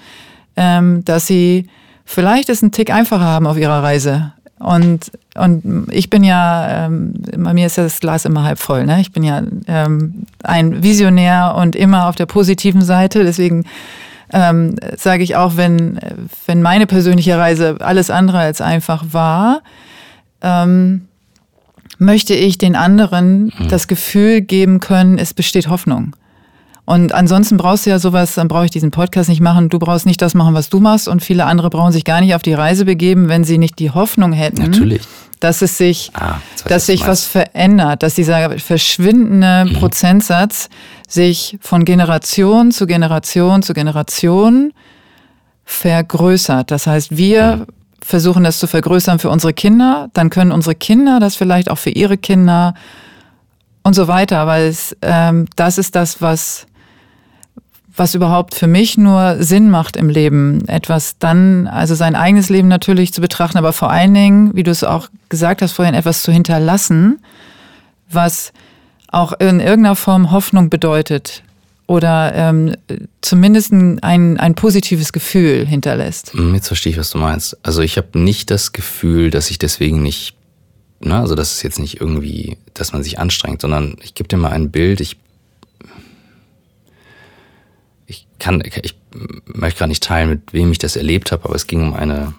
ähm, 0.56 1.04
dass 1.04 1.26
sie 1.26 1.68
vielleicht 2.04 2.48
es 2.48 2.62
einen 2.62 2.72
Tick 2.72 2.90
einfacher 2.90 3.24
haben 3.24 3.46
auf 3.46 3.56
ihrer 3.56 3.82
Reise. 3.82 4.32
Und, 4.58 5.12
und 5.34 5.88
ich 5.90 6.10
bin 6.10 6.24
ja, 6.24 6.86
ähm, 6.86 7.14
bei 7.36 7.52
mir 7.52 7.66
ist 7.66 7.76
ja 7.76 7.84
das 7.84 8.00
Glas 8.00 8.24
immer 8.24 8.44
halb 8.44 8.58
voll. 8.58 8.86
Ne? 8.86 9.00
Ich 9.00 9.12
bin 9.12 9.22
ja 9.22 9.42
ähm, 9.66 10.26
ein 10.42 10.82
Visionär 10.82 11.54
und 11.56 11.76
immer 11.76 12.08
auf 12.08 12.16
der 12.16 12.26
positiven 12.26 12.82
Seite. 12.82 13.24
Deswegen 13.24 13.64
ähm, 14.32 14.76
sage 14.96 15.22
ich 15.22 15.36
auch, 15.36 15.56
wenn, 15.56 16.00
wenn 16.46 16.62
meine 16.62 16.86
persönliche 16.86 17.36
Reise 17.36 17.76
alles 17.80 18.10
andere 18.10 18.38
als 18.38 18.60
einfach 18.60 19.04
war, 19.12 19.62
ähm, 20.40 21.08
möchte 21.98 22.34
ich 22.34 22.58
den 22.58 22.76
anderen 22.76 23.52
das 23.68 23.86
Gefühl 23.88 24.40
geben 24.40 24.80
können, 24.80 25.18
es 25.18 25.34
besteht 25.34 25.68
Hoffnung. 25.68 26.14
Und 26.86 27.14
ansonsten 27.14 27.56
brauchst 27.56 27.86
du 27.86 27.90
ja 27.90 27.98
sowas, 27.98 28.34
dann 28.34 28.46
brauche 28.48 28.66
ich 28.66 28.70
diesen 28.70 28.90
Podcast 28.90 29.30
nicht 29.30 29.40
machen. 29.40 29.70
Du 29.70 29.78
brauchst 29.78 30.04
nicht 30.04 30.20
das 30.20 30.34
machen, 30.34 30.52
was 30.52 30.68
du 30.68 30.80
machst. 30.80 31.08
Und 31.08 31.22
viele 31.22 31.46
andere 31.46 31.70
brauchen 31.70 31.92
sich 31.92 32.04
gar 32.04 32.20
nicht 32.20 32.34
auf 32.34 32.42
die 32.42 32.52
Reise 32.52 32.84
begeben, 32.84 33.30
wenn 33.30 33.42
sie 33.42 33.56
nicht 33.56 33.78
die 33.78 33.90
Hoffnung 33.90 34.32
hätten. 34.34 34.60
Natürlich. 34.60 35.00
Dass 35.40 35.62
es 35.62 35.78
sich, 35.78 36.10
Ah, 36.12 36.36
dass 36.64 36.72
was 36.74 36.86
sich 36.86 37.06
was 37.06 37.24
verändert, 37.24 38.02
dass 38.02 38.14
dieser 38.14 38.58
verschwindende 38.58 39.64
Mhm. 39.66 39.72
Prozentsatz 39.78 40.68
sich 41.08 41.56
von 41.62 41.86
Generation 41.86 42.70
zu 42.70 42.86
Generation 42.86 43.62
zu 43.62 43.72
Generation 43.72 44.72
vergrößert. 45.64 46.70
Das 46.70 46.86
heißt, 46.86 47.16
wir 47.16 47.56
Mhm. 47.56 47.66
Versuchen 48.04 48.44
das 48.44 48.58
zu 48.58 48.66
vergrößern 48.66 49.18
für 49.18 49.30
unsere 49.30 49.54
Kinder, 49.54 50.10
dann 50.12 50.28
können 50.28 50.52
unsere 50.52 50.74
Kinder 50.74 51.20
das 51.20 51.36
vielleicht 51.36 51.70
auch 51.70 51.78
für 51.78 51.90
ihre 51.90 52.18
Kinder 52.18 52.74
und 53.82 53.94
so 53.94 54.08
weiter. 54.08 54.46
Weil 54.46 54.66
es, 54.66 54.94
ähm, 55.00 55.46
das 55.56 55.78
ist 55.78 55.96
das, 55.96 56.20
was 56.20 56.66
was 57.96 58.16
überhaupt 58.16 58.56
für 58.56 58.66
mich 58.66 58.98
nur 58.98 59.36
Sinn 59.38 59.70
macht 59.70 59.96
im 59.96 60.08
Leben, 60.08 60.66
etwas 60.66 61.16
dann, 61.18 61.68
also 61.68 61.94
sein 61.94 62.16
eigenes 62.16 62.48
Leben 62.48 62.66
natürlich 62.66 63.12
zu 63.12 63.20
betrachten, 63.20 63.56
aber 63.56 63.72
vor 63.72 63.88
allen 63.88 64.12
Dingen, 64.12 64.56
wie 64.56 64.64
du 64.64 64.72
es 64.72 64.82
auch 64.82 65.08
gesagt 65.28 65.62
hast 65.62 65.72
vorhin, 65.72 65.94
etwas 65.94 66.24
zu 66.24 66.32
hinterlassen, 66.32 67.20
was 68.10 68.52
auch 69.06 69.32
in 69.34 69.60
irgendeiner 69.60 69.94
Form 69.94 70.32
Hoffnung 70.32 70.70
bedeutet 70.70 71.44
oder 71.86 72.34
ähm, 72.34 72.76
zumindest 73.20 73.72
ein, 73.72 74.00
ein, 74.00 74.54
positives 74.54 75.12
Gefühl 75.12 75.66
hinterlässt. 75.66 76.32
Hm, 76.32 76.54
Jetzt 76.54 76.68
verstehe 76.68 76.92
ich, 76.92 76.98
was 76.98 77.10
du 77.10 77.18
meinst. 77.18 77.58
Also 77.62 77.82
ich 77.82 77.96
habe 77.98 78.18
nicht 78.18 78.50
das 78.50 78.72
Gefühl, 78.72 79.30
dass 79.30 79.50
ich 79.50 79.58
deswegen 79.58 80.02
nicht, 80.02 80.34
ne, 81.00 81.18
also 81.18 81.34
das 81.34 81.52
ist 81.52 81.62
jetzt 81.62 81.78
nicht 81.78 82.00
irgendwie, 82.00 82.56
dass 82.72 82.92
man 82.92 83.02
sich 83.02 83.18
anstrengt, 83.18 83.60
sondern 83.60 83.96
ich 84.02 84.14
gebe 84.14 84.28
dir 84.28 84.38
mal 84.38 84.52
ein 84.52 84.70
Bild. 84.70 85.00
Ich, 85.00 85.18
ich 88.06 88.26
kann, 88.38 88.62
ich 88.82 88.96
möchte 89.44 89.80
gar 89.80 89.86
nicht 89.86 90.02
teilen, 90.02 90.30
mit 90.30 90.52
wem 90.52 90.72
ich 90.72 90.78
das 90.78 90.96
erlebt 90.96 91.32
habe, 91.32 91.44
aber 91.44 91.54
es 91.54 91.66
ging 91.66 91.82
um 91.82 91.92
eine, 91.92 92.34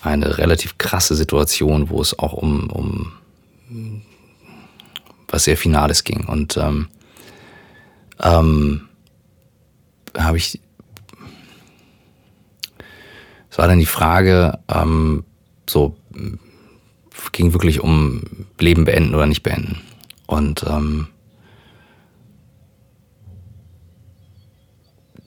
eine 0.00 0.38
relativ 0.38 0.78
krasse 0.78 1.16
Situation, 1.16 1.90
wo 1.90 2.00
es 2.00 2.16
auch 2.18 2.34
um, 2.34 2.70
um 2.70 3.12
was 5.26 5.44
sehr 5.44 5.56
Finales 5.56 6.04
ging. 6.04 6.26
Und 6.26 6.56
ähm, 6.56 6.86
ähm, 8.22 8.88
habe 10.16 10.36
ich 10.36 10.60
es 13.52 13.58
war 13.58 13.68
dann 13.68 13.78
die 13.78 13.86
Frage, 13.86 14.58
ähm, 14.72 15.24
so 15.68 15.94
ging 17.32 17.52
wirklich 17.52 17.80
um 17.80 18.22
Leben 18.58 18.86
beenden 18.86 19.14
oder 19.14 19.26
nicht 19.26 19.42
beenden. 19.42 19.82
Und 20.26 20.64
ähm, 20.66 21.08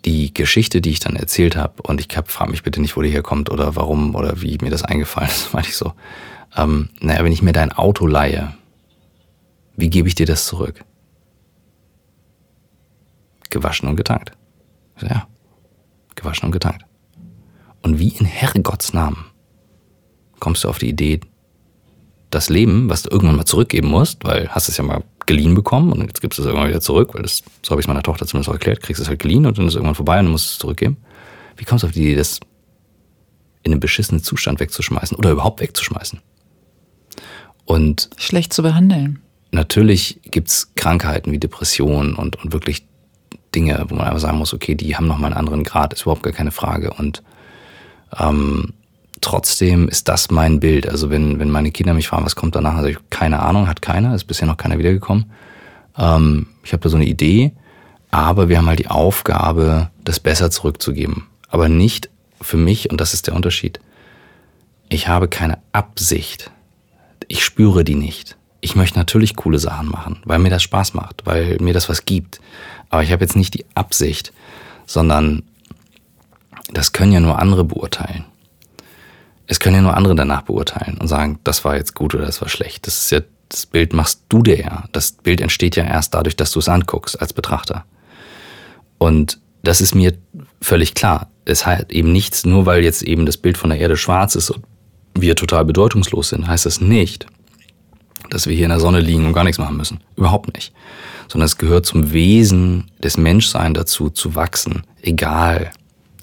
die 0.05 0.33
Geschichte, 0.33 0.81
die 0.81 0.89
ich 0.89 0.99
dann 0.99 1.15
erzählt 1.15 1.55
habe, 1.55 1.83
und 1.83 2.01
ich 2.01 2.07
frage 2.25 2.49
mich 2.49 2.63
bitte 2.63 2.81
nicht, 2.81 2.97
wo 2.97 3.03
die 3.03 3.11
herkommt 3.11 3.51
oder 3.51 3.75
warum 3.75 4.15
oder 4.15 4.41
wie 4.41 4.57
mir 4.59 4.71
das 4.71 4.83
eingefallen 4.83 5.29
ist, 5.29 5.53
meinte 5.53 5.69
ich 5.69 5.77
so. 5.77 5.93
Ähm, 6.57 6.89
naja, 6.99 7.23
wenn 7.23 7.31
ich 7.31 7.43
mir 7.43 7.53
dein 7.53 7.71
Auto 7.71 8.07
leihe, 8.07 8.55
wie 9.75 9.91
gebe 9.91 10.07
ich 10.07 10.15
dir 10.15 10.25
das 10.25 10.47
zurück? 10.47 10.83
Gewaschen 13.55 13.87
und 13.87 13.95
getankt. 13.95 14.33
So, 14.97 15.07
Ja, 15.07 15.29
gewaschen 16.15 16.47
und 16.47 16.51
getankt. 16.51 16.85
Und 17.81 17.99
wie 17.99 18.09
in 18.09 18.25
Herrgotts 18.25 18.91
Namen 18.91 19.27
kommst 20.41 20.65
du 20.65 20.67
auf 20.67 20.77
die 20.77 20.89
Idee, 20.89 21.21
das 22.31 22.49
Leben, 22.49 22.89
was 22.89 23.03
du 23.03 23.11
irgendwann 23.11 23.37
mal 23.37 23.45
zurückgeben 23.45 23.87
musst, 23.87 24.25
weil 24.25 24.49
hast 24.49 24.67
es 24.67 24.75
ja 24.75 24.83
mal 24.83 25.03
geliehen 25.25 25.55
bekommen 25.55 25.93
und 25.93 26.01
jetzt 26.01 26.19
gibst 26.19 26.37
du 26.37 26.41
es 26.41 26.47
irgendwann 26.47 26.67
wieder 26.67 26.81
zurück, 26.81 27.13
weil 27.13 27.21
das, 27.21 27.43
so 27.63 27.71
habe 27.71 27.79
ich 27.79 27.85
es 27.85 27.87
meiner 27.87 28.03
Tochter 28.03 28.27
zumindest 28.27 28.49
auch 28.49 28.55
erklärt, 28.55 28.81
kriegst 28.81 29.01
es 29.01 29.07
halt 29.07 29.19
geliehen 29.19 29.45
und 29.45 29.57
dann 29.57 29.67
ist 29.67 29.71
es 29.71 29.75
irgendwann 29.75 29.95
vorbei 29.95 30.19
und 30.19 30.25
du 30.25 30.31
musst 30.31 30.51
es 30.51 30.57
zurückgeben. 30.57 30.97
Wie 31.55 31.63
kommst 31.63 31.83
du 31.83 31.87
auf 31.87 31.93
die 31.93 32.01
Idee, 32.01 32.15
das 32.15 32.41
in 33.63 33.71
einem 33.71 33.79
beschissenen 33.79 34.21
Zustand 34.21 34.59
wegzuschmeißen 34.59 35.15
oder 35.15 35.31
überhaupt 35.31 35.61
wegzuschmeißen? 35.61 36.19
Und 37.63 38.09
Schlecht 38.17 38.51
zu 38.51 38.63
behandeln. 38.63 39.21
natürlich 39.51 40.19
gibt's 40.23 40.73
Krankheiten 40.75 41.31
wie 41.31 41.39
Depressionen 41.39 42.15
und, 42.15 42.35
und 42.43 42.51
wirklich 42.51 42.85
Dinge, 43.55 43.85
wo 43.87 43.95
man 43.95 44.05
einfach 44.05 44.19
sagen 44.19 44.37
muss, 44.37 44.53
okay, 44.53 44.75
die 44.75 44.95
haben 44.95 45.07
nochmal 45.07 45.31
einen 45.31 45.39
anderen 45.39 45.63
Grad, 45.63 45.93
ist 45.93 46.03
überhaupt 46.03 46.23
gar 46.23 46.33
keine 46.33 46.51
Frage. 46.51 46.93
Und 46.93 47.23
ähm, 48.19 48.73
trotzdem 49.21 49.87
ist 49.87 50.07
das 50.07 50.29
mein 50.29 50.59
Bild. 50.59 50.87
Also 50.87 51.09
wenn, 51.09 51.39
wenn 51.39 51.49
meine 51.49 51.71
Kinder 51.71 51.93
mich 51.93 52.07
fragen, 52.07 52.25
was 52.25 52.35
kommt 52.35 52.55
danach, 52.55 52.75
also 52.75 52.89
ich 52.89 52.97
keine 53.09 53.39
Ahnung, 53.39 53.67
hat 53.67 53.81
keiner, 53.81 54.13
ist 54.13 54.25
bisher 54.25 54.47
noch 54.47 54.57
keiner 54.57 54.77
wiedergekommen. 54.77 55.31
Ähm, 55.97 56.47
ich 56.63 56.73
habe 56.73 56.83
da 56.83 56.89
so 56.89 56.97
eine 56.97 57.05
Idee, 57.05 57.53
aber 58.11 58.49
wir 58.49 58.57
haben 58.57 58.67
halt 58.67 58.79
die 58.79 58.89
Aufgabe, 58.89 59.89
das 60.03 60.19
besser 60.19 60.51
zurückzugeben. 60.51 61.23
Aber 61.49 61.69
nicht 61.69 62.09
für 62.41 62.57
mich, 62.57 62.91
und 62.91 63.01
das 63.01 63.13
ist 63.13 63.27
der 63.27 63.35
Unterschied, 63.35 63.79
ich 64.89 65.07
habe 65.07 65.27
keine 65.27 65.57
Absicht. 65.71 66.51
Ich 67.27 67.43
spüre 67.43 67.83
die 67.83 67.95
nicht. 67.95 68.37
Ich 68.61 68.75
möchte 68.75 68.99
natürlich 68.99 69.35
coole 69.35 69.59
Sachen 69.59 69.89
machen, 69.89 70.21
weil 70.25 70.39
mir 70.39 70.49
das 70.49 70.63
Spaß 70.63 70.93
macht, 70.93 71.25
weil 71.25 71.57
mir 71.59 71.73
das 71.73 71.89
was 71.89 72.05
gibt. 72.05 72.39
Aber 72.95 73.03
ich 73.03 73.11
habe 73.11 73.25
jetzt 73.25 73.35
nicht 73.35 73.53
die 73.53 73.65
Absicht, 73.75 74.31
sondern 74.85 75.43
das 76.71 76.93
können 76.93 77.11
ja 77.11 77.19
nur 77.19 77.39
andere 77.39 77.65
beurteilen. 77.65 78.23
Es 79.47 79.59
können 79.59 79.75
ja 79.75 79.81
nur 79.81 79.97
andere 79.97 80.15
danach 80.15 80.43
beurteilen 80.43 80.97
und 80.97 81.09
sagen, 81.09 81.37
das 81.43 81.65
war 81.65 81.75
jetzt 81.75 81.93
gut 81.93 82.15
oder 82.15 82.25
das 82.25 82.39
war 82.39 82.47
schlecht. 82.47 82.87
Das 82.87 82.97
ist 82.97 83.11
ja, 83.11 83.19
das 83.49 83.65
Bild 83.65 83.91
machst 83.91 84.21
du 84.29 84.43
dir 84.43 84.57
ja. 84.57 84.85
Das 84.93 85.11
Bild 85.11 85.41
entsteht 85.41 85.75
ja 85.75 85.83
erst 85.83 86.13
dadurch, 86.13 86.37
dass 86.37 86.51
du 86.51 86.59
es 86.59 86.69
anguckst 86.69 87.19
als 87.19 87.33
Betrachter. 87.33 87.83
Und 88.97 89.41
das 89.61 89.81
ist 89.81 89.93
mir 89.93 90.13
völlig 90.61 90.93
klar. 90.93 91.27
Es 91.43 91.65
hat 91.65 91.91
eben 91.91 92.13
nichts, 92.13 92.45
nur 92.45 92.65
weil 92.65 92.81
jetzt 92.81 93.03
eben 93.03 93.25
das 93.25 93.35
Bild 93.35 93.57
von 93.57 93.71
der 93.71 93.79
Erde 93.79 93.97
schwarz 93.97 94.35
ist 94.35 94.51
und 94.51 94.63
wir 95.15 95.35
total 95.35 95.65
bedeutungslos 95.65 96.29
sind, 96.29 96.47
heißt 96.47 96.65
das 96.65 96.79
nicht, 96.79 97.25
dass 98.29 98.47
wir 98.47 98.55
hier 98.55 98.65
in 98.65 98.69
der 98.69 98.79
Sonne 98.79 98.99
liegen 98.99 99.25
und 99.25 99.33
gar 99.33 99.43
nichts 99.43 99.59
machen 99.59 99.77
müssen. 99.77 99.99
Überhaupt 100.15 100.53
nicht. 100.53 100.73
Sondern 101.27 101.45
es 101.45 101.57
gehört 101.57 101.85
zum 101.85 102.11
Wesen 102.11 102.91
des 103.03 103.17
Menschseins 103.17 103.77
dazu, 103.77 104.09
zu 104.09 104.35
wachsen. 104.35 104.83
Egal 105.01 105.71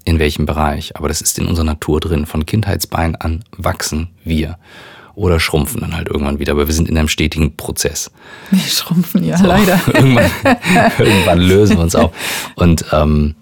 in 0.04 0.18
welchem 0.18 0.46
Bereich. 0.46 0.96
Aber 0.96 1.08
das 1.08 1.20
ist 1.20 1.38
in 1.38 1.46
unserer 1.46 1.64
Natur 1.64 2.00
drin. 2.00 2.26
Von 2.26 2.46
Kindheitsbein 2.46 3.16
an 3.16 3.44
wachsen 3.56 4.08
wir. 4.24 4.58
Oder 5.14 5.40
schrumpfen 5.40 5.80
dann 5.80 5.94
halt 5.94 6.08
irgendwann 6.08 6.38
wieder. 6.38 6.52
Aber 6.52 6.66
wir 6.66 6.74
sind 6.74 6.88
in 6.88 6.96
einem 6.96 7.08
stetigen 7.08 7.56
Prozess. 7.56 8.10
Wir 8.50 8.60
schrumpfen 8.60 9.24
ja 9.24 9.36
So, 9.36 9.46
leider. 9.46 9.80
irgendwann, 9.86 10.30
irgendwann 10.98 11.38
lösen 11.38 11.76
wir 11.76 11.82
uns 11.82 11.94
auf. 11.94 12.12
Und 12.56 12.84
ähm, 12.92 13.34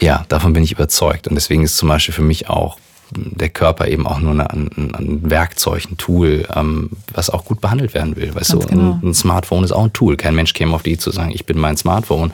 ja, 0.00 0.24
davon 0.28 0.52
bin 0.52 0.64
ich 0.64 0.72
überzeugt. 0.72 1.28
Und 1.28 1.34
deswegen 1.36 1.62
ist 1.62 1.76
zum 1.76 1.88
Beispiel 1.88 2.14
für 2.14 2.22
mich 2.22 2.50
auch 2.50 2.78
der 3.12 3.48
Körper 3.48 3.86
eben 3.88 4.06
auch 4.06 4.18
nur 4.18 4.32
ein, 4.32 4.70
ein 4.94 5.20
Werkzeug, 5.30 5.84
ein 5.90 5.96
Tool, 5.96 6.46
ähm, 6.54 6.90
was 7.12 7.30
auch 7.30 7.44
gut 7.44 7.60
behandelt 7.60 7.94
werden 7.94 8.16
will. 8.16 8.34
Weißt 8.34 8.50
Ganz 8.52 8.64
du, 8.64 8.68
genau. 8.70 8.98
ein, 9.02 9.10
ein 9.10 9.14
Smartphone 9.14 9.64
ist 9.64 9.72
auch 9.72 9.84
ein 9.84 9.92
Tool. 9.92 10.16
Kein 10.16 10.34
Mensch 10.34 10.52
käme 10.54 10.74
auf 10.74 10.82
die 10.82 10.90
Idee 10.92 10.98
zu 11.00 11.10
sagen, 11.10 11.30
ich 11.32 11.46
bin 11.46 11.58
mein 11.58 11.76
Smartphone. 11.76 12.32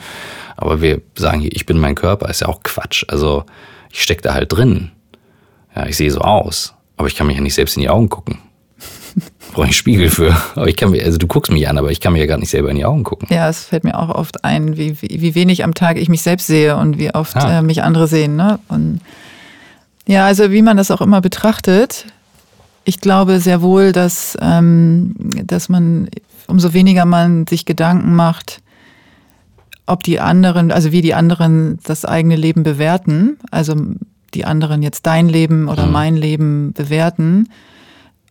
Aber 0.57 0.81
wir 0.81 1.01
sagen 1.17 1.41
hier, 1.41 1.51
ich 1.53 1.65
bin 1.65 1.77
mein 1.79 1.95
Körper, 1.95 2.29
ist 2.29 2.41
ja 2.41 2.47
auch 2.47 2.63
Quatsch. 2.63 3.05
Also 3.07 3.43
ich 3.91 4.01
stecke 4.01 4.21
da 4.21 4.33
halt 4.33 4.51
drin. 4.51 4.91
Ja, 5.75 5.85
ich 5.87 5.97
sehe 5.97 6.11
so 6.11 6.21
aus, 6.21 6.73
aber 6.97 7.07
ich 7.07 7.15
kann 7.15 7.27
mich 7.27 7.35
ja 7.35 7.41
nicht 7.41 7.55
selbst 7.55 7.75
in 7.75 7.81
die 7.81 7.89
Augen 7.89 8.09
gucken. 8.09 8.37
Brauche 9.53 9.61
ich 9.61 9.69
einen 9.69 9.73
Spiegel 9.73 10.09
für. 10.09 10.35
Aber 10.55 10.67
ich 10.67 10.75
kann 10.75 10.91
mir, 10.91 11.03
also 11.03 11.17
du 11.17 11.27
guckst 11.27 11.51
mich 11.51 11.67
an, 11.67 11.77
aber 11.77 11.91
ich 11.91 11.99
kann 11.99 12.13
mir 12.13 12.19
ja 12.19 12.25
gar 12.25 12.37
nicht 12.39 12.49
selber 12.49 12.69
in 12.69 12.77
die 12.77 12.85
Augen 12.85 13.03
gucken. 13.03 13.27
Ja, 13.31 13.47
es 13.49 13.65
fällt 13.65 13.83
mir 13.83 13.97
auch 13.99 14.09
oft 14.09 14.43
ein, 14.43 14.77
wie, 14.77 14.99
wie, 15.01 15.21
wie 15.21 15.35
wenig 15.35 15.63
am 15.63 15.73
Tag 15.75 15.97
ich 15.97 16.09
mich 16.09 16.21
selbst 16.23 16.47
sehe 16.47 16.75
und 16.77 16.97
wie 16.97 17.13
oft 17.13 17.35
Ja. 17.35 17.59
äh, 17.59 17.61
mich 17.61 17.83
andere 17.83 18.07
sehen. 18.07 18.35
Ne? 18.35 18.59
Und 18.69 19.01
ja, 20.05 20.25
also 20.25 20.51
wie 20.51 20.61
man 20.61 20.77
das 20.77 20.91
auch 20.91 21.01
immer 21.01 21.21
betrachtet, 21.21 22.05
ich 22.85 22.99
glaube 22.99 23.39
sehr 23.39 23.61
wohl, 23.61 23.91
dass, 23.91 24.37
ähm, 24.41 25.15
dass 25.45 25.69
man, 25.69 26.09
umso 26.47 26.73
weniger 26.73 27.05
man 27.05 27.47
sich 27.47 27.65
Gedanken 27.65 28.15
macht, 28.15 28.61
ob 29.85 30.03
die 30.03 30.19
anderen, 30.19 30.71
also 30.71 30.91
wie 30.91 31.01
die 31.01 31.13
anderen 31.13 31.79
das 31.83 32.05
eigene 32.05 32.35
Leben 32.35 32.63
bewerten, 32.63 33.37
also 33.51 33.75
die 34.33 34.45
anderen 34.45 34.81
jetzt 34.81 35.05
dein 35.05 35.29
Leben 35.29 35.67
oder 35.69 35.85
Mhm. 35.85 35.91
mein 35.91 36.15
Leben 36.17 36.73
bewerten, 36.73 37.49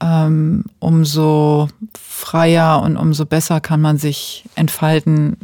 ähm, 0.03 0.65
umso 0.81 1.69
freier 1.99 2.83
und 2.83 2.97
umso 2.97 3.25
besser 3.25 3.61
kann 3.61 3.81
man 3.81 3.99
sich 3.99 4.45
entfalten, 4.57 5.37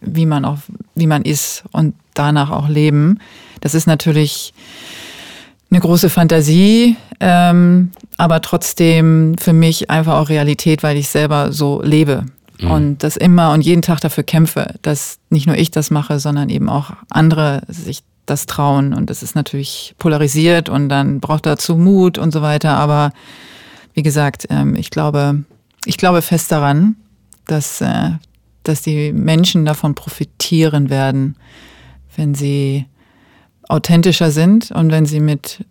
wie 0.00 0.26
man 0.26 0.44
auch, 0.44 0.58
wie 0.94 1.06
man 1.06 1.22
ist 1.22 1.64
und 1.72 1.94
danach 2.14 2.50
auch 2.50 2.68
leben. 2.68 3.18
Das 3.60 3.74
ist 3.74 3.86
natürlich 3.86 4.54
eine 5.70 5.80
große 5.80 6.10
Fantasie, 6.10 6.96
ähm, 7.20 7.90
aber 8.16 8.40
trotzdem 8.40 9.36
für 9.38 9.52
mich 9.52 9.90
einfach 9.90 10.14
auch 10.14 10.28
Realität, 10.28 10.82
weil 10.82 10.96
ich 10.96 11.08
selber 11.08 11.52
so 11.52 11.82
lebe 11.82 12.26
und 12.62 13.02
das 13.02 13.16
immer 13.16 13.52
und 13.52 13.60
jeden 13.62 13.82
Tag 13.82 14.00
dafür 14.00 14.24
kämpfe, 14.24 14.74
dass 14.82 15.18
nicht 15.28 15.46
nur 15.46 15.56
ich 15.56 15.70
das 15.70 15.90
mache, 15.90 16.18
sondern 16.18 16.48
eben 16.48 16.68
auch 16.68 16.92
andere 17.10 17.62
sich 17.68 18.02
das 18.24 18.46
trauen. 18.46 18.94
Und 18.94 19.10
das 19.10 19.22
ist 19.22 19.34
natürlich 19.34 19.94
polarisiert 19.98 20.68
und 20.68 20.88
dann 20.88 21.20
braucht 21.20 21.46
dazu 21.46 21.76
Mut 21.76 22.18
und 22.18 22.32
so 22.32 22.42
weiter. 22.42 22.76
Aber 22.76 23.12
wie 23.94 24.02
gesagt, 24.02 24.46
ähm, 24.50 24.74
ich 24.74 24.90
glaube, 24.90 25.44
ich 25.84 25.96
glaube 25.98 26.22
fest 26.22 26.50
daran, 26.50 26.96
dass, 27.46 27.80
äh, 27.80 28.10
dass 28.62 28.82
die 28.82 29.12
Menschen 29.12 29.64
davon 29.64 29.94
profitieren 29.94 30.88
werden, 30.88 31.36
wenn 32.16 32.34
sie 32.34 32.86
authentischer 33.68 34.30
sind 34.30 34.70
und 34.70 34.90
wenn 34.90 35.06
sie 35.06 35.20
mit 35.20 35.64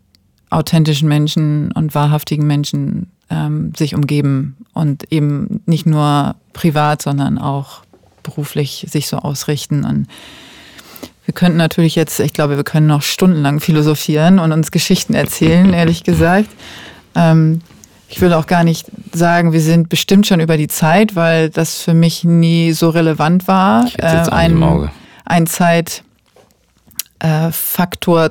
authentischen 0.49 1.07
Menschen 1.07 1.71
und 1.71 1.95
wahrhaftigen 1.95 2.45
Menschen 2.45 3.11
ähm, 3.29 3.73
sich 3.75 3.95
umgeben 3.95 4.57
und 4.73 5.11
eben 5.11 5.61
nicht 5.65 5.85
nur 5.85 6.35
privat, 6.53 7.01
sondern 7.01 7.37
auch 7.37 7.81
beruflich 8.23 8.85
sich 8.89 9.07
so 9.07 9.17
ausrichten. 9.17 9.85
Und 9.85 10.07
wir 11.25 11.33
könnten 11.33 11.57
natürlich 11.57 11.95
jetzt, 11.95 12.19
ich 12.19 12.33
glaube, 12.33 12.57
wir 12.57 12.63
können 12.63 12.87
noch 12.87 13.01
stundenlang 13.01 13.59
philosophieren 13.59 14.39
und 14.39 14.51
uns 14.51 14.71
Geschichten 14.71 15.13
erzählen, 15.13 15.73
ehrlich 15.73 16.03
gesagt. 16.03 16.49
Ähm, 17.15 17.61
ich 18.07 18.21
will 18.21 18.33
auch 18.33 18.45
gar 18.45 18.63
nicht 18.63 18.85
sagen, 19.13 19.51
wir 19.51 19.61
sind 19.61 19.89
bestimmt 19.89 20.27
schon 20.27 20.39
über 20.39 20.57
die 20.57 20.67
Zeit, 20.67 21.15
weil 21.15 21.49
das 21.49 21.81
für 21.81 21.95
mich 21.95 22.23
nie 22.23 22.71
so 22.71 22.89
relevant 22.89 23.47
war. 23.47 23.87
Ich 23.87 23.97
äh, 23.97 24.05
ein, 24.29 24.89
ein 25.25 25.47
Zeitfaktor 25.47 26.14
äh, 27.19 27.51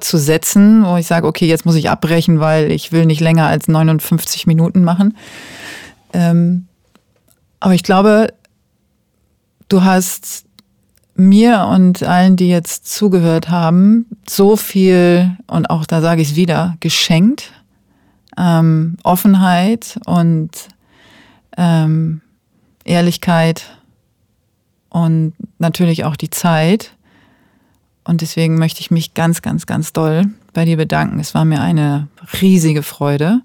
zu 0.00 0.18
setzen, 0.18 0.84
wo 0.84 0.96
ich 0.96 1.06
sage, 1.06 1.26
okay, 1.26 1.46
jetzt 1.46 1.66
muss 1.66 1.74
ich 1.74 1.90
abbrechen, 1.90 2.40
weil 2.40 2.70
ich 2.70 2.92
will 2.92 3.06
nicht 3.06 3.20
länger 3.20 3.46
als 3.46 3.68
59 3.68 4.46
Minuten 4.46 4.84
machen. 4.84 5.16
Ähm, 6.12 6.66
aber 7.60 7.74
ich 7.74 7.82
glaube, 7.82 8.32
du 9.68 9.84
hast 9.84 10.44
mir 11.16 11.66
und 11.70 12.02
allen, 12.02 12.36
die 12.36 12.48
jetzt 12.48 12.92
zugehört 12.92 13.48
haben, 13.48 14.06
so 14.28 14.56
viel, 14.56 15.36
und 15.46 15.70
auch 15.70 15.86
da 15.86 16.00
sage 16.00 16.22
ich 16.22 16.30
es 16.30 16.36
wieder, 16.36 16.76
geschenkt. 16.80 17.52
Ähm, 18.36 18.96
Offenheit 19.04 20.00
und 20.06 20.50
ähm, 21.56 22.20
Ehrlichkeit 22.84 23.78
und 24.90 25.34
natürlich 25.58 26.04
auch 26.04 26.16
die 26.16 26.30
Zeit. 26.30 26.93
Und 28.04 28.20
deswegen 28.20 28.58
möchte 28.58 28.80
ich 28.80 28.90
mich 28.90 29.14
ganz, 29.14 29.42
ganz, 29.42 29.66
ganz 29.66 29.92
doll 29.92 30.26
bei 30.52 30.64
dir 30.64 30.76
bedanken. 30.76 31.18
Es 31.18 31.34
war 31.34 31.44
mir 31.44 31.60
eine 31.60 32.08
riesige 32.40 32.82
Freude. 32.82 33.40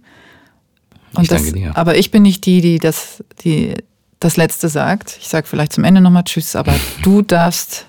Und 1.14 1.24
ich 1.24 1.30
danke 1.30 1.46
das, 1.46 1.54
dir. 1.54 1.78
Aber 1.78 1.98
ich 1.98 2.12
bin 2.12 2.24
nicht 2.24 2.46
die, 2.46 2.62
die 2.62 2.78
das, 2.78 3.24
die 3.44 3.74
das 4.20 4.38
Letzte 4.38 4.70
sagt. 4.70 5.18
Ich 5.20 5.30
sage 5.30 5.48
vielleicht 5.48 5.74
zum 5.74 5.84
Ende 5.84 6.02
nochmal 6.02 6.24
Tschüss, 6.24 6.56
aber 6.56 6.74
du 7.04 7.22
darfst 7.22 7.88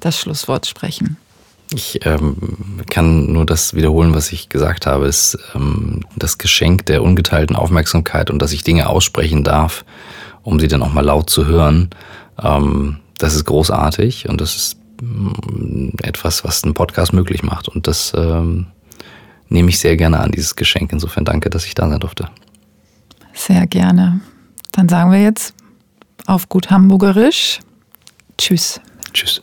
das 0.00 0.18
Schlusswort 0.18 0.66
sprechen. 0.66 1.16
Ich 1.72 2.04
ähm, 2.04 2.80
kann 2.90 3.32
nur 3.32 3.46
das 3.46 3.74
wiederholen, 3.74 4.12
was 4.12 4.32
ich 4.32 4.48
gesagt 4.48 4.86
habe. 4.86 5.06
ist 5.06 5.38
ähm, 5.54 6.00
das 6.16 6.38
Geschenk 6.38 6.86
der 6.86 7.02
ungeteilten 7.02 7.54
Aufmerksamkeit 7.54 8.28
und 8.30 8.40
dass 8.42 8.52
ich 8.52 8.64
Dinge 8.64 8.88
aussprechen 8.88 9.44
darf, 9.44 9.84
um 10.42 10.58
sie 10.58 10.66
dann 10.66 10.82
auch 10.82 10.92
mal 10.92 11.04
laut 11.04 11.30
zu 11.30 11.46
hören. 11.46 11.90
Ähm, 12.42 12.98
das 13.18 13.34
ist 13.34 13.44
großartig 13.44 14.28
und 14.28 14.40
das 14.40 14.56
ist 14.56 14.79
etwas, 16.02 16.44
was 16.44 16.64
einen 16.64 16.74
Podcast 16.74 17.12
möglich 17.12 17.42
macht. 17.42 17.68
Und 17.68 17.86
das 17.86 18.12
ähm, 18.16 18.66
nehme 19.48 19.70
ich 19.70 19.78
sehr 19.78 19.96
gerne 19.96 20.20
an, 20.20 20.30
dieses 20.30 20.56
Geschenk. 20.56 20.92
Insofern 20.92 21.24
danke, 21.24 21.50
dass 21.50 21.66
ich 21.66 21.74
da 21.74 21.88
sein 21.88 22.00
durfte. 22.00 22.28
Sehr 23.32 23.66
gerne. 23.66 24.20
Dann 24.72 24.88
sagen 24.88 25.10
wir 25.10 25.22
jetzt 25.22 25.54
auf 26.26 26.48
gut 26.48 26.70
Hamburgerisch 26.70 27.60
Tschüss. 28.40 28.80
Tschüss. 29.12 29.42